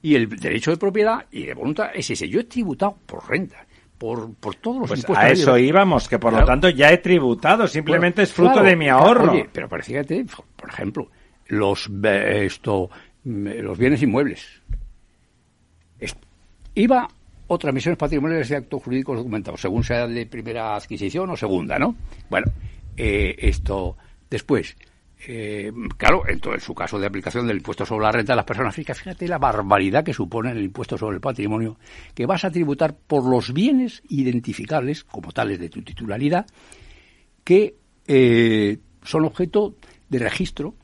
Y 0.03 0.15
el 0.15 0.29
derecho 0.29 0.71
de 0.71 0.77
propiedad 0.77 1.25
y 1.31 1.43
de 1.43 1.53
voluntad 1.53 1.91
es 1.93 2.09
ese. 2.09 2.27
Yo 2.27 2.39
he 2.39 2.43
tributado 2.43 2.97
por 3.05 3.27
renta. 3.29 3.65
Por, 4.01 4.33
por 4.33 4.55
todos 4.55 4.79
los 4.79 4.87
pues 4.87 5.01
impuestos. 5.01 5.29
A 5.29 5.29
eso 5.29 5.57
íbamos, 5.59 6.09
que 6.09 6.17
por 6.17 6.33
lo 6.33 6.43
tanto 6.43 6.67
ya 6.69 6.91
he 6.91 6.97
tributado, 6.97 7.67
simplemente 7.67 8.23
es 8.23 8.33
fruto 8.33 8.63
de 8.63 8.75
mi 8.75 8.89
ahorro. 8.89 9.31
Oye, 9.31 9.47
pero 9.53 9.69
fíjate, 9.69 10.25
por 10.55 10.69
ejemplo, 10.69 11.07
los, 11.45 11.87
esto, 12.03 12.89
los 13.23 13.77
bienes 13.77 14.01
inmuebles. 14.01 14.59
IVA 16.73 17.07
o 17.45 17.59
transmisiones 17.59 17.99
patrimoniales 17.99 18.49
de 18.49 18.55
actos 18.55 18.81
jurídicos 18.81 19.17
documentados, 19.17 19.61
según 19.61 19.83
sea 19.83 20.07
de 20.07 20.25
primera 20.25 20.75
adquisición 20.75 21.29
o 21.29 21.37
segunda, 21.37 21.77
¿no? 21.77 21.95
Bueno, 22.27 22.47
eh, 22.97 23.35
esto, 23.37 23.97
después, 24.31 24.75
eh, 25.27 25.71
claro, 25.97 26.23
en, 26.27 26.39
todo, 26.39 26.53
en 26.53 26.61
su 26.61 26.73
caso 26.73 26.99
de 26.99 27.05
aplicación 27.05 27.45
del 27.45 27.57
impuesto 27.57 27.85
sobre 27.85 28.05
la 28.05 28.11
renta 28.11 28.33
de 28.33 28.37
las 28.37 28.45
personas 28.45 28.73
fíjate, 28.73 28.99
fíjate 28.99 29.27
la 29.27 29.37
barbaridad 29.37 30.03
que 30.03 30.13
supone 30.13 30.51
el 30.51 30.63
impuesto 30.63 30.97
sobre 30.97 31.15
el 31.15 31.21
patrimonio, 31.21 31.77
que 32.15 32.25
vas 32.25 32.43
a 32.43 32.51
tributar 32.51 32.95
por 32.95 33.25
los 33.25 33.53
bienes 33.53 34.01
identificables, 34.09 35.03
como 35.03 35.31
tales 35.31 35.59
de 35.59 35.69
tu 35.69 35.81
titularidad, 35.83 36.45
que 37.43 37.75
eh, 38.07 38.79
son 39.03 39.25
objeto 39.25 39.75
de 40.09 40.19
registro. 40.19 40.75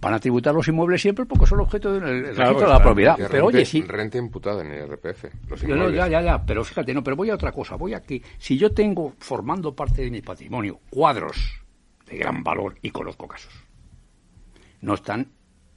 Van 0.00 0.14
a 0.14 0.18
tributar 0.18 0.52
los 0.52 0.66
inmuebles 0.66 1.00
siempre 1.00 1.26
porque 1.26 1.46
son 1.46 1.60
objeto 1.60 1.92
del 1.92 2.24
registro 2.24 2.60
de 2.60 2.66
la 2.66 2.82
propiedad. 2.82 3.16
Pero 3.30 3.46
oye, 3.46 3.64
sí. 3.64 3.82
Renta 3.82 4.18
imputada 4.18 4.62
en 4.62 4.72
el 4.72 4.88
RPF. 4.88 5.26
ya, 5.64 6.08
ya, 6.08 6.20
ya. 6.20 6.44
Pero 6.44 6.64
fíjate, 6.64 6.92
no, 6.92 7.04
pero 7.04 7.14
voy 7.14 7.30
a 7.30 7.34
otra 7.36 7.52
cosa. 7.52 7.76
Voy 7.76 7.94
a 7.94 8.02
que 8.02 8.20
si 8.36 8.58
yo 8.58 8.72
tengo 8.72 9.14
formando 9.20 9.76
parte 9.76 10.02
de 10.02 10.10
mi 10.10 10.20
patrimonio 10.20 10.80
cuadros 10.90 11.61
de 12.12 12.18
gran 12.18 12.42
valor 12.42 12.76
y 12.82 12.90
conozco 12.90 13.26
casos, 13.26 13.52
no 14.80 14.94
están 14.94 15.28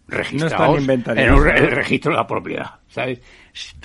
registrados 0.08 0.88
en 0.88 1.18
el 1.18 1.72
registro 1.72 2.12
de 2.12 2.18
la 2.18 2.28
propiedad, 2.28 2.80
¿sabes? 2.88 3.22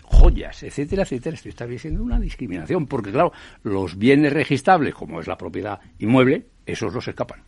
Joyas, 0.05 0.63
etcétera, 0.63 1.03
etcétera. 1.03 1.35
Esto 1.35 1.49
está 1.49 1.67
siendo 1.79 2.03
una 2.03 2.19
discriminación, 2.19 2.87
porque 2.87 3.11
claro, 3.11 3.33
los 3.63 3.97
bienes 3.97 4.33
registrables, 4.33 4.95
como 4.95 5.21
es 5.21 5.27
la 5.27 5.39
propiedad 5.39 5.81
inmueble, 5.99 6.47
esos 6.67 6.93
los 6.93 7.07
escapan. 7.09 7.43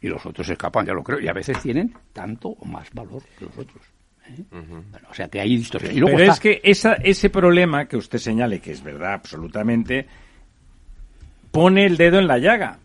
Y 0.00 0.08
los 0.08 0.24
otros 0.26 0.48
escapan, 0.48 0.86
ya 0.86 0.92
lo 0.92 1.02
creo, 1.02 1.20
y 1.20 1.28
a 1.28 1.32
veces 1.32 1.60
tienen 1.60 1.94
tanto 2.12 2.48
o 2.48 2.64
más 2.64 2.88
valor 2.92 3.22
que 3.38 3.44
los 3.44 3.56
otros. 3.58 3.84
¿eh? 4.28 4.44
o 5.10 5.14
sea 5.14 5.28
que 5.28 5.40
hay 5.40 5.56
distorsión. 5.56 6.06
Pero 6.06 6.32
es 6.32 6.40
que 6.40 6.60
esa, 6.62 6.94
ese 6.94 7.30
problema 7.30 7.86
que 7.86 7.96
usted 7.96 8.18
señale, 8.18 8.60
que 8.60 8.72
es 8.72 8.82
verdad 8.82 9.14
absolutamente, 9.14 10.06
pone 11.50 11.86
el 11.86 11.96
dedo 11.96 12.18
en 12.18 12.26
la 12.26 12.38
llaga. 12.38 12.78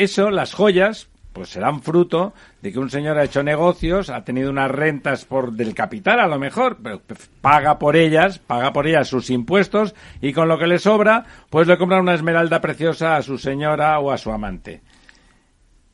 Eso, 0.00 0.30
las 0.30 0.54
joyas, 0.54 1.10
pues 1.34 1.50
serán 1.50 1.82
fruto 1.82 2.32
de 2.62 2.72
que 2.72 2.78
un 2.78 2.88
señor 2.88 3.18
ha 3.18 3.24
hecho 3.24 3.42
negocios, 3.42 4.08
ha 4.08 4.24
tenido 4.24 4.48
unas 4.48 4.70
rentas 4.70 5.26
por 5.26 5.52
del 5.52 5.74
capital 5.74 6.20
a 6.20 6.26
lo 6.26 6.38
mejor, 6.38 6.78
pero 6.82 7.02
paga 7.42 7.78
por 7.78 7.96
ellas, 7.96 8.38
paga 8.38 8.72
por 8.72 8.86
ellas 8.86 9.08
sus 9.08 9.28
impuestos 9.28 9.94
y 10.22 10.32
con 10.32 10.48
lo 10.48 10.58
que 10.58 10.68
le 10.68 10.78
sobra, 10.78 11.26
pues 11.50 11.68
le 11.68 11.76
compra 11.76 12.00
una 12.00 12.14
esmeralda 12.14 12.62
preciosa 12.62 13.16
a 13.16 13.22
su 13.22 13.36
señora 13.36 13.98
o 13.98 14.10
a 14.10 14.16
su 14.16 14.32
amante. 14.32 14.80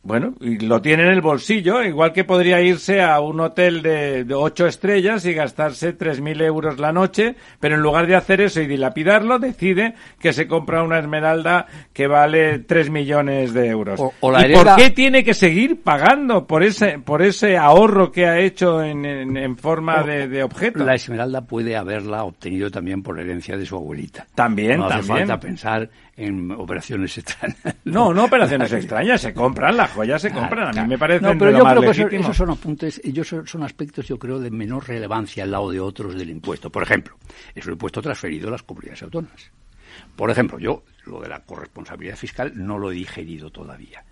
Bueno, 0.07 0.35
y 0.41 0.59
lo 0.61 0.81
tiene 0.81 1.03
en 1.03 1.09
el 1.09 1.21
bolsillo, 1.21 1.83
igual 1.83 2.13
que 2.13 2.23
podría 2.23 2.61
irse 2.61 3.03
a 3.03 3.19
un 3.19 3.41
hotel 3.41 3.83
de, 3.83 4.25
ocho 4.33 4.69
estrellas 4.69 5.25
y 5.25 5.35
gastarse 5.35 5.95
tres 5.95 6.21
mil 6.21 6.41
euros 6.41 6.79
la 6.79 6.93
noche, 6.93 7.35
pero 7.59 7.75
en 7.75 7.81
lugar 7.81 8.07
de 8.07 8.15
hacer 8.15 8.41
eso 8.41 8.61
y 8.61 8.69
dilapidarlo, 8.69 9.41
decide 9.41 9.95
que 10.21 10.33
se 10.33 10.47
compra 10.47 10.85
una 10.85 11.01
esmeralda 11.01 11.67
que 11.93 12.07
vale 12.07 12.61
tres 12.61 12.89
millones 12.89 13.53
de 13.53 13.67
euros. 13.67 14.01
¿Y 14.01 14.55
por 14.55 14.77
qué 14.77 14.91
tiene 14.91 15.25
que 15.25 15.35
seguir 15.35 15.83
pagando 15.83 16.47
por 16.47 16.63
ese, 16.63 17.01
por 17.01 17.23
ese 17.23 17.57
ahorro 17.57 18.13
que 18.13 18.27
ha 18.27 18.39
hecho 18.39 18.85
en, 18.85 19.05
en, 19.05 19.57
forma 19.57 20.05
de, 20.05 20.29
de, 20.29 20.45
objeto? 20.45 20.85
La 20.85 20.95
esmeralda 20.95 21.41
puede 21.41 21.75
haberla 21.75 22.23
obtenido 22.23 22.71
también 22.71 23.03
por 23.03 23.19
herencia 23.19 23.57
de 23.57 23.67
su 23.67 23.75
abuelita. 23.75 24.25
También, 24.37 24.79
no 24.79 24.87
hace 24.87 25.03
falta 25.03 25.41
pensar 25.41 25.91
en 26.17 26.51
operaciones 26.53 27.19
extrañas. 27.19 27.77
No, 27.85 28.13
no 28.13 28.25
operaciones 28.25 28.73
extrañas, 28.73 29.21
se 29.21 29.35
compran, 29.35 29.77
las 29.77 29.91
joyas 29.93 30.23
se 30.23 30.31
compran, 30.31 30.77
a 30.77 30.83
mí 30.83 30.89
me 30.89 30.99
parece 30.99 31.21
No, 31.21 31.37
pero 31.39 31.51
yo 31.51 31.93
creo 31.93 32.09
que 32.09 32.17
esos 32.17 32.37
son 32.37 32.51
apuntes, 32.51 33.01
ellos 33.05 33.29
son, 33.29 33.63
aspectos, 33.63 34.07
yo 34.07 34.19
creo, 34.19 34.39
de 34.39 34.51
menor 34.51 34.89
relevancia 34.89 35.45
al 35.45 35.51
lado 35.51 35.71
de 35.71 35.81
otros 35.81 36.17
del 36.17 36.31
impuesto. 36.31 36.71
Por 36.71 36.83
ejemplo, 36.83 37.17
es 37.55 37.67
un 37.67 37.73
impuesto 37.73 38.01
transferido 38.01 38.49
a 38.49 38.53
las 38.53 38.63
comunidades 38.63 39.03
autónomas. 39.03 39.51
Por 40.15 40.31
ejemplo, 40.31 40.59
yo 40.59 40.85
lo 41.05 41.21
de 41.21 41.29
la 41.29 41.41
corresponsabilidad 41.41 42.17
fiscal 42.17 42.53
no 42.55 42.79
lo 42.79 42.91
he 42.91 42.95
digerido 42.95 43.51
todavía. 43.51 44.05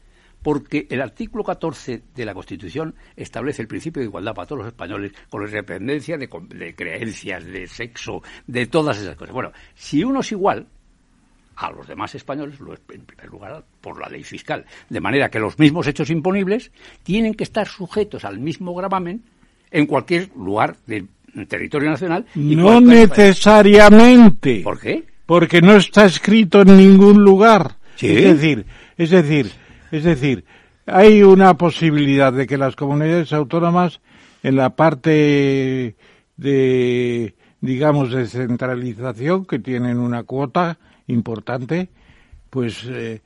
Porque 0.43 0.87
el 0.91 1.01
artículo 1.01 1.43
14 1.43 2.03
de 2.15 2.25
la 2.27 2.35
Constitución 2.35 2.95
establece 3.17 3.63
el 3.63 3.69
principio 3.69 4.01
de 4.01 4.09
igualdad 4.09 4.35
para 4.35 4.47
todos 4.47 4.59
los 4.59 4.69
españoles 4.69 5.13
con 5.31 5.41
la 5.41 5.49
independencia 5.49 6.19
de, 6.19 6.29
de 6.49 6.75
creencias, 6.75 7.47
de 7.47 7.67
sexo, 7.67 8.23
de 8.47 8.67
todas 8.67 8.99
esas 8.99 9.17
cosas. 9.17 9.33
Bueno, 9.33 9.53
si 9.75 10.05
uno 10.05 10.21
es 10.21 10.33
igual, 10.33 10.67
a 11.57 11.71
los 11.71 11.87
demás 11.87 12.15
españoles, 12.15 12.57
en 12.93 13.05
primer 13.05 13.29
lugar, 13.29 13.65
por 13.81 14.01
la 14.01 14.09
ley 14.09 14.23
fiscal. 14.23 14.65
De 14.89 15.01
manera 15.01 15.29
que 15.29 15.39
los 15.39 15.59
mismos 15.59 15.87
hechos 15.87 16.11
imponibles 16.11 16.71
tienen 17.03 17.35
que 17.35 17.45
estar 17.45 17.69
sujetos 17.69 18.25
al 18.25 18.39
mismo 18.39 18.75
gravamen 18.75 19.23
en 19.71 19.87
cualquier 19.87 20.31
lugar 20.37 20.77
del 20.87 21.09
territorio 21.49 21.91
nacional. 21.91 22.27
no 22.35 22.81
necesariamente. 22.81 24.61
¿Por 24.63 24.81
qué? 24.81 25.05
Porque 25.27 25.61
no 25.61 25.77
está 25.77 26.05
escrito 26.07 26.63
en 26.63 26.77
ningún 26.77 27.23
lugar. 27.23 27.77
Es 28.01 28.25
decir, 28.25 28.67
es 28.97 29.11
decir, 29.11 29.51
es 29.91 30.05
decir, 30.05 30.45
hay 30.87 31.23
una 31.23 31.57
posibilidad 31.57 32.33
de 32.33 32.47
que 32.47 32.59
las 32.59 32.77
comunidades 32.77 33.33
autónomas 33.33 34.01
en 34.43 34.57
la 34.57 34.77
parte 34.77 35.97
de 36.37 37.35
digamos 37.61 38.13
de 38.13 38.27
centralización 38.27 39.47
que 39.47 39.59
tienen 39.59 39.99
una 39.99 40.25
cuota 40.25 40.79
importante, 41.07 41.91
pues 42.51 42.85
eh, 42.89 43.23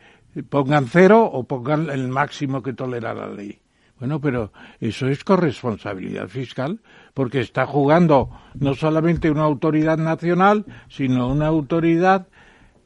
pongan 0.48 0.86
cero 0.86 1.28
o 1.30 1.44
pongan 1.44 1.90
el 1.90 2.08
máximo 2.08 2.62
que 2.62 2.72
tolera 2.72 3.14
la 3.14 3.28
ley. 3.28 3.58
Bueno, 3.98 4.20
pero 4.20 4.52
eso 4.80 5.08
es 5.08 5.24
corresponsabilidad 5.24 6.28
fiscal, 6.28 6.80
porque 7.14 7.40
está 7.40 7.66
jugando 7.66 8.30
no 8.54 8.74
solamente 8.74 9.30
una 9.30 9.42
autoridad 9.42 9.98
nacional, 9.98 10.64
sino 10.88 11.28
una 11.28 11.48
autoridad 11.48 12.28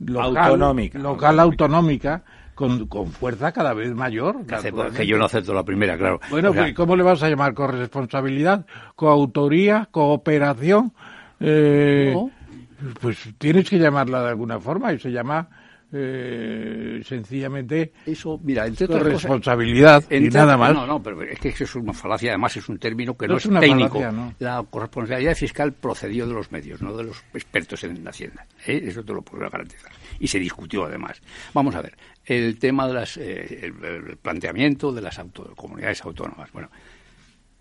local, 0.00 0.36
autonómica, 0.38 0.98
local 0.98 1.40
autonómica, 1.40 2.24
con, 2.54 2.86
con, 2.86 3.08
fuerza 3.08 3.52
cada 3.52 3.74
vez 3.74 3.94
mayor. 3.94 4.46
Que 4.96 5.06
yo 5.06 5.18
no 5.18 5.26
acepto 5.26 5.52
la 5.52 5.64
primera, 5.64 5.98
claro. 5.98 6.18
Bueno, 6.30 6.52
pues, 6.54 6.72
¿cómo 6.74 6.96
le 6.96 7.02
vas 7.02 7.22
a 7.22 7.28
llamar 7.28 7.52
corresponsabilidad? 7.52 8.64
¿Coautoría? 8.94 9.88
¿Cooperación? 9.90 10.92
Eh, 11.40 12.14
pues 13.00 13.18
tienes 13.38 13.68
que 13.68 13.78
llamarla 13.78 14.22
de 14.22 14.28
alguna 14.30 14.58
forma 14.58 14.92
y 14.92 14.98
se 14.98 15.10
llama 15.10 15.48
eh, 15.94 17.02
sencillamente 17.04 17.92
eso 18.06 18.40
mira 18.42 18.66
entre 18.66 18.86
responsabilidad 18.86 20.02
y 20.10 20.20
nada 20.30 20.56
más. 20.56 20.72
no 20.72 20.86
no 20.86 21.02
pero 21.02 21.22
es 21.22 21.38
que 21.38 21.50
eso 21.50 21.64
es 21.64 21.74
una 21.74 21.92
falacia 21.92 22.30
además 22.30 22.56
es 22.56 22.66
un 22.70 22.78
término 22.78 23.14
que 23.14 23.28
no, 23.28 23.36
es, 23.36 23.46
técnico. 23.60 24.00
la 24.38 24.64
corresponsabilidad 24.70 25.34
fiscal 25.34 25.72
procedió 25.74 26.26
de 26.26 26.32
los 26.32 26.50
medios 26.50 26.80
no 26.80 26.96
de 26.96 27.04
los 27.04 27.22
expertos 27.34 27.84
en 27.84 28.02
la 28.02 28.08
hacienda 28.08 28.46
¿eh? 28.66 28.82
eso 28.86 29.04
te 29.04 29.12
lo 29.12 29.20
puedo 29.20 29.48
garantizar. 29.50 29.92
Y 30.18 30.28
se 30.28 30.38
discutió 30.38 30.84
además. 30.84 31.20
Vamos 31.52 31.74
a 31.74 31.82
ver 31.82 31.96
el 32.24 32.58
tema 32.58 32.86
de 32.86 32.94
las 32.94 33.16
eh, 33.18 33.66
el, 33.66 34.16
planteamiento 34.16 34.92
de 34.92 35.02
las 35.02 35.20
comunidades 35.56 36.02
autónomas. 36.04 36.50
Bueno 36.52 36.70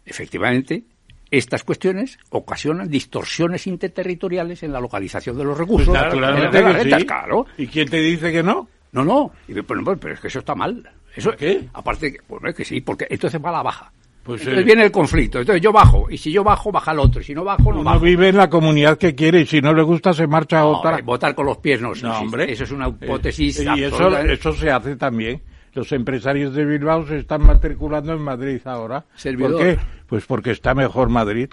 efectivamente 0.06 0.84
estas 1.32 1.64
cuestiones 1.64 2.20
ocasionan 2.30 2.90
distorsiones 2.90 3.66
interterritoriales 3.66 4.62
en 4.64 4.74
la 4.74 4.82
localización 4.82 5.38
de 5.38 5.46
los 5.46 5.58
recursos. 5.58 5.88
Pues 5.88 6.02
naturalmente 6.02 7.06
claro. 7.06 7.46
¿Y 7.58 7.68
quién 7.68 7.90
te 7.90 8.02
dice 8.02 8.32
que 8.32 8.44
no? 8.44 8.68
No, 8.92 9.06
no, 9.06 9.32
pero, 9.48 10.14
es 10.14 10.20
que 10.20 10.28
eso 10.28 10.40
está 10.40 10.54
mal. 10.54 10.88
Eso, 11.16 11.32
¿Qué? 11.32 11.70
Aparte, 11.74 12.18
bueno, 12.28 12.50
es 12.50 12.56
que 12.56 12.66
sí, 12.66 12.82
porque 12.82 13.08
entonces 13.10 13.42
va 13.44 13.50
a 13.50 13.54
la 13.54 13.64
baja. 13.64 13.92
Pues 14.24 14.42
entonces 14.42 14.66
viene 14.66 14.84
el 14.84 14.92
conflicto. 14.92 15.40
Entonces 15.40 15.62
yo 15.62 15.72
bajo, 15.72 16.08
y 16.10 16.18
si 16.18 16.32
yo 16.32 16.44
bajo, 16.44 16.72
baja 16.72 16.92
el 16.92 17.00
otro. 17.00 17.22
Y 17.22 17.24
si 17.24 17.34
no 17.34 17.46
bajo, 17.46 17.74
no 17.74 17.80
Uno 17.80 18.00
vive 18.00 18.28
en 18.28 18.38
la 18.38 18.50
comunidad 18.50 18.98
que 18.98 19.16
quiere, 19.16 19.42
y 19.42 19.46
si 19.46 19.62
no 19.62 19.74
le 19.74 19.82
gusta, 19.82 20.14
se 20.14 20.28
marcha 20.28 20.60
a 20.60 20.66
otra. 20.66 21.00
votar 21.02 21.34
con 21.34 21.46
los 21.46 21.58
pies 21.58 21.82
no, 21.82 21.94
no 21.94 22.20
hombre. 22.20 22.52
Eso 22.52 22.66
es 22.66 22.72
una 22.72 22.90
hipótesis. 22.90 23.64
y 23.64 23.84
eso, 23.84 24.18
eso 24.18 24.54
se 24.54 24.70
hace 24.70 24.98
también 24.98 25.42
los 25.74 25.92
empresarios 25.92 26.54
de 26.54 26.66
Bilbao 26.66 27.08
se 27.08 27.20
están 27.20 27.44
matriculando 27.44 28.14
en 28.14 28.22
Madrid 28.22 28.62
ahora. 28.66 29.06
¿Por 29.40 29.58
qué? 29.58 29.80
Pues 30.08 30.26
porque 30.26 30.52
está 30.52 30.74
mejor 30.74 31.10
Madrid. 31.10 31.50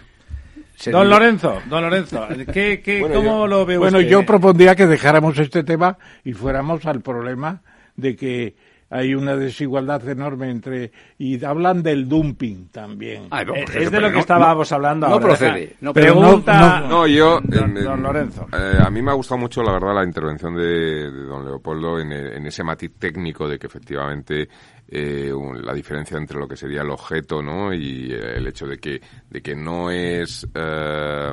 Don 0.87 1.11
Lorenzo, 1.11 1.61
don 1.69 1.83
Lorenzo, 1.83 2.29
¿qué, 2.53 2.81
qué, 2.85 3.01
¿cómo 3.01 3.49
lo 3.49 3.67
ve 3.67 3.79
Bueno, 3.79 4.01
yo 4.01 4.25
propondría 4.25 4.77
que 4.77 4.87
dejáramos 4.87 5.37
este 5.39 5.65
tema 5.65 5.99
y 6.23 6.35
fuéramos 6.35 6.87
al 6.87 7.01
problema 7.01 7.63
de 7.97 8.15
que 8.15 8.55
hay 8.91 9.15
una 9.15 9.37
desigualdad 9.37 10.07
enorme 10.09 10.51
entre 10.51 10.93
y 11.19 11.43
hablan 11.45 11.83
del 11.83 12.09
dumping 12.09 12.69
también. 12.69 13.29
Pues 13.29 13.77
es 13.77 13.91
de 13.91 14.01
lo 14.01 14.11
que 14.11 14.21
estábamos 14.21 14.71
hablando 14.73 15.09
no 15.09 15.21
procede. 15.21 15.77
No 15.81 15.93
pregunta 15.93 16.81
no, 16.89 17.07
yo 17.07 17.41
don, 17.43 18.03
Lorenzo. 18.03 18.47
eh, 18.53 18.79
a 18.81 18.91
mí 18.91 19.03
me 19.03 19.11
ha 19.11 19.15
gustado 19.15 19.39
mucho 19.39 19.63
la 19.63 19.73
verdad 19.73 19.95
la 19.95 20.05
intervención 20.05 20.55
de, 20.55 21.11
don 21.11 21.45
Leopoldo 21.45 22.01
en, 22.01 22.13
en, 22.13 22.47
ese 22.47 22.65
matiz 22.65 22.93
técnico 22.99 23.47
de 23.49 23.59
que 23.59 23.67
efectivamente 23.67 24.49
eh, 24.91 25.31
la 25.63 25.75
diferencia 25.75 26.17
entre 26.17 26.39
lo 26.39 26.49
que 26.49 26.57
sería 26.57 26.81
el 26.81 26.91
objeto 26.91 27.43
¿no? 27.43 27.75
y 27.75 28.11
el 28.11 28.47
hecho 28.47 28.67
de 28.67 28.79
que, 28.79 29.01
de 29.29 29.43
que 29.43 29.55
no 29.55 29.91
es 29.91 30.49
eh, 30.55 31.33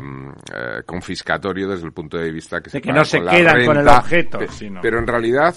confiscatorio 0.85 1.69
desde 1.69 1.85
el 1.85 1.93
punto 1.93 2.17
de 2.17 2.31
vista 2.31 2.59
que, 2.59 2.69
de 2.69 2.81
que 2.81 2.91
no 2.91 3.05
se 3.05 3.21
quedan 3.21 3.65
con 3.65 3.77
el 3.77 3.87
objeto 3.87 4.39
pero 4.81 4.99
en 4.99 5.07
realidad 5.07 5.55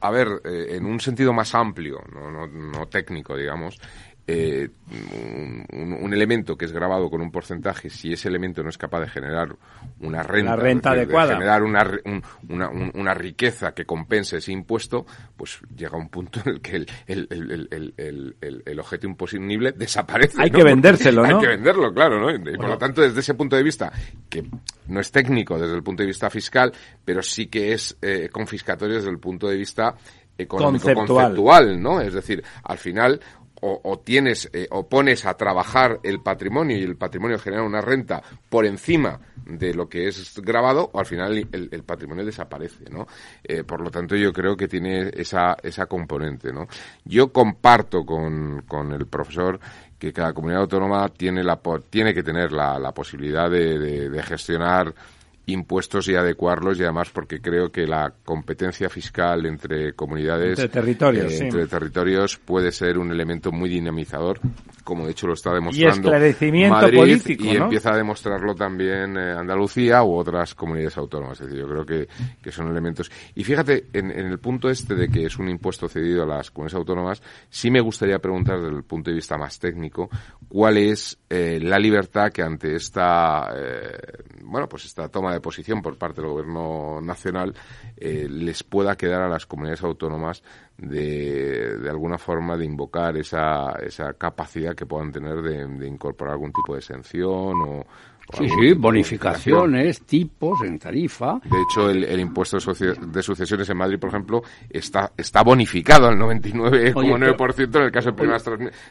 a 0.00 0.10
ver, 0.10 0.40
eh, 0.44 0.76
en 0.76 0.86
un 0.86 1.00
sentido 1.00 1.32
más 1.32 1.54
amplio, 1.54 2.02
no, 2.12 2.30
no, 2.30 2.46
no 2.46 2.86
técnico, 2.88 3.36
digamos, 3.36 3.78
eh, 4.28 4.68
un, 5.72 6.12
elemento 6.12 6.56
que 6.56 6.64
es 6.64 6.72
grabado 6.72 7.10
con 7.10 7.20
un 7.20 7.30
porcentaje, 7.30 7.90
si 7.90 8.12
ese 8.12 8.28
elemento 8.28 8.62
no 8.62 8.70
es 8.70 8.78
capaz 8.78 9.00
de 9.00 9.08
generar 9.08 9.54
una 10.00 10.22
renta, 10.22 10.56
renta 10.56 10.90
adecuada. 10.90 11.28
de 11.28 11.34
generar 11.34 11.62
una, 11.62 11.90
una, 12.48 12.68
una, 12.68 13.14
riqueza 13.14 13.72
que 13.72 13.84
compense 13.84 14.38
ese 14.38 14.52
impuesto, 14.52 15.06
pues 15.36 15.60
llega 15.76 15.96
un 15.96 16.08
punto 16.08 16.40
en 16.44 16.54
el 16.54 16.60
que 16.60 16.76
el, 16.76 16.88
el, 17.06 17.94
el, 17.96 18.62
el 18.64 18.80
objeto 18.80 19.06
imposible 19.06 19.72
desaparece. 19.72 20.42
Hay 20.42 20.50
que 20.50 20.64
vendérselo, 20.64 21.26
¿no? 21.26 21.36
Hay 21.38 21.42
que 21.42 21.48
venderlo, 21.48 21.92
claro, 21.92 22.20
¿no? 22.20 22.30
Y 22.30 22.56
por 22.56 22.68
lo 22.68 22.78
tanto, 22.78 23.02
desde 23.02 23.20
ese 23.20 23.34
punto 23.34 23.56
de 23.56 23.62
vista, 23.62 23.92
que 24.28 24.44
no 24.88 25.00
es 25.00 25.10
técnico 25.10 25.58
desde 25.58 25.74
el 25.74 25.82
punto 25.82 26.02
de 26.02 26.08
vista 26.08 26.30
fiscal, 26.30 26.72
pero 27.04 27.22
sí 27.22 27.46
que 27.46 27.72
es 27.72 27.96
eh, 28.02 28.28
confiscatorio 28.32 28.96
desde 28.96 29.10
el 29.10 29.18
punto 29.18 29.48
de 29.48 29.56
vista 29.56 29.94
económico 30.38 30.92
conceptual. 30.94 31.80
¿no? 31.80 32.00
Es 32.00 32.14
decir, 32.14 32.42
al 32.64 32.78
final 32.78 33.20
o, 33.60 33.98
tienes 33.98 34.50
eh, 34.52 34.68
o 34.70 34.88
pones 34.88 35.24
a 35.24 35.34
trabajar 35.34 36.00
el 36.02 36.20
patrimonio 36.20 36.76
y 36.76 36.82
el 36.82 36.96
patrimonio 36.96 37.38
genera 37.38 37.62
una 37.62 37.80
renta 37.80 38.22
por 38.48 38.66
encima 38.66 39.18
de 39.44 39.74
lo 39.74 39.88
que 39.88 40.08
es 40.08 40.38
grabado 40.40 40.90
o 40.92 40.98
al 40.98 41.06
final 41.06 41.48
el, 41.52 41.82
patrimonio 41.84 42.24
desaparece 42.24 42.90
no 42.90 43.06
eh, 43.42 43.64
por 43.64 43.80
lo 43.80 43.90
tanto 43.90 44.16
yo 44.16 44.32
creo 44.32 44.56
que 44.56 44.68
tiene 44.68 45.10
esa 45.14 45.56
esa 45.62 45.86
componente 45.86 46.52
no 46.52 46.66
yo 47.04 47.32
comparto 47.32 48.04
con, 48.04 48.62
con 48.62 48.92
el 48.92 49.06
profesor 49.06 49.58
que 49.98 50.12
cada 50.12 50.32
comunidad 50.32 50.62
autónoma 50.62 51.08
tiene 51.08 51.42
la 51.42 51.60
tiene 51.88 52.12
que 52.12 52.22
tener 52.22 52.52
la, 52.52 52.78
la 52.78 52.92
posibilidad 52.92 53.50
de, 53.50 54.10
de 54.10 54.22
gestionar 54.22 54.92
impuestos 55.46 56.08
y 56.08 56.16
adecuarlos 56.16 56.78
y 56.78 56.82
además 56.82 57.10
porque 57.10 57.40
creo 57.40 57.70
que 57.70 57.86
la 57.86 58.12
competencia 58.24 58.88
fiscal 58.88 59.46
entre 59.46 59.92
comunidades 59.92 60.58
entre 60.58 60.68
territorios, 60.68 61.32
eh, 61.32 61.44
entre 61.44 61.66
territorios 61.68 62.36
puede 62.36 62.72
ser 62.72 62.98
un 62.98 63.12
elemento 63.12 63.52
muy 63.52 63.68
dinamizador 63.68 64.40
como 64.82 65.04
de 65.04 65.12
hecho 65.12 65.28
lo 65.28 65.34
está 65.34 65.54
demostrando 65.54 66.10
Madrid 66.68 67.20
y 67.26 67.56
empieza 67.56 67.92
a 67.92 67.96
demostrarlo 67.96 68.54
también 68.54 69.16
eh, 69.16 69.32
Andalucía 69.32 70.02
u 70.02 70.14
otras 70.14 70.54
comunidades 70.54 70.96
autónomas. 70.96 71.40
Es 71.40 71.46
decir 71.46 71.60
yo 71.60 71.68
creo 71.68 71.84
que, 71.84 72.08
que 72.42 72.52
son 72.52 72.68
elementos. 72.68 73.10
Y 73.34 73.42
fíjate 73.44 73.86
en, 73.92 74.10
en, 74.10 74.26
el 74.26 74.38
punto 74.38 74.68
este 74.68 74.94
de 74.94 75.08
que 75.08 75.26
es 75.26 75.38
un 75.38 75.48
impuesto 75.48 75.88
cedido 75.88 76.22
a 76.22 76.26
las 76.26 76.50
comunidades 76.50 76.78
autónomas 76.78 77.22
sí 77.48 77.70
me 77.70 77.80
gustaría 77.80 78.18
preguntar 78.18 78.60
desde 78.60 78.76
el 78.76 78.84
punto 78.84 79.10
de 79.10 79.16
vista 79.16 79.36
más 79.36 79.58
técnico 79.58 80.08
cuál 80.48 80.78
es 80.78 81.18
eh, 81.30 81.58
la 81.60 81.78
libertad 81.78 82.32
que 82.32 82.42
ante 82.42 82.74
esta 82.74 83.48
bueno 84.42 84.68
pues 84.68 84.84
esta 84.84 85.08
toma 85.08 85.32
de 85.32 85.35
de 85.36 85.40
posición 85.40 85.82
por 85.82 85.96
parte 85.96 86.20
del 86.20 86.30
Gobierno 86.30 87.00
Nacional 87.00 87.54
eh, 87.96 88.26
les 88.28 88.62
pueda 88.62 88.96
quedar 88.96 89.22
a 89.22 89.28
las 89.28 89.46
comunidades 89.46 89.82
autónomas 89.82 90.42
de, 90.76 91.78
de 91.78 91.90
alguna 91.90 92.18
forma 92.18 92.56
de 92.56 92.64
invocar 92.64 93.16
esa, 93.16 93.72
esa 93.82 94.12
capacidad 94.14 94.74
que 94.74 94.86
puedan 94.86 95.12
tener 95.12 95.42
de, 95.42 95.86
incorporar 95.86 96.34
algún 96.34 96.52
tipo 96.52 96.74
de 96.74 96.80
exención 96.80 97.62
o, 97.62 97.86
Sí, 98.34 98.48
sí, 98.48 98.72
bonificaciones, 98.72 100.02
tipos 100.02 100.60
en 100.62 100.78
tarifa. 100.78 101.40
De 101.44 101.62
hecho, 101.62 101.88
el, 101.88 102.18
impuesto 102.18 102.58
de 102.58 103.22
sucesiones 103.22 103.68
en 103.68 103.76
Madrid, 103.76 103.98
por 103.98 104.10
ejemplo, 104.10 104.42
está, 104.68 105.12
está 105.16 105.42
bonificado 105.42 106.08
al 106.08 106.16
99,9% 106.16 107.76
en 107.76 107.82
el 107.82 107.92
caso 107.92 108.10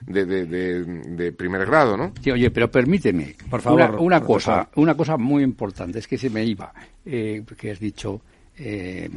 de, 0.06 0.26
de, 0.26 0.84
de, 0.86 1.32
primer 1.34 1.66
grado, 1.66 1.98
¿no? 1.98 2.14
Sí, 2.22 2.32
oye, 2.32 2.50
pero 2.50 2.72
permíteme, 2.72 3.36
por 3.50 3.62
favor, 3.62 3.98
una, 4.00 4.22
cosa, 4.22 4.70
una 4.76 4.96
cosa 4.96 5.18
muy 5.18 5.44
importante, 5.44 6.00
es 6.00 6.08
que 6.08 6.18
se 6.18 6.30
me 6.30 6.46
iba, 6.46 6.74
eh, 7.06 7.44
que 7.58 7.72
has 7.72 7.80
dicho, 7.80 8.22
eh, 8.58 9.10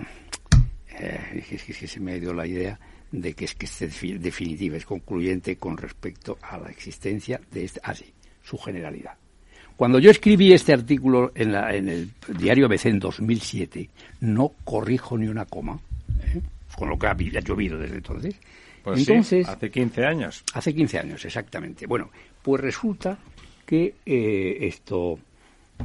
eh, 0.98 1.44
es, 1.50 1.62
que, 1.62 1.86
se 1.86 2.00
me 2.00 2.12
ha 2.12 2.16
ido 2.16 2.34
la 2.34 2.46
idea 2.46 2.78
de 3.12 3.34
que 3.34 3.44
es 3.44 3.54
que 3.54 3.66
es 3.66 3.78
definitiva, 4.20 4.76
es 4.76 4.84
concluyente 4.84 5.56
con 5.56 5.76
respecto 5.76 6.38
a 6.42 6.58
la 6.58 6.70
existencia 6.70 7.40
de 7.52 7.64
este, 7.64 7.80
así, 7.84 8.06
ah, 8.08 8.28
su 8.42 8.58
generalidad. 8.58 9.14
Cuando 9.78 10.00
yo 10.00 10.10
escribí 10.10 10.52
este 10.52 10.72
artículo 10.72 11.30
en, 11.36 11.52
la, 11.52 11.72
en 11.72 11.88
el 11.88 12.10
diario 12.36 12.66
ABC 12.66 12.86
en 12.86 12.98
2007, 12.98 13.88
no 14.22 14.50
corrijo 14.64 15.16
ni 15.16 15.28
una 15.28 15.44
coma, 15.44 15.78
¿eh? 16.24 16.40
con 16.74 16.88
lo 16.88 16.98
que 16.98 17.06
ha 17.06 17.14
llovido 17.14 17.78
desde 17.78 17.94
entonces. 17.94 18.34
Pues 18.82 18.98
entonces, 18.98 19.48
hace 19.48 19.70
15 19.70 20.04
años. 20.04 20.42
Hace 20.52 20.74
15 20.74 20.98
años, 20.98 21.24
exactamente. 21.24 21.86
Bueno, 21.86 22.10
pues 22.42 22.60
resulta 22.60 23.16
que 23.64 23.94
eh, 24.04 24.58
esto 24.62 25.16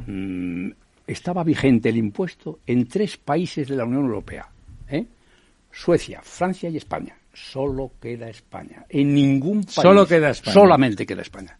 mm, 0.06 0.70
estaba 1.06 1.44
vigente 1.44 1.90
el 1.90 1.96
impuesto 1.96 2.58
en 2.66 2.88
tres 2.88 3.16
países 3.16 3.68
de 3.68 3.76
la 3.76 3.84
Unión 3.84 4.06
Europea. 4.06 4.48
¿eh? 4.88 5.06
Suecia, 5.70 6.20
Francia 6.20 6.68
y 6.68 6.78
España. 6.78 7.16
Solo 7.32 7.92
queda 8.02 8.28
España. 8.28 8.86
En 8.88 9.14
ningún 9.14 9.62
país. 9.62 9.74
Solo 9.74 10.04
queda 10.04 10.30
España. 10.30 10.52
Solamente 10.52 11.06
queda 11.06 11.22
España. 11.22 11.56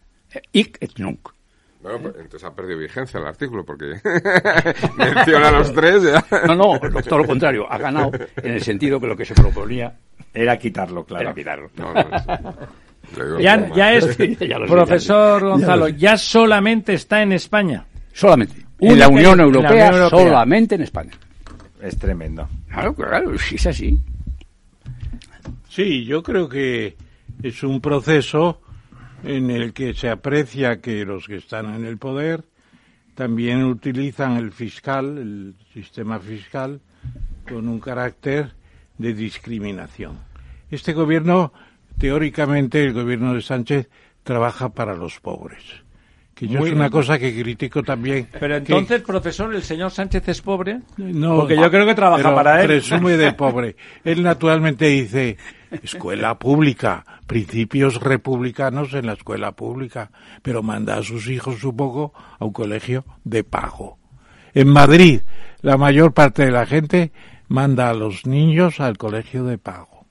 Ic 0.51 0.77
et 0.81 0.99
nunc. 0.99 1.34
Bueno, 1.85 1.99
pues, 1.99 2.15
entonces 2.15 2.43
ha 2.43 2.51
perdido 2.51 2.79
vigencia 2.79 3.19
el 3.19 3.27
artículo 3.27 3.63
porque 3.63 3.85
menciona 4.97 5.49
a 5.49 5.51
los 5.51 5.71
tres. 5.71 6.01
Ya. 6.01 6.25
No, 6.47 6.55
no, 6.55 6.79
todo 7.03 7.19
lo 7.19 7.27
contrario, 7.27 7.71
ha 7.71 7.77
ganado 7.77 8.09
en 8.37 8.53
el 8.53 8.61
sentido 8.63 8.99
que 8.99 9.05
lo 9.05 9.15
que 9.15 9.23
se 9.23 9.35
proponía 9.35 9.95
era 10.33 10.57
quitarlo, 10.57 11.05
claro. 11.05 11.25
Era 11.25 11.35
quitarlo. 11.35 11.69
ya, 13.39 13.71
ya 13.75 13.93
es, 13.93 14.17
profesor 14.67 15.43
Gonzalo, 15.43 15.89
ya 15.89 16.17
solamente 16.17 16.95
está 16.95 17.21
en 17.21 17.33
España. 17.33 17.85
Solamente. 18.11 18.65
En 18.79 18.97
la, 18.97 19.07
Unión 19.07 19.39
Europea, 19.39 20.09
solamente 20.09 20.73
en 20.73 20.81
España. 20.81 21.11
Es 21.83 21.99
tremendo. 21.99 22.49
Claro, 22.67 22.95
claro, 22.95 23.31
es 23.31 23.67
así. 23.67 23.99
Sí, 25.69 26.03
yo 26.03 26.23
creo 26.23 26.49
que 26.49 26.97
es 27.43 27.61
un 27.61 27.79
proceso 27.79 28.59
en 29.23 29.49
el 29.49 29.73
que 29.73 29.93
se 29.93 30.09
aprecia 30.09 30.81
que 30.81 31.05
los 31.05 31.27
que 31.27 31.37
están 31.37 31.73
en 31.73 31.85
el 31.85 31.97
poder 31.97 32.43
también 33.15 33.63
utilizan 33.63 34.35
el 34.37 34.51
fiscal, 34.51 35.17
el 35.17 35.55
sistema 35.73 36.19
fiscal, 36.19 36.81
con 37.47 37.67
un 37.67 37.79
carácter 37.79 38.51
de 38.97 39.13
discriminación. 39.13 40.19
Este 40.69 40.93
gobierno, 40.93 41.53
teóricamente, 41.97 42.83
el 42.83 42.93
gobierno 42.93 43.33
de 43.33 43.41
Sánchez, 43.41 43.89
trabaja 44.23 44.69
para 44.69 44.95
los 44.95 45.19
pobres. 45.19 45.84
Que 46.35 46.49
yo 46.49 46.65
es 46.65 46.73
una 46.73 46.89
cosa 46.89 47.17
que 47.17 47.33
critico 47.33 47.81
también. 47.81 48.27
Pero 48.37 48.57
entonces, 48.57 49.01
profesor, 49.01 49.55
¿el 49.55 49.63
señor 49.63 49.89
Sánchez 49.89 50.27
es 50.27 50.41
pobre? 50.41 50.81
No. 50.97 51.37
Porque 51.37 51.55
yo 51.55 51.71
creo 51.71 51.85
que 51.85 51.95
trabaja 51.95 52.35
para 52.35 52.59
él. 52.59 52.67
Presume 52.67 53.15
de 53.15 53.31
pobre. 53.33 53.77
Él 54.03 54.21
naturalmente 54.21 54.85
dice, 54.87 55.37
escuela 55.81 56.37
pública, 56.37 57.05
principios 57.25 58.01
republicanos 58.01 58.93
en 58.93 59.05
la 59.05 59.13
escuela 59.13 59.53
pública, 59.53 60.11
pero 60.41 60.61
manda 60.61 60.97
a 60.97 61.03
sus 61.03 61.29
hijos, 61.29 61.59
supongo, 61.59 62.13
a 62.37 62.43
un 62.43 62.51
colegio 62.51 63.05
de 63.23 63.45
pago. 63.45 63.97
En 64.53 64.67
Madrid, 64.67 65.21
la 65.61 65.77
mayor 65.77 66.13
parte 66.13 66.43
de 66.43 66.51
la 66.51 66.65
gente 66.65 67.13
manda 67.47 67.89
a 67.89 67.93
los 67.93 68.25
niños 68.25 68.81
al 68.81 68.97
colegio 68.97 69.45
de 69.45 69.57
pago. 69.57 70.05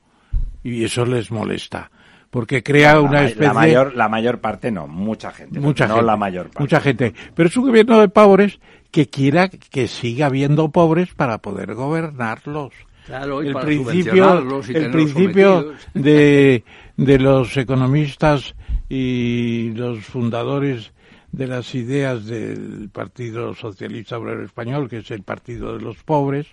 Y 0.63 0.85
eso 0.85 1.05
les 1.05 1.31
molesta. 1.31 1.91
Porque 2.35 2.65
crea 2.65 3.01
una 3.01 3.27
especie... 3.27 3.47
La 3.47 3.55
mayor, 3.55 3.95
la 3.95 4.09
mayor 4.09 4.41
parte 4.41 4.73
no, 4.73 4.89
mucha 4.89 5.31
gente. 5.31 5.61
Mucha 5.61 5.87
no 5.87 5.95
gente, 5.95 6.07
la 6.07 6.17
mayor 6.17 6.47
parte. 6.47 6.59
Mucha 6.59 6.81
gente. 6.81 7.15
Pero 7.33 7.49
es 7.49 7.57
un 7.57 7.67
gobierno 7.67 8.01
de 8.01 8.09
pobres 8.09 8.59
que 8.91 9.09
quiera 9.09 9.49
que 9.49 9.87
siga 9.87 10.27
habiendo 10.27 10.69
pobres 10.73 11.15
para 11.15 11.39
poder 11.39 11.75
gobernarlos 11.75 12.73
el 13.09 13.55
principio, 13.55 14.63
el 14.67 14.91
principio 14.91 15.75
de, 15.95 16.65
de 16.97 17.19
los 17.21 17.57
economistas 17.57 18.57
y 18.89 19.71
los 19.77 20.05
fundadores 20.05 20.91
de 21.31 21.47
las 21.47 21.73
ideas 21.77 22.27
del 22.27 22.91
Partido 22.93 23.55
Socialista 23.55 24.19
Obrero 24.19 24.43
Español, 24.43 24.89
que 24.89 24.99
es 24.99 25.11
el 25.13 25.23
partido 25.23 25.79
de 25.79 25.85
los 25.85 26.03
pobres, 26.03 26.49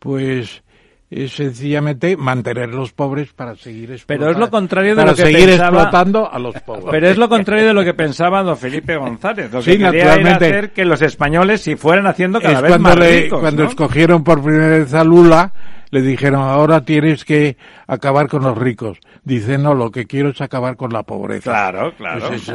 pues 0.00 0.64
es 1.10 1.32
sencillamente 1.32 2.16
mantener 2.16 2.74
los 2.74 2.92
pobres 2.92 3.32
para 3.32 3.54
seguir 3.56 3.92
explotando. 3.92 4.26
Pero 4.26 4.32
es 4.32 4.38
lo 4.38 4.50
contrario 4.50 4.94
de 4.94 5.04
lo 5.04 5.14
que 5.14 5.22
seguir 5.22 5.48
explotando 5.50 6.30
a 6.30 6.38
los 6.38 6.54
pobres. 6.60 6.86
Pero 6.90 7.08
es 7.08 7.16
lo 7.16 7.28
contrario 7.28 7.66
de 7.66 7.74
lo 7.74 7.82
que 7.82 7.94
pensaba 7.94 8.42
don 8.42 8.58
Felipe 8.58 8.96
González. 8.96 9.50
Lo 9.50 9.60
que 9.60 9.72
sí, 9.72 9.78
naturalmente. 9.78 10.46
hacer 10.46 10.70
que 10.72 10.84
los 10.84 11.00
españoles 11.00 11.62
si 11.62 11.76
fueran 11.76 12.06
haciendo 12.06 12.40
cada 12.40 12.60
vez 12.60 12.70
cuando 12.70 12.88
más 12.88 12.98
ricos, 12.98 13.40
Cuando 13.40 13.64
escogieron 13.64 14.22
por 14.22 14.42
primera 14.42 14.78
vez 14.78 14.92
a 14.92 15.02
Lula, 15.02 15.52
le 15.90 16.02
dijeron, 16.02 16.42
ahora 16.42 16.82
tienes 16.82 17.24
que 17.24 17.56
acabar 17.86 18.28
con 18.28 18.42
los 18.42 18.56
ricos. 18.58 18.98
Dice, 19.24 19.56
no, 19.56 19.72
lo 19.72 19.90
que 19.90 20.06
quiero 20.06 20.30
es 20.30 20.40
acabar 20.42 20.76
con 20.76 20.92
la 20.92 21.04
pobreza. 21.04 21.50
Claro, 21.50 21.94
claro. 21.96 22.28
Pues 22.28 22.48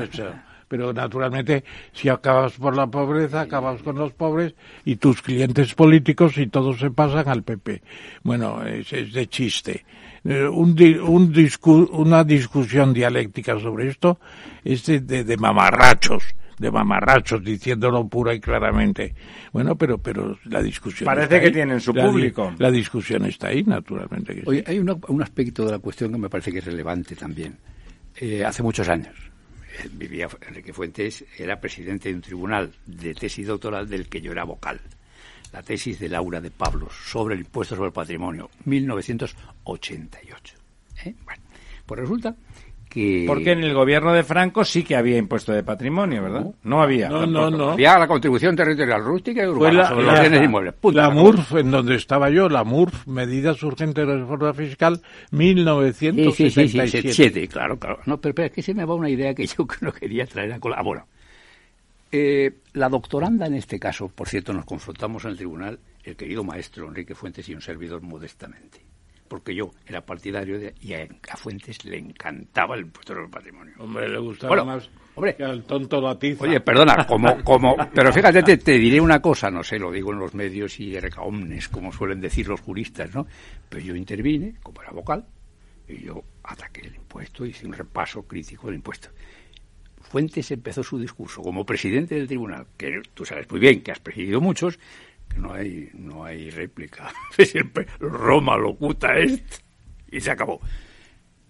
pero 0.73 0.91
naturalmente 0.91 1.63
si 1.91 2.09
acabas 2.09 2.53
por 2.53 2.75
la 2.75 2.87
pobreza, 2.87 3.41
acabas 3.41 3.83
con 3.83 3.95
los 3.95 4.11
pobres 4.13 4.55
y 4.83 4.95
tus 4.95 5.21
clientes 5.21 5.75
políticos 5.75 6.35
y 6.39 6.47
todos 6.47 6.79
se 6.79 6.89
pasan 6.89 7.29
al 7.29 7.43
PP. 7.43 7.83
Bueno, 8.23 8.65
es, 8.65 8.89
de 8.89 9.27
chiste. 9.27 9.85
Eh, 10.23 10.47
un, 10.47 10.75
un 11.03 11.89
una 11.91 12.23
discusión 12.23 12.91
dialéctica 12.91 13.59
sobre 13.59 13.89
esto 13.89 14.19
es 14.63 14.83
de, 14.87 15.37
mamarrachos 15.37 16.23
de 16.57 16.71
mamarrachos 16.71 17.43
diciéndolo 17.43 18.07
pura 18.07 18.33
y 18.33 18.39
claramente. 18.39 19.13
Bueno, 19.51 19.75
pero 19.75 19.99
pero 19.99 20.39
la 20.45 20.63
discusión 20.63 21.05
parece 21.05 21.39
que 21.39 21.51
tienen 21.51 21.79
su 21.81 21.93
público. 21.93 22.51
La 22.57 22.71
discusión 22.71 23.25
está 23.25 23.49
ahí, 23.49 23.61
naturalmente. 23.61 24.41
Oye, 24.47 24.63
hay 24.65 24.79
un 24.79 25.21
aspecto 25.21 25.65
de 25.65 25.73
la 25.73 25.77
cuestión 25.77 26.11
que 26.11 26.17
me 26.17 26.29
parece 26.29 26.51
que 26.51 26.57
es 26.57 26.65
relevante 26.65 27.15
también 27.15 27.59
eh, 28.15 28.43
hace 28.43 28.63
muchos 28.63 28.89
años. 28.89 29.32
Vivía 29.91 30.27
Enrique 30.47 30.73
Fuentes, 30.73 31.25
era 31.37 31.59
presidente 31.59 32.09
de 32.09 32.15
un 32.15 32.21
tribunal 32.21 32.73
de 32.85 33.13
tesis 33.13 33.47
doctoral 33.47 33.89
del 33.89 34.07
que 34.07 34.21
yo 34.21 34.31
era 34.31 34.43
vocal. 34.43 34.79
La 35.51 35.61
tesis 35.61 35.99
de 35.99 36.09
Laura 36.09 36.41
de 36.41 36.51
Pablos 36.51 36.93
sobre 36.93 37.35
el 37.35 37.41
impuesto 37.41 37.75
sobre 37.75 37.87
el 37.87 37.93
patrimonio, 37.93 38.49
1988. 38.65 40.55
¿Eh? 41.05 41.13
Bueno, 41.23 41.43
pues 41.85 41.99
resulta 41.99 42.35
porque 43.25 43.51
en 43.51 43.63
el 43.63 43.73
gobierno 43.73 44.13
de 44.13 44.23
Franco 44.23 44.63
sí 44.63 44.83
que 44.83 44.95
había 44.95 45.17
impuesto 45.17 45.51
de 45.51 45.63
patrimonio, 45.63 46.21
¿verdad? 46.21 46.45
No, 46.63 46.81
había. 46.81 47.09
No, 47.09 47.25
no, 47.25 47.49
no. 47.49 47.71
Había 47.71 47.97
la 47.97 48.07
contribución 48.07 48.55
territorial 48.55 49.03
rústica 49.03 49.43
y 49.43 49.47
urbana 49.47 49.89
sobre 49.89 50.05
los 50.05 50.19
bienes 50.19 50.43
inmuebles. 50.43 50.75
la 50.93 51.09
MURF, 51.09 51.55
en 51.55 51.71
donde 51.71 51.95
estaba 51.95 52.29
yo, 52.29 52.49
la 52.49 52.63
MURF, 52.63 53.07
Medidas 53.07 53.61
Urgentes 53.63 54.05
de 54.05 54.17
Reforma 54.17 54.53
Fiscal, 54.53 55.01
1977. 55.31 57.13
Sí, 57.13 57.29
sí, 57.29 57.47
claro, 57.47 57.79
claro. 57.79 57.99
No, 58.05 58.19
pero, 58.21 58.35
pero, 58.35 58.47
es 58.47 58.51
que 58.53 58.61
se 58.61 58.75
me 58.75 58.85
va 58.85 58.93
una 58.93 59.09
idea 59.09 59.33
que 59.33 59.47
yo 59.47 59.65
no 59.81 59.91
quería 59.91 60.27
traer 60.27 60.53
a 60.53 60.59
cola. 60.59 60.75
Ah, 60.77 60.83
bueno, 60.83 61.07
eh, 62.11 62.51
la 62.73 62.89
doctoranda 62.89 63.47
en 63.47 63.55
este 63.55 63.79
caso, 63.79 64.07
por 64.09 64.27
cierto, 64.27 64.53
nos 64.53 64.65
confrontamos 64.65 65.25
en 65.25 65.31
el 65.31 65.37
tribunal, 65.37 65.79
el 66.03 66.15
querido 66.15 66.43
maestro 66.43 66.87
Enrique 66.87 67.15
Fuentes 67.15 67.49
y 67.49 67.55
un 67.55 67.61
servidor 67.61 68.01
modestamente 68.03 68.92
porque 69.33 69.55
yo 69.55 69.71
era 69.87 69.99
partidario 70.05 70.59
de, 70.59 70.75
y 70.79 70.93
a, 70.93 71.07
Fuentes 71.37 71.83
le 71.85 71.97
encantaba 71.97 72.75
el 72.75 72.81
impuesto 72.81 73.15
del 73.15 73.31
patrimonio. 73.31 73.73
Hombre, 73.79 74.07
le 74.07 74.19
gustaba 74.19 74.63
más 74.63 74.87
hombre, 75.15 75.35
que 75.35 75.43
al 75.43 75.63
tonto 75.63 75.99
latiza. 75.99 76.43
Oye, 76.43 76.59
perdona, 76.59 77.07
como, 77.07 77.35
como, 77.43 77.75
pero 77.91 78.13
fíjate, 78.13 78.43
te, 78.57 78.73
diré 78.73 79.01
una 79.01 79.23
cosa, 79.23 79.49
no 79.49 79.63
sé, 79.63 79.79
lo 79.79 79.91
digo 79.91 80.13
en 80.13 80.19
los 80.19 80.35
medios 80.35 80.79
y 80.79 80.99
recaomnes, 80.99 81.67
como 81.67 81.91
suelen 81.91 82.21
decir 82.21 82.47
los 82.47 82.61
juristas, 82.61 83.11
¿no? 83.15 83.25
Pero 83.69 83.83
yo 83.83 83.95
intervine, 83.95 84.53
como 84.61 84.83
era 84.83 84.91
vocal, 84.91 85.25
y 85.87 86.03
yo 86.03 86.23
ataqué 86.43 86.81
el 86.81 86.93
impuesto, 86.93 87.43
hice 87.43 87.65
un 87.65 87.73
repaso 87.73 88.21
crítico 88.27 88.67
del 88.67 88.75
impuesto. 88.75 89.09
Fuentes 89.99 90.51
empezó 90.51 90.83
su 90.83 90.99
discurso 90.99 91.41
como 91.41 91.65
presidente 91.65 92.13
del 92.13 92.27
tribunal, 92.27 92.67
que 92.77 93.01
tú 93.15 93.25
sabes 93.25 93.49
muy 93.49 93.59
bien 93.59 93.81
que 93.81 93.93
has 93.93 93.99
presidido 93.99 94.39
muchos, 94.39 94.77
no 95.37 95.53
hay, 95.53 95.89
no 95.93 96.25
hay 96.25 96.49
réplica. 96.49 97.11
Siempre 97.37 97.87
Roma 97.99 98.57
locuta 98.57 99.17
esto. 99.17 99.57
Y 100.11 100.21
se 100.21 100.31
acabó. 100.31 100.61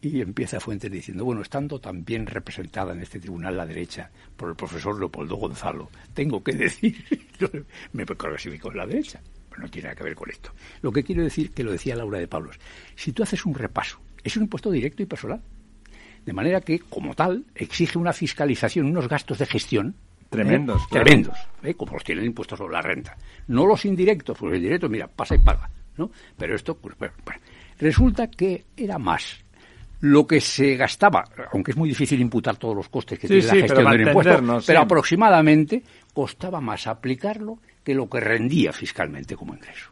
Y 0.01 0.19
empieza 0.19 0.59
Fuentes 0.59 0.91
diciendo, 0.91 1.23
bueno, 1.23 1.41
estando 1.41 1.79
tan 1.79 2.03
bien 2.03 2.25
representada 2.25 2.91
en 2.91 3.01
este 3.01 3.19
tribunal 3.19 3.55
la 3.55 3.65
derecha 3.65 4.11
por 4.35 4.49
el 4.49 4.55
profesor 4.55 4.99
Leopoldo 4.99 5.37
Gonzalo, 5.37 5.89
tengo 6.13 6.43
que 6.43 6.51
decir, 6.53 7.05
me 7.93 8.05
clasifico 8.05 8.69
en 8.69 8.77
la 8.77 8.85
derecha, 8.85 9.21
pero 9.49 9.61
no 9.61 9.69
tiene 9.69 9.87
nada 9.87 9.95
que 9.95 10.03
ver 10.03 10.15
con 10.15 10.29
esto. 10.29 10.51
Lo 10.81 10.91
que 10.91 11.03
quiero 11.03 11.23
decir, 11.23 11.51
que 11.51 11.63
lo 11.63 11.71
decía 11.71 11.95
Laura 11.95 12.19
de 12.19 12.27
Pablos, 12.27 12.59
si 12.95 13.13
tú 13.13 13.23
haces 13.23 13.45
un 13.45 13.53
repaso, 13.53 14.01
es 14.25 14.35
un 14.35 14.43
impuesto 14.43 14.71
directo 14.71 15.03
y 15.03 15.05
personal, 15.05 15.41
de 16.25 16.33
manera 16.33 16.59
que, 16.59 16.79
como 16.79 17.13
tal, 17.15 17.45
exige 17.55 17.97
una 17.97 18.11
fiscalización, 18.11 18.87
unos 18.87 19.07
gastos 19.07 19.39
de 19.39 19.45
gestión 19.45 19.95
Tremendos. 20.33 20.81
¿Eh? 20.81 20.85
Tremendos, 20.89 21.37
¿eh? 21.63 21.73
como 21.75 21.93
los 21.93 22.03
tienen 22.03 22.25
impuestos 22.25 22.57
sobre 22.57 22.73
la 22.73 22.81
renta. 22.81 23.15
No 23.47 23.65
los 23.65 23.85
indirectos, 23.85 24.37
porque 24.37 24.57
el 24.57 24.61
directo, 24.63 24.89
mira, 24.89 25.07
pasa 25.07 25.35
y 25.35 25.39
paga. 25.39 25.69
¿no? 25.97 26.09
Pero 26.37 26.55
esto, 26.55 26.75
pues, 26.75 26.97
bueno, 26.97 27.13
resulta 27.79 28.27
que 28.27 28.65
era 28.75 28.97
más 28.97 29.43
lo 30.01 30.27
que 30.27 30.41
se 30.41 30.75
gastaba, 30.75 31.23
aunque 31.53 31.71
es 31.71 31.77
muy 31.77 31.87
difícil 31.87 32.19
imputar 32.19 32.57
todos 32.57 32.75
los 32.75 32.89
costes 32.89 33.17
que 33.17 33.27
tiene 33.27 33.43
la 33.43 33.53
gestión 33.53 33.89
del 33.89 34.07
impuesto, 34.07 34.59
pero 34.67 34.81
aproximadamente 34.81 35.81
costaba 36.13 36.59
más 36.59 36.87
aplicarlo 36.87 37.59
que 37.83 37.93
lo 37.93 38.09
que 38.09 38.19
rendía 38.19 38.73
fiscalmente 38.73 39.37
como 39.37 39.53
ingreso. 39.53 39.91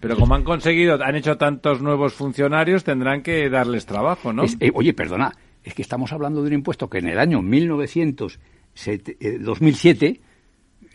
Pero 0.00 0.16
como 0.16 0.34
han 0.34 0.42
conseguido, 0.42 1.00
han 1.00 1.14
hecho 1.14 1.36
tantos 1.36 1.80
nuevos 1.80 2.12
funcionarios, 2.12 2.82
tendrán 2.82 3.22
que 3.22 3.48
darles 3.48 3.86
trabajo, 3.86 4.32
¿no? 4.32 4.42
Eh, 4.58 4.72
oye, 4.74 4.94
perdona, 4.94 5.32
es 5.62 5.74
que 5.74 5.82
estamos 5.82 6.12
hablando 6.12 6.42
de 6.42 6.48
un 6.48 6.54
impuesto 6.54 6.90
que 6.90 6.98
en 6.98 7.06
el 7.06 7.20
año 7.20 7.40
1900 7.40 8.40
2007 8.74 10.20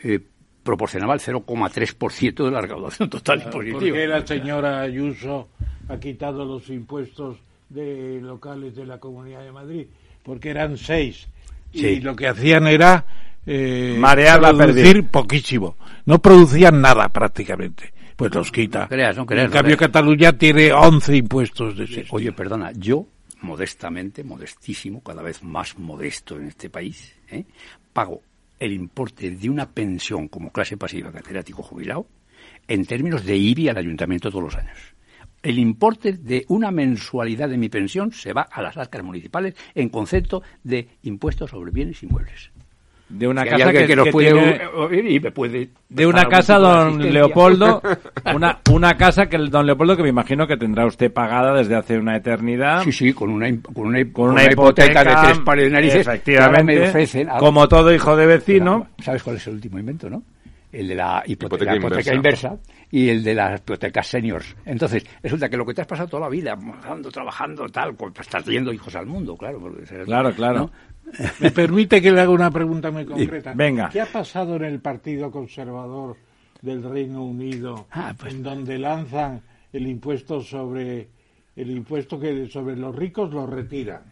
eh, 0.04 0.20
proporcionaba 0.62 1.14
el 1.14 1.20
0,3% 1.20 2.44
de 2.44 2.50
la 2.50 2.60
recaudación 2.60 3.08
total 3.08 3.42
impositiva. 3.42 3.80
¿Por 3.80 3.92
qué 3.92 4.06
la 4.06 4.26
señora 4.26 4.80
Ayuso 4.82 5.48
ha 5.88 5.98
quitado 5.98 6.44
los 6.44 6.68
impuestos 6.68 7.38
de 7.68 8.20
locales 8.20 8.76
de 8.76 8.86
la 8.86 8.98
Comunidad 8.98 9.42
de 9.42 9.52
Madrid? 9.52 9.86
Porque 10.22 10.50
eran 10.50 10.76
seis. 10.76 11.28
Y 11.72 12.00
lo 12.00 12.16
que 12.16 12.28
hacían 12.28 12.66
era 12.66 13.06
eh, 13.46 13.96
Marear 13.98 14.40
producir 14.40 15.06
poquísimo. 15.08 15.76
No 16.04 16.20
producían 16.20 16.80
nada 16.80 17.08
prácticamente. 17.08 17.92
Pues 18.16 18.34
los 18.34 18.50
quita. 18.50 18.88
en 18.90 19.50
cambio, 19.50 19.76
Cataluña 19.76 20.32
tiene 20.32 20.72
11 20.72 21.16
impuestos 21.16 21.76
de 21.78 21.84
ese. 21.84 22.06
Oye, 22.10 22.32
perdona, 22.32 22.72
yo 22.72 23.06
modestamente, 23.40 24.24
modestísimo, 24.24 25.02
cada 25.02 25.22
vez 25.22 25.42
más 25.42 25.78
modesto 25.78 26.36
en 26.36 26.46
este 26.48 26.70
país, 26.70 27.14
¿eh? 27.30 27.44
pago 27.92 28.22
el 28.58 28.72
importe 28.72 29.30
de 29.30 29.50
una 29.50 29.70
pensión 29.70 30.28
como 30.28 30.50
clase 30.50 30.76
pasiva 30.76 31.12
catedrático 31.12 31.62
jubilado 31.62 32.06
en 32.66 32.84
términos 32.84 33.24
de 33.24 33.36
IBI 33.36 33.68
al 33.68 33.78
ayuntamiento 33.78 34.30
todos 34.30 34.44
los 34.44 34.56
años. 34.56 34.78
El 35.42 35.58
importe 35.58 36.12
de 36.12 36.44
una 36.48 36.72
mensualidad 36.72 37.48
de 37.48 37.58
mi 37.58 37.68
pensión 37.68 38.12
se 38.12 38.32
va 38.32 38.42
a 38.42 38.60
las 38.60 38.76
arcas 38.76 39.04
municipales 39.04 39.54
en 39.74 39.88
concepto 39.88 40.42
de 40.64 40.88
impuestos 41.02 41.50
sobre 41.50 41.70
bienes 41.70 42.02
inmuebles 42.02 42.50
de 43.08 43.26
una 43.26 43.44
casa 43.44 43.72
que, 43.72 45.32
puede, 45.32 45.70
de 45.88 46.06
una 46.06 46.24
casa 46.26 46.58
don 46.58 46.98
Leopoldo 47.10 47.80
una 48.34 48.58
una 48.70 48.96
casa 48.98 49.26
que 49.26 49.36
el 49.36 49.48
don 49.48 49.66
Leopoldo 49.66 49.96
que 49.96 50.02
me 50.02 50.10
imagino 50.10 50.46
que 50.46 50.56
tendrá 50.56 50.84
usted 50.84 51.10
pagada 51.10 51.54
desde 51.54 51.74
hace 51.74 51.98
una 51.98 52.16
eternidad 52.16 52.82
sí 52.82 52.92
sí 52.92 53.12
con 53.14 53.30
una 53.30 53.48
con 53.72 53.88
una, 53.88 54.00
hipoteca, 54.44 55.04
de 55.04 55.26
tres 55.26 55.38
pares 55.40 55.64
de 55.64 55.70
narices 55.70 56.00
efectivamente 56.00 57.26
como 57.38 57.66
todo 57.66 57.94
hijo 57.94 58.14
de 58.14 58.26
vecino 58.26 58.88
sabes 59.02 59.22
cuál 59.22 59.36
es 59.36 59.46
el 59.46 59.54
último 59.54 59.78
invento 59.78 60.10
no 60.10 60.22
el 60.72 60.88
de 60.88 60.94
la 60.94 61.22
hipoteca, 61.26 62.14
inversa. 62.14 62.58
y 62.90 63.08
el 63.08 63.24
de 63.24 63.34
las 63.34 63.60
hipotecas 63.60 64.06
seniors. 64.06 64.54
Entonces, 64.66 65.04
resulta 65.22 65.48
que 65.48 65.56
lo 65.56 65.64
que 65.64 65.72
te 65.72 65.80
has 65.80 65.86
pasado 65.86 66.08
toda 66.08 66.22
la 66.24 66.28
vida, 66.28 66.56
trabajando, 67.10 67.68
tal, 67.68 67.96
estás 68.20 68.44
trayendo 68.44 68.72
hijos 68.72 68.94
al 68.94 69.06
mundo, 69.06 69.36
claro. 69.36 69.60
Claro, 70.04 70.34
claro. 70.34 70.70
¿Me 71.40 71.50
permite 71.50 72.00
que 72.00 72.10
le 72.10 72.20
haga 72.20 72.30
una 72.30 72.50
pregunta 72.50 72.90
muy 72.90 73.04
concreta? 73.04 73.52
Venga. 73.54 73.88
¿Qué 73.90 74.00
ha 74.00 74.06
pasado 74.06 74.56
en 74.56 74.64
el 74.64 74.80
Partido 74.80 75.30
Conservador 75.30 76.16
del 76.62 76.82
Reino 76.82 77.22
Unido, 77.22 77.86
ah, 77.92 78.12
pues 78.18 78.34
en 78.34 78.42
donde 78.42 78.78
lanzan 78.78 79.40
el 79.72 79.86
impuesto 79.86 80.40
sobre 80.40 81.08
el 81.56 81.70
impuesto 81.70 82.18
que 82.18 82.48
sobre 82.48 82.76
los 82.76 82.94
ricos 82.94 83.32
lo 83.32 83.46
retiran 83.46 84.02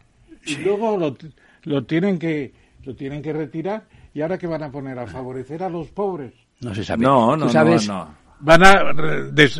y 0.44 0.56
luego 0.56 0.96
lo, 0.96 1.16
lo 1.64 1.84
tienen 1.84 2.18
que 2.18 2.52
lo 2.84 2.94
tienen 2.94 3.22
que 3.22 3.32
retirar 3.32 3.84
y 4.14 4.20
ahora 4.20 4.38
qué 4.38 4.46
van 4.46 4.62
a 4.62 4.70
poner 4.70 4.98
a 4.98 5.06
favorecer 5.06 5.62
a 5.62 5.68
los 5.68 5.88
pobres? 5.88 6.32
No 6.60 6.74
se 6.74 6.84
sabe. 6.84 7.02
No, 7.02 7.36
no, 7.36 7.48
sabes? 7.48 7.88
no, 7.88 8.14
Van 8.40 8.64
a, 8.64 8.92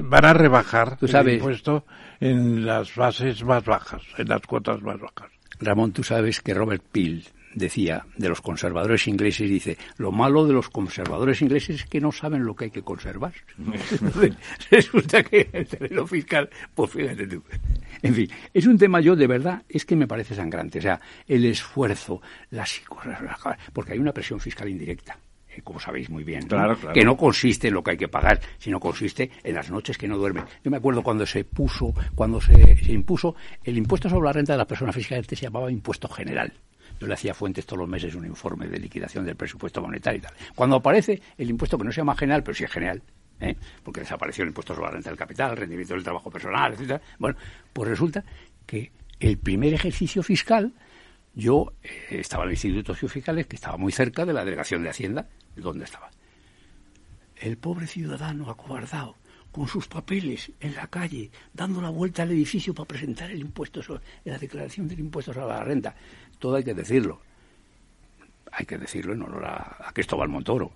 van 0.02 0.24
a 0.24 0.32
rebajar 0.32 0.96
el 1.00 1.28
impuesto 1.28 1.84
en 2.20 2.64
las 2.64 2.94
bases 2.94 3.42
más 3.44 3.64
bajas, 3.64 4.02
en 4.16 4.28
las 4.28 4.42
cuotas 4.42 4.80
más 4.82 4.98
bajas. 5.00 5.30
Ramón, 5.60 5.92
tú 5.92 6.02
sabes 6.02 6.40
que 6.40 6.54
Robert 6.54 6.82
Peel 6.90 7.24
decía 7.54 8.04
de 8.16 8.28
los 8.28 8.42
conservadores 8.42 9.08
ingleses, 9.08 9.48
dice, 9.48 9.78
lo 9.96 10.12
malo 10.12 10.46
de 10.46 10.52
los 10.52 10.68
conservadores 10.68 11.40
ingleses 11.40 11.76
es 11.76 11.86
que 11.86 12.00
no 12.00 12.12
saben 12.12 12.44
lo 12.44 12.54
que 12.54 12.66
hay 12.66 12.70
que 12.70 12.82
conservar. 12.82 13.32
Resulta 14.70 15.22
que 15.22 15.48
el 15.52 15.66
terreno 15.66 16.06
fiscal, 16.06 16.50
pues 16.74 16.90
fíjate 16.90 17.26
tú. 17.26 17.42
En 18.02 18.14
fin, 18.14 18.30
es 18.52 18.66
un 18.66 18.76
tema 18.76 19.00
yo 19.00 19.16
de 19.16 19.26
verdad, 19.26 19.62
es 19.68 19.86
que 19.86 19.96
me 19.96 20.06
parece 20.06 20.34
sangrante. 20.34 20.78
O 20.78 20.82
sea, 20.82 21.00
el 21.26 21.46
esfuerzo, 21.46 22.20
las 22.50 22.80
porque 23.72 23.94
hay 23.94 23.98
una 23.98 24.12
presión 24.12 24.38
fiscal 24.38 24.68
indirecta 24.68 25.18
como 25.62 25.80
sabéis 25.80 26.10
muy 26.10 26.24
bien, 26.24 26.48
que 26.92 27.04
no 27.04 27.16
consiste 27.16 27.68
en 27.68 27.74
lo 27.74 27.82
que 27.82 27.92
hay 27.92 27.96
que 27.96 28.08
pagar, 28.08 28.40
sino 28.58 28.80
consiste 28.80 29.30
en 29.42 29.54
las 29.54 29.70
noches 29.70 29.98
que 29.98 30.08
no 30.08 30.16
duermen. 30.16 30.44
Yo 30.64 30.70
me 30.70 30.76
acuerdo 30.76 31.02
cuando 31.02 31.26
se 31.26 31.44
puso, 31.44 31.92
cuando 32.14 32.40
se, 32.40 32.52
impuso 32.88 33.36
el 33.64 33.76
impuesto 33.76 34.08
sobre 34.08 34.26
la 34.26 34.32
renta 34.32 34.52
de 34.52 34.58
las 34.58 34.66
personas 34.66 34.94
físicas, 34.94 35.20
este 35.20 35.36
se 35.36 35.42
llamaba 35.42 35.70
impuesto 35.70 36.08
general. 36.08 36.52
Yo 36.98 37.06
le 37.06 37.14
hacía 37.14 37.34
Fuentes 37.34 37.66
todos 37.66 37.80
los 37.80 37.88
meses 37.88 38.14
un 38.14 38.24
informe 38.24 38.68
de 38.68 38.78
liquidación 38.78 39.24
del 39.24 39.36
presupuesto 39.36 39.82
monetario 39.82 40.18
y 40.18 40.22
tal. 40.22 40.32
Cuando 40.54 40.76
aparece 40.76 41.20
el 41.36 41.50
impuesto 41.50 41.76
que 41.76 41.84
no 41.84 41.92
se 41.92 42.00
llama 42.00 42.16
general, 42.16 42.42
pero 42.42 42.54
sí 42.54 42.64
es 42.64 42.70
general, 42.70 43.02
¿eh? 43.40 43.54
porque 43.82 44.00
desapareció 44.00 44.42
el 44.42 44.48
impuesto 44.48 44.74
sobre 44.74 44.86
la 44.86 44.92
renta 44.94 45.10
del 45.10 45.18
capital, 45.18 45.50
el 45.50 45.56
rendimiento 45.58 45.94
del 45.94 46.04
trabajo 46.04 46.30
personal, 46.30 46.72
etcétera. 46.72 47.00
Bueno, 47.18 47.36
pues 47.72 47.88
resulta 47.88 48.24
que 48.64 48.92
el 49.20 49.38
primer 49.38 49.74
ejercicio 49.74 50.22
fiscal 50.22 50.72
yo 51.36 51.74
eh, 51.82 51.90
estaba 52.10 52.44
en 52.44 52.48
el 52.48 52.54
Instituto 52.54 52.94
de 52.94 53.08
Fiscales, 53.08 53.46
que 53.46 53.56
estaba 53.56 53.76
muy 53.76 53.92
cerca 53.92 54.24
de 54.24 54.32
la 54.32 54.44
delegación 54.44 54.82
de 54.82 54.88
Hacienda, 54.88 55.28
donde 55.54 55.84
estaba. 55.84 56.10
El 57.36 57.58
pobre 57.58 57.86
ciudadano 57.86 58.50
acobardado, 58.50 59.16
con 59.52 59.68
sus 59.68 59.86
papeles 59.86 60.50
en 60.60 60.74
la 60.74 60.86
calle, 60.86 61.30
dando 61.52 61.82
la 61.82 61.90
vuelta 61.90 62.22
al 62.22 62.30
edificio 62.30 62.74
para 62.74 62.88
presentar 62.88 63.30
el 63.30 63.40
impuesto 63.40 63.82
sobre, 63.82 64.02
la 64.24 64.38
declaración 64.38 64.88
del 64.88 65.00
impuesto 65.00 65.34
sobre 65.34 65.46
la 65.46 65.62
renta. 65.62 65.94
Todo 66.38 66.56
hay 66.56 66.64
que 66.64 66.74
decirlo. 66.74 67.20
Hay 68.52 68.64
que 68.64 68.78
decirlo 68.78 69.12
en 69.12 69.22
honor 69.22 69.44
a, 69.44 69.92
Cristóbal 69.92 70.30
Montoro. 70.30 70.72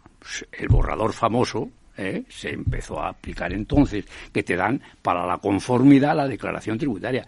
El 0.52 0.68
borrador 0.68 1.14
famoso 1.14 1.70
¿eh? 1.96 2.24
se 2.28 2.50
empezó 2.50 3.00
a 3.00 3.08
aplicar 3.08 3.54
entonces, 3.54 4.04
que 4.30 4.42
te 4.42 4.56
dan 4.56 4.82
para 5.00 5.26
la 5.26 5.38
conformidad 5.38 6.14
la 6.14 6.28
declaración 6.28 6.76
tributaria. 6.76 7.26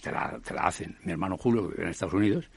Te 0.00 0.10
la, 0.10 0.40
te 0.42 0.54
la 0.54 0.62
hacen. 0.62 0.96
Mi 1.04 1.12
hermano 1.12 1.36
Julio, 1.36 1.68
que 1.68 1.74
vive 1.74 1.84
en 1.84 1.90
Estados 1.90 2.14
Unidos, 2.14 2.48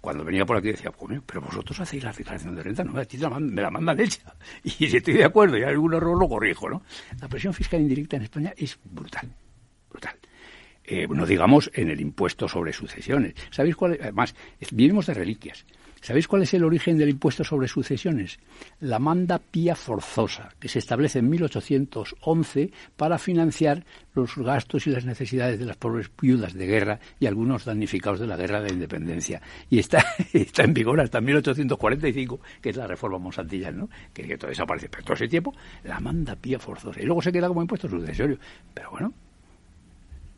cuando 0.00 0.24
venía 0.24 0.44
por 0.44 0.56
aquí 0.56 0.68
decía, 0.68 0.92
pero 1.26 1.40
vosotros 1.40 1.80
hacéis 1.80 2.04
la 2.04 2.12
declaración 2.12 2.54
de 2.54 2.62
renta, 2.62 2.84
no, 2.84 2.92
me 3.40 3.62
la 3.62 3.70
mandan 3.70 4.00
hecha. 4.00 4.34
Y 4.64 4.88
si 4.88 4.96
estoy 4.96 5.14
de 5.14 5.24
acuerdo 5.24 5.58
y 5.58 5.62
hay 5.62 5.70
algún 5.70 5.94
error 5.94 6.18
lo 6.18 6.28
corrijo, 6.28 6.68
¿no? 6.68 6.82
La 7.20 7.28
presión 7.28 7.52
fiscal 7.52 7.80
indirecta 7.80 8.16
en 8.16 8.22
España 8.22 8.52
es 8.56 8.78
brutal, 8.84 9.28
brutal. 9.90 10.16
Eh, 10.84 11.08
no 11.08 11.26
digamos 11.26 11.70
en 11.74 11.90
el 11.90 12.00
impuesto 12.00 12.46
sobre 12.46 12.72
sucesiones. 12.72 13.34
¿Sabéis 13.50 13.74
cuál? 13.74 13.98
Además, 14.00 14.34
vivimos 14.70 15.06
de 15.06 15.14
reliquias. 15.14 15.66
¿Sabéis 16.00 16.28
cuál 16.28 16.42
es 16.42 16.54
el 16.54 16.64
origen 16.64 16.98
del 16.98 17.08
impuesto 17.08 17.42
sobre 17.42 17.68
sucesiones? 17.68 18.38
La 18.80 18.98
manda 18.98 19.38
pía 19.38 19.74
forzosa, 19.74 20.50
que 20.60 20.68
se 20.68 20.78
establece 20.78 21.18
en 21.18 21.28
1811 21.28 22.70
para 22.96 23.18
financiar 23.18 23.84
los 24.14 24.36
gastos 24.36 24.86
y 24.86 24.90
las 24.90 25.04
necesidades 25.04 25.58
de 25.58 25.64
las 25.64 25.76
pobres 25.76 26.10
viudas 26.20 26.54
de 26.54 26.66
guerra 26.66 27.00
y 27.18 27.26
algunos 27.26 27.64
damnificados 27.64 28.20
de 28.20 28.26
la 28.26 28.36
guerra 28.36 28.60
de 28.60 28.68
la 28.68 28.74
independencia. 28.74 29.40
Y 29.68 29.78
está, 29.78 30.04
está 30.32 30.64
en 30.64 30.74
vigor 30.74 31.00
hasta 31.00 31.20
1845, 31.20 32.40
que 32.60 32.70
es 32.70 32.76
la 32.76 32.86
reforma 32.86 33.18
monsantillana, 33.18 33.78
¿no? 33.78 33.90
Que, 34.12 34.22
que 34.26 34.38
todo 34.38 34.50
desaparece. 34.50 34.88
Pero 34.88 35.02
todo 35.02 35.14
ese 35.14 35.28
tiempo, 35.28 35.54
la 35.84 35.98
manda 35.98 36.36
pía 36.36 36.58
forzosa. 36.58 37.00
Y 37.00 37.04
luego 37.04 37.22
se 37.22 37.32
queda 37.32 37.48
como 37.48 37.62
impuesto 37.62 37.88
sucesorio. 37.88 38.38
Pero 38.72 38.90
bueno, 38.90 39.12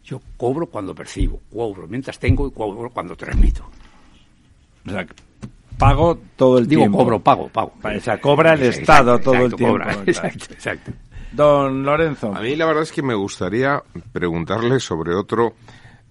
yo 0.04 0.22
cobro 0.36 0.66
cuando 0.66 0.94
percibo, 0.94 1.42
cobro 1.52 1.86
mientras 1.86 2.18
tengo 2.18 2.48
y 2.48 2.52
cobro 2.52 2.90
cuando 2.90 3.16
transmito. 3.16 3.70
O 4.88 4.94
sea, 4.94 5.06
pago 5.78 6.18
todo 6.36 6.58
el 6.58 6.66
Digo, 6.66 6.82
tiempo. 6.82 6.98
cobro, 6.98 7.20
pago, 7.20 7.48
pago. 7.48 7.72
O 7.82 8.00
sea, 8.00 8.20
cobra 8.20 8.54
el 8.54 8.62
Estado 8.62 9.18
todo 9.18 9.46
el 9.46 9.54
tiempo. 9.54 9.78
exacto, 10.06 10.46
exacto. 10.50 10.92
Don 11.32 11.84
Lorenzo. 11.84 12.34
A 12.34 12.40
mí 12.40 12.56
la 12.56 12.66
verdad 12.66 12.82
es 12.82 12.92
que 12.92 13.02
me 13.02 13.14
gustaría 13.14 13.82
preguntarle 14.12 14.80
sobre 14.80 15.14
otro, 15.14 15.54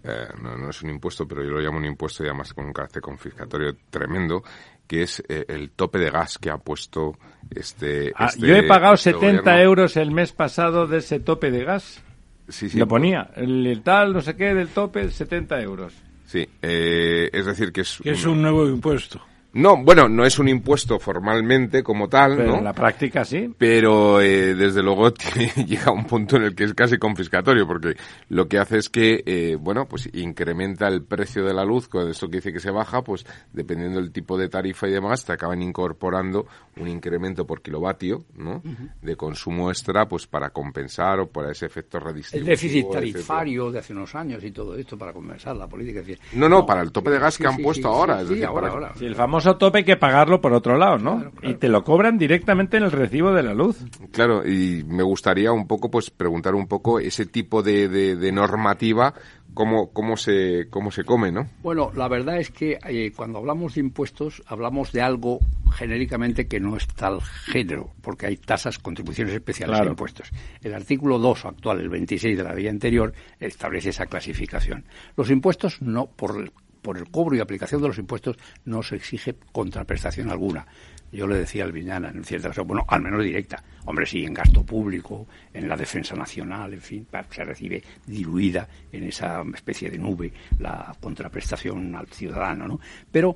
eh, 0.03 0.27
no, 0.41 0.69
es 0.69 0.81
un 0.81 0.91
impuesto, 0.91 1.27
pero 1.27 1.43
yo 1.43 1.51
lo 1.51 1.59
llamo 1.59 1.77
un 1.77 1.85
impuesto 1.85 2.23
y 2.23 2.27
además 2.27 2.53
con 2.53 2.65
un 2.65 2.73
carácter 2.73 3.01
confiscatorio 3.01 3.75
tremendo, 3.89 4.43
que 4.85 5.03
es 5.03 5.23
eh, 5.27 5.45
el 5.47 5.71
tope 5.71 5.99
de 5.99 6.11
gas 6.11 6.37
que 6.37 6.49
ha 6.49 6.57
puesto 6.57 7.17
este... 7.49 8.13
Ah, 8.15 8.27
este 8.27 8.47
yo 8.47 8.55
he 8.55 8.63
pagado 8.63 8.95
70 8.95 9.61
euros 9.61 9.97
el 9.97 10.11
mes 10.11 10.31
pasado 10.31 10.87
de 10.87 10.99
ese 10.99 11.19
tope 11.19 11.51
de 11.51 11.65
gas. 11.65 12.01
Sí, 12.47 12.69
sí. 12.69 12.77
Lo 12.77 12.87
ponía, 12.87 13.31
el, 13.35 13.81
tal, 13.83 14.13
no 14.13 14.21
sé 14.21 14.35
qué, 14.37 14.53
del 14.53 14.69
tope, 14.69 15.09
70 15.09 15.59
euros. 15.61 15.93
Sí, 16.27 16.45
eh, 16.61 17.29
es 17.31 17.45
decir, 17.45 17.71
que 17.71 17.81
es... 17.81 17.99
Que 18.03 18.11
es 18.11 18.25
un 18.25 18.41
nuevo 18.41 18.67
impuesto. 18.67 19.21
No, 19.53 19.75
bueno, 19.83 20.07
no 20.07 20.23
es 20.25 20.37
un 20.37 20.49
impuesto 20.49 20.99
formalmente 20.99 21.81
como 21.81 22.07
tal, 22.09 22.35
Pero 22.35 22.51
¿no? 22.51 22.57
en 22.57 22.63
la 22.63 22.73
práctica 22.73 23.25
sí. 23.25 23.51
Pero 23.57 24.21
eh, 24.21 24.53
desde 24.53 24.83
luego 24.83 25.11
llega 25.65 25.85
a 25.85 25.91
un 25.91 26.05
punto 26.05 26.35
en 26.35 26.43
el 26.43 26.53
que 26.55 26.65
es 26.65 26.73
casi 26.75 26.97
confiscatorio, 26.97 27.65
porque 27.65 27.95
lo 28.29 28.47
que 28.47 28.59
hace 28.59 28.77
es 28.77 28.89
que, 28.89 29.23
eh, 29.25 29.55
bueno, 29.59 29.87
pues 29.87 30.09
incrementa 30.13 30.87
el 30.87 31.03
precio 31.03 31.43
de 31.43 31.53
la 31.53 31.63
luz, 31.65 31.87
con 31.87 32.07
esto 32.09 32.27
que 32.29 32.37
dice 32.37 32.53
que 32.53 32.59
se 32.59 32.69
baja, 32.71 33.01
pues 33.01 33.25
dependiendo 33.51 33.99
del 33.99 34.11
tipo 34.11 34.37
de 34.37 34.49
tarifa 34.49 34.87
y 34.87 34.91
demás, 34.91 35.25
te 35.25 35.33
acaban 35.33 35.61
incorporando 35.61 36.45
un 36.79 36.87
incremento 36.87 37.47
por 37.47 37.61
kilovatio, 37.61 38.25
¿no? 38.35 38.61
De 39.01 39.15
consumo 39.15 39.71
extra, 39.71 40.07
pues 40.07 40.27
para 40.27 40.51
compensar 40.51 41.19
o 41.19 41.27
para 41.29 41.51
ese 41.51 41.65
efecto 41.65 41.97
El 41.97 42.03
redistributivo. 42.03 42.49
déficit 42.51 42.91
tarifario 42.91 43.71
de 43.71 43.79
hace 43.79 43.93
unos 43.93 44.13
años 44.13 44.43
y 44.43 44.51
todo 44.51 44.75
esto 44.75 44.97
para 44.97 45.13
compensar 45.13 45.55
la 45.55 45.67
política. 45.67 46.01
es 46.01 46.07
decir, 46.07 46.21
No, 46.33 46.47
no, 46.47 46.65
para 46.65 46.81
el 46.81 46.91
tope 46.91 47.09
de 47.09 47.17
gas 47.19 47.33
sí, 47.35 47.41
que 47.43 47.49
han 47.49 47.55
sí, 47.55 47.63
puesto 47.63 47.87
sí, 47.87 47.93
ahora. 47.97 48.17
sí, 48.17 48.21
es 48.21 48.27
sí, 48.27 48.33
decir, 48.35 48.45
ahora, 48.47 48.61
para- 48.61 48.73
ahora. 48.73 48.93
Sí, 48.95 49.05
el 49.05 49.15
famoso 49.15 49.46
tope 49.55 49.79
hay 49.79 49.83
que 49.85 49.95
pagarlo 49.97 50.41
por 50.41 50.53
otro 50.53 50.77
lado, 50.77 50.97
¿no? 50.97 51.15
Claro, 51.17 51.31
claro. 51.31 51.49
Y 51.49 51.57
te 51.59 51.69
lo 51.69 51.83
cobran 51.83 52.17
directamente 52.17 52.77
en 52.77 52.83
el 52.83 52.91
recibo 52.91 53.31
de 53.33 53.43
la 53.43 53.53
luz. 53.53 53.77
Claro, 54.11 54.45
y 54.47 54.83
me 54.87 55.03
gustaría 55.03 55.51
un 55.51 55.67
poco, 55.67 55.89
pues, 55.89 56.09
preguntar 56.09 56.55
un 56.55 56.67
poco 56.67 56.99
ese 56.99 57.25
tipo 57.25 57.63
de, 57.63 57.87
de, 57.87 58.15
de 58.15 58.31
normativa, 58.31 59.13
cómo, 59.53 59.91
cómo 59.91 60.17
se, 60.17 60.67
cómo 60.69 60.91
se 60.91 61.03
come, 61.03 61.31
¿no? 61.31 61.47
Bueno, 61.63 61.91
la 61.95 62.07
verdad 62.07 62.37
es 62.39 62.51
que 62.51 62.77
eh, 62.87 63.11
cuando 63.15 63.39
hablamos 63.39 63.75
de 63.75 63.81
impuestos 63.81 64.43
hablamos 64.47 64.91
de 64.91 65.01
algo 65.01 65.39
genéricamente 65.73 66.47
que 66.47 66.59
no 66.59 66.77
es 66.77 66.87
tal 66.87 67.21
género, 67.21 67.91
porque 68.01 68.27
hay 68.27 68.37
tasas, 68.37 68.77
contribuciones 68.79 69.33
especiales 69.33 69.75
Claro. 69.75 69.89
e 69.89 69.93
impuestos. 69.93 70.29
El 70.61 70.73
artículo 70.73 71.17
2 71.19 71.45
actual, 71.45 71.79
el 71.79 71.89
26 71.89 72.37
de 72.37 72.43
la 72.43 72.53
ley 72.53 72.67
anterior, 72.67 73.13
establece 73.39 73.89
esa 73.89 74.05
clasificación. 74.05 74.85
Los 75.15 75.29
impuestos 75.31 75.81
no, 75.81 76.05
por 76.07 76.39
el, 76.39 76.51
por 76.87 76.97
el 76.97 77.11
cobro 77.11 77.35
y 77.35 77.41
aplicación 77.41 77.81
de 77.81 77.89
los 77.89 77.97
impuestos, 77.97 78.37
no 78.63 78.81
se 78.81 78.95
exige 78.95 79.35
contraprestación 79.51 80.29
alguna. 80.29 80.65
Yo 81.11 81.27
le 81.27 81.35
decía 81.35 81.65
al 81.65 81.73
Viñana, 81.73 82.07
en 82.15 82.23
cierta 82.23 82.47
ocasión, 82.47 82.65
bueno, 82.65 82.85
al 82.87 83.01
menos 83.01 83.21
directa. 83.21 83.61
Hombre, 83.83 84.05
sí, 84.05 84.23
en 84.23 84.33
gasto 84.33 84.65
público, 84.65 85.27
en 85.53 85.67
la 85.67 85.75
defensa 85.75 86.15
nacional, 86.15 86.73
en 86.73 86.79
fin, 86.79 87.05
se 87.29 87.43
recibe 87.43 87.83
diluida 88.05 88.69
en 88.89 89.03
esa 89.03 89.43
especie 89.53 89.89
de 89.89 89.97
nube 89.97 90.31
la 90.59 90.95
contraprestación 91.01 91.93
al 91.93 92.07
ciudadano, 92.07 92.69
¿no? 92.69 92.79
Pero 93.11 93.35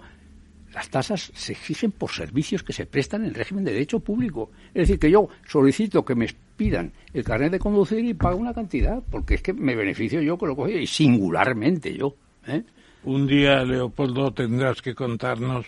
las 0.73 0.89
tasas 0.89 1.33
se 1.35 1.51
exigen 1.51 1.91
por 1.91 2.11
servicios 2.11 2.63
que 2.63 2.71
se 2.71 2.85
prestan 2.85 3.23
en 3.23 3.31
el 3.31 3.35
régimen 3.35 3.65
de 3.65 3.73
derecho 3.73 3.99
público. 3.99 4.51
Es 4.67 4.83
decir, 4.83 4.97
que 4.97 5.11
yo 5.11 5.27
solicito 5.45 6.05
que 6.05 6.15
me 6.15 6.29
pidan 6.55 6.93
el 7.13 7.25
carnet 7.25 7.51
de 7.51 7.59
conducir 7.59 8.05
y 8.05 8.13
pago 8.13 8.37
una 8.37 8.53
cantidad, 8.53 9.03
porque 9.11 9.33
es 9.33 9.41
que 9.41 9.51
me 9.51 9.75
beneficio 9.75 10.21
yo 10.21 10.37
con 10.37 10.47
lo 10.47 10.55
que 10.55 10.61
cojo 10.61 10.69
y 10.69 10.87
singularmente 10.87 11.93
yo. 11.93 12.15
¿eh? 12.47 12.63
Un 13.03 13.25
día, 13.25 13.63
Leopoldo, 13.63 14.31
tendrás 14.31 14.81
que 14.81 14.93
contarnos 14.93 15.65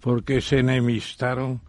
por 0.00 0.22
qué 0.22 0.40
se 0.40 0.58
enemistaron 0.58 1.60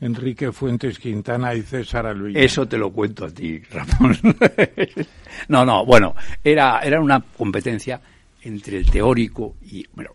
Enrique 0.00 0.50
Fuentes 0.50 0.98
Quintana 0.98 1.54
y 1.54 1.62
César 1.62 2.06
Alvilla. 2.06 2.40
Eso 2.40 2.66
te 2.66 2.76
lo 2.76 2.90
cuento 2.92 3.24
a 3.26 3.30
ti, 3.30 3.60
Ramón. 3.70 4.18
no, 5.48 5.64
no, 5.64 5.86
bueno, 5.86 6.14
era, 6.42 6.80
era 6.80 7.00
una 7.00 7.20
competencia 7.20 8.00
entre 8.42 8.78
el 8.78 8.90
teórico 8.90 9.56
y, 9.62 9.86
bueno, 9.92 10.10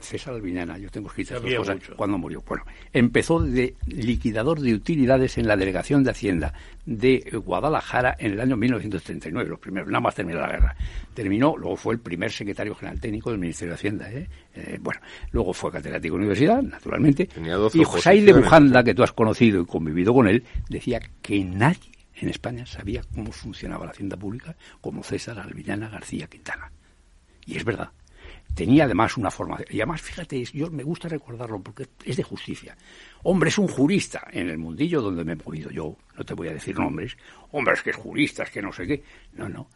César 0.00 0.34
Albiñana, 0.34 0.78
yo 0.78 0.90
tengo 0.90 1.08
escritas 1.08 1.40
dos 1.42 1.54
cosas, 1.54 1.78
cuando 1.96 2.18
murió. 2.18 2.42
Bueno, 2.46 2.64
empezó 2.92 3.40
de 3.40 3.74
liquidador 3.86 4.60
de 4.60 4.74
utilidades 4.74 5.38
en 5.38 5.46
la 5.46 5.56
Delegación 5.56 6.04
de 6.04 6.10
Hacienda 6.10 6.52
de 6.86 7.40
Guadalajara 7.44 8.14
en 8.18 8.32
el 8.32 8.40
año 8.40 8.56
1939, 8.56 9.50
los 9.50 9.58
primeros, 9.58 9.88
nada 9.88 10.00
más 10.00 10.14
terminó 10.14 10.40
la 10.40 10.48
guerra. 10.48 10.76
Terminó, 11.14 11.56
luego 11.56 11.76
fue 11.76 11.94
el 11.94 12.00
primer 12.00 12.30
secretario 12.30 12.74
general 12.74 13.00
técnico 13.00 13.30
del 13.30 13.38
Ministerio 13.38 13.72
de 13.72 13.76
Hacienda. 13.76 14.12
¿eh? 14.12 14.28
Eh, 14.54 14.78
bueno, 14.80 15.00
luego 15.32 15.52
fue 15.52 15.72
catedrático 15.72 16.14
de 16.14 16.18
universidad, 16.18 16.62
naturalmente. 16.62 17.26
Tenía 17.26 17.54
12 17.56 17.78
y 17.78 17.84
José 17.84 18.20
de. 18.20 18.32
Bujanda, 18.32 18.84
que 18.84 18.94
tú 18.94 19.02
has 19.02 19.12
conocido 19.12 19.62
y 19.62 19.66
convivido 19.66 20.12
con 20.12 20.28
él, 20.28 20.44
decía 20.68 21.00
que 21.22 21.42
nadie 21.44 21.92
en 22.16 22.28
España 22.28 22.66
sabía 22.66 23.02
cómo 23.14 23.32
funcionaba 23.32 23.86
la 23.86 23.92
hacienda 23.92 24.16
pública 24.16 24.56
como 24.80 25.02
César 25.02 25.38
Alvillana 25.38 25.88
García 25.88 26.26
Quintana. 26.26 26.70
Y 27.46 27.56
es 27.56 27.64
verdad. 27.64 27.90
Tenía 28.54 28.84
además 28.84 29.16
una 29.16 29.30
formación. 29.30 29.68
Y 29.70 29.80
además, 29.80 30.00
fíjate, 30.00 30.44
yo 30.44 30.70
me 30.70 30.84
gusta 30.84 31.08
recordarlo 31.08 31.60
porque 31.60 31.88
es 32.04 32.16
de 32.16 32.22
justicia. 32.22 32.76
Hombre, 33.24 33.48
es 33.48 33.58
un 33.58 33.66
jurista 33.66 34.28
en 34.30 34.48
el 34.48 34.58
mundillo 34.58 35.02
donde 35.02 35.24
me 35.24 35.32
he 35.32 35.36
movido 35.36 35.70
yo. 35.70 35.96
No 36.16 36.24
te 36.24 36.34
voy 36.34 36.48
a 36.48 36.52
decir 36.52 36.78
nombres. 36.78 37.16
Hombre, 37.50 37.74
es 37.74 37.82
que 37.82 37.90
es 37.90 37.96
jurista, 37.96 38.44
es 38.44 38.50
que 38.50 38.62
no 38.62 38.72
sé 38.72 38.86
qué. 38.86 39.02
No, 39.32 39.48
no. 39.48 39.68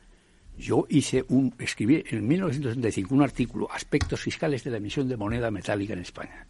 Yo 0.57 0.87
hice 0.89 1.25
un, 1.29 1.55
escribí 1.59 2.05
en 2.09 2.27
1965 2.27 3.15
un 3.15 3.23
artículo, 3.23 3.69
Aspectos 3.71 4.21
fiscales 4.21 4.65
de 4.65 4.71
la 4.71 4.77
emisión 4.77 5.09
de 5.09 5.17
moneda 5.17 5.51
metálica 5.51 5.93
en 5.93 6.01
España. 6.01 6.47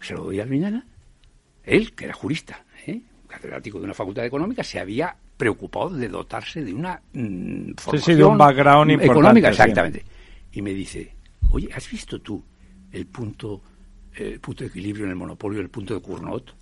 Se 0.00 0.14
lo 0.14 0.24
doy 0.24 0.40
a 0.40 0.44
Alviñana. 0.44 0.84
Él, 1.62 1.92
que 1.92 2.06
era 2.06 2.14
jurista, 2.14 2.64
¿eh? 2.86 3.00
catedrático 3.28 3.78
de 3.78 3.84
una 3.84 3.94
facultad 3.94 4.24
económica, 4.24 4.64
se 4.64 4.80
había 4.80 5.14
preocupado 5.36 5.90
de 5.90 6.08
dotarse 6.08 6.64
de 6.64 6.74
una 6.74 7.00
mm, 7.12 7.72
formación 7.76 8.02
sí, 8.02 8.14
de 8.14 8.24
un 8.24 8.36
background 8.36 8.90
importante, 8.90 9.20
económica, 9.20 9.48
sí. 9.48 9.52
exactamente. 9.52 10.04
Y 10.52 10.62
me 10.62 10.74
dice, 10.74 11.14
oye, 11.50 11.68
¿has 11.74 11.90
visto 11.90 12.20
tú 12.20 12.42
el 12.92 13.06
punto, 13.06 13.62
el 14.14 14.40
punto 14.40 14.64
de 14.64 14.68
equilibrio 14.68 15.04
en 15.04 15.10
el 15.10 15.16
monopolio, 15.16 15.60
el 15.60 15.70
punto 15.70 15.94
de 15.94 16.02
Cournot? 16.02 16.54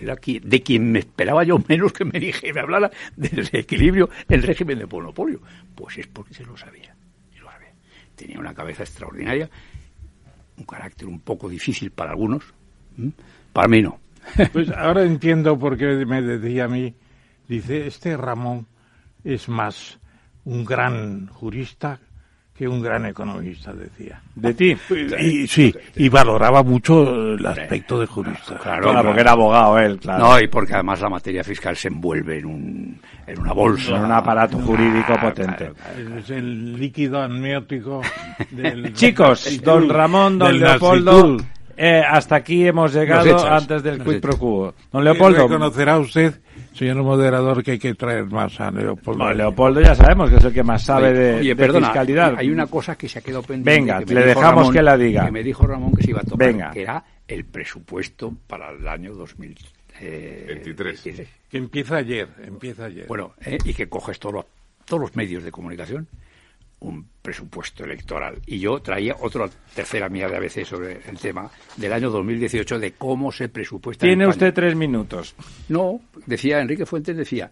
Era 0.00 0.16
de 0.16 0.62
quien 0.62 0.90
me 0.90 0.98
esperaba 0.98 1.44
yo 1.44 1.56
menos 1.68 1.92
que 1.92 2.04
me 2.04 2.18
dije, 2.18 2.52
me 2.52 2.60
hablara 2.60 2.90
del 3.16 3.48
equilibrio 3.52 4.10
en 4.28 4.42
régimen 4.42 4.78
de 4.78 4.86
monopolio. 4.86 5.40
Pues 5.74 5.98
es 5.98 6.06
porque 6.08 6.34
se 6.34 6.44
lo 6.44 6.56
sabía. 6.56 6.94
Tenía 8.16 8.38
una 8.38 8.54
cabeza 8.54 8.84
extraordinaria, 8.84 9.50
un 10.56 10.64
carácter 10.64 11.08
un 11.08 11.20
poco 11.20 11.48
difícil 11.48 11.90
para 11.90 12.10
algunos, 12.12 12.44
para 13.52 13.68
mí 13.68 13.82
no. 13.82 13.98
Pues 14.52 14.70
ahora 14.70 15.02
entiendo 15.04 15.58
por 15.58 15.76
qué 15.76 16.06
me 16.06 16.22
decía 16.22 16.64
a 16.64 16.68
mí, 16.68 16.94
dice, 17.48 17.86
este 17.86 18.16
Ramón 18.16 18.66
es 19.24 19.48
más 19.48 19.98
un 20.44 20.64
gran 20.64 21.26
jurista 21.26 22.00
que 22.56 22.68
un 22.68 22.80
gran 22.80 23.04
economista, 23.06 23.72
decía. 23.72 24.20
De 24.36 24.54
ti. 24.54 24.76
Y, 25.18 25.46
sí, 25.48 25.74
y 25.96 26.08
valoraba 26.08 26.62
mucho 26.62 27.34
el 27.34 27.44
aspecto 27.44 27.98
de 27.98 28.06
jurista. 28.06 28.56
Claro, 28.58 28.90
Claro, 28.90 29.06
porque 29.08 29.20
era 29.22 29.32
abogado 29.32 29.78
él, 29.80 29.98
claro. 29.98 30.24
No, 30.24 30.40
y 30.40 30.46
porque 30.46 30.74
además 30.74 31.00
la 31.00 31.08
materia 31.08 31.42
fiscal 31.42 31.76
se 31.76 31.88
envuelve 31.88 32.38
en, 32.38 32.46
un, 32.46 33.00
en 33.26 33.40
una 33.40 33.52
bolsa. 33.52 33.96
En 33.96 34.04
un 34.04 34.12
aparato 34.12 34.58
jurídico 34.58 35.06
Claro, 35.06 35.28
potente. 35.28 35.72
claro, 35.72 36.18
Es 36.18 36.30
el 36.30 36.78
líquido 36.78 37.20
amniótico 37.20 38.02
del... 38.52 38.92
Chicos, 38.94 39.60
don 39.62 39.88
Ramón, 39.88 40.38
don 40.38 40.56
Leopoldo, 40.58 41.36
eh, 41.76 42.02
hasta 42.08 42.36
aquí 42.36 42.66
hemos 42.68 42.94
llegado 42.94 43.50
antes 43.50 43.82
del 43.82 44.00
quid 44.00 44.20
pro 44.20 44.38
quo. 44.38 44.74
Don 44.92 45.02
Leopoldo, 45.02 45.42
Reconocerá 45.48 45.98
usted 45.98 46.34
señor 46.74 47.02
moderador, 47.02 47.62
que 47.62 47.72
hay 47.72 47.78
que 47.78 47.94
traer 47.94 48.26
más 48.26 48.60
a 48.60 48.70
Leopoldo. 48.70 49.32
Leopoldo 49.32 49.80
ya 49.80 49.94
sabemos 49.94 50.30
que 50.30 50.36
es 50.36 50.44
el 50.44 50.52
que 50.52 50.62
más 50.62 50.82
sabe 50.82 51.12
de, 51.12 51.34
Oye, 51.40 51.54
fiscalidad. 51.54 52.34
Hay 52.36 52.50
una 52.50 52.66
cosa 52.66 52.96
que 52.96 53.08
se 53.08 53.20
ha 53.20 53.22
quedado 53.22 53.42
pendiente. 53.42 53.70
Venga, 53.70 54.00
le 54.00 54.26
dejamos 54.26 54.70
que 54.70 54.82
la 54.82 54.96
diga. 54.96 55.24
Que 55.26 55.30
me 55.30 55.42
dijo 55.42 55.66
Ramón 55.66 55.94
que 55.94 56.02
se 56.02 56.10
iba 56.10 56.20
a 56.20 56.24
tocar, 56.24 56.48
Venga. 56.48 56.70
que 56.70 56.82
era 56.82 57.04
el 57.26 57.44
presupuesto 57.44 58.34
para 58.46 58.70
el 58.70 58.86
año 58.86 59.14
2023. 59.14 61.06
Eh, 61.06 61.28
que 61.48 61.58
empieza 61.58 61.96
ayer, 61.96 62.28
empieza 62.44 62.86
ayer. 62.86 63.06
Bueno, 63.06 63.34
eh, 63.44 63.58
y 63.64 63.72
que 63.72 63.88
coges 63.88 64.18
todos 64.18 64.44
los 64.90 65.16
medios 65.16 65.44
de 65.44 65.52
comunicación 65.52 66.08
un 66.84 67.08
presupuesto 67.22 67.84
electoral. 67.84 68.40
Y 68.46 68.58
yo 68.58 68.80
traía 68.80 69.16
otra 69.20 69.48
tercera 69.74 70.08
mía 70.08 70.28
de 70.28 70.36
ABC 70.36 70.64
sobre 70.64 71.00
el 71.08 71.18
tema 71.18 71.50
del 71.76 71.92
año 71.92 72.10
2018 72.10 72.78
de 72.78 72.92
cómo 72.92 73.32
se 73.32 73.48
presupuesta. 73.48 74.06
Tiene 74.06 74.26
usted 74.26 74.52
tres 74.52 74.76
minutos. 74.76 75.34
No, 75.68 76.00
decía 76.26 76.60
Enrique 76.60 76.86
Fuentes, 76.86 77.16
decía, 77.16 77.50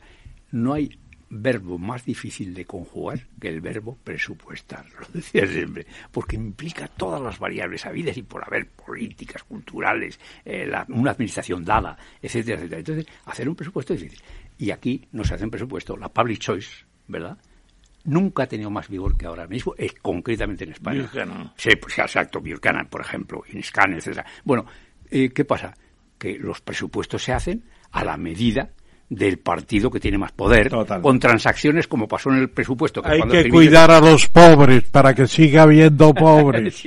no 0.50 0.74
hay 0.74 0.98
verbo 1.34 1.78
más 1.78 2.04
difícil 2.04 2.52
de 2.52 2.66
conjugar 2.66 3.26
que 3.40 3.48
el 3.48 3.62
verbo 3.62 3.96
presupuestar, 4.04 4.84
lo 5.00 5.06
decía 5.14 5.46
siempre, 5.46 5.86
porque 6.10 6.36
implica 6.36 6.86
todas 6.88 7.22
las 7.22 7.38
variables 7.38 7.86
habidas 7.86 8.18
y 8.18 8.22
por 8.22 8.44
haber 8.44 8.66
políticas, 8.68 9.42
culturales, 9.44 10.20
eh, 10.44 10.70
una 10.88 11.12
administración 11.12 11.64
dada, 11.64 11.96
etcétera, 12.20 12.58
etcétera. 12.58 12.78
Entonces, 12.80 13.06
hacer 13.24 13.48
un 13.48 13.54
presupuesto 13.54 13.94
es 13.94 14.02
difícil. 14.02 14.22
Y 14.58 14.70
aquí 14.70 15.08
no 15.12 15.24
se 15.24 15.34
hace 15.34 15.44
un 15.44 15.50
presupuesto, 15.50 15.96
la 15.96 16.10
public 16.10 16.38
choice, 16.38 16.84
¿verdad? 17.08 17.38
Nunca 18.04 18.44
ha 18.44 18.46
tenido 18.46 18.70
más 18.70 18.88
vigor 18.88 19.16
que 19.16 19.26
ahora 19.26 19.46
mismo, 19.46 19.74
es 19.76 19.92
concretamente 19.94 20.64
en 20.64 20.72
España. 20.72 21.10
Sí, 21.56 21.70
pues 21.76 21.98
exacto, 21.98 22.40
Buchanan, 22.40 22.88
por 22.88 23.00
ejemplo, 23.00 23.42
Inscan, 23.52 23.94
etcétera. 23.94 24.26
Bueno, 24.44 24.66
eh, 25.10 25.30
¿qué 25.30 25.44
pasa? 25.44 25.74
Que 26.18 26.38
los 26.38 26.60
presupuestos 26.60 27.22
se 27.22 27.32
hacen 27.32 27.64
a 27.92 28.04
la 28.04 28.16
medida 28.16 28.70
del 29.08 29.38
partido 29.38 29.90
que 29.90 30.00
tiene 30.00 30.16
más 30.16 30.32
poder, 30.32 30.70
con 31.02 31.18
transacciones 31.18 31.86
como 31.86 32.08
pasó 32.08 32.30
en 32.30 32.38
el 32.38 32.48
presupuesto. 32.48 33.02
Que 33.02 33.10
hay 33.10 33.22
que 33.22 33.50
cuidar 33.50 33.90
a 33.90 34.00
los 34.00 34.26
pobres 34.28 34.84
para 34.84 35.14
que 35.14 35.26
siga 35.26 35.64
habiendo 35.64 36.14
pobres. 36.14 36.82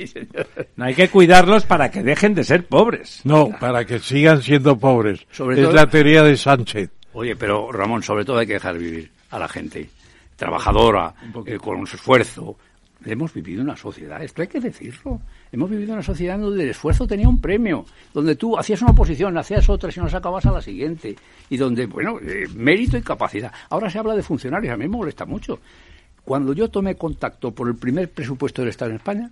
no 0.75 0.85
hay 0.85 0.95
que 0.95 1.07
cuidarlos 1.09 1.65
para 1.65 1.91
que 1.91 2.01
dejen 2.01 2.33
de 2.33 2.43
ser 2.43 2.65
pobres. 2.65 3.21
No, 3.25 3.49
para 3.59 3.85
que 3.85 3.99
sigan 3.99 4.41
siendo 4.41 4.75
pobres. 4.77 5.27
es 5.31 5.73
la 5.73 5.87
teoría 5.87 6.23
de 6.23 6.35
Sánchez. 6.35 6.89
Oye, 7.13 7.35
pero 7.35 7.71
Ramón, 7.71 8.01
sobre 8.01 8.25
todo 8.25 8.39
hay 8.39 8.47
que 8.47 8.53
dejar 8.53 8.77
vivir 8.77 9.11
a 9.29 9.37
la 9.37 9.47
gente 9.47 9.87
trabajadora, 10.35 11.13
eh, 11.45 11.57
con 11.57 11.85
su 11.87 11.95
esfuerzo. 11.95 12.57
Hemos 13.05 13.33
vivido 13.33 13.61
una 13.61 13.75
sociedad, 13.75 14.23
esto 14.23 14.41
hay 14.41 14.47
que 14.47 14.59
decirlo. 14.59 15.21
Hemos 15.51 15.69
vivido 15.69 15.93
una 15.93 16.01
sociedad 16.01 16.39
donde 16.39 16.63
el 16.63 16.69
esfuerzo 16.69 17.05
tenía 17.05 17.29
un 17.29 17.39
premio, 17.39 17.85
donde 18.13 18.35
tú 18.35 18.57
hacías 18.57 18.81
una 18.81 18.93
posición, 18.93 19.37
hacías 19.37 19.69
otra 19.69 19.91
y 19.95 19.99
no 19.99 20.09
sacabas 20.09 20.45
a 20.47 20.51
la 20.51 20.61
siguiente, 20.61 21.15
y 21.49 21.57
donde, 21.57 21.85
bueno, 21.85 22.17
eh, 22.19 22.47
mérito 22.55 22.97
y 22.97 23.01
capacidad. 23.01 23.51
Ahora 23.69 23.89
se 23.89 23.99
habla 23.99 24.15
de 24.15 24.23
funcionarios, 24.23 24.73
a 24.73 24.77
mí 24.77 24.85
me 24.85 24.97
molesta 24.97 25.25
mucho. 25.25 25.59
Cuando 26.23 26.53
yo 26.53 26.69
tomé 26.69 26.95
contacto 26.95 27.51
por 27.51 27.67
el 27.67 27.75
primer 27.75 28.09
presupuesto 28.09 28.63
del 28.63 28.69
Estado 28.69 28.91
en 28.91 28.97
España, 28.97 29.29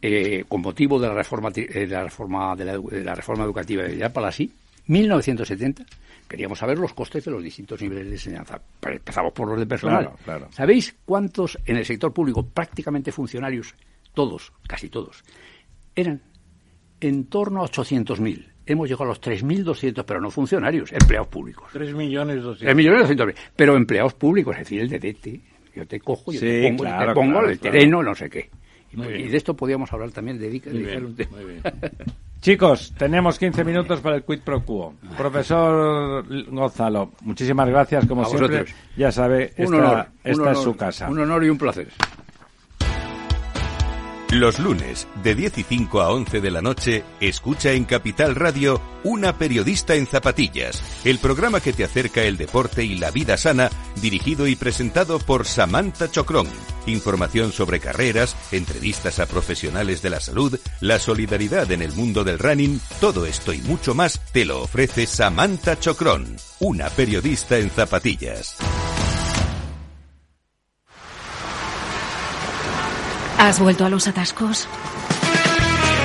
eh, 0.00 0.44
con 0.48 0.60
motivo 0.60 0.98
de 0.98 1.08
la 1.08 1.14
reforma 1.14 1.50
de 1.50 1.86
la 1.86 2.04
reforma 2.04 2.56
de 2.56 2.64
la, 3.04 3.14
reforma 3.14 3.44
educativa 3.44 3.84
de 3.84 4.10
Palasí, 4.10 4.50
1970, 4.86 5.84
queríamos 6.28 6.58
saber 6.58 6.78
los 6.78 6.94
costes 6.94 7.24
de 7.24 7.30
los 7.30 7.42
distintos 7.42 7.80
niveles 7.80 8.06
de 8.06 8.12
enseñanza. 8.12 8.60
empezamos 8.82 9.32
por 9.32 9.48
los 9.48 9.58
de 9.58 9.66
personal. 9.66 10.10
¿Sabéis 10.50 10.96
cuántos 11.04 11.58
en 11.66 11.76
el 11.76 11.84
sector 11.84 12.12
público, 12.12 12.44
prácticamente 12.44 13.12
funcionarios, 13.12 13.74
todos, 14.14 14.52
casi 14.66 14.88
todos, 14.88 15.22
eran 15.94 16.20
en 17.00 17.26
torno 17.26 17.62
a 17.62 17.68
800.000? 17.68 18.48
Hemos 18.64 18.88
llegado 18.88 19.04
a 19.04 19.08
los 19.08 19.20
3.200, 19.20 20.04
pero 20.04 20.20
no 20.20 20.30
funcionarios, 20.30 20.92
empleados 20.92 21.28
públicos. 21.28 21.68
3 21.72 21.94
millones 21.94 22.42
3 22.58 22.76
millones 22.76 23.36
pero 23.56 23.76
empleados 23.76 24.14
públicos, 24.14 24.54
es 24.54 24.60
decir, 24.60 24.80
el 24.80 24.88
DDT. 24.88 25.74
Yo 25.74 25.86
te 25.86 26.00
cojo, 26.00 26.32
yo 26.32 26.40
te 26.40 26.68
pongo, 26.68 26.84
te 26.84 27.14
pongo 27.14 27.40
el 27.46 27.58
terreno, 27.58 28.02
no 28.02 28.14
sé 28.14 28.28
qué. 28.28 28.50
Y, 28.92 29.28
de 29.28 29.36
esto 29.36 29.56
podíamos 29.56 29.92
hablar 29.92 30.10
también, 30.10 30.38
de 30.38 30.46
dedicar 30.46 30.74
un 31.04 31.16
tema. 31.16 31.38
Chicos, 32.42 32.92
tenemos 32.98 33.38
15 33.38 33.62
minutos 33.62 34.00
para 34.00 34.16
el 34.16 34.24
quid 34.24 34.40
pro 34.40 34.64
quo. 34.64 34.94
Profesor 35.16 36.26
Gonzalo, 36.50 37.12
muchísimas 37.20 37.68
gracias, 37.68 38.04
como 38.06 38.24
siempre. 38.24 38.64
Ya 38.96 39.12
sabe, 39.12 39.52
esta, 39.56 40.12
esta 40.24 40.50
es 40.50 40.58
su 40.58 40.74
casa. 40.74 41.08
Un 41.08 41.20
honor 41.20 41.44
y 41.44 41.50
un 41.50 41.56
placer. 41.56 41.86
Los 44.32 44.58
lunes, 44.58 45.06
de 45.22 45.36
10 45.36 45.58
y 45.58 45.62
5 45.62 46.00
a 46.00 46.10
11 46.10 46.40
de 46.40 46.50
la 46.50 46.62
noche, 46.62 47.04
escucha 47.20 47.72
en 47.72 47.84
Capital 47.84 48.34
Radio 48.34 48.80
Una 49.04 49.38
periodista 49.38 49.94
en 49.94 50.06
zapatillas, 50.06 50.82
el 51.04 51.18
programa 51.18 51.60
que 51.60 51.72
te 51.72 51.84
acerca 51.84 52.22
el 52.22 52.38
deporte 52.38 52.82
y 52.82 52.98
la 52.98 53.12
vida 53.12 53.36
sana, 53.36 53.68
dirigido 54.00 54.48
y 54.48 54.56
presentado 54.56 55.20
por 55.20 55.44
Samantha 55.44 56.10
Chocrón. 56.10 56.48
Información 56.86 57.52
sobre 57.52 57.80
carreras, 57.80 58.36
entrevistas 58.50 59.18
a 59.18 59.26
profesionales 59.26 60.02
de 60.02 60.10
la 60.10 60.20
salud, 60.20 60.58
la 60.80 60.98
solidaridad 60.98 61.70
en 61.70 61.82
el 61.82 61.92
mundo 61.92 62.24
del 62.24 62.38
running, 62.38 62.80
todo 63.00 63.26
esto 63.26 63.52
y 63.52 63.58
mucho 63.62 63.94
más 63.94 64.20
te 64.32 64.44
lo 64.44 64.62
ofrece 64.62 65.06
Samantha 65.06 65.78
Chocrón, 65.78 66.36
una 66.60 66.88
periodista 66.90 67.58
en 67.58 67.70
zapatillas. 67.70 68.56
¿Has 73.38 73.58
vuelto 73.58 73.84
a 73.84 73.88
los 73.88 74.06
atascos? 74.06 74.68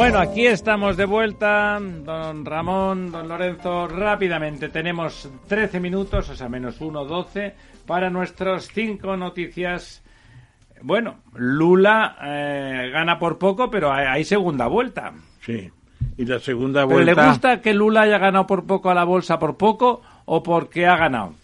Bueno, 0.00 0.18
aquí 0.18 0.46
estamos 0.46 0.96
de 0.96 1.04
vuelta, 1.04 1.78
don 1.78 2.46
Ramón, 2.46 3.12
don 3.12 3.28
Lorenzo. 3.28 3.86
Rápidamente, 3.86 4.70
tenemos 4.70 5.30
13 5.46 5.78
minutos, 5.78 6.30
o 6.30 6.34
sea, 6.34 6.48
menos 6.48 6.80
1, 6.80 7.04
12, 7.04 7.54
para 7.84 8.08
nuestras 8.08 8.68
cinco 8.72 9.14
noticias. 9.18 10.02
Bueno, 10.80 11.16
Lula 11.34 12.16
eh, 12.22 12.88
gana 12.90 13.18
por 13.18 13.36
poco, 13.36 13.70
pero 13.70 13.92
hay, 13.92 14.24
segunda 14.24 14.68
vuelta. 14.68 15.12
Sí, 15.42 15.70
y 16.16 16.24
la 16.24 16.38
segunda 16.38 16.86
vuelta. 16.86 17.14
¿Le 17.22 17.28
gusta 17.28 17.60
que 17.60 17.74
Lula 17.74 18.00
haya 18.00 18.16
ganado 18.16 18.46
por 18.46 18.64
poco 18.64 18.88
a 18.88 18.94
la 18.94 19.04
bolsa 19.04 19.38
por 19.38 19.58
poco 19.58 20.00
o 20.24 20.42
porque 20.42 20.86
ha 20.86 20.96
ganado? 20.96 21.34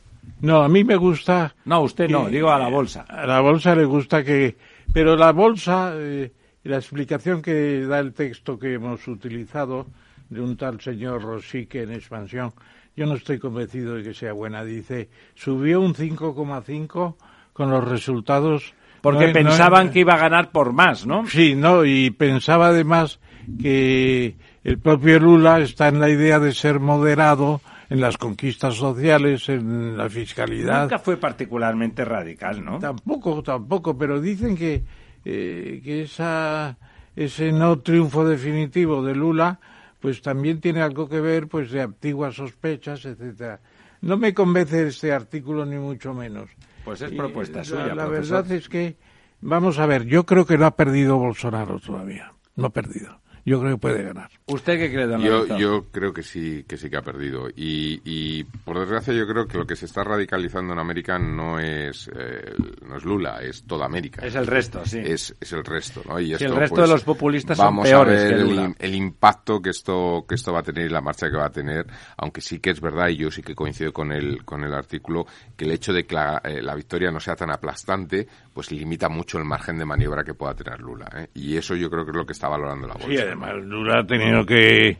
No, 0.40 0.62
a 0.62 0.68
mí 0.70 0.82
me 0.82 0.96
gusta. 0.96 1.54
No, 1.66 1.82
usted 1.82 2.08
no, 2.08 2.30
digo 2.30 2.50
a 2.50 2.58
la 2.58 2.68
bolsa. 2.68 3.04
A 3.06 3.26
la 3.26 3.40
bolsa 3.40 3.74
le 3.74 3.84
gusta 3.84 4.24
que. 4.24 4.56
Pero 4.94 5.14
la 5.14 5.32
bolsa. 5.32 5.92
Eh, 5.94 6.32
la 6.66 6.76
explicación 6.76 7.42
que 7.42 7.86
da 7.86 7.98
el 7.98 8.12
texto 8.12 8.58
que 8.58 8.74
hemos 8.74 9.06
utilizado 9.08 9.86
de 10.28 10.40
un 10.40 10.56
tal 10.56 10.80
señor 10.80 11.22
Rosique 11.22 11.82
en 11.82 11.92
expansión, 11.92 12.52
yo 12.96 13.06
no 13.06 13.14
estoy 13.14 13.38
convencido 13.38 13.94
de 13.94 14.02
que 14.02 14.14
sea 14.14 14.32
buena. 14.32 14.64
Dice, 14.64 15.08
subió 15.34 15.80
un 15.80 15.94
5,5 15.94 17.14
con 17.52 17.70
los 17.70 17.86
resultados. 17.86 18.74
Porque 19.02 19.28
pensaban 19.28 19.90
que 19.90 20.00
iba 20.00 20.14
a 20.14 20.18
ganar 20.18 20.50
por 20.50 20.72
más, 20.72 21.06
¿no? 21.06 21.26
Sí, 21.26 21.54
no, 21.54 21.84
y 21.84 22.10
pensaba 22.10 22.68
además 22.68 23.20
que 23.60 24.34
el 24.64 24.78
propio 24.78 25.20
Lula 25.20 25.60
está 25.60 25.88
en 25.88 26.00
la 26.00 26.08
idea 26.08 26.40
de 26.40 26.52
ser 26.52 26.80
moderado 26.80 27.60
en 27.88 28.00
las 28.00 28.16
conquistas 28.16 28.74
sociales, 28.74 29.48
en 29.48 29.96
la 29.96 30.08
fiscalidad. 30.08 30.82
Nunca 30.82 30.98
fue 30.98 31.18
particularmente 31.18 32.04
radical, 32.04 32.64
¿no? 32.64 32.78
Tampoco, 32.78 33.42
tampoco, 33.42 33.96
pero 33.96 34.20
dicen 34.20 34.56
que 34.56 34.82
eh, 35.28 35.80
que 35.82 36.02
esa, 36.02 36.78
ese 37.16 37.50
no 37.50 37.80
triunfo 37.80 38.24
definitivo 38.24 39.02
de 39.02 39.16
Lula 39.16 39.58
pues 39.98 40.22
también 40.22 40.60
tiene 40.60 40.82
algo 40.82 41.08
que 41.08 41.20
ver 41.20 41.48
pues 41.48 41.72
de 41.72 41.82
antiguas 41.82 42.36
sospechas, 42.36 43.04
etcétera. 43.04 43.58
No 44.02 44.16
me 44.16 44.32
convence 44.32 44.86
este 44.86 45.12
artículo 45.12 45.66
ni 45.66 45.78
mucho 45.78 46.14
menos. 46.14 46.48
Pues 46.84 47.02
es 47.02 47.10
propuesta 47.10 47.64
suya. 47.64 47.92
La, 47.92 48.06
verdad 48.06 48.48
es 48.52 48.68
que, 48.68 48.96
vamos 49.40 49.80
a 49.80 49.86
ver, 49.86 50.04
yo 50.04 50.24
creo 50.24 50.46
que 50.46 50.58
no 50.58 50.66
ha 50.66 50.76
perdido 50.76 51.18
Bolsonaro 51.18 51.80
todavía. 51.80 52.32
No 52.54 52.66
ha 52.66 52.70
perdido 52.70 53.18
yo 53.46 53.60
creo 53.60 53.76
que 53.76 53.78
puede 53.78 54.02
ganar. 54.02 54.28
¿Usted 54.46 54.76
qué 54.76 54.92
cree, 54.92 55.06
don 55.06 55.22
yo, 55.22 55.46
yo 55.56 55.86
creo 55.92 56.12
que 56.12 56.24
sí, 56.24 56.64
que 56.68 56.76
sí 56.76 56.90
que 56.90 56.96
ha 56.96 57.02
perdido. 57.02 57.48
Y, 57.48 58.00
y, 58.04 58.42
por 58.42 58.80
desgracia 58.80 59.14
yo 59.14 59.24
creo 59.24 59.46
que 59.46 59.56
lo 59.56 59.64
que 59.64 59.76
se 59.76 59.86
está 59.86 60.02
radicalizando 60.02 60.72
en 60.72 60.80
América 60.80 61.16
no 61.16 61.60
es, 61.60 62.10
eh, 62.12 62.54
no 62.84 62.96
es 62.96 63.04
Lula, 63.04 63.38
es 63.40 63.62
toda 63.62 63.86
América. 63.86 64.26
Es 64.26 64.34
el 64.34 64.48
resto, 64.48 64.84
sí. 64.84 64.98
Es, 64.98 65.32
es 65.40 65.52
el 65.52 65.64
resto, 65.64 66.02
¿no? 66.08 66.18
Y 66.18 66.32
el 66.34 66.56
resto 66.56 66.82
de 66.82 66.88
los 66.88 67.04
populistas 67.04 67.56
son 67.56 67.82
peores 67.82 68.20
a 68.20 68.24
ver 68.24 68.36
que 68.36 68.42
Lula. 68.42 68.64
El, 68.64 68.74
el, 68.78 68.94
impacto 68.96 69.62
que 69.62 69.70
esto, 69.70 70.26
que 70.28 70.34
esto 70.34 70.52
va 70.52 70.60
a 70.60 70.64
tener 70.64 70.86
y 70.86 70.88
la 70.88 71.00
marcha 71.00 71.30
que 71.30 71.36
va 71.36 71.46
a 71.46 71.50
tener, 71.50 71.86
aunque 72.16 72.40
sí 72.40 72.58
que 72.58 72.70
es 72.70 72.80
verdad, 72.80 73.08
y 73.10 73.16
yo 73.16 73.30
sí 73.30 73.42
que 73.42 73.54
coincido 73.54 73.92
con 73.92 74.10
el, 74.10 74.44
con 74.44 74.64
el 74.64 74.74
artículo, 74.74 75.24
que 75.56 75.66
el 75.66 75.70
hecho 75.70 75.92
de 75.92 76.04
que 76.04 76.16
la, 76.16 76.42
eh, 76.42 76.60
la 76.60 76.74
victoria 76.74 77.12
no 77.12 77.20
sea 77.20 77.36
tan 77.36 77.52
aplastante, 77.52 78.26
pues 78.56 78.72
limita 78.72 79.10
mucho 79.10 79.36
el 79.36 79.44
margen 79.44 79.76
de 79.76 79.84
maniobra 79.84 80.24
que 80.24 80.32
pueda 80.32 80.54
tener 80.54 80.80
Lula. 80.80 81.10
¿eh? 81.14 81.28
Y 81.34 81.58
eso 81.58 81.74
yo 81.76 81.90
creo 81.90 82.06
que 82.06 82.10
es 82.12 82.16
lo 82.16 82.24
que 82.24 82.32
está 82.32 82.48
valorando 82.48 82.86
la 82.86 82.94
bolsa 82.94 83.22
además 83.22 83.52
Lula 83.56 83.98
ha 83.98 84.06
tenido 84.06 84.46
que 84.46 84.96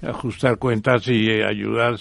ajustar 0.00 0.58
cuentas 0.58 1.08
y 1.08 1.28
ayudar 1.42 1.96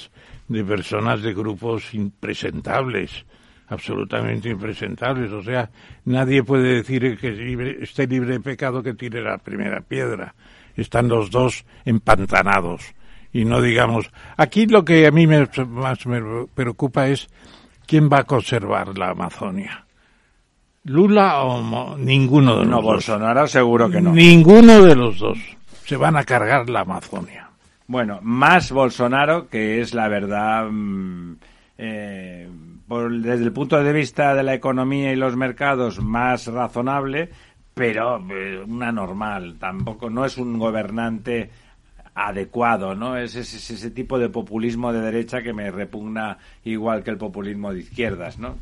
de 0.48 0.64
personas 0.64 1.23
de 1.23 1.34
grupos 1.34 1.95
impresentables, 1.95 3.26
absolutamente 3.69 4.49
impresentables. 4.49 5.31
O 5.31 5.41
sea, 5.41 5.72
nadie 6.06 6.44
puede 6.44 6.76
decir 6.76 7.18
que 7.18 7.80
esté 7.81 8.06
libre 8.06 8.34
de 8.34 8.40
pecado 8.41 8.84
que 8.84 8.94
tire 8.94 9.23
la 9.23 9.40
primera 9.40 9.81
piedra. 9.81 10.36
Están 10.76 11.07
los 11.07 11.31
dos 11.31 11.65
empantanados. 11.86 12.94
Y 13.34 13.45
no 13.45 13.64
digamos, 13.64 14.11
aquí 14.38 14.68
lo 14.68 14.86
que 14.86 15.07
a 15.07 15.11
mí 15.11 15.26
más 15.26 16.06
me 16.06 16.45
preocupa 16.53 17.07
es 17.07 17.27
quién 17.88 18.11
va 18.11 18.19
a 18.19 18.26
conservar 18.26 18.95
la 18.95 19.10
Amazonia. 19.10 19.88
Lula 20.85 21.41
o 21.43 21.97
ninguno 21.97 22.57
de 22.57 22.65
los 22.65 22.72
dos. 22.72 22.76
No, 22.76 22.81
Bolsonaro 22.81 23.47
seguro 23.47 23.89
que 23.89 24.01
no. 24.01 24.11
Ninguno 24.11 24.81
de 24.81 24.95
los 24.95 25.19
dos 25.19 25.38
se 25.85 25.97
van 25.97 26.15
a 26.18 26.23
cargar 26.23 26.69
la 26.69 26.81
Amazonia. 26.81 27.49
Bueno, 27.88 28.19
más 28.22 28.72
Bolsonaro, 28.72 29.49
que 29.49 29.81
es 29.81 29.95
la 29.95 30.07
verdad, 30.07 30.68
mm, 30.69 31.38
eh, 31.80 32.47
desde 32.88 33.43
el 33.43 33.51
punto 33.51 33.81
de 33.84 33.91
vista 33.91 34.35
de 34.35 34.43
la 34.43 34.53
economía 34.53 35.11
y 35.11 35.15
los 35.15 35.35
mercados, 35.35 35.99
más 35.99 36.45
razonable, 36.45 37.30
pero 37.73 38.23
eh, 38.30 38.64
una 38.68 38.91
normal. 38.91 39.56
Tampoco 39.60 40.10
no 40.10 40.26
es 40.26 40.38
un 40.38 40.60
gobernante 40.60 41.49
adecuado, 42.14 42.93
¿no? 42.93 43.18
Es 43.18 43.35
ese, 43.35 43.73
ese, 43.73 43.91
tipo 43.91 44.19
de 44.19 44.30
populismo 44.30 44.93
de 44.93 45.01
derecha 45.01 45.41
que 45.41 45.53
me 45.53 45.72
repugna 45.72 46.38
igual 46.65 47.03
que 47.03 47.11
el 47.11 47.18
populismo 47.18 47.73
de 47.73 47.80
izquierdas, 47.80 48.38
¿no? 48.38 48.57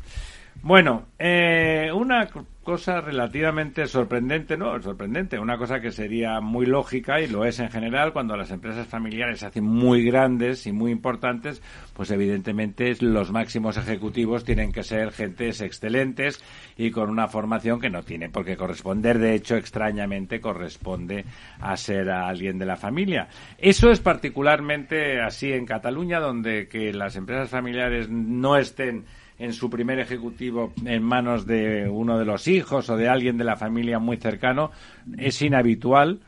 Bueno, 0.67 1.05
eh, 1.17 1.89
una 1.95 2.27
cosa 2.61 2.99
relativamente 2.99 3.87
sorprendente, 3.87 4.57
no, 4.57 4.81
sorprendente, 4.81 5.39
una 5.39 5.57
cosa 5.57 5.79
que 5.79 5.91
sería 5.91 6.41
muy 6.41 6.65
lógica 6.65 7.21
y 7.21 7.27
lo 7.27 7.45
es 7.45 7.59
en 7.59 7.69
general 7.69 8.11
cuando 8.11 8.35
las 8.35 8.51
empresas 8.51 8.85
familiares 8.85 9.39
se 9.39 9.45
hacen 9.45 9.63
muy 9.63 10.03
grandes 10.03 10.67
y 10.67 10.73
muy 10.73 10.91
importantes, 10.91 11.61
pues 11.93 12.11
evidentemente 12.11 12.93
los 12.99 13.31
máximos 13.31 13.77
ejecutivos 13.77 14.43
tienen 14.43 14.73
que 14.73 14.83
ser 14.83 15.13
gentes 15.13 15.61
excelentes 15.61 16.43
y 16.75 16.91
con 16.91 17.09
una 17.09 17.29
formación 17.29 17.79
que 17.79 17.89
no 17.89 18.03
tiene 18.03 18.27
por 18.27 18.43
qué 18.43 18.57
corresponder, 18.57 19.19
de 19.19 19.35
hecho 19.35 19.55
extrañamente 19.55 20.41
corresponde 20.41 21.23
a 21.61 21.77
ser 21.77 22.09
alguien 22.09 22.59
de 22.59 22.65
la 22.65 22.75
familia. 22.75 23.29
Eso 23.57 23.89
es 23.89 24.01
particularmente 24.01 25.21
así 25.21 25.53
en 25.53 25.65
Cataluña 25.65 26.19
donde 26.19 26.67
que 26.67 26.91
las 26.91 27.15
empresas 27.15 27.49
familiares 27.49 28.09
no 28.09 28.57
estén 28.57 29.05
en 29.39 29.53
su 29.53 29.69
primer 29.69 29.99
ejecutivo 29.99 30.73
en 30.85 31.03
manos 31.03 31.45
de 31.45 31.87
uno 31.89 32.17
de 32.17 32.25
los 32.25 32.47
hijos 32.47 32.89
o 32.89 32.97
de 32.97 33.07
alguien 33.07 33.37
de 33.37 33.43
la 33.43 33.55
familia 33.55 33.99
muy 33.99 34.17
cercano 34.17 34.71
es 35.17 35.41
inhabitual 35.41 36.21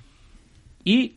y 0.84 1.15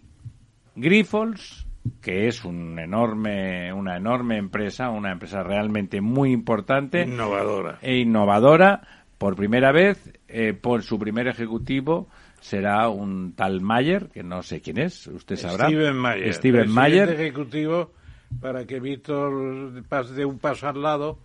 Grifols 0.74 1.66
que 2.00 2.28
es 2.28 2.44
un 2.44 2.78
enorme, 2.78 3.72
una 3.72 3.96
enorme 3.96 4.38
empresa, 4.38 4.90
una 4.90 5.12
empresa 5.12 5.42
realmente 5.42 6.00
muy 6.00 6.30
importante, 6.30 7.02
innovadora 7.02 7.78
e 7.82 7.98
innovadora, 7.98 8.82
por 9.18 9.34
primera 9.36 9.72
vez, 9.72 10.12
eh, 10.28 10.52
por 10.52 10.82
su 10.82 10.98
primer 10.98 11.26
ejecutivo 11.26 12.08
será 12.40 12.88
un 12.88 13.34
tal 13.34 13.60
Mayer, 13.60 14.08
que 14.08 14.22
no 14.22 14.42
sé 14.42 14.60
quién 14.60 14.78
es, 14.78 15.06
usted 15.06 15.36
sabrá. 15.36 15.66
Steven 15.68 15.96
Mayer. 15.96 16.34
Steven 16.34 16.70
Mayer. 16.70 17.08
ejecutivo 17.10 17.92
para 18.40 18.64
que 18.64 18.80
Víctor 18.80 19.82
pase 19.88 20.24
un 20.24 20.38
paso 20.38 20.68
al 20.68 20.82
lado 20.82 21.18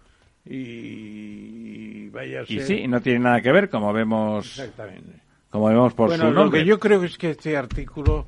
y 0.50 2.10
vaya 2.10 2.42
a 2.42 2.46
ser... 2.46 2.58
Y 2.58 2.62
sí, 2.62 2.88
no 2.88 3.02
tiene 3.02 3.20
nada 3.20 3.42
que 3.42 3.52
ver, 3.52 3.70
como 3.70 3.94
vemos... 3.94 4.46
Exactamente. 4.60 5.12
Como 5.50 5.68
vemos 5.68 5.94
por 5.94 6.12
su 6.12 6.18
nombre. 6.18 6.44
Lo 6.44 6.52
que 6.52 6.66
yo 6.66 6.80
creo 6.80 7.04
es 7.04 7.18
que 7.18 7.32
este 7.32 7.56
artículo 7.56 8.28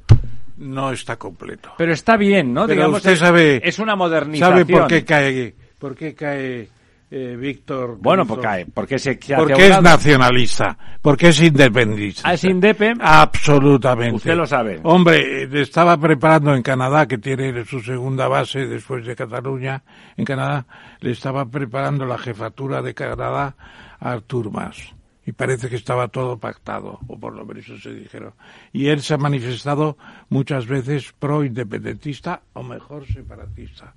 no 0.58 0.92
está 0.92 1.18
completo. 1.18 1.72
Pero 1.78 1.94
está 1.94 2.18
bien, 2.18 2.54
¿no? 2.54 2.68
Digamos, 2.68 2.98
usted 2.98 3.16
sabe... 3.16 3.62
Es 3.68 3.80
una 3.80 3.96
modernización. 3.96 4.60
¿Sabe 4.60 4.66
por 4.66 4.88
qué 4.88 5.04
cae, 5.04 5.56
por 5.78 5.96
qué 5.96 6.14
cae 6.16 6.70
eh, 7.12 7.36
Víctor. 7.36 7.98
Bueno, 8.00 8.26
cae. 8.40 8.68
Porque, 8.68 9.00
se, 9.00 9.20
porque 9.36 9.68
es 9.68 9.82
nacionalista. 9.82 10.78
Porque 11.02 11.30
es 11.30 11.42
independentista. 11.42 12.30
¿Ah, 12.30 12.34
es 12.34 12.44
independentista? 12.44 13.22
Absolutamente. 13.22 14.16
Usted 14.16 14.36
lo 14.36 14.46
sabe. 14.46 14.80
Hombre, 14.84 15.44
eh, 15.44 15.50
estaba 15.54 15.98
preparando 15.98 16.54
en 16.54 16.62
Canadá, 16.62 17.08
que 17.08 17.18
tiene 17.18 17.66
su 17.66 17.82
segunda 17.82 18.28
base 18.28 18.68
después 18.68 19.06
de 19.06 19.16
Cataluña, 19.16 19.84
en 20.18 20.26
Canadá, 20.26 20.68
le 21.00 21.12
estaba 21.12 21.46
preparando 21.46 22.06
la 22.06 22.18
jefatura 22.18 22.82
de 22.82 22.94
Canadá 22.94 23.56
a 24.00 24.12
Artur 24.12 24.52
Mas. 24.52 24.94
Y 25.26 25.32
parece 25.32 25.70
que 25.70 25.76
estaba 25.76 26.08
todo 26.08 26.38
pactado, 26.40 27.00
o 27.08 27.20
por 27.20 27.36
lo 27.36 27.46
menos 27.46 27.66
eso 27.66 27.78
se 27.78 27.94
dijeron. 27.94 28.34
Y 28.72 28.88
él 28.88 29.02
se 29.02 29.14
ha 29.14 29.18
manifestado 29.18 29.98
muchas 30.30 30.66
veces 30.66 31.14
pro-independentista, 31.18 32.42
o 32.54 32.64
mejor 32.64 33.06
separatista. 33.06 33.94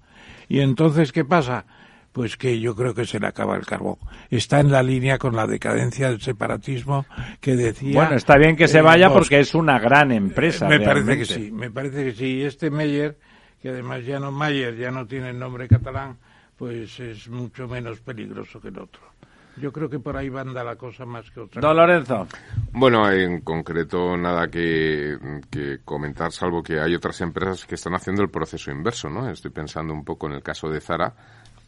Y 0.48 0.60
entonces, 0.60 1.12
¿qué 1.12 1.24
pasa? 1.24 1.64
Pues 2.12 2.36
que 2.36 2.60
yo 2.60 2.76
creo 2.76 2.94
que 2.94 3.06
se 3.06 3.18
le 3.18 3.26
acaba 3.26 3.56
el 3.56 3.66
carbón. 3.66 3.96
Está 4.30 4.60
en 4.60 4.70
la 4.70 4.82
línea 4.82 5.18
con 5.18 5.34
la 5.34 5.46
decadencia 5.46 6.10
del 6.10 6.20
separatismo 6.20 7.06
que 7.40 7.56
decía. 7.56 7.94
Bueno, 7.94 8.16
está 8.16 8.36
bien 8.36 8.56
que 8.56 8.68
se 8.68 8.82
vaya 8.82 9.10
porque 9.10 9.40
es 9.40 9.54
una 9.54 9.78
gran 9.78 10.12
empresa. 10.12 10.68
Me 10.68 10.80
parece 10.80 11.18
que 11.18 11.24
sí, 11.24 11.50
me 11.50 11.70
parece 11.70 12.04
que 12.04 12.12
sí. 12.12 12.42
Este 12.42 12.70
Meyer, 12.70 13.18
que 13.60 13.70
además 13.70 14.04
ya 14.04 14.20
no 14.20 14.30
Mayer, 14.30 14.76
ya 14.76 14.90
no 14.90 15.06
tiene 15.06 15.30
el 15.30 15.38
nombre 15.38 15.66
catalán, 15.68 16.18
pues 16.56 17.00
es 17.00 17.28
mucho 17.28 17.66
menos 17.66 18.00
peligroso 18.00 18.60
que 18.60 18.68
el 18.68 18.78
otro. 18.78 19.12
Yo 19.56 19.70
creo 19.70 19.88
que 19.88 19.98
por 19.98 20.16
ahí 20.16 20.30
anda 20.34 20.64
la 20.64 20.76
cosa 20.76 21.04
más 21.04 21.30
que 21.30 21.40
otra. 21.40 21.60
Don 21.60 21.76
Lorenzo. 21.76 22.26
Bueno, 22.72 23.10
en 23.10 23.42
concreto 23.42 24.16
nada 24.16 24.48
que, 24.48 25.18
que, 25.50 25.80
comentar, 25.84 26.32
salvo 26.32 26.62
que 26.62 26.80
hay 26.80 26.94
otras 26.94 27.20
empresas 27.20 27.66
que 27.66 27.74
están 27.74 27.94
haciendo 27.94 28.22
el 28.22 28.30
proceso 28.30 28.70
inverso, 28.70 29.10
¿no? 29.10 29.28
Estoy 29.28 29.50
pensando 29.50 29.92
un 29.92 30.04
poco 30.04 30.26
en 30.26 30.34
el 30.34 30.42
caso 30.42 30.70
de 30.70 30.80
Zara, 30.80 31.14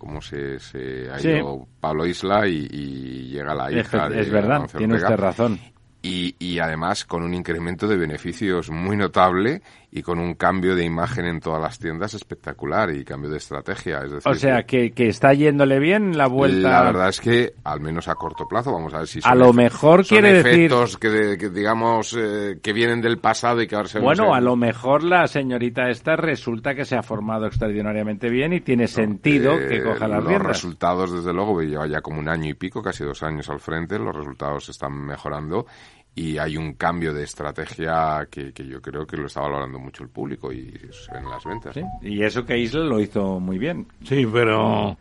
cómo 0.04 0.20
se, 0.20 0.58
se 0.58 1.10
ha 1.10 1.20
ido 1.20 1.66
Pablo 1.80 2.06
Isla 2.06 2.46
y, 2.46 3.28
llega 3.30 3.54
la 3.54 3.72
hija. 3.72 4.08
Es, 4.08 4.26
es 4.26 4.30
verdad, 4.30 4.68
tiene 4.76 4.96
usted 4.96 5.16
razón. 5.16 5.58
Y, 6.02 6.36
y, 6.38 6.58
además 6.58 7.06
con 7.06 7.22
un 7.22 7.32
incremento 7.32 7.88
de 7.88 7.96
beneficios 7.96 8.68
muy 8.70 8.94
notable 8.94 9.62
y 9.96 10.02
con 10.02 10.18
un 10.18 10.34
cambio 10.34 10.74
de 10.74 10.84
imagen 10.84 11.24
en 11.24 11.38
todas 11.38 11.62
las 11.62 11.78
tiendas 11.78 12.14
espectacular 12.14 12.90
y 12.90 13.04
cambio 13.04 13.30
de 13.30 13.36
estrategia. 13.36 13.98
Es 13.98 14.10
decir, 14.10 14.32
o 14.32 14.34
sea, 14.34 14.64
que, 14.64 14.90
que, 14.90 15.06
está 15.06 15.32
yéndole 15.34 15.78
bien 15.78 16.18
la 16.18 16.26
vuelta. 16.26 16.68
La 16.68 16.82
verdad 16.82 17.08
es 17.10 17.20
que, 17.20 17.54
al 17.62 17.78
menos 17.80 18.08
a 18.08 18.16
corto 18.16 18.48
plazo, 18.48 18.72
vamos 18.72 18.92
a 18.92 18.98
ver 18.98 19.06
si 19.06 19.20
son 19.20 19.30
A 19.30 19.36
lo 19.36 19.52
mejor 19.52 20.04
quiere 20.04 20.40
efectos 20.40 20.96
que, 20.96 21.36
que, 21.38 21.48
digamos, 21.48 22.12
eh, 22.18 22.58
que 22.60 22.72
vienen 22.72 23.00
del 23.00 23.18
pasado 23.18 23.62
y 23.62 23.68
que 23.68 23.76
ahora 23.76 23.86
se 23.86 24.00
Bueno, 24.00 24.34
a 24.34 24.40
lo 24.40 24.56
mejor 24.56 25.04
la 25.04 25.28
señorita 25.28 25.88
esta 25.88 26.16
resulta 26.16 26.74
que 26.74 26.84
se 26.84 26.96
ha 26.96 27.02
formado 27.04 27.46
extraordinariamente 27.46 28.28
bien 28.28 28.52
y 28.52 28.62
tiene 28.62 28.88
sentido 28.88 29.56
que 29.56 29.80
coja 29.80 30.08
las 30.08 30.24
Los 30.24 30.42
resultados, 30.42 31.12
desde 31.12 31.32
luego, 31.32 31.62
lleva 31.62 31.86
ya 31.86 32.00
como 32.00 32.18
un 32.18 32.28
año 32.28 32.50
y 32.50 32.54
pico, 32.54 32.82
casi 32.82 33.04
dos 33.04 33.22
años 33.22 33.48
al 33.48 33.60
frente, 33.60 33.96
los 34.00 34.16
resultados 34.16 34.68
están 34.70 34.92
mejorando 34.92 35.66
y 36.14 36.38
hay 36.38 36.56
un 36.56 36.74
cambio 36.74 37.12
de 37.12 37.24
estrategia 37.24 38.28
que, 38.30 38.52
que, 38.52 38.64
yo 38.66 38.80
creo 38.80 39.06
que 39.06 39.16
lo 39.16 39.26
está 39.26 39.40
valorando 39.40 39.78
mucho 39.78 40.04
el 40.04 40.08
público 40.08 40.52
y 40.52 40.72
en 41.12 41.28
las 41.28 41.44
ventas. 41.44 41.76
Y 42.02 42.22
eso 42.22 42.44
que 42.44 42.56
Isla 42.56 42.84
lo 42.84 43.00
hizo 43.00 43.40
muy 43.40 43.58
bien. 43.58 43.86
Sí, 44.04 44.24
pero 44.32 44.96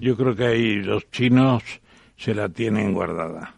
yo 0.00 0.16
creo 0.16 0.34
que 0.34 0.46
ahí 0.46 0.74
los 0.82 1.08
chinos 1.10 1.62
se 2.16 2.34
la 2.34 2.48
tienen 2.48 2.92
guardada. 2.92 3.54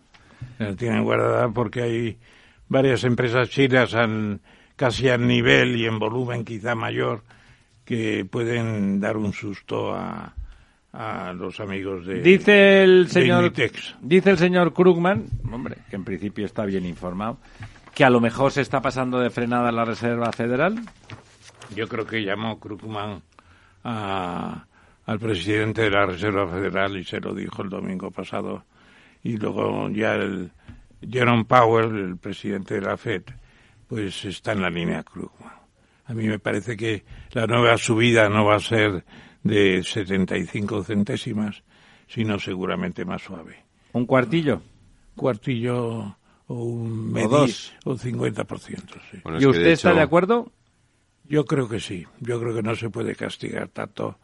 Se 0.59 0.65
la 0.65 0.77
tienen 0.77 1.05
guardada 1.05 1.49
porque 1.49 1.83
hay 1.83 2.19
varias 2.69 3.05
empresas 3.05 3.49
chinas 3.49 3.95
al, 3.95 4.41
casi 4.77 5.09
al 5.09 5.27
nivel 5.27 5.77
y 5.77 5.87
en 5.87 5.99
volumen 5.99 6.45
quizá 6.45 6.75
mayor 6.75 7.23
que 7.87 8.27
pueden 8.31 9.01
dar 9.01 9.17
un 9.17 9.33
susto 9.33 9.95
a, 9.95 10.35
a 10.93 11.33
los 11.35 11.61
amigos 11.61 12.07
de 12.07 12.23
dice 12.23 12.83
el 12.83 13.09
señor 13.09 13.53
dice 14.01 14.31
el 14.31 14.39
señor 14.39 14.73
Krugman 14.73 15.27
hombre 15.53 15.77
que 15.91 15.97
en 15.97 16.05
principio 16.05 16.47
está 16.47 16.65
bien 16.65 16.87
informado 16.87 17.39
que 17.95 18.05
a 18.05 18.11
lo 18.11 18.21
mejor 18.21 18.53
se 18.53 18.63
está 18.63 18.81
pasando 18.81 19.19
de 19.21 19.31
frenada 19.31 19.71
la 19.71 19.85
Reserva 19.85 20.33
Federal 20.33 20.81
Yo 21.75 21.89
creo 21.89 22.07
que 22.07 22.23
llamó 22.23 22.59
Krugman 22.59 23.23
al 23.83 25.19
presidente 25.21 25.83
de 25.83 25.91
la 25.91 26.07
Reserva 26.07 26.49
Federal 26.49 26.97
y 26.97 27.05
se 27.05 27.21
lo 27.21 27.35
dijo 27.35 27.63
el 27.63 27.71
domingo 27.71 28.11
pasado. 28.11 28.65
Y 29.23 29.37
luego 29.37 29.89
ya 29.91 30.15
el 30.15 30.53
Jerome 31.01 31.45
Powell, 31.45 31.97
el 31.97 32.17
presidente 32.17 32.75
de 32.75 32.83
la 32.83 32.97
FED, 32.97 33.23
pues 33.87 34.25
está 34.25 34.53
en 34.53 34.63
la 34.63 34.71
línea 34.71 35.03
Krugman. 35.03 35.53
A 36.07 36.15
mí 36.15 36.27
me 36.27 36.39
parece 36.39 36.77
que 36.77 37.05
la 37.33 37.47
nueva 37.47 37.77
subida 37.77 38.29
no 38.29 38.47
va 38.47 38.57
a 38.57 38.61
ser 38.61 39.05
de 39.43 39.83
75 39.83 40.85
centésimas, 40.85 41.63
sino 42.07 42.39
seguramente 42.39 43.05
más 43.05 43.23
suave. 43.23 43.65
¿Un 43.93 44.07
cuartillo? 44.07 44.63
Cuartillo 45.17 46.17
o 46.47 46.55
un 46.65 47.13
medio, 47.13 47.29
o 47.29 47.39
dos. 47.41 47.73
O 47.85 47.95
50%, 47.95 49.01
sí. 49.11 49.19
¿Y 49.39 49.47
usted 49.47 49.67
está 49.67 49.93
de 49.93 50.01
acuerdo? 50.01 50.51
Yo 51.25 51.45
creo 51.45 51.69
que 51.69 51.81
sí. 51.81 52.07
Yo 52.21 52.41
creo 52.41 52.55
que 52.55 52.63
no 52.63 52.75
se 52.75 52.91
puede 52.91 53.15
castigar 53.15 53.69
tanto 53.69 54.19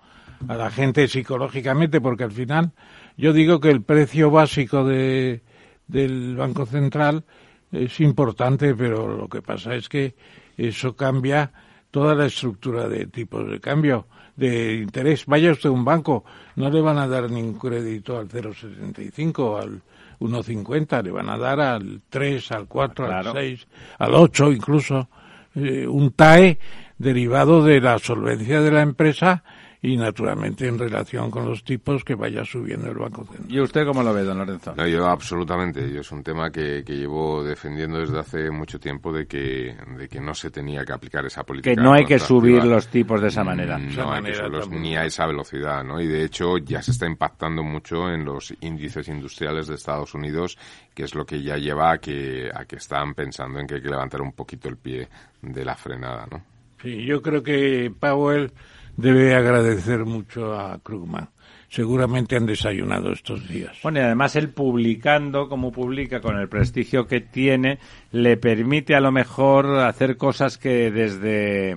a 0.48 0.54
la 0.54 0.70
gente 0.70 1.06
psicológicamente, 1.08 2.00
porque 2.00 2.24
al 2.24 2.32
final 2.32 2.72
yo 3.16 3.32
digo 3.32 3.60
que 3.60 3.70
el 3.70 3.82
precio 3.82 4.30
básico 4.30 4.84
de, 4.84 5.42
del 5.86 6.36
Banco 6.36 6.66
Central 6.66 7.24
es 7.72 8.00
importante, 8.00 8.74
pero 8.74 9.16
lo 9.16 9.28
que 9.28 9.42
pasa 9.42 9.74
es 9.74 9.88
que 9.88 10.14
eso 10.56 10.96
cambia 10.96 11.52
toda 11.90 12.14
la 12.14 12.26
estructura 12.26 12.88
de 12.88 13.06
tipos 13.06 13.48
de 13.50 13.60
cambio, 13.60 14.06
de 14.36 14.74
interés. 14.74 15.26
Vaya 15.26 15.52
usted 15.52 15.68
a 15.68 15.72
un 15.72 15.84
banco, 15.84 16.24
no 16.56 16.70
le 16.70 16.80
van 16.80 16.98
a 16.98 17.08
dar 17.08 17.30
ningún 17.30 17.58
crédito 17.58 18.18
al 18.18 18.28
0,75, 18.28 19.60
al 19.60 19.82
1,50, 20.20 21.02
le 21.02 21.10
van 21.10 21.28
a 21.28 21.38
dar 21.38 21.60
al 21.60 22.00
3, 22.08 22.52
al 22.52 22.66
4, 22.66 23.12
al 23.12 23.32
6, 23.32 23.66
al 23.98 24.14
8 24.14 24.52
incluso, 24.52 25.08
eh, 25.54 25.86
un 25.86 26.12
TAE 26.12 26.58
derivado 26.98 27.64
de 27.64 27.80
la 27.80 27.98
solvencia 27.98 28.60
de 28.60 28.70
la 28.70 28.82
empresa 28.82 29.42
y 29.84 29.98
naturalmente 29.98 30.66
en 30.66 30.78
relación 30.78 31.30
con 31.30 31.46
los 31.46 31.62
tipos 31.62 32.02
que 32.02 32.14
vaya 32.14 32.42
subiendo 32.42 32.90
el 32.90 32.96
Banco 32.96 33.22
Central. 33.26 33.52
¿Y 33.52 33.60
usted 33.60 33.84
cómo 33.84 34.02
lo 34.02 34.14
ve, 34.14 34.24
don 34.24 34.38
Lorenzo? 34.38 34.74
No, 34.74 34.86
yo 34.86 35.06
absolutamente. 35.06 35.92
Yo 35.92 36.00
es 36.00 36.10
un 36.10 36.22
tema 36.22 36.50
que, 36.50 36.82
que, 36.82 36.96
llevo 36.96 37.44
defendiendo 37.44 37.98
desde 37.98 38.18
hace 38.18 38.50
mucho 38.50 38.80
tiempo 38.80 39.12
de 39.12 39.26
que, 39.26 39.76
de 39.98 40.08
que 40.08 40.20
no 40.22 40.32
se 40.32 40.50
tenía 40.50 40.86
que 40.86 40.94
aplicar 40.94 41.26
esa 41.26 41.42
política. 41.42 41.74
Que 41.74 41.82
no 41.82 41.92
hay 41.92 42.06
que 42.06 42.18
subir 42.18 42.64
los 42.64 42.88
tipos 42.88 43.20
de 43.20 43.28
esa 43.28 43.44
manera. 43.44 43.76
Mm, 43.76 43.94
no 43.94 44.10
hay 44.10 44.22
que 44.22 44.34
subirlos 44.34 44.70
ni 44.70 44.96
a 44.96 45.04
esa 45.04 45.26
velocidad, 45.26 45.84
¿no? 45.84 46.00
Y 46.00 46.06
de 46.06 46.24
hecho 46.24 46.56
ya 46.56 46.80
se 46.80 46.92
está 46.92 47.06
impactando 47.06 47.62
mucho 47.62 48.08
en 48.08 48.24
los 48.24 48.54
índices 48.62 49.06
industriales 49.08 49.66
de 49.66 49.74
Estados 49.74 50.14
Unidos, 50.14 50.56
que 50.94 51.02
es 51.02 51.14
lo 51.14 51.26
que 51.26 51.42
ya 51.42 51.58
lleva 51.58 51.92
a 51.92 51.98
que, 51.98 52.50
a 52.54 52.64
que 52.64 52.76
están 52.76 53.12
pensando 53.12 53.60
en 53.60 53.66
que 53.66 53.74
hay 53.74 53.82
que 53.82 53.90
levantar 53.90 54.22
un 54.22 54.32
poquito 54.32 54.66
el 54.70 54.78
pie 54.78 55.06
de 55.42 55.62
la 55.62 55.76
frenada, 55.76 56.26
¿no? 56.30 56.42
Sí, 56.80 57.04
yo 57.04 57.20
creo 57.20 57.42
que 57.42 57.92
Powell 58.00 58.50
debe 58.96 59.34
agradecer 59.34 60.04
mucho 60.04 60.58
a 60.58 60.78
Krugman. 60.78 61.28
Seguramente 61.68 62.36
han 62.36 62.46
desayunado 62.46 63.12
estos 63.12 63.48
días. 63.48 63.76
Bueno, 63.82 63.98
y 63.98 64.02
además 64.02 64.36
él 64.36 64.50
publicando, 64.50 65.48
como 65.48 65.72
publica, 65.72 66.20
con 66.20 66.38
el 66.38 66.48
prestigio 66.48 67.06
que 67.06 67.20
tiene, 67.20 67.78
le 68.12 68.36
permite 68.36 68.94
a 68.94 69.00
lo 69.00 69.10
mejor 69.10 69.80
hacer 69.80 70.16
cosas 70.16 70.56
que 70.56 70.92
desde, 70.92 71.76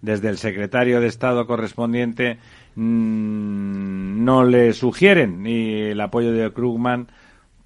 desde 0.00 0.28
el 0.30 0.38
secretario 0.38 1.00
de 1.00 1.08
Estado 1.08 1.46
correspondiente 1.46 2.38
mm, 2.76 4.24
no 4.24 4.44
le 4.44 4.72
sugieren. 4.72 5.46
Y 5.46 5.82
el 5.82 6.00
apoyo 6.00 6.32
de 6.32 6.50
Krugman 6.50 7.08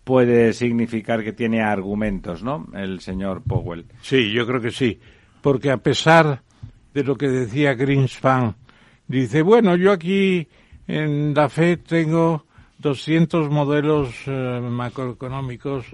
puede 0.02 0.52
significar 0.54 1.22
que 1.22 1.32
tiene 1.32 1.62
argumentos, 1.62 2.42
¿no? 2.42 2.66
El 2.74 2.98
señor 2.98 3.42
Powell. 3.42 3.84
Sí, 4.02 4.32
yo 4.32 4.44
creo 4.44 4.60
que 4.60 4.72
sí. 4.72 4.98
Porque 5.40 5.70
a 5.70 5.76
pesar 5.76 6.42
de 6.94 7.04
lo 7.04 7.14
que 7.14 7.28
decía 7.28 7.74
Greenspan 7.74 8.56
Dice, 9.10 9.42
bueno, 9.42 9.74
yo 9.74 9.90
aquí 9.90 10.46
en 10.86 11.34
la 11.34 11.48
FED 11.48 11.80
tengo 11.80 12.46
200 12.78 13.50
modelos 13.50 14.14
eh, 14.26 14.60
macroeconómicos 14.62 15.84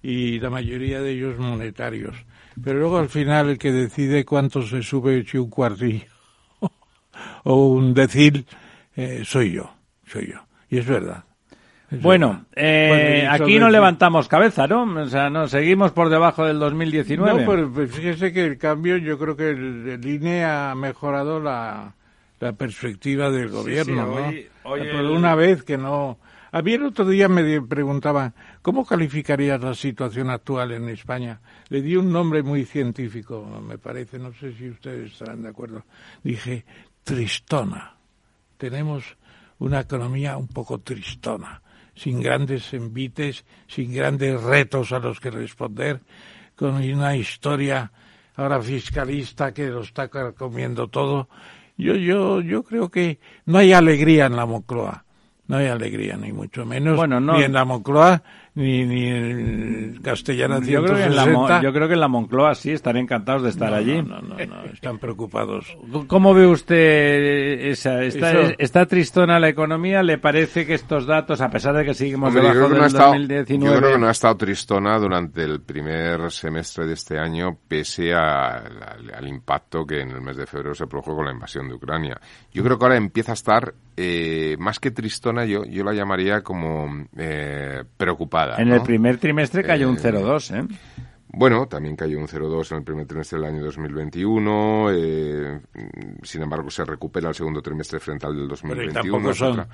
y 0.00 0.38
la 0.38 0.50
mayoría 0.50 1.00
de 1.00 1.10
ellos 1.10 1.36
monetarios. 1.36 2.14
Pero 2.62 2.78
luego 2.78 2.98
al 2.98 3.08
final 3.08 3.48
el 3.48 3.58
que 3.58 3.72
decide 3.72 4.24
cuánto 4.24 4.62
se 4.62 4.84
sube 4.84 5.24
si 5.24 5.36
un 5.36 5.50
cuartillo 5.50 6.04
o 7.42 7.66
un 7.70 7.92
decil 7.92 8.46
eh, 8.94 9.22
soy 9.24 9.50
yo, 9.50 9.68
soy 10.06 10.28
yo. 10.28 10.38
Y 10.68 10.78
es 10.78 10.86
verdad. 10.86 11.24
bueno, 11.90 12.46
eh, 12.54 13.26
aquí 13.28 13.58
no 13.58 13.68
levantamos 13.68 14.28
cabeza, 14.28 14.68
¿no? 14.68 14.84
O 14.84 15.06
sea, 15.06 15.28
no 15.28 15.48
seguimos 15.48 15.90
por 15.90 16.08
debajo 16.08 16.44
del 16.44 16.60
2019. 16.60 17.40
No, 17.40 17.50
pero 17.50 17.88
fíjese 17.88 18.32
que 18.32 18.44
el 18.44 18.58
cambio, 18.58 18.96
yo 18.96 19.18
creo 19.18 19.34
que 19.34 19.50
el, 19.50 19.88
el 19.88 20.06
INE 20.06 20.44
ha 20.44 20.72
mejorado 20.76 21.40
la, 21.40 21.96
la 22.40 22.54
perspectiva 22.54 23.30
del 23.30 23.50
gobierno, 23.50 24.06
¿no? 24.06 24.32
Por 24.62 24.80
una 24.80 25.34
vez 25.34 25.62
que 25.62 25.76
no... 25.76 26.18
A 26.52 26.62
mí 26.62 26.72
el 26.72 26.82
otro 26.82 27.06
día 27.06 27.28
me 27.28 27.62
preguntaban, 27.62 28.34
¿cómo 28.60 28.84
calificarías 28.84 29.60
la 29.60 29.74
situación 29.74 30.30
actual 30.30 30.72
en 30.72 30.88
España? 30.88 31.40
Le 31.68 31.80
di 31.80 31.94
un 31.94 32.10
nombre 32.10 32.42
muy 32.42 32.64
científico, 32.64 33.62
me 33.64 33.78
parece, 33.78 34.18
no 34.18 34.32
sé 34.32 34.52
si 34.54 34.68
ustedes 34.68 35.12
estarán 35.12 35.42
de 35.42 35.50
acuerdo. 35.50 35.84
Dije, 36.24 36.64
tristona. 37.04 37.94
Tenemos 38.56 39.16
una 39.60 39.80
economía 39.80 40.36
un 40.36 40.48
poco 40.48 40.80
tristona, 40.80 41.62
sin 41.94 42.20
grandes 42.20 42.74
envites, 42.74 43.44
sin 43.68 43.94
grandes 43.94 44.42
retos 44.42 44.90
a 44.90 44.98
los 44.98 45.20
que 45.20 45.30
responder, 45.30 46.00
con 46.56 46.74
una 46.74 47.14
historia 47.14 47.92
ahora 48.34 48.60
fiscalista 48.60 49.52
que 49.52 49.68
lo 49.68 49.82
está 49.82 50.08
comiendo 50.08 50.88
todo 50.88 51.28
yo, 51.80 51.94
yo, 51.94 52.40
yo 52.40 52.62
creo 52.62 52.88
que 52.88 53.18
no 53.46 53.58
hay 53.58 53.72
alegría 53.72 54.26
en 54.26 54.36
la 54.36 54.46
Moncloa. 54.46 55.04
No 55.48 55.56
hay 55.56 55.66
alegría, 55.66 56.16
ni 56.16 56.32
mucho 56.32 56.64
menos. 56.64 56.96
Bueno, 56.96 57.20
ni 57.20 57.42
en 57.42 57.52
la 57.52 57.64
Moncloa, 57.64 58.22
ni, 58.54 58.84
ni 58.84 59.06
en 59.06 60.00
Castellana 60.02 60.60
yo 60.60 60.82
creo, 60.82 60.96
que 60.96 61.04
en 61.04 61.16
la, 61.16 61.60
yo 61.62 61.72
creo 61.72 61.86
que 61.86 61.94
en 61.94 62.00
la 62.00 62.08
Moncloa 62.08 62.54
sí 62.54 62.72
están 62.72 62.96
encantados 62.96 63.42
de 63.42 63.50
estar 63.50 63.72
allí. 63.72 64.02
No, 64.02 64.20
no, 64.20 64.36
no, 64.36 64.64
están 64.64 64.98
preocupados. 64.98 65.76
¿Cómo 66.08 66.34
ve 66.34 66.46
usted 66.46 67.68
esa? 67.68 68.02
¿Está, 68.02 68.32
¿Está, 68.58 68.86
tristona 68.86 69.38
la 69.38 69.48
economía? 69.48 70.02
¿Le 70.02 70.18
parece 70.18 70.66
que 70.66 70.74
estos 70.74 71.06
datos, 71.06 71.40
a 71.40 71.48
pesar 71.48 71.76
de 71.76 71.84
que 71.84 71.94
seguimos 71.94 72.34
debajo 72.34 72.68
del 72.68 72.90
2019... 72.90 73.74
Yo 73.74 73.80
creo 73.80 73.92
que 73.92 73.98
no 73.98 74.08
ha 74.08 74.12
estado 74.12 74.36
tristona 74.36 74.98
durante 74.98 75.44
el 75.44 75.60
primer 75.60 76.30
semestre 76.32 76.86
de 76.86 76.94
este 76.94 77.18
año, 77.18 77.56
pese 77.68 78.12
al 78.12 79.28
impacto 79.28 79.86
que 79.86 80.00
en 80.00 80.10
el 80.10 80.20
mes 80.20 80.36
de 80.36 80.46
febrero 80.46 80.74
se 80.74 80.86
produjo 80.86 81.14
con 81.14 81.26
la 81.26 81.32
invasión 81.32 81.68
de 81.68 81.74
Ucrania. 81.74 82.20
Yo 82.52 82.64
creo 82.64 82.78
que 82.78 82.84
ahora 82.84 82.96
empieza 82.96 83.32
a 83.32 83.34
estar 83.34 83.74
eh, 83.96 84.56
más 84.58 84.80
que 84.80 84.90
tristona, 84.90 85.44
yo, 85.44 85.64
yo 85.64 85.84
la 85.84 85.92
llamaría 85.92 86.42
como 86.42 86.88
eh, 87.18 87.84
preocupada. 87.98 88.39
En 88.58 88.72
el 88.72 88.82
primer 88.82 89.18
trimestre 89.18 89.62
cayó 89.62 89.88
un 89.88 89.96
0,2, 89.96 90.56
¿eh? 90.56 90.66
Bueno, 91.32 91.66
también 91.66 91.94
cayó 91.94 92.18
un 92.18 92.26
0,2 92.26 92.72
en 92.72 92.78
el 92.78 92.84
primer 92.84 93.06
trimestre 93.06 93.38
del 93.38 93.48
año 93.48 93.64
2021. 93.64 94.88
sin 96.22 96.42
embargo, 96.42 96.70
se 96.70 96.84
recupera 96.84 97.28
el 97.28 97.34
segundo 97.34 97.62
trimestre 97.62 98.00
frente 98.00 98.26
al 98.26 98.36
del 98.36 98.48
2021. 98.48 98.92
Pero 98.92 99.02
tampoco 99.02 99.34
son 99.34 99.66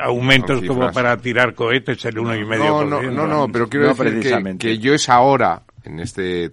aumentos 0.00 0.62
como 0.62 0.92
para 0.92 1.16
tirar 1.16 1.54
cohetes 1.54 2.04
el 2.04 2.14
1,5%. 2.16 2.58
No, 2.58 2.84
no, 2.84 3.02
no, 3.02 3.26
no, 3.26 3.48
pero 3.50 3.68
quiero 3.68 3.92
decir 3.92 4.20
que, 4.20 4.56
que, 4.56 4.78
yo 4.78 4.94
es 4.94 5.08
ahora, 5.08 5.62
en 5.82 5.98
este 5.98 6.52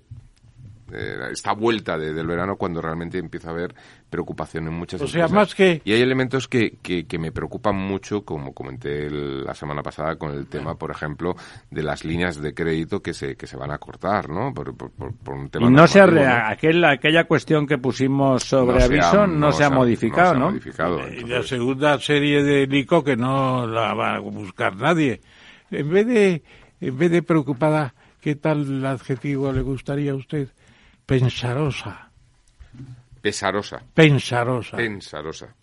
eh, 0.93 1.17
esta 1.31 1.53
vuelta 1.53 1.97
de, 1.97 2.13
del 2.13 2.27
verano 2.27 2.55
cuando 2.55 2.81
realmente 2.81 3.17
empieza 3.17 3.49
a 3.49 3.51
haber 3.51 3.75
preocupación 4.09 4.67
en 4.67 4.73
muchas 4.73 5.01
o 5.01 5.07
sea, 5.07 5.27
más 5.27 5.53
que... 5.53 5.81
Y 5.83 5.91
hay 5.91 6.01
elementos 6.01 6.47
que, 6.47 6.77
que, 6.81 7.19
me 7.19 7.31
preocupan 7.31 7.75
mucho, 7.75 8.23
como 8.23 8.53
comenté 8.53 9.09
la 9.09 9.53
semana 9.53 9.83
pasada 9.83 10.15
con 10.15 10.31
el 10.31 10.47
tema, 10.47 10.75
por 10.75 10.91
ejemplo, 10.91 11.35
de 11.69 11.83
las 11.83 12.05
líneas 12.05 12.41
de 12.41 12.53
crédito 12.53 13.01
que 13.01 13.13
se, 13.13 13.35
que 13.35 13.47
se 13.47 13.57
van 13.57 13.71
a 13.71 13.77
cortar, 13.77 14.29
¿no? 14.29 14.53
Por, 14.53 14.69
un 14.69 15.49
tema 15.49 15.67
y 15.67 15.69
no 15.71 15.87
se 15.87 15.99
ha, 15.99 16.49
aquel, 16.49 16.83
aquella 16.85 17.25
cuestión 17.25 17.67
que 17.67 17.77
pusimos 17.77 18.43
sobre 18.43 18.83
aviso 18.83 19.27
no, 19.27 19.51
se, 19.51 19.63
ha 19.63 19.69
modificado, 19.69 20.35
¿no? 20.35 20.55
y 20.55 21.23
la 21.25 21.43
segunda 21.43 21.99
serie 21.99 22.43
de 22.43 22.65
LICO 22.65 23.03
que 23.03 23.15
no 23.15 23.67
la 23.67 23.93
va 23.93 24.15
a 24.15 24.19
buscar 24.19 24.75
nadie. 24.75 25.21
En 25.69 25.89
vez 25.89 26.07
de, 26.07 26.43
en 26.79 26.97
vez 26.97 27.11
de 27.11 27.23
preocupada, 27.23 27.93
¿qué 28.21 28.35
tal 28.35 28.85
adjetivo 28.85 29.51
le 29.51 29.61
gustaría 29.61 30.11
a 30.11 30.15
usted? 30.15 30.49
Pensarosa. 31.07 32.11
Pesarosa. 33.21 33.81
Pensarosa. 33.95 34.77
Pensarosa. 34.77 35.55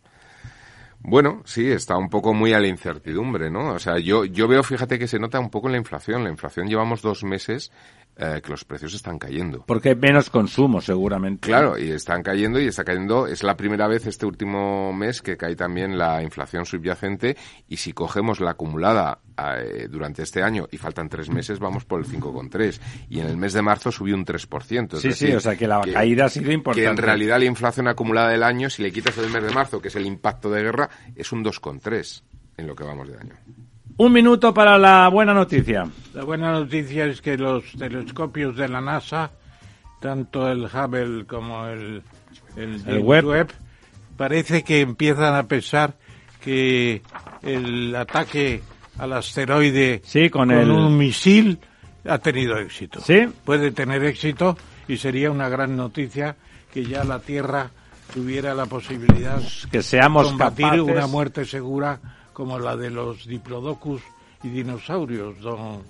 Bueno, 1.06 1.42
sí, 1.44 1.70
está 1.70 1.98
un 1.98 2.08
poco 2.08 2.32
muy 2.32 2.54
a 2.54 2.60
la 2.60 2.66
incertidumbre, 2.66 3.50
¿no? 3.50 3.74
O 3.74 3.78
sea, 3.78 3.98
yo, 3.98 4.24
yo 4.24 4.48
veo, 4.48 4.62
fíjate 4.62 4.98
que 4.98 5.06
se 5.06 5.18
nota 5.18 5.38
un 5.38 5.50
poco 5.50 5.68
en 5.68 5.72
la 5.72 5.78
inflación. 5.78 6.24
La 6.24 6.30
inflación 6.30 6.66
llevamos 6.66 7.02
dos 7.02 7.24
meses 7.24 7.70
eh, 8.16 8.40
que 8.44 8.50
los 8.50 8.64
precios 8.64 8.94
están 8.94 9.18
cayendo. 9.18 9.64
Porque 9.66 9.90
hay 9.90 9.96
menos 9.96 10.30
consumo, 10.30 10.80
seguramente. 10.80 11.48
Claro, 11.48 11.76
y 11.76 11.90
están 11.90 12.22
cayendo 12.22 12.60
y 12.60 12.66
está 12.68 12.84
cayendo. 12.84 13.26
Es 13.26 13.42
la 13.42 13.56
primera 13.56 13.88
vez 13.88 14.06
este 14.06 14.24
último 14.24 14.92
mes 14.92 15.20
que 15.20 15.36
cae 15.36 15.56
también 15.56 15.98
la 15.98 16.22
inflación 16.22 16.64
subyacente 16.64 17.36
y 17.68 17.76
si 17.76 17.92
cogemos 17.92 18.38
la 18.38 18.52
acumulada 18.52 19.18
eh, 19.36 19.88
durante 19.90 20.22
este 20.22 20.44
año 20.44 20.68
y 20.70 20.76
faltan 20.76 21.08
tres 21.08 21.28
meses, 21.28 21.58
vamos 21.58 21.84
por 21.84 22.00
el 22.00 22.06
5,3. 22.06 22.80
Y 23.08 23.18
en 23.18 23.26
el 23.26 23.36
mes 23.36 23.52
de 23.52 23.62
marzo 23.62 23.90
subió 23.90 24.14
un 24.14 24.24
3%. 24.24 24.96
sí, 24.98 25.12
sí, 25.12 25.32
o 25.32 25.40
sea 25.40 25.56
que 25.56 25.66
la 25.66 25.80
caída 25.80 26.26
ha 26.26 26.28
sido 26.28 26.52
importante. 26.52 26.82
Que 26.84 26.90
en 26.90 26.96
realidad 26.96 27.38
la 27.40 27.46
inflación 27.46 27.88
acumulada 27.88 28.28
del 28.28 28.44
año, 28.44 28.70
si 28.70 28.82
le 28.82 28.92
quitas 28.92 29.18
el 29.18 29.30
mes 29.30 29.42
de 29.42 29.50
marzo, 29.50 29.80
que 29.80 29.88
es 29.88 29.96
el 29.96 30.06
impacto 30.06 30.50
de 30.50 30.62
guerra, 30.62 30.88
es 31.16 31.32
un 31.32 31.44
2,3 31.44 32.22
en 32.58 32.66
lo 32.68 32.76
que 32.76 32.84
vamos 32.84 33.08
de 33.08 33.18
año. 33.18 33.34
Un 33.96 34.12
minuto 34.12 34.52
para 34.52 34.76
la 34.76 35.08
buena 35.08 35.32
noticia. 35.32 35.88
La 36.14 36.24
buena 36.24 36.50
noticia 36.50 37.06
es 37.06 37.20
que 37.20 37.36
los 37.36 37.64
telescopios 37.78 38.56
de 38.56 38.68
la 38.68 38.80
NASA, 38.80 39.30
tanto 40.00 40.50
el 40.50 40.64
Hubble 40.64 41.26
como 41.26 41.66
el, 41.68 42.02
el, 42.56 42.98
web. 43.00 43.52
parece 44.16 44.64
que 44.64 44.80
empiezan 44.80 45.36
a 45.36 45.44
pensar 45.46 45.94
que 46.40 47.02
el 47.42 47.94
ataque 47.94 48.62
al 48.98 49.12
asteroide 49.12 50.02
con, 50.30 50.50
un 50.50 50.98
misil 50.98 51.60
ha 52.04 52.18
tenido 52.18 52.58
éxito. 52.58 53.00
¿Sí? 53.00 53.28
Puede 53.44 53.70
tener 53.70 54.02
éxito 54.04 54.56
y 54.88 54.96
sería 54.96 55.30
una 55.30 55.48
gran 55.48 55.76
noticia 55.76 56.34
que 56.72 56.84
ya 56.84 57.04
la 57.04 57.20
Tierra 57.20 57.70
tuviera 58.12 58.54
la 58.54 58.66
posibilidad 58.66 59.40
que 59.70 59.82
seamos 59.82 60.24
de 60.24 60.30
combatir 60.30 60.80
una 60.80 61.06
muerte 61.06 61.44
segura 61.44 62.00
como 62.34 62.58
la 62.58 62.76
de 62.76 62.90
los 62.90 63.26
diplodocus 63.26 64.02
y 64.42 64.48
dinosaurios, 64.48 65.40
don, 65.40 65.82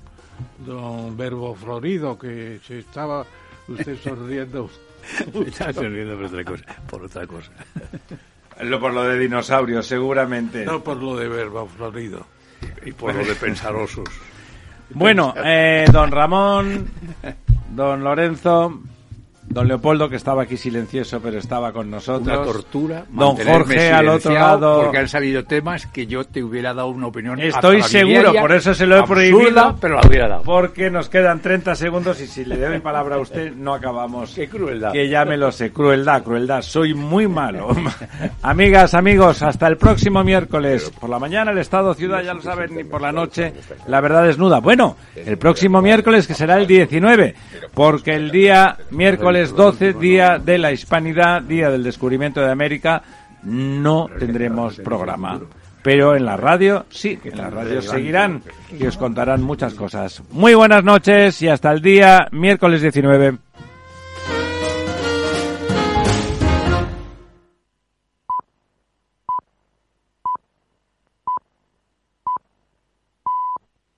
don 0.65 1.17
Verbo 1.17 1.57
Florido, 1.57 2.17
que 2.17 2.61
se 2.65 2.79
estaba 2.79 3.27
usted 3.67 3.99
sonriendo. 3.99 4.71
Está 5.47 5.73
sonriendo 5.73 6.15
por 6.15 6.27
otra 6.27 6.45
cosa. 6.45 6.65
Por 6.89 7.03
otra 7.03 7.27
cosa. 7.27 7.51
Lo, 8.61 8.79
por 8.79 8.93
lo 8.93 9.03
de 9.03 9.19
dinosaurios, 9.19 9.85
seguramente. 9.85 10.65
No 10.65 10.81
por 10.81 10.97
lo 10.97 11.17
de 11.17 11.27
Verbo 11.27 11.67
Florido. 11.67 12.25
Y 12.87 12.93
por 12.93 13.13
lo 13.13 13.25
de 13.25 13.35
pensarosos. 13.35 14.09
Bueno, 14.91 15.35
eh, 15.45 15.85
don 15.91 16.13
Ramón, 16.13 16.89
don 17.71 18.05
Lorenzo, 18.05 18.81
Don 19.47 19.69
Leopoldo, 19.69 20.09
que 20.09 20.17
estaba 20.17 20.43
aquí 20.43 20.57
silencioso, 20.57 21.21
pero 21.21 21.39
estaba 21.39 21.73
con 21.73 21.91
nosotros. 21.91 22.27
Una 22.27 22.45
tortura. 22.45 23.05
Don 23.11 23.37
Jorge, 23.37 23.93
al 23.93 24.09
otro 24.09 24.33
lado. 24.33 24.83
Porque 24.83 24.99
han 24.99 25.09
salido 25.09 25.45
temas 25.45 25.87
que 25.87 26.07
yo 26.07 26.25
te 26.25 26.43
hubiera 26.43 26.73
dado 26.73 26.89
una 26.89 27.09
opinión. 27.09 27.39
Estoy 27.41 27.83
seguro, 27.83 28.33
por 28.33 28.53
eso 28.53 28.75
se 28.75 28.87
lo 28.87 28.99
he 28.99 29.03
prohibido. 29.05 29.77
Pero 29.81 30.01
la 30.01 30.09
hubiera 30.09 30.29
dado. 30.29 30.43
Porque 30.43 30.91
nos 30.91 31.09
quedan 31.09 31.41
30 31.41 31.75
segundos 31.75 32.21
y 32.21 32.27
si 32.27 32.45
le 32.45 32.59
doy 32.59 32.81
palabra 32.81 33.17
a 33.17 33.19
usted, 33.19 33.53
no 33.55 33.75
acabamos. 33.75 34.35
Qué 34.35 34.49
crueldad. 34.49 34.93
Que 34.93 35.09
ya 35.09 35.25
me 35.25 35.37
lo 35.37 35.53
sé. 35.53 35.71
Crueldad, 35.73 36.23
crueldad. 36.23 36.63
Soy 36.63 36.95
muy 36.95 37.29
malo. 37.29 37.69
Amigas, 38.43 38.95
amigos, 38.95 39.43
hasta 39.43 39.67
el 39.67 39.77
próximo 39.77 40.25
miércoles. 40.25 40.91
Por 40.99 41.11
la 41.11 41.19
mañana 41.19 41.53
el 41.53 41.59
Estado 41.59 41.95
Ciudad, 41.95 42.23
ya 42.23 42.35
lo 42.35 42.41
saben, 42.41 42.75
ni 42.75 42.85
por 42.85 43.03
la 43.03 43.13
noche 43.13 43.53
la 43.87 44.01
verdad 44.01 44.25
desnuda. 44.25 44.61
Bueno, 44.61 44.97
el 45.15 45.37
próximo 45.37 45.83
miércoles, 45.83 46.27
que 46.27 46.35
será 46.35 46.57
el 46.57 46.67
19. 46.67 47.35
Porque 47.75 48.15
el 48.15 48.31
día 48.31 48.77
miércoles 48.91 49.34
es 49.37 49.55
12, 49.55 49.95
Día 49.95 50.39
de 50.39 50.59
la 50.59 50.73
Hispanidad, 50.73 51.43
Día 51.43 51.71
del 51.71 51.83
Descubrimiento 51.83 52.41
de 52.41 52.51
América, 52.51 53.03
no 53.43 54.09
tendremos 54.19 54.77
programa. 54.77 55.41
Pero 55.83 56.17
en 56.17 56.25
la 56.25 56.39
radio, 56.39 56.87
sí, 56.89 57.19
en 57.25 57.37
la 57.37 57.51
radio 57.51 57.83
seguirán 57.83 58.43
y 58.79 58.87
os 58.87 58.97
contarán 58.97 59.43
muchas 59.43 59.75
cosas. 59.75 60.23
Muy 60.31 60.55
buenas 60.55 60.83
noches 60.83 61.43
y 61.43 61.49
hasta 61.49 61.71
el 61.73 61.83
día 61.83 62.27
miércoles 62.33 62.81
19. 62.81 63.37